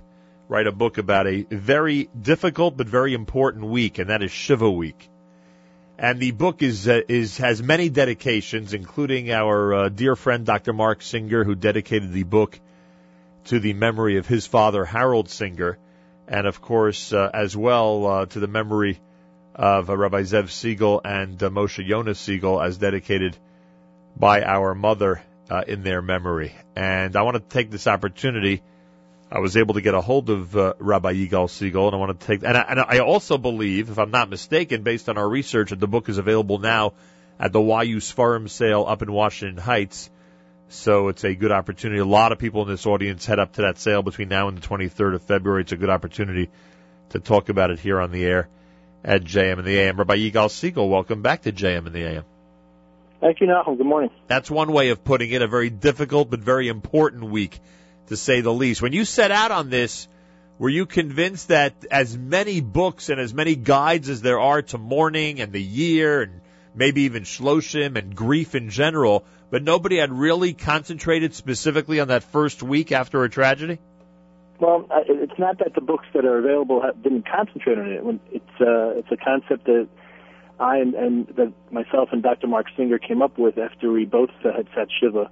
write 0.49 0.67
a 0.67 0.71
book 0.71 0.97
about 0.97 1.27
a 1.27 1.43
very 1.49 2.09
difficult 2.19 2.75
but 2.75 2.87
very 2.87 3.13
important 3.13 3.65
week, 3.65 3.99
and 3.99 4.09
that 4.09 4.21
is 4.21 4.31
Shiva 4.31 4.69
week 4.69 5.09
and 5.97 6.19
the 6.19 6.31
book 6.31 6.61
is 6.61 6.87
uh, 6.87 7.01
is 7.07 7.37
has 7.37 7.61
many 7.61 7.89
dedications, 7.89 8.73
including 8.73 9.31
our 9.31 9.73
uh, 9.73 9.89
dear 9.89 10.15
friend 10.15 10.45
Dr. 10.45 10.73
Mark 10.73 11.01
Singer, 11.01 11.43
who 11.43 11.55
dedicated 11.55 12.11
the 12.11 12.23
book 12.23 12.59
to 13.45 13.59
the 13.59 13.73
memory 13.73 14.17
of 14.17 14.27
his 14.27 14.45
father 14.45 14.83
Harold 14.83 15.29
Singer, 15.29 15.77
and 16.27 16.47
of 16.47 16.61
course 16.61 17.13
uh, 17.13 17.29
as 17.33 17.55
well 17.55 18.07
uh, 18.07 18.25
to 18.25 18.39
the 18.39 18.47
memory 18.47 18.99
of 19.53 19.89
uh, 19.89 19.95
Rabbi 19.95 20.23
Zev 20.23 20.45
Segal 20.45 20.99
and 21.05 21.41
uh, 21.41 21.49
Moshe 21.49 21.85
Yonah 21.85 22.11
Segal, 22.11 22.65
as 22.65 22.77
dedicated 22.77 23.37
by 24.17 24.43
our 24.43 24.75
mother 24.75 25.21
in 25.67 25.83
their 25.83 26.01
memory. 26.01 26.55
And 26.75 27.15
I 27.15 27.21
want 27.21 27.35
to 27.35 27.55
take 27.55 27.69
this 27.69 27.85
opportunity. 27.85 28.63
I 29.31 29.39
was 29.39 29.57
able 29.57 29.73
to 29.73 29.81
get 29.81 29.93
a 29.95 30.01
hold 30.01 30.29
of 30.29 30.55
uh, 30.55 30.73
Rabbi 30.79 31.13
Yigal 31.13 31.47
Segal, 31.47 31.87
and 31.87 31.95
I 31.95 31.97
want 31.97 32.19
to 32.19 32.27
take, 32.27 32.43
and 32.43 32.55
I, 32.55 32.61
and 32.61 32.79
I 32.79 32.99
also 32.99 33.37
believe, 33.37 33.89
if 33.89 33.97
I'm 33.97 34.11
not 34.11 34.29
mistaken, 34.29 34.83
based 34.83 35.09
on 35.09 35.17
our 35.17 35.27
research, 35.27 35.71
that 35.71 35.79
the 35.79 35.87
book 35.87 36.09
is 36.09 36.17
available 36.17 36.59
now 36.59 36.93
at 37.39 37.51
the 37.51 37.59
YU 37.59 37.97
Sfarim 37.97 38.49
sale 38.49 38.85
up 38.87 39.01
in 39.01 39.11
Washington 39.11 39.57
Heights. 39.57 40.09
So 40.69 41.09
it's 41.09 41.23
a 41.23 41.35
good 41.35 41.51
opportunity. 41.51 41.99
A 41.99 42.05
lot 42.05 42.31
of 42.31 42.39
people 42.39 42.63
in 42.63 42.67
this 42.67 42.85
audience 42.85 43.25
head 43.25 43.39
up 43.39 43.53
to 43.53 43.63
that 43.63 43.77
sale 43.77 44.01
between 44.01 44.29
now 44.29 44.47
and 44.47 44.57
the 44.57 44.67
23rd 44.67 45.15
of 45.15 45.23
February. 45.23 45.61
It's 45.61 45.71
a 45.71 45.77
good 45.77 45.89
opportunity 45.89 46.49
to 47.09 47.19
talk 47.19 47.49
about 47.49 47.71
it 47.71 47.79
here 47.79 47.99
on 47.99 48.11
the 48.11 48.25
air 48.25 48.47
at 49.03 49.23
JM 49.23 49.59
and 49.59 49.65
the 49.65 49.77
AM. 49.77 49.97
Rabbi 49.97 50.17
Yigal 50.17 50.49
Segal, 50.49 50.89
welcome 50.89 51.21
back 51.21 51.43
to 51.43 51.51
JM 51.51 51.85
and 51.85 51.93
the 51.93 52.03
AM. 52.03 52.23
Thank 53.21 53.39
you, 53.41 53.47
Nachum. 53.47 53.77
Good 53.77 53.85
morning. 53.85 54.09
That's 54.27 54.51
one 54.51 54.71
way 54.71 54.89
of 54.89 55.03
putting 55.03 55.31
it. 55.31 55.41
A 55.41 55.47
very 55.47 55.69
difficult 55.69 56.29
but 56.29 56.39
very 56.39 56.67
important 56.67 57.23
week, 57.23 57.59
to 58.07 58.17
say 58.17 58.41
the 58.41 58.53
least. 58.53 58.81
When 58.81 58.93
you 58.93 59.05
set 59.05 59.31
out 59.31 59.51
on 59.51 59.69
this, 59.69 60.07
were 60.57 60.69
you 60.69 60.85
convinced 60.85 61.49
that 61.49 61.73
as 61.91 62.17
many 62.17 62.61
books 62.61 63.09
and 63.09 63.19
as 63.19 63.33
many 63.33 63.55
guides 63.55 64.09
as 64.09 64.21
there 64.21 64.39
are 64.39 64.61
to 64.61 64.77
mourning 64.77 65.41
and 65.41 65.51
the 65.51 65.61
year 65.61 66.21
and 66.21 66.41
maybe 66.73 67.03
even 67.03 67.23
shloshim 67.23 67.97
and 67.97 68.15
grief 68.15 68.55
in 68.55 68.69
general, 68.69 69.25
but 69.49 69.63
nobody 69.63 69.97
had 69.97 70.11
really 70.11 70.53
concentrated 70.53 71.33
specifically 71.33 71.99
on 71.99 72.09
that 72.09 72.23
first 72.23 72.63
week 72.63 72.91
after 72.91 73.23
a 73.23 73.29
tragedy? 73.29 73.79
Well, 74.59 74.87
it's 75.07 75.37
not 75.37 75.59
that 75.59 75.73
the 75.75 75.81
books 75.81 76.05
that 76.13 76.23
are 76.23 76.37
available 76.37 76.81
didn't 77.03 77.27
concentrate 77.29 77.77
on 77.77 77.91
it. 77.91 78.19
It's 78.31 78.61
uh, 78.61 78.97
it's 78.97 79.11
a 79.11 79.17
concept 79.17 79.65
that 79.65 79.89
I 80.59 80.77
and, 80.77 80.93
and 80.93 81.27
that 81.35 81.51
myself 81.71 82.09
and 82.13 82.23
Dr. 82.23 82.47
Mark 82.47 82.67
Singer 82.77 82.97
came 82.97 83.21
up 83.21 83.37
with 83.37 83.57
after 83.57 83.91
we 83.91 84.05
both 84.05 84.29
had 84.41 84.67
sat 84.73 84.87
shiva. 84.99 85.29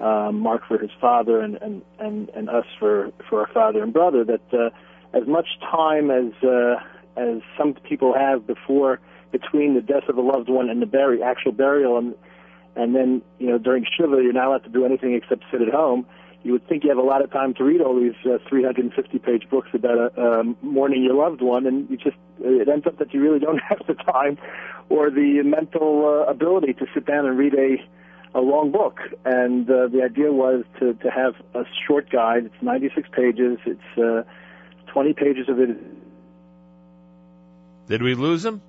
Um, 0.00 0.38
Mark 0.40 0.62
for 0.68 0.78
his 0.78 0.92
father 1.00 1.40
and, 1.40 1.56
and, 1.56 1.82
and, 1.98 2.28
and 2.28 2.48
us 2.48 2.66
for, 2.78 3.10
for 3.28 3.40
our 3.40 3.48
father 3.52 3.82
and 3.82 3.92
brother. 3.92 4.24
That 4.24 4.40
uh, 4.52 4.70
as 5.12 5.26
much 5.26 5.48
time 5.60 6.10
as 6.10 6.32
uh, 6.44 6.76
as 7.16 7.42
some 7.56 7.74
people 7.74 8.14
have 8.14 8.46
before 8.46 9.00
between 9.32 9.74
the 9.74 9.80
death 9.80 10.08
of 10.08 10.16
a 10.16 10.20
loved 10.20 10.48
one 10.48 10.70
and 10.70 10.80
the 10.80 10.86
bury 10.86 11.22
actual 11.22 11.52
burial 11.52 11.98
and 11.98 12.14
and 12.76 12.94
then 12.94 13.22
you 13.38 13.48
know 13.48 13.58
during 13.58 13.84
shiva 13.84 14.22
you're 14.22 14.32
not 14.32 14.46
allowed 14.46 14.64
to 14.64 14.70
do 14.70 14.84
anything 14.84 15.14
except 15.14 15.42
sit 15.50 15.60
at 15.60 15.68
home 15.68 16.06
you 16.42 16.52
would 16.52 16.66
think 16.68 16.84
you 16.84 16.90
have 16.90 16.98
a 16.98 17.02
lot 17.02 17.22
of 17.22 17.32
time 17.32 17.52
to 17.54 17.64
read 17.64 17.80
all 17.80 17.98
these 17.98 18.14
uh, 18.24 18.38
350 18.48 19.18
page 19.18 19.48
books 19.50 19.68
about 19.74 20.16
uh, 20.16 20.20
um, 20.20 20.56
mourning 20.62 21.02
your 21.02 21.14
loved 21.14 21.42
one, 21.42 21.66
and 21.66 21.90
you 21.90 21.96
just 21.96 22.16
it 22.40 22.68
ends 22.68 22.86
up 22.86 22.98
that 22.98 23.12
you 23.12 23.20
really 23.20 23.40
don't 23.40 23.60
have 23.68 23.80
the 23.86 23.94
time 23.94 24.38
or 24.88 25.10
the 25.10 25.42
mental 25.42 26.06
uh, 26.06 26.30
ability 26.30 26.74
to 26.74 26.86
sit 26.94 27.06
down 27.06 27.26
and 27.26 27.36
read 27.36 27.54
a 27.54 27.76
a 28.34 28.40
long 28.40 28.70
book. 28.70 28.98
And 29.24 29.68
uh, 29.70 29.88
the 29.88 30.02
idea 30.02 30.32
was 30.32 30.64
to 30.80 30.94
to 30.94 31.10
have 31.10 31.34
a 31.54 31.64
short 31.86 32.10
guide. 32.10 32.46
It's 32.46 32.62
96 32.62 33.08
pages. 33.12 33.58
It's 33.66 33.98
uh, 33.98 34.22
20 34.92 35.12
pages 35.14 35.48
of 35.48 35.58
it. 35.60 35.76
Did 37.88 38.02
we 38.02 38.14
lose 38.14 38.44
him? 38.44 38.60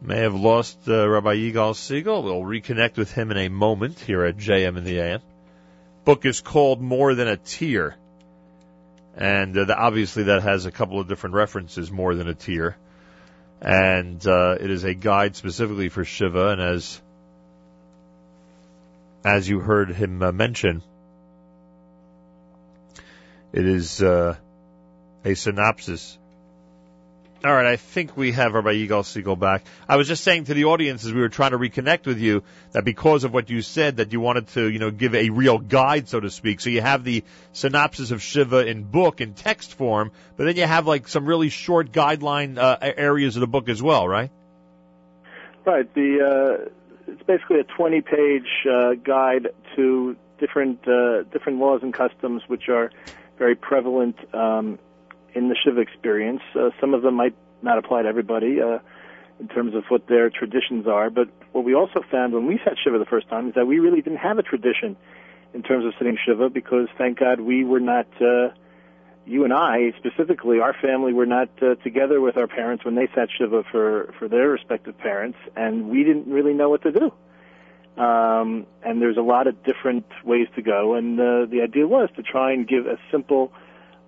May 0.00 0.18
have 0.20 0.34
lost 0.34 0.78
uh, 0.88 1.08
Rabbi 1.08 1.34
Yigal 1.34 1.74
Segal. 1.74 2.22
We'll 2.22 2.42
reconnect 2.42 2.96
with 2.96 3.12
him 3.12 3.30
in 3.30 3.36
a 3.36 3.48
moment 3.48 3.98
here 3.98 4.24
at 4.24 4.36
JM 4.36 4.76
in 4.78 4.84
the 4.84 5.00
AM. 5.00 5.20
Book 6.04 6.24
is 6.24 6.40
called 6.40 6.80
More 6.80 7.14
Than 7.14 7.28
a 7.28 7.36
Tear. 7.36 7.96
And 9.16 9.58
uh, 9.58 9.64
the- 9.64 9.76
obviously 9.76 10.24
that 10.24 10.42
has 10.42 10.66
a 10.66 10.70
couple 10.70 11.00
of 11.00 11.08
different 11.08 11.34
references, 11.34 11.90
More 11.90 12.14
Than 12.14 12.28
a 12.28 12.34
Tear. 12.34 12.76
And 13.60 14.24
uh, 14.24 14.56
it 14.60 14.70
is 14.70 14.84
a 14.84 14.94
guide 14.94 15.34
specifically 15.34 15.88
for 15.88 16.04
Shiva, 16.04 16.50
and 16.50 16.60
as 16.60 17.02
as 19.28 19.48
you 19.48 19.60
heard 19.60 19.90
him 19.90 20.22
uh, 20.22 20.32
mention, 20.32 20.82
it 23.52 23.66
is 23.66 24.02
uh, 24.02 24.36
a 25.24 25.34
synopsis 25.34 26.18
all 27.44 27.52
right, 27.52 27.66
I 27.66 27.76
think 27.76 28.16
we 28.16 28.32
have 28.32 28.54
Rabbi 28.54 28.74
Yigal 28.74 29.04
Segal 29.04 29.38
back. 29.38 29.62
I 29.88 29.94
was 29.94 30.08
just 30.08 30.24
saying 30.24 30.44
to 30.44 30.54
the 30.54 30.64
audience 30.64 31.04
as 31.04 31.12
we 31.12 31.20
were 31.20 31.28
trying 31.28 31.52
to 31.52 31.58
reconnect 31.58 32.04
with 32.04 32.18
you 32.18 32.42
that 32.72 32.84
because 32.84 33.22
of 33.22 33.32
what 33.32 33.48
you 33.48 33.62
said 33.62 33.98
that 33.98 34.12
you 34.12 34.18
wanted 34.18 34.48
to, 34.48 34.68
you 34.68 34.80
know, 34.80 34.90
give 34.90 35.14
a 35.14 35.30
real 35.30 35.58
guide, 35.58 36.08
so 36.08 36.18
to 36.18 36.30
speak. 36.30 36.58
So 36.58 36.68
you 36.68 36.80
have 36.80 37.04
the 37.04 37.22
synopsis 37.52 38.10
of 38.10 38.22
Shiva 38.22 38.66
in 38.66 38.82
book 38.82 39.20
in 39.20 39.34
text 39.34 39.74
form, 39.74 40.10
but 40.36 40.44
then 40.44 40.56
you 40.56 40.66
have 40.66 40.88
like 40.88 41.06
some 41.06 41.26
really 41.26 41.48
short 41.48 41.92
guideline 41.92 42.58
uh, 42.58 42.76
areas 42.80 43.36
of 43.36 43.40
the 43.40 43.46
book 43.46 43.68
as 43.68 43.80
well, 43.80 44.08
right? 44.08 44.30
Right. 45.64 45.94
The 45.94 46.66
uh, 46.66 46.68
it's 47.08 47.22
basically 47.22 47.60
a 47.60 47.64
20 47.64 48.00
page 48.02 48.66
uh, 48.70 48.94
guide 48.94 49.48
to 49.76 50.16
different 50.38 50.86
uh, 50.86 51.22
different 51.24 51.58
laws 51.58 51.80
and 51.82 51.92
customs 51.92 52.42
which 52.46 52.68
are 52.68 52.90
very 53.38 53.54
prevalent 53.54 54.16
um, 54.34 54.78
in 55.34 55.48
the 55.48 55.56
Shiva 55.62 55.80
experience. 55.80 56.42
Uh, 56.54 56.70
some 56.80 56.94
of 56.94 57.02
them 57.02 57.14
might 57.14 57.34
not 57.62 57.78
apply 57.78 58.02
to 58.02 58.08
everybody 58.08 58.60
uh, 58.60 58.78
in 59.40 59.48
terms 59.48 59.74
of 59.74 59.84
what 59.88 60.06
their 60.06 60.30
traditions 60.30 60.86
are, 60.86 61.10
but 61.10 61.28
what 61.52 61.64
we 61.64 61.74
also 61.74 62.00
found 62.10 62.32
when 62.32 62.46
we 62.46 62.60
sat 62.64 62.74
Shiva 62.82 62.98
the 62.98 63.06
first 63.06 63.28
time 63.28 63.48
is 63.48 63.54
that 63.54 63.66
we 63.66 63.78
really 63.78 64.00
didn't 64.00 64.18
have 64.18 64.38
a 64.38 64.42
tradition 64.42 64.96
in 65.54 65.62
terms 65.62 65.84
of 65.86 65.92
sitting 65.98 66.16
Shiva 66.24 66.50
because 66.50 66.88
thank 66.98 67.18
God 67.18 67.40
we 67.40 67.64
were 67.64 67.80
not. 67.80 68.06
Uh, 68.20 68.50
you 69.28 69.44
and 69.44 69.52
I 69.52 69.92
specifically, 69.98 70.60
our 70.60 70.74
family 70.74 71.12
were 71.12 71.26
not 71.26 71.50
uh, 71.62 71.74
together 71.76 72.20
with 72.20 72.36
our 72.36 72.46
parents 72.46 72.84
when 72.84 72.94
they 72.94 73.08
sat 73.14 73.28
shiva 73.36 73.62
for 73.70 74.14
for 74.18 74.28
their 74.28 74.48
respective 74.48 74.96
parents, 74.98 75.38
and 75.54 75.88
we 75.90 76.02
didn't 76.02 76.28
really 76.32 76.54
know 76.54 76.70
what 76.70 76.82
to 76.82 76.92
do. 76.92 77.12
Um, 78.02 78.66
and 78.82 79.02
there's 79.02 79.16
a 79.16 79.22
lot 79.22 79.46
of 79.46 79.62
different 79.64 80.06
ways 80.24 80.46
to 80.54 80.62
go, 80.62 80.94
and 80.94 81.18
uh, 81.18 81.46
the 81.46 81.60
idea 81.62 81.86
was 81.86 82.08
to 82.16 82.22
try 82.22 82.52
and 82.52 82.66
give 82.66 82.86
as 82.86 82.98
simple 83.10 83.52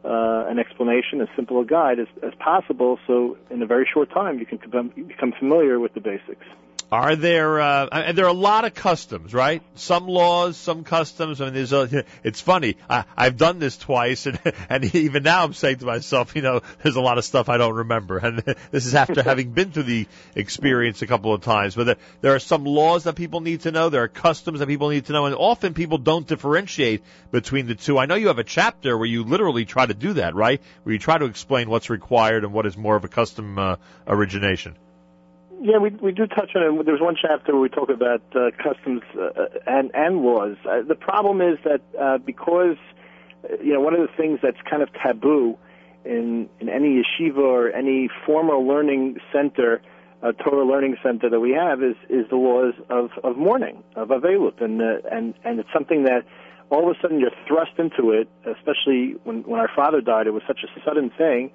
uh, 0.05 0.47
an 0.49 0.58
explanation, 0.58 1.20
as 1.20 1.28
simple 1.36 1.60
a 1.60 1.65
guide 1.65 1.99
as, 1.99 2.07
as 2.23 2.32
possible, 2.39 2.99
so 3.07 3.36
in 3.50 3.62
a 3.62 3.66
very 3.66 3.86
short 3.92 4.10
time 4.10 4.39
you 4.39 4.47
can 4.47 4.58
become, 4.58 4.89
become 5.08 5.32
familiar 5.39 5.78
with 5.78 5.92
the 5.94 6.00
basics. 6.00 6.47
Are 6.93 7.15
there? 7.15 7.60
Uh, 7.60 7.86
and 7.93 8.19
there 8.19 8.25
are 8.25 8.28
a 8.28 8.33
lot 8.33 8.65
of 8.65 8.75
customs, 8.75 9.33
right? 9.33 9.62
Some 9.77 10.09
laws, 10.09 10.57
some 10.57 10.83
customs. 10.83 11.41
I 11.41 11.44
mean, 11.44 11.55
there's 11.55 11.73
a. 11.73 12.05
It's 12.25 12.41
funny. 12.41 12.78
I, 12.89 13.05
I've 13.17 13.36
done 13.36 13.60
this 13.60 13.77
twice, 13.77 14.27
and 14.27 14.41
and 14.69 14.93
even 14.94 15.23
now 15.23 15.44
I'm 15.44 15.52
saying 15.52 15.78
to 15.78 15.86
myself, 15.86 16.35
you 16.35 16.43
know, 16.43 16.62
there's 16.83 16.97
a 16.97 17.01
lot 17.01 17.17
of 17.17 17.25
stuff 17.25 17.49
I 17.49 17.59
don't 17.59 17.75
remember, 17.75 18.19
and 18.19 18.39
this 18.73 18.86
is 18.86 18.97
after 18.97 19.23
having 19.23 19.51
been 19.52 19.70
through 19.70 19.85
the 19.85 20.09
experience 20.35 21.01
a 21.02 21.07
couple 21.07 21.33
of 21.33 21.43
times. 21.43 21.77
But 21.77 21.85
there, 21.85 21.97
there 22.23 22.35
are 22.35 22.41
some 22.41 22.65
laws 22.65 23.05
that 23.05 23.15
people 23.15 23.41
need 23.41 23.60
to 23.60 23.70
know. 23.70 23.89
There 23.89 24.02
are 24.02 24.09
customs 24.09 24.59
that 24.59 24.67
people 24.67 24.89
need 24.89 25.05
to 25.07 25.12
know, 25.12 25.27
and 25.27 25.35
often 25.36 25.75
people 25.75 25.99
don't 25.99 26.27
differentiate 26.27 27.05
between 27.31 27.69
the 27.69 27.77
two. 27.77 27.99
I 27.99 28.07
know 28.07 28.17
you 28.17 28.28
have 28.28 28.41
a 28.41 28.44
chapter 28.44 28.99
where 28.99 29.07
you 29.07 29.23
literally 29.23 29.65
try 29.65 29.86
to 29.86 29.94
do 29.94 30.15
that, 30.15 30.35
right? 30.35 30.60
Where 30.83 30.93
you 30.93 30.99
try 30.99 31.19
to 31.19 31.27
explain 31.27 31.70
what's 31.70 31.89
required 31.89 32.43
and 32.43 32.52
what 32.52 32.67
is 32.67 32.77
more 32.77 32.97
of 32.97 33.05
a 33.05 33.09
custom 33.09 33.60
uh, 33.60 33.77
origination. 34.09 34.75
Yeah, 35.62 35.76
we 35.76 35.90
we 35.90 36.12
do 36.12 36.26
touch 36.26 36.52
on 36.56 36.62
it. 36.62 36.86
There's 36.86 37.02
one 37.02 37.16
chapter 37.20 37.52
where 37.52 37.60
we 37.60 37.68
talk 37.68 37.90
about 37.90 38.22
uh, 38.34 38.50
customs 38.56 39.02
uh, 39.14 39.44
and 39.66 39.90
and 39.92 40.22
laws. 40.22 40.56
Uh, 40.64 40.80
the 40.89 40.94
problem 40.94 41.42
is 41.42 41.58
that 41.64 41.82
uh, 42.00 42.16
because 42.16 42.78
uh, 43.44 43.56
you 43.62 43.74
know 43.74 43.80
one 43.80 43.92
of 43.92 44.00
the 44.00 44.08
things 44.16 44.39
that's 44.42 44.56
kind 44.68 44.82
of 44.82 44.89
taboo 44.94 45.58
in 46.06 46.48
in 46.60 46.70
any 46.70 47.02
yeshiva 47.02 47.36
or 47.36 47.68
any 47.72 48.08
formal 48.24 48.66
learning 48.66 49.18
center, 49.34 49.82
uh, 50.22 50.32
Torah 50.32 50.64
learning 50.64 50.97
center 51.02 51.28
that 51.28 51.40
we 51.40 51.50
have 51.50 51.82
is 51.82 51.97
is 52.08 52.26
the 52.30 52.36
laws 52.36 52.72
of 52.89 53.10
of 53.22 53.36
mourning 53.36 53.84
of 53.97 54.08
avelut, 54.08 54.62
and 54.62 54.80
uh, 54.80 55.06
and 55.12 55.34
and 55.44 55.60
it's 55.60 55.72
something 55.74 56.05
that 56.05 56.24
all 56.70 56.89
of 56.89 56.97
a 56.97 56.98
sudden 57.02 57.20
you're 57.20 57.36
thrust 57.47 57.72
into 57.76 58.12
it, 58.12 58.30
especially 58.47 59.16
when 59.24 59.42
when 59.42 59.60
our 59.60 59.70
father 59.76 60.00
died. 60.00 60.26
It 60.26 60.32
was 60.32 60.42
such 60.47 60.60
a 60.64 60.80
sudden 60.86 61.10
thing 61.10 61.50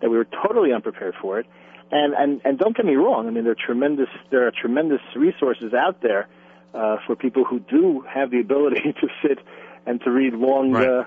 that 0.00 0.10
we 0.10 0.16
were 0.16 0.26
totally 0.44 0.72
unprepared 0.72 1.14
for 1.22 1.38
it. 1.38 1.46
And, 1.90 2.14
and 2.14 2.40
and 2.44 2.58
don't 2.58 2.76
get 2.76 2.86
me 2.86 2.94
wrong. 2.94 3.28
I 3.28 3.30
mean, 3.30 3.44
there 3.44 3.52
are 3.52 3.66
tremendous 3.66 4.08
there 4.30 4.46
are 4.46 4.50
tremendous 4.50 5.00
resources 5.14 5.72
out 5.74 6.00
there 6.02 6.28
uh, 6.74 6.96
for 7.06 7.14
people 7.14 7.44
who 7.44 7.60
do 7.60 8.04
have 8.12 8.30
the 8.30 8.40
ability 8.40 8.92
to 9.00 9.08
sit 9.22 9.38
and 9.86 10.00
to 10.02 10.10
read 10.10 10.34
long 10.34 10.72
Right. 10.72 10.88
uh, 10.88 11.04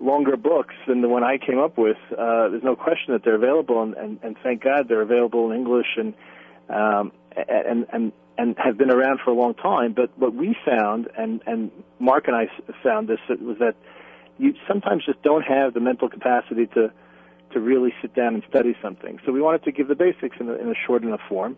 longer 0.00 0.36
books 0.36 0.74
than 0.86 1.00
the 1.00 1.08
one 1.08 1.24
I 1.24 1.38
came 1.38 1.58
up 1.58 1.76
with. 1.76 1.96
Uh, 2.12 2.48
there's 2.50 2.62
no 2.62 2.76
question 2.76 3.14
that 3.14 3.24
they're 3.24 3.34
available, 3.34 3.82
and, 3.82 3.94
and, 3.94 4.18
and 4.22 4.36
thank 4.44 4.62
God 4.62 4.86
they're 4.88 5.02
available 5.02 5.50
in 5.50 5.56
English 5.56 5.96
and 5.96 6.14
um, 6.68 7.12
and 7.48 7.86
and 7.92 8.12
and 8.36 8.56
have 8.58 8.78
been 8.78 8.90
around 8.92 9.18
for 9.24 9.30
a 9.30 9.34
long 9.34 9.54
time. 9.54 9.94
But 9.94 10.16
what 10.16 10.34
we 10.34 10.54
found, 10.64 11.08
and 11.16 11.42
and 11.46 11.72
Mark 11.98 12.28
and 12.28 12.36
I 12.36 12.48
found 12.82 13.08
this, 13.08 13.18
was 13.28 13.58
that 13.58 13.74
you 14.38 14.54
sometimes 14.68 15.04
just 15.04 15.20
don't 15.22 15.42
have 15.42 15.74
the 15.74 15.80
mental 15.80 16.08
capacity 16.08 16.66
to 16.68 16.92
to 17.58 17.64
really 17.64 17.92
sit 18.00 18.14
down 18.14 18.34
and 18.34 18.42
study 18.48 18.76
something. 18.80 19.18
So 19.26 19.32
we 19.32 19.40
wanted 19.40 19.64
to 19.64 19.72
give 19.72 19.88
the 19.88 19.94
basics 19.94 20.36
in 20.40 20.48
a, 20.48 20.54
in 20.54 20.68
a 20.68 20.74
short 20.86 21.02
enough 21.02 21.20
form, 21.28 21.56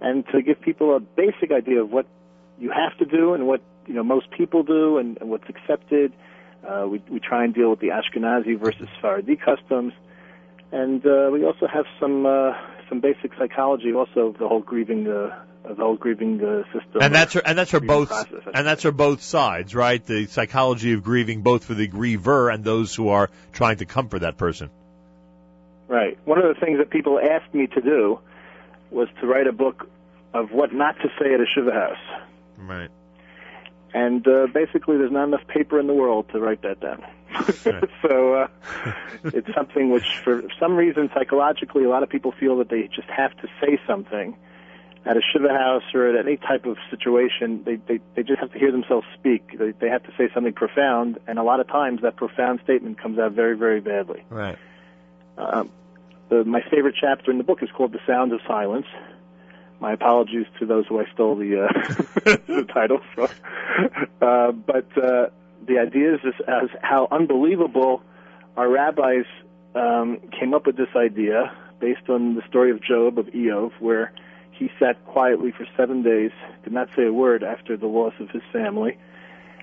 and 0.00 0.26
to 0.28 0.42
give 0.42 0.60
people 0.60 0.96
a 0.96 1.00
basic 1.00 1.52
idea 1.52 1.82
of 1.82 1.90
what 1.90 2.06
you 2.58 2.70
have 2.70 2.96
to 2.98 3.04
do 3.04 3.34
and 3.34 3.46
what 3.46 3.60
you 3.86 3.94
know 3.94 4.02
most 4.02 4.30
people 4.30 4.62
do 4.62 4.98
and, 4.98 5.18
and 5.20 5.28
what's 5.30 5.48
accepted. 5.48 6.12
Uh, 6.66 6.86
we 6.88 7.02
we 7.10 7.20
try 7.20 7.44
and 7.44 7.54
deal 7.54 7.70
with 7.70 7.80
the 7.80 7.88
Ashkenazi 7.88 8.58
versus 8.58 8.88
Sephardi 8.94 9.36
customs, 9.36 9.92
and 10.72 11.04
uh, 11.06 11.28
we 11.30 11.44
also 11.44 11.66
have 11.66 11.84
some 12.00 12.24
uh, 12.24 12.52
some 12.88 13.00
basic 13.00 13.32
psychology, 13.38 13.92
also 13.92 14.28
of 14.28 14.38
the 14.38 14.48
whole 14.48 14.62
grieving 14.62 15.06
uh, 15.06 15.44
of 15.64 15.76
the 15.76 15.82
whole 15.82 15.96
grieving 15.96 16.42
uh, 16.42 16.62
system. 16.72 17.02
And 17.02 17.14
that's 17.14 17.36
and 17.36 17.58
that's 17.58 17.70
for 17.70 17.80
both 17.80 18.08
process. 18.08 18.42
and 18.54 18.66
that's 18.66 18.82
for 18.82 18.92
both 18.92 19.22
sides, 19.22 19.74
right? 19.74 20.02
The 20.04 20.26
psychology 20.26 20.94
of 20.94 21.02
grieving, 21.02 21.42
both 21.42 21.64
for 21.64 21.74
the 21.74 21.88
griever 21.88 22.52
and 22.52 22.64
those 22.64 22.94
who 22.94 23.08
are 23.08 23.30
trying 23.52 23.76
to 23.78 23.86
comfort 23.86 24.20
that 24.20 24.38
person. 24.38 24.70
Right. 25.88 26.18
One 26.24 26.38
of 26.38 26.44
the 26.44 26.58
things 26.58 26.78
that 26.78 26.90
people 26.90 27.18
asked 27.18 27.52
me 27.54 27.66
to 27.68 27.80
do 27.80 28.18
was 28.90 29.08
to 29.20 29.26
write 29.26 29.46
a 29.46 29.52
book 29.52 29.88
of 30.32 30.50
what 30.50 30.72
not 30.72 30.96
to 31.00 31.08
say 31.20 31.34
at 31.34 31.40
a 31.40 31.46
shiva 31.46 31.72
house. 31.72 32.22
Right. 32.58 32.90
And 33.92 34.26
uh, 34.26 34.48
basically, 34.52 34.96
there's 34.96 35.12
not 35.12 35.24
enough 35.24 35.46
paper 35.46 35.78
in 35.78 35.86
the 35.86 35.92
world 35.92 36.28
to 36.32 36.40
write 36.40 36.62
that 36.62 36.80
down. 36.80 37.04
so 38.02 38.34
uh, 38.34 38.48
it's 39.24 39.54
something 39.54 39.90
which, 39.90 40.18
for 40.24 40.42
some 40.58 40.74
reason, 40.74 41.10
psychologically, 41.14 41.84
a 41.84 41.88
lot 41.88 42.02
of 42.02 42.08
people 42.08 42.32
feel 42.32 42.58
that 42.58 42.68
they 42.68 42.88
just 42.88 43.08
have 43.08 43.36
to 43.38 43.48
say 43.60 43.78
something 43.86 44.36
at 45.06 45.16
a 45.16 45.20
shiva 45.20 45.50
house 45.50 45.82
or 45.94 46.08
at 46.08 46.26
any 46.26 46.36
type 46.36 46.66
of 46.66 46.76
situation. 46.90 47.62
They 47.64 47.76
they, 47.76 48.00
they 48.16 48.22
just 48.24 48.40
have 48.40 48.52
to 48.52 48.58
hear 48.58 48.72
themselves 48.72 49.06
speak. 49.14 49.58
They, 49.58 49.72
they 49.72 49.88
have 49.88 50.02
to 50.04 50.12
say 50.18 50.28
something 50.34 50.54
profound, 50.54 51.18
and 51.28 51.38
a 51.38 51.42
lot 51.42 51.60
of 51.60 51.68
times 51.68 52.02
that 52.02 52.16
profound 52.16 52.60
statement 52.64 53.00
comes 53.00 53.18
out 53.18 53.32
very 53.32 53.56
very 53.56 53.80
badly. 53.80 54.24
Right. 54.28 54.58
Um, 55.36 55.70
the, 56.28 56.44
my 56.44 56.62
favorite 56.70 56.94
chapter 57.00 57.30
in 57.30 57.38
the 57.38 57.44
book 57.44 57.62
is 57.62 57.68
called 57.70 57.92
"The 57.92 58.00
Sound 58.06 58.32
of 58.32 58.40
Silence." 58.46 58.86
My 59.80 59.92
apologies 59.92 60.46
to 60.60 60.66
those 60.66 60.86
who 60.86 61.00
I 61.00 61.04
stole 61.12 61.36
the 61.36 61.64
uh, 61.64 62.36
the 62.46 62.64
title 62.72 63.00
from. 63.14 63.28
Uh, 64.20 64.52
but 64.52 64.86
uh, 64.96 65.26
the 65.66 65.78
idea 65.78 66.14
is 66.14 66.20
as 66.46 66.70
how 66.80 67.08
unbelievable 67.10 68.02
our 68.56 68.68
rabbis 68.68 69.26
um, 69.74 70.20
came 70.38 70.54
up 70.54 70.66
with 70.66 70.76
this 70.76 70.94
idea 70.96 71.52
based 71.80 72.08
on 72.08 72.34
the 72.34 72.42
story 72.48 72.70
of 72.70 72.82
Job 72.82 73.18
of 73.18 73.26
Eov, 73.26 73.72
where 73.80 74.12
he 74.52 74.70
sat 74.78 75.04
quietly 75.06 75.50
for 75.50 75.66
seven 75.76 76.02
days, 76.02 76.30
did 76.62 76.72
not 76.72 76.88
say 76.96 77.04
a 77.06 77.12
word 77.12 77.42
after 77.42 77.76
the 77.76 77.86
loss 77.86 78.14
of 78.20 78.30
his 78.30 78.42
family, 78.52 78.96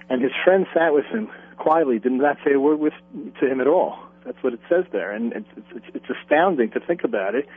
and 0.10 0.22
his 0.22 0.32
friend 0.44 0.68
sat 0.74 0.94
with 0.94 1.06
him 1.06 1.30
quietly, 1.58 2.00
did 2.00 2.12
not 2.12 2.38
say 2.46 2.54
a 2.54 2.60
word 2.60 2.80
with 2.80 2.94
to 3.40 3.48
him 3.50 3.62
at 3.62 3.68
all. 3.68 3.98
That's 4.26 4.42
what 4.44 4.54
it 4.54 4.60
says 4.70 4.86
there, 4.92 5.12
and 5.12 5.34
it's, 5.34 5.48
it's, 5.76 5.86
it's 5.96 6.06
astounding 6.10 6.72
to 6.72 6.80
think 6.80 7.04
about 7.04 7.36
it. 7.36 7.48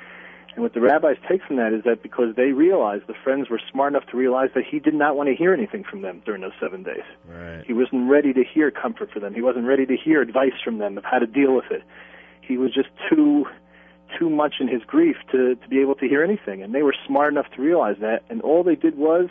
And 0.55 0.63
what 0.63 0.73
the 0.73 0.81
rabbis 0.81 1.17
take 1.29 1.43
from 1.43 1.57
that 1.57 1.73
is 1.73 1.83
that 1.85 2.03
because 2.03 2.37
they 2.37 2.53
realized, 2.53 3.07
the 3.09 3.15
friends 3.25 3.51
were 3.51 3.61
smart 3.73 3.93
enough 3.93 4.09
to 4.11 4.17
realize 4.17 4.51
that 4.55 4.65
he 4.65 4.79
did 4.79 4.95
not 4.95 5.17
want 5.17 5.29
to 5.29 5.35
hear 5.35 5.53
anything 5.53 5.83
from 5.83 6.03
them 6.03 6.23
during 6.25 6.43
those 6.43 6.53
seven 6.61 6.85
days. 6.85 7.03
Right. 7.27 7.65
He 7.67 7.73
wasn't 7.73 8.09
ready 8.09 8.33
to 8.33 8.45
hear 8.45 8.71
comfort 8.71 9.11
for 9.13 9.19
them. 9.19 9.35
He 9.35 9.43
wasn't 9.43 9.67
ready 9.67 9.85
to 9.87 9.97
hear 9.97 10.23
advice 10.23 10.53
from 10.63 10.79
them 10.79 10.97
of 10.97 11.05
how 11.05 11.19
to 11.19 11.27
deal 11.27 11.55
with 11.57 11.71
it. 11.71 11.83
He 12.41 12.57
was 12.57 12.73
just 12.73 12.89
too 13.11 13.47
too 14.19 14.31
much 14.31 14.55
in 14.61 14.69
his 14.69 14.83
grief 14.87 15.17
to 15.33 15.57
to 15.57 15.69
be 15.69 15.81
able 15.81 15.97
to 15.97 16.07
hear 16.07 16.23
anything. 16.23 16.63
And 16.63 16.73
they 16.73 16.83
were 16.83 16.95
smart 17.07 17.33
enough 17.33 17.51
to 17.57 17.63
realize 17.63 17.97
that. 18.01 18.23
And 18.31 18.41
all 18.43 18.63
they 18.63 18.77
did 18.77 18.97
was 18.97 19.29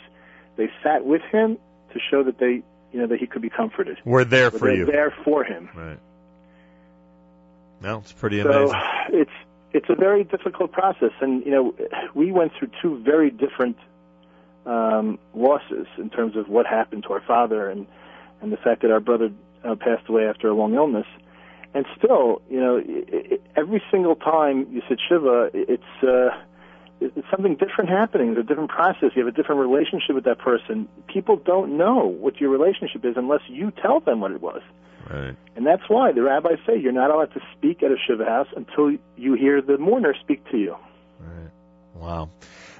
they 0.58 0.70
sat 0.84 1.06
with 1.06 1.22
him 1.32 1.58
to 1.94 2.00
show 2.12 2.24
that 2.24 2.38
they 2.38 2.64
you 2.92 3.00
know 3.00 3.08
that 3.08 3.20
he 3.20 3.28
could 3.28 3.42
be 3.42 3.50
comforted. 3.50 3.98
We're 4.04 4.26
there 4.26 4.52
for 4.52 4.70
you. 4.70 4.86
There 4.86 5.14
for 5.24 5.46
him. 5.46 5.70
Right. 5.74 6.00
No, 7.84 7.98
it's 8.00 8.14
pretty 8.14 8.40
amazing. 8.40 8.70
So 8.70 8.76
it's 9.10 9.32
it's 9.74 9.90
a 9.90 9.96
very 9.96 10.24
difficult 10.24 10.72
process, 10.72 11.12
and 11.20 11.46
you 11.46 11.52
know 11.52 11.76
we 12.16 12.32
went 12.32 12.54
through 12.58 12.70
two 12.82 13.04
very 13.04 13.30
different 13.30 13.78
um, 14.66 15.20
losses 15.36 15.88
in 15.98 16.10
terms 16.10 16.38
of 16.38 16.48
what 16.48 16.66
happened 16.66 17.04
to 17.04 17.10
our 17.14 17.22
father 17.22 17.70
and 17.70 17.86
and 18.42 18.52
the 18.54 18.58
fact 18.58 18.82
that 18.84 18.92
our 18.92 19.02
brother 19.02 19.30
uh, 19.66 19.76
passed 19.76 20.08
away 20.08 20.26
after 20.28 20.48
a 20.48 20.54
long 20.54 20.74
illness. 20.76 21.08
And 21.76 21.86
still, 21.98 22.42
you 22.50 22.60
know, 22.60 22.78
i 22.78 23.36
i 23.36 23.60
every 23.60 23.84
single 23.92 24.16
time 24.16 24.68
you 24.72 24.82
sit 24.88 25.00
shiva, 25.08 25.50
it's 25.54 25.84
uh, 26.04 26.30
it's 26.30 26.53
something 27.32 27.56
different 27.56 27.90
happening. 27.90 28.34
There's 28.34 28.46
a 28.46 28.48
different 28.48 28.70
process. 28.70 29.12
You 29.16 29.26
have 29.26 29.34
a 29.34 29.36
different 29.36 29.62
relationship 29.62 30.16
with 30.16 30.26
that 30.26 30.40
person. 30.40 30.88
People 31.08 31.38
don't 31.38 31.78
know 31.78 32.06
what 32.06 32.40
your 32.40 32.50
relationship 32.50 33.04
is 33.06 33.16
unless 33.18 33.42
you 33.48 33.72
tell 33.72 34.00
them 34.00 34.22
what 34.22 34.32
it 34.32 34.42
was. 34.42 34.62
Right. 35.10 35.36
And 35.56 35.66
that's 35.66 35.84
why 35.88 36.12
the 36.14 36.22
rabbis 36.22 36.60
say 36.66 36.80
you're 36.80 36.92
not 36.94 37.12
allowed 37.12 37.34
to 37.34 37.42
speak 37.58 37.84
at 37.84 37.92
a 37.92 37.98
shiva 38.08 38.26
house 38.26 38.48
until 38.56 38.98
you 39.18 39.34
hear 39.34 39.62
the 39.62 39.78
mourner 39.78 40.14
speak 40.22 40.50
to 40.52 40.58
you. 40.58 40.76
Right. 41.20 41.52
Wow. 41.96 42.30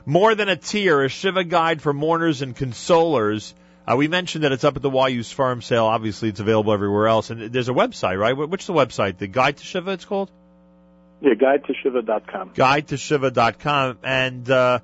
More 0.06 0.36
than 0.36 0.50
a 0.50 0.56
tear, 0.56 1.04
a 1.04 1.10
Shiva 1.10 1.44
guide 1.44 1.82
for 1.82 1.94
mourners 1.94 2.42
and 2.42 2.56
consolers. 2.56 3.54
Uh, 3.86 3.96
we 3.96 4.08
mentioned 4.08 4.44
that 4.44 4.52
it's 4.52 4.64
up 4.64 4.76
at 4.76 4.82
the 4.82 4.90
YU 4.90 5.22
Sfarim 5.22 5.64
sale. 5.64 5.86
Obviously, 5.86 6.30
it's 6.30 6.40
available 6.40 6.74
everywhere 6.74 7.08
else. 7.08 7.30
And 7.30 7.52
there's 7.54 7.70
a 7.70 7.74
website, 7.74 8.18
right? 8.20 8.34
Wh- 8.34 8.50
Which 8.50 8.62
is 8.62 8.68
the 8.68 8.74
website? 8.74 9.18
The 9.18 9.28
Guide 9.28 9.58
to 9.58 9.64
Shiva, 9.64 9.92
it's 9.92 10.06
called? 10.06 10.32
Yeah, 11.24 11.36
guide 11.36 11.64
to 11.68 11.74
shiva.com. 11.74 12.52
Guide 12.54 12.90
to 12.90 12.98
Shiva.com. 12.98 14.00
And, 14.04 14.50
uh, 14.50 14.80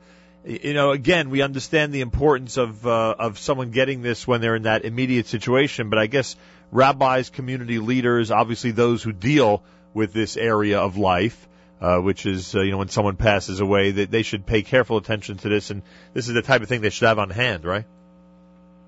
you 0.45 0.74
know, 0.74 0.92
again, 0.92 1.32
we 1.32 1.42
understand 1.42 1.92
the 1.92 2.00
importance 2.00 2.56
of, 2.56 2.88
uh, 2.88 3.16
of 3.19 3.38
someone 3.38 3.72
getting 3.72 4.01
this 4.01 4.26
when 4.26 4.40
they're 4.40 4.56
in 4.56 4.64
that 4.64 4.85
immediate 4.85 5.27
situation. 5.27 5.90
But 5.90 6.00
I 6.00 6.08
guess 6.08 6.38
rabbis, 6.72 7.30
community 7.30 7.80
leaders, 7.80 8.32
obviously 8.32 8.72
those 8.72 9.03
who 9.03 9.11
deal 9.11 9.64
with 9.93 10.14
this 10.14 10.38
area 10.38 10.80
of 10.80 10.95
life, 10.95 11.45
uh, 11.82 11.98
which 11.98 12.26
is, 12.26 12.56
uh, 12.56 12.61
you 12.61 12.72
know, 12.72 12.77
when 12.77 12.88
someone 12.88 13.18
passes 13.18 13.59
away, 13.59 13.92
that 13.92 14.09
they 14.09 14.24
should 14.24 14.45
pay 14.45 14.61
careful 14.61 14.95
attention 14.95 15.35
to 15.40 15.50
this. 15.50 15.72
And 15.72 15.82
this 16.14 16.30
is 16.30 16.35
the 16.35 16.42
type 16.42 16.61
of 16.61 16.69
thing 16.69 16.80
they 16.80 16.90
should 16.90 17.09
have 17.09 17.19
on 17.19 17.32
hand, 17.32 17.66
right? 17.66 17.84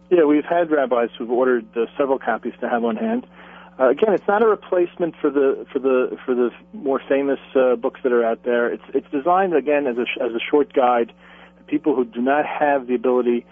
Yeah, 0.10 0.24
we've 0.24 0.46
had 0.46 0.72
rabbis 0.72 1.10
who've 1.18 1.30
ordered 1.30 1.66
uh, 1.76 1.88
several 1.98 2.18
copies 2.18 2.54
to 2.62 2.70
have 2.70 2.86
on 2.86 2.96
hand. 2.96 3.28
Uh, 3.80 3.90
again, 3.90 4.14
it's 4.14 4.28
not 4.28 4.44
a 4.44 4.48
replacement 4.48 5.16
for 5.20 5.30
the 5.30 5.66
for 5.72 5.80
the 5.80 6.18
for 6.26 6.36
the 6.36 6.52
more 6.74 7.02
famous 7.08 7.40
uh, 7.56 7.76
books 7.76 8.00
that 8.04 8.12
are 8.12 8.24
out 8.24 8.44
there. 8.44 8.72
It's 8.72 8.84
it's 8.94 9.10
designed 9.12 9.56
again 9.56 9.88
as 9.88 9.98
a 9.98 10.06
as 10.22 10.34
a 10.34 10.40
short 10.40 10.74
guide 10.74 11.14
to 11.58 11.64
people 11.64 11.96
who 11.96 12.06
do 12.06 12.22
not 12.22 12.46
have 12.46 12.88
the 12.88 12.96
ability, 12.96 13.46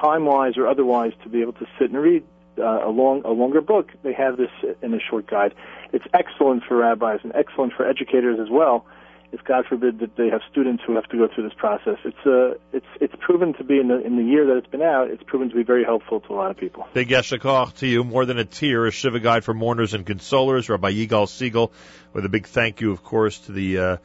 time 0.00 0.24
wise 0.24 0.56
or 0.56 0.66
otherwise, 0.68 1.12
to 1.22 1.28
be 1.28 1.42
able 1.42 1.54
to 1.54 1.66
sit 1.78 1.90
and 1.90 2.00
read 2.00 2.24
uh, 2.58 2.86
a 2.86 2.90
long 2.90 3.22
a 3.24 3.32
longer 3.32 3.60
book. 3.60 3.90
They 4.02 4.12
have 4.12 4.36
this 4.36 4.50
in 4.80 4.94
a 4.94 5.00
short 5.00 5.26
guide. 5.26 5.54
It's 5.92 6.06
excellent 6.14 6.64
for 6.64 6.76
rabbis 6.76 7.20
and 7.22 7.32
excellent 7.34 7.72
for 7.72 7.86
educators 7.86 8.38
as 8.40 8.48
well. 8.50 8.86
If 9.34 9.44
God 9.44 9.66
forbid 9.68 9.98
that 9.98 10.14
they 10.16 10.28
have 10.28 10.42
students 10.48 10.84
who 10.86 10.94
have 10.94 11.08
to 11.08 11.16
go 11.16 11.28
through 11.32 11.48
this 11.48 11.58
process. 11.58 11.98
It's 12.04 12.24
uh, 12.24 12.54
it's 12.72 12.86
it's 13.00 13.14
proven 13.18 13.52
to 13.54 13.64
be 13.64 13.80
in 13.80 13.88
the 13.88 14.00
in 14.00 14.16
the 14.16 14.22
year 14.22 14.46
that 14.46 14.58
it's 14.58 14.68
been 14.68 14.80
out. 14.80 15.10
It's 15.10 15.24
proven 15.24 15.50
to 15.50 15.56
be 15.56 15.64
very 15.64 15.82
helpful 15.82 16.20
to 16.20 16.32
a 16.32 16.36
lot 16.36 16.52
of 16.52 16.56
people. 16.56 16.86
Big 16.94 17.08
Yasher 17.08 17.40
Koach 17.40 17.74
to 17.78 17.86
you. 17.88 18.04
More 18.04 18.26
than 18.26 18.38
a 18.38 18.44
tear, 18.44 18.86
a 18.86 18.92
Shiva 18.92 19.18
guide 19.18 19.42
for 19.42 19.52
mourners 19.52 19.92
and 19.92 20.06
consolers. 20.06 20.68
Rabbi 20.68 20.92
Yigal 20.92 21.26
Segal, 21.26 21.72
with 22.12 22.24
a 22.24 22.28
big 22.28 22.46
thank 22.46 22.80
you, 22.80 22.92
of 22.92 23.02
course, 23.02 23.38
to 23.40 23.52
the. 23.52 23.78
Uh, 23.78 23.96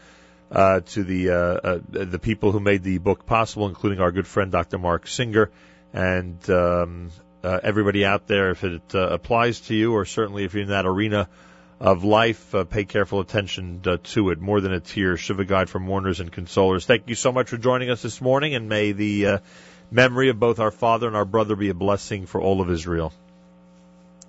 uh, 0.52 0.80
to 0.80 1.04
the 1.04 1.30
uh, 1.30 1.36
uh, 1.36 1.80
the 1.90 2.18
people 2.18 2.52
who 2.52 2.60
made 2.60 2.82
the 2.82 2.98
book 2.98 3.28
possible, 3.28 3.68
including 3.68 4.00
our 4.00 4.12
good 4.12 4.26
friend 4.26 4.52
Dr. 4.52 4.80
Mark 4.80 5.06
Singer, 5.06 5.52
and 5.94 6.50
um, 6.50 7.12
uh, 7.44 7.60
everybody 7.62 8.04
out 8.04 8.26
there. 8.26 8.50
If 8.50 8.64
it 8.64 8.96
uh, 8.96 9.10
applies 9.10 9.60
to 9.68 9.76
you, 9.76 9.94
or 9.94 10.06
certainly 10.06 10.46
if 10.46 10.56
you're 10.56 10.64
in 10.64 10.70
that 10.70 10.88
arena 10.88 11.30
of 11.80 12.04
life, 12.04 12.54
uh, 12.54 12.66
pay 12.66 12.84
careful 12.84 13.20
attention 13.22 13.82
uh, 13.86 13.98
to 14.04 14.32
it. 14.32 14.40
More 14.40 14.60
than 14.60 14.74
a 14.74 14.80
tear, 14.80 15.16
Shiva 15.16 15.46
Guide 15.46 15.70
for 15.70 15.80
mourners 15.80 16.20
and 16.20 16.32
consolers. 16.32 16.86
Thank 16.86 17.08
you 17.08 17.16
so 17.16 17.32
much 17.32 17.50
for 17.50 17.58
joining 17.58 17.90
us 17.90 18.02
this 18.02 18.20
morning, 18.20 18.54
and 18.54 18.68
may 18.68 18.92
the 18.92 19.26
uh, 19.26 19.38
memory 19.90 20.30
of 20.30 20.40
both 20.40 20.60
our 20.60 20.72
father 20.72 21.08
and 21.08 21.16
our 21.16 21.26
brother 21.26 21.56
be 21.56 21.70
a 21.70 21.74
blessing 21.74 22.26
for 22.26 22.42
all 22.42 22.62
of 22.62 22.70
Israel. 22.70 23.14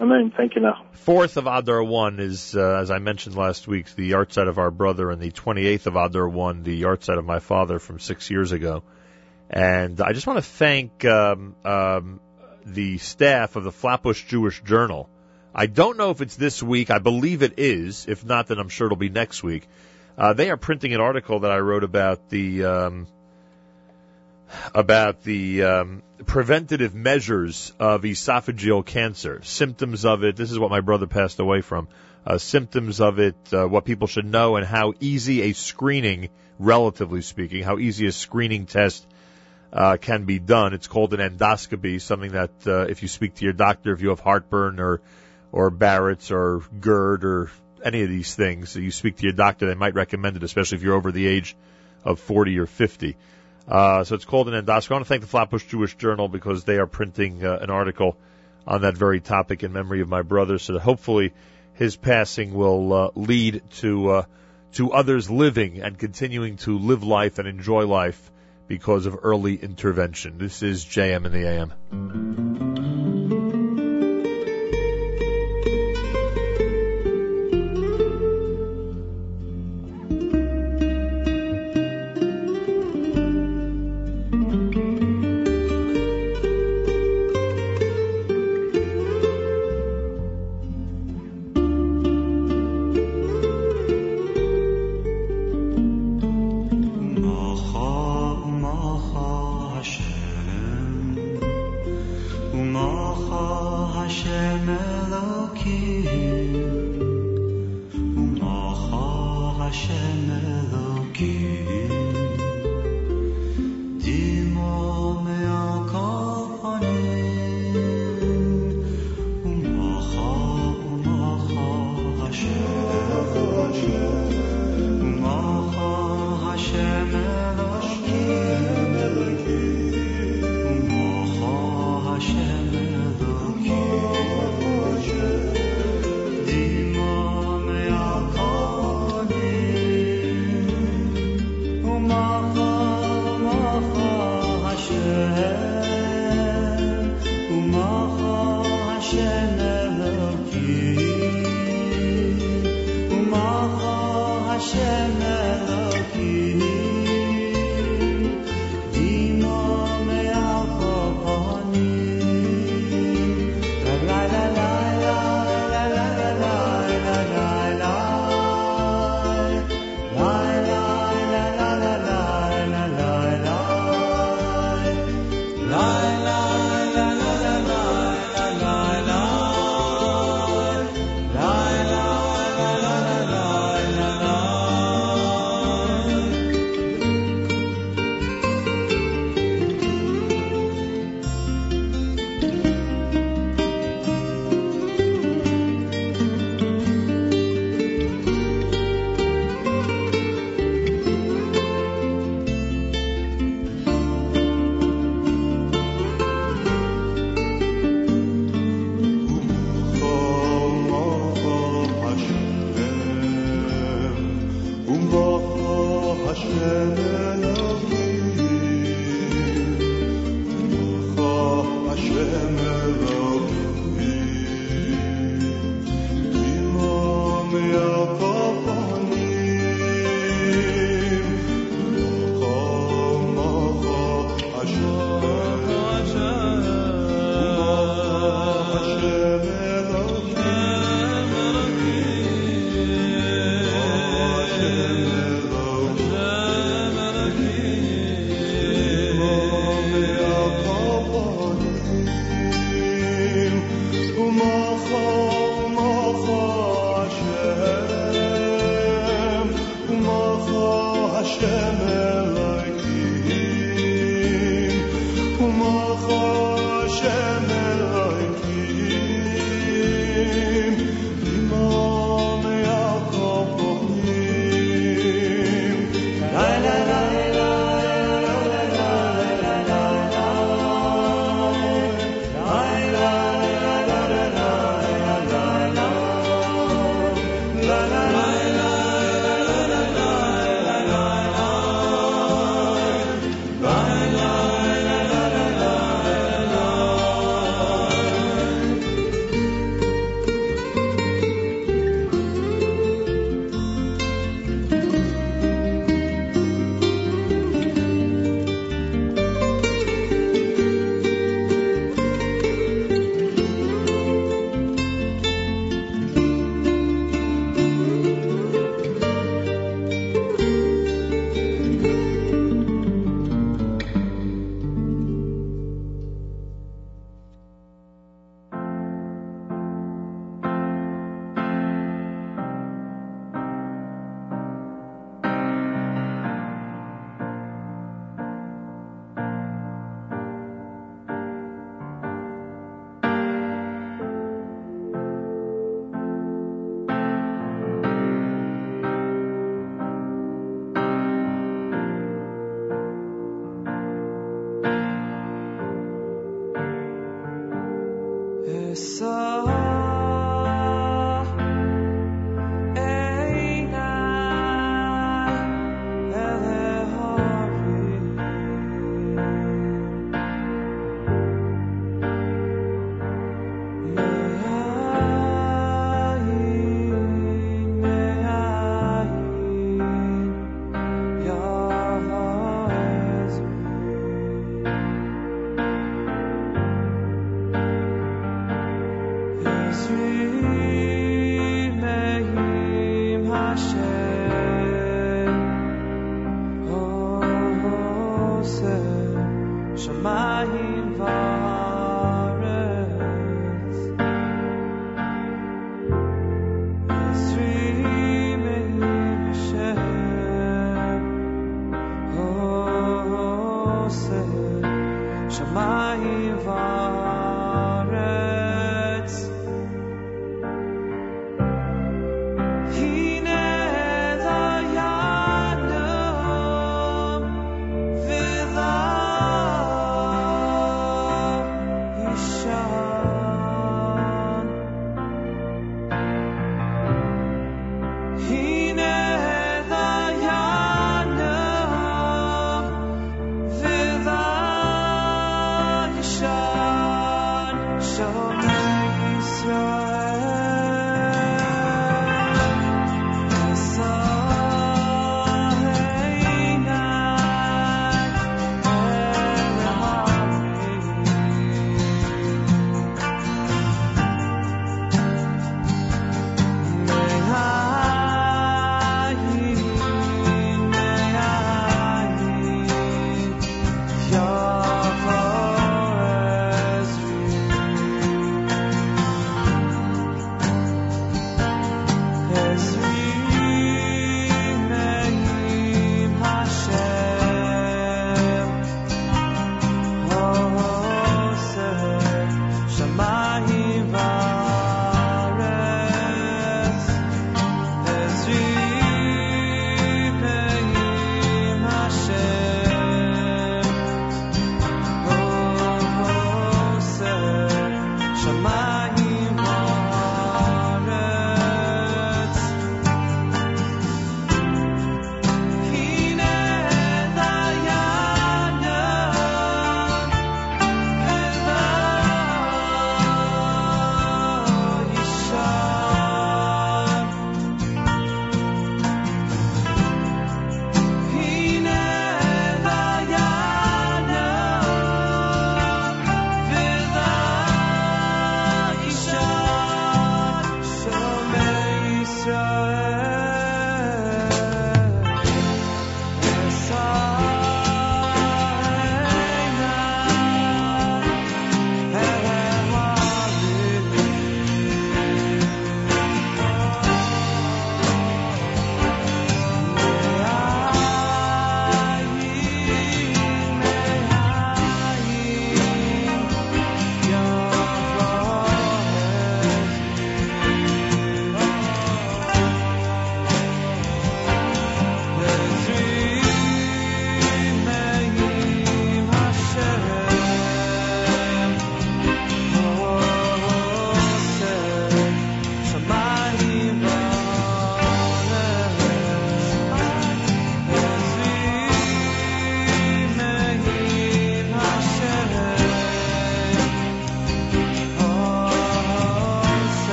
Amen. 0.00 0.32
Thank 0.36 0.56
you 0.56 0.62
now. 0.62 0.86
Fourth 0.92 1.36
of 1.36 1.46
Adar 1.46 1.82
1 1.84 2.18
is, 2.18 2.56
uh, 2.56 2.78
as 2.80 2.90
I 2.90 2.98
mentioned 2.98 3.36
last 3.36 3.68
week, 3.68 3.94
the 3.94 4.10
yahrzeit 4.10 4.48
of 4.48 4.58
our 4.58 4.70
brother, 4.70 5.10
and 5.10 5.20
the 5.20 5.30
28th 5.30 5.86
of 5.86 5.96
Adar 5.96 6.28
1, 6.28 6.62
the 6.64 6.82
yahrzeit 6.82 7.18
of 7.18 7.24
my 7.24 7.38
father 7.38 7.78
from 7.78 8.00
six 8.00 8.28
years 8.30 8.50
ago. 8.50 8.82
And 9.50 10.00
I 10.00 10.12
just 10.12 10.26
want 10.26 10.38
to 10.38 10.42
thank 10.42 11.04
um, 11.04 11.54
um, 11.64 12.20
the 12.64 12.98
staff 12.98 13.54
of 13.54 13.62
the 13.62 13.70
Flatbush 13.70 14.24
Jewish 14.24 14.62
Journal. 14.64 15.08
I 15.54 15.66
don't 15.66 15.96
know 15.96 16.10
if 16.10 16.20
it's 16.20 16.34
this 16.34 16.62
week. 16.62 16.90
I 16.90 16.98
believe 16.98 17.42
it 17.42 17.54
is. 17.58 18.06
If 18.08 18.24
not, 18.24 18.48
then 18.48 18.58
I'm 18.58 18.68
sure 18.68 18.86
it'll 18.86 18.96
be 18.96 19.08
next 19.08 19.42
week. 19.42 19.68
Uh, 20.18 20.32
they 20.32 20.50
are 20.50 20.56
printing 20.56 20.94
an 20.94 21.00
article 21.00 21.40
that 21.40 21.50
I 21.52 21.58
wrote 21.58 21.84
about 21.84 22.28
the 22.28 22.64
um, 22.64 23.06
about 24.74 25.22
the 25.22 25.62
um, 25.62 26.02
preventative 26.26 26.94
measures 26.94 27.72
of 27.78 28.02
esophageal 28.02 28.84
cancer, 28.84 29.40
symptoms 29.42 30.04
of 30.04 30.24
it. 30.24 30.36
This 30.36 30.50
is 30.50 30.58
what 30.58 30.70
my 30.70 30.80
brother 30.80 31.06
passed 31.06 31.38
away 31.38 31.60
from. 31.60 31.88
Uh, 32.26 32.38
symptoms 32.38 33.00
of 33.00 33.18
it, 33.18 33.36
uh, 33.52 33.66
what 33.66 33.84
people 33.84 34.06
should 34.06 34.24
know, 34.24 34.56
and 34.56 34.66
how 34.66 34.94
easy 34.98 35.42
a 35.42 35.52
screening, 35.52 36.30
relatively 36.58 37.22
speaking, 37.22 37.62
how 37.62 37.78
easy 37.78 38.06
a 38.06 38.12
screening 38.12 38.66
test 38.66 39.06
uh, 39.72 39.98
can 40.00 40.24
be 40.24 40.38
done. 40.38 40.72
It's 40.72 40.86
called 40.86 41.14
an 41.14 41.20
endoscopy, 41.20 42.00
something 42.00 42.32
that 42.32 42.50
uh, 42.66 42.86
if 42.88 43.02
you 43.02 43.08
speak 43.08 43.34
to 43.36 43.44
your 43.44 43.52
doctor, 43.52 43.92
if 43.92 44.00
you 44.00 44.08
have 44.08 44.20
heartburn 44.20 44.80
or 44.80 45.00
or 45.54 45.70
Barrett's 45.70 46.32
or 46.32 46.62
GERD 46.80 47.24
or 47.24 47.50
any 47.84 48.02
of 48.02 48.08
these 48.08 48.34
things, 48.34 48.74
you 48.74 48.90
speak 48.90 49.18
to 49.18 49.22
your 49.22 49.32
doctor, 49.32 49.66
they 49.66 49.74
might 49.74 49.94
recommend 49.94 50.36
it, 50.36 50.42
especially 50.42 50.78
if 50.78 50.82
you're 50.82 50.96
over 50.96 51.12
the 51.12 51.28
age 51.28 51.54
of 52.02 52.18
40 52.18 52.58
or 52.58 52.66
50. 52.66 53.16
Uh, 53.68 54.02
so 54.02 54.16
it's 54.16 54.24
called 54.24 54.48
an 54.48 54.60
endoscopy. 54.60 54.90
I 54.90 54.94
want 54.94 55.04
to 55.04 55.08
thank 55.08 55.22
the 55.22 55.28
Flatbush 55.28 55.64
Jewish 55.66 55.96
Journal 55.96 56.26
because 56.26 56.64
they 56.64 56.78
are 56.78 56.88
printing 56.88 57.46
uh, 57.46 57.56
an 57.60 57.70
article 57.70 58.16
on 58.66 58.80
that 58.80 58.96
very 58.96 59.20
topic 59.20 59.62
in 59.62 59.72
memory 59.72 60.00
of 60.00 60.08
my 60.08 60.22
brother, 60.22 60.58
so 60.58 60.72
that 60.72 60.80
hopefully 60.80 61.32
his 61.74 61.94
passing 61.94 62.52
will 62.52 62.92
uh, 62.92 63.10
lead 63.14 63.62
to 63.74 64.10
uh, 64.10 64.24
to 64.72 64.92
others 64.92 65.30
living 65.30 65.80
and 65.80 65.96
continuing 65.96 66.56
to 66.56 66.78
live 66.78 67.04
life 67.04 67.38
and 67.38 67.46
enjoy 67.46 67.86
life 67.86 68.32
because 68.66 69.06
of 69.06 69.20
early 69.22 69.54
intervention. 69.54 70.36
This 70.36 70.64
is 70.64 70.84
JM 70.84 71.26
in 71.26 71.32
the 71.32 71.46
AM. 71.46 73.53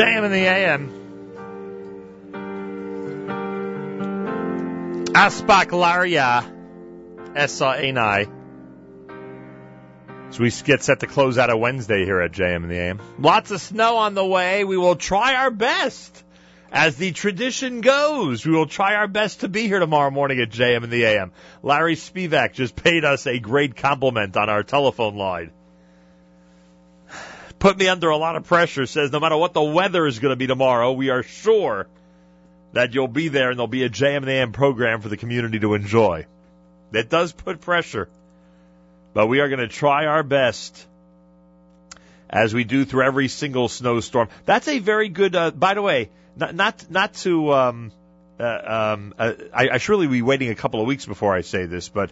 JM 0.00 0.24
in 0.24 0.32
the 0.32 0.46
AM. 0.46 0.88
Aspak 5.12 5.66
Laria 5.66 6.50
S-A-N-I. 7.36 8.26
As 10.30 10.40
we 10.40 10.50
get 10.64 10.82
set 10.82 11.00
to 11.00 11.06
close 11.06 11.36
out 11.36 11.50
a 11.50 11.56
Wednesday 11.56 12.06
here 12.06 12.22
at 12.22 12.32
JM 12.32 12.62
in 12.62 12.70
the 12.70 12.78
AM. 12.78 12.98
Lots 13.18 13.50
of 13.50 13.60
snow 13.60 13.96
on 13.96 14.14
the 14.14 14.24
way. 14.24 14.64
We 14.64 14.78
will 14.78 14.96
try 14.96 15.34
our 15.34 15.50
best. 15.50 16.24
As 16.72 16.96
the 16.96 17.12
tradition 17.12 17.82
goes, 17.82 18.46
we 18.46 18.52
will 18.52 18.68
try 18.68 18.94
our 18.94 19.08
best 19.08 19.40
to 19.40 19.50
be 19.50 19.66
here 19.66 19.80
tomorrow 19.80 20.10
morning 20.10 20.40
at 20.40 20.48
JM 20.48 20.82
in 20.82 20.88
the 20.88 21.04
AM. 21.04 21.32
Larry 21.62 21.96
Spivak 21.96 22.54
just 22.54 22.74
paid 22.74 23.04
us 23.04 23.26
a 23.26 23.38
great 23.38 23.76
compliment 23.76 24.34
on 24.38 24.48
our 24.48 24.62
telephone 24.62 25.16
line 25.16 25.50
put 27.60 27.78
me 27.78 27.86
under 27.86 28.08
a 28.08 28.16
lot 28.16 28.34
of 28.34 28.44
pressure. 28.44 28.86
Says 28.86 29.12
no 29.12 29.20
matter 29.20 29.36
what 29.36 29.54
the 29.54 29.62
weather 29.62 30.06
is 30.06 30.18
going 30.18 30.30
to 30.30 30.36
be 30.36 30.48
tomorrow, 30.48 30.90
we 30.92 31.10
are 31.10 31.22
sure 31.22 31.86
that 32.72 32.94
you'll 32.94 33.08
be 33.08 33.28
there 33.28 33.50
and 33.50 33.58
there'll 33.58 33.68
be 33.68 33.84
a 33.84 33.88
jam 33.88 34.24
and 34.24 34.30
AM 34.30 34.52
program 34.52 35.00
for 35.00 35.08
the 35.08 35.16
community 35.16 35.60
to 35.60 35.74
enjoy. 35.74 36.26
That 36.90 37.08
does 37.08 37.32
put 37.32 37.60
pressure 37.60 38.08
But 39.14 39.28
we 39.28 39.40
are 39.40 39.48
going 39.48 39.60
to 39.60 39.68
try 39.68 40.06
our 40.06 40.24
best 40.24 40.86
as 42.28 42.54
we 42.54 42.64
do 42.64 42.84
through 42.84 43.04
every 43.04 43.28
single 43.28 43.68
snowstorm. 43.68 44.28
That's 44.44 44.66
a 44.68 44.78
very 44.78 45.08
good. 45.08 45.36
Uh, 45.36 45.50
by 45.50 45.74
the 45.74 45.82
way, 45.82 46.10
not 46.36 46.54
not 46.54 46.90
not 46.90 47.14
to. 47.14 47.52
Um, 47.52 47.92
uh, 48.38 48.94
um, 48.94 49.14
uh, 49.18 49.32
I, 49.52 49.68
I 49.68 49.78
surely 49.78 50.06
be 50.06 50.22
waiting 50.22 50.48
a 50.48 50.54
couple 50.54 50.80
of 50.80 50.86
weeks 50.86 51.04
before 51.04 51.34
I 51.34 51.42
say 51.42 51.66
this, 51.66 51.90
but 51.90 52.10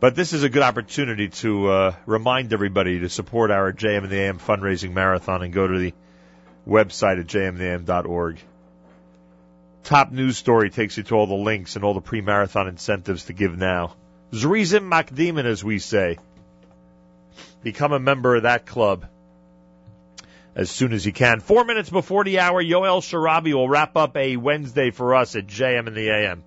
but 0.00 0.14
this 0.14 0.32
is 0.32 0.42
a 0.42 0.48
good 0.48 0.62
opportunity 0.62 1.28
to 1.28 1.68
uh, 1.68 1.94
remind 2.06 2.52
everybody 2.52 3.00
to 3.00 3.08
support 3.08 3.50
our 3.50 3.72
JM 3.72 4.04
and 4.04 4.10
the 4.10 4.16
AM 4.16 4.38
fundraising 4.38 4.92
marathon 4.92 5.42
and 5.42 5.52
go 5.52 5.66
to 5.66 5.78
the 5.78 5.94
website 6.66 7.18
at 7.20 7.26
jmintheam.org. 7.26 8.38
Top 9.84 10.12
news 10.12 10.36
story 10.36 10.70
takes 10.70 10.96
you 10.96 11.02
to 11.04 11.14
all 11.14 11.26
the 11.26 11.34
links 11.34 11.76
and 11.76 11.84
all 11.84 11.94
the 11.94 12.00
pre-marathon 12.00 12.68
incentives 12.68 13.24
to 13.24 13.32
give 13.32 13.56
now. 13.56 13.94
Zrizim 14.32 14.88
Makdimin, 14.88 15.46
as 15.46 15.64
we 15.64 15.78
say. 15.78 16.18
Become 17.62 17.92
a 17.92 17.98
member 17.98 18.36
of 18.36 18.42
that 18.42 18.66
club 18.66 19.06
as 20.54 20.70
soon 20.70 20.92
as 20.92 21.06
you 21.06 21.12
can. 21.12 21.40
Four 21.40 21.64
minutes 21.64 21.88
before 21.88 22.24
the 22.24 22.40
hour, 22.40 22.62
Yoel 22.62 23.00
Sharabi 23.00 23.54
will 23.54 23.68
wrap 23.68 23.96
up 23.96 24.16
a 24.16 24.36
Wednesday 24.36 24.90
for 24.90 25.14
us 25.14 25.34
at 25.36 25.46
JM 25.46 25.86
and 25.86 25.96
the 25.96 26.10
AM. 26.10 26.44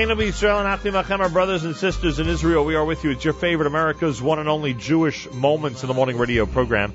Achenu 0.00 0.22
Israel 0.22 0.60
and 0.60 0.66
Achim 0.66 0.94
Achem, 0.94 1.20
our 1.20 1.28
brothers 1.28 1.64
and 1.64 1.76
sisters 1.76 2.18
in 2.18 2.26
Israel. 2.26 2.64
We 2.64 2.74
are 2.74 2.84
with 2.86 3.04
you. 3.04 3.10
It's 3.10 3.22
your 3.22 3.34
favorite 3.34 3.66
America's 3.66 4.22
one 4.22 4.38
and 4.38 4.48
only 4.48 4.72
Jewish 4.72 5.30
Moments 5.30 5.82
in 5.82 5.88
the 5.88 5.94
Morning 5.94 6.16
radio 6.16 6.46
program. 6.46 6.94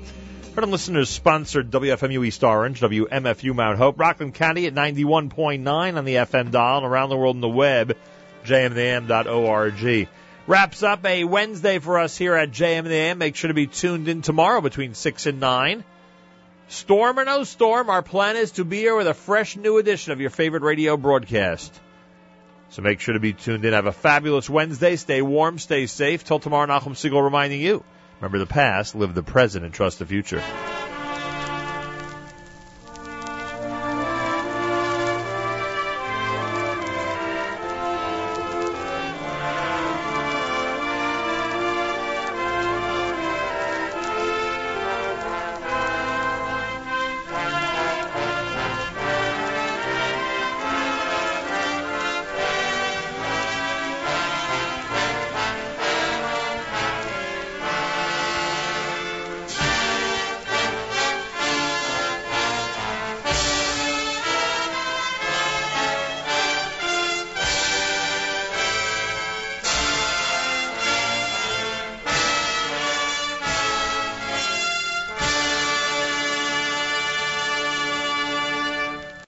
Heard 0.56 0.64
on 0.64 0.72
listeners 0.72 1.08
sponsored 1.08 1.70
WFMU 1.70 2.26
East 2.26 2.42
Orange, 2.42 2.80
WMFU 2.80 3.54
Mount 3.54 3.78
Hope, 3.78 4.00
Rockland 4.00 4.34
County 4.34 4.66
at 4.66 4.74
91.9 4.74 5.96
on 5.96 6.04
the 6.04 6.14
FM 6.16 6.50
dial 6.50 6.78
and 6.78 6.86
around 6.86 7.10
the 7.10 7.16
world 7.16 7.36
on 7.36 7.40
the 7.40 7.48
web, 7.48 7.96
jmam.org. 8.44 10.08
Wraps 10.48 10.82
up 10.82 11.06
a 11.06 11.22
Wednesday 11.22 11.78
for 11.78 12.00
us 12.00 12.18
here 12.18 12.34
at 12.34 12.50
JM 12.50 13.18
Make 13.18 13.36
sure 13.36 13.48
to 13.48 13.54
be 13.54 13.68
tuned 13.68 14.08
in 14.08 14.20
tomorrow 14.20 14.60
between 14.60 14.94
6 14.94 15.26
and 15.26 15.38
9. 15.38 15.84
Storm 16.66 17.20
or 17.20 17.24
no 17.24 17.44
storm, 17.44 17.88
our 17.88 18.02
plan 18.02 18.34
is 18.34 18.50
to 18.52 18.64
be 18.64 18.78
here 18.78 18.96
with 18.96 19.06
a 19.06 19.14
fresh 19.14 19.56
new 19.56 19.78
edition 19.78 20.10
of 20.10 20.20
your 20.20 20.30
favorite 20.30 20.64
radio 20.64 20.96
broadcast. 20.96 21.72
So 22.70 22.82
make 22.82 23.00
sure 23.00 23.14
to 23.14 23.20
be 23.20 23.32
tuned 23.32 23.64
in. 23.64 23.72
Have 23.72 23.86
a 23.86 23.92
fabulous 23.92 24.50
Wednesday. 24.50 24.96
Stay 24.96 25.22
warm, 25.22 25.58
stay 25.58 25.86
safe. 25.86 26.24
Till 26.24 26.38
tomorrow, 26.38 26.66
Nachum 26.66 26.92
Segal 26.92 27.22
reminding 27.22 27.60
you, 27.60 27.84
remember 28.20 28.38
the 28.38 28.46
past, 28.46 28.94
live 28.94 29.14
the 29.14 29.22
present, 29.22 29.64
and 29.64 29.72
trust 29.72 29.98
the 29.98 30.06
future. 30.06 30.42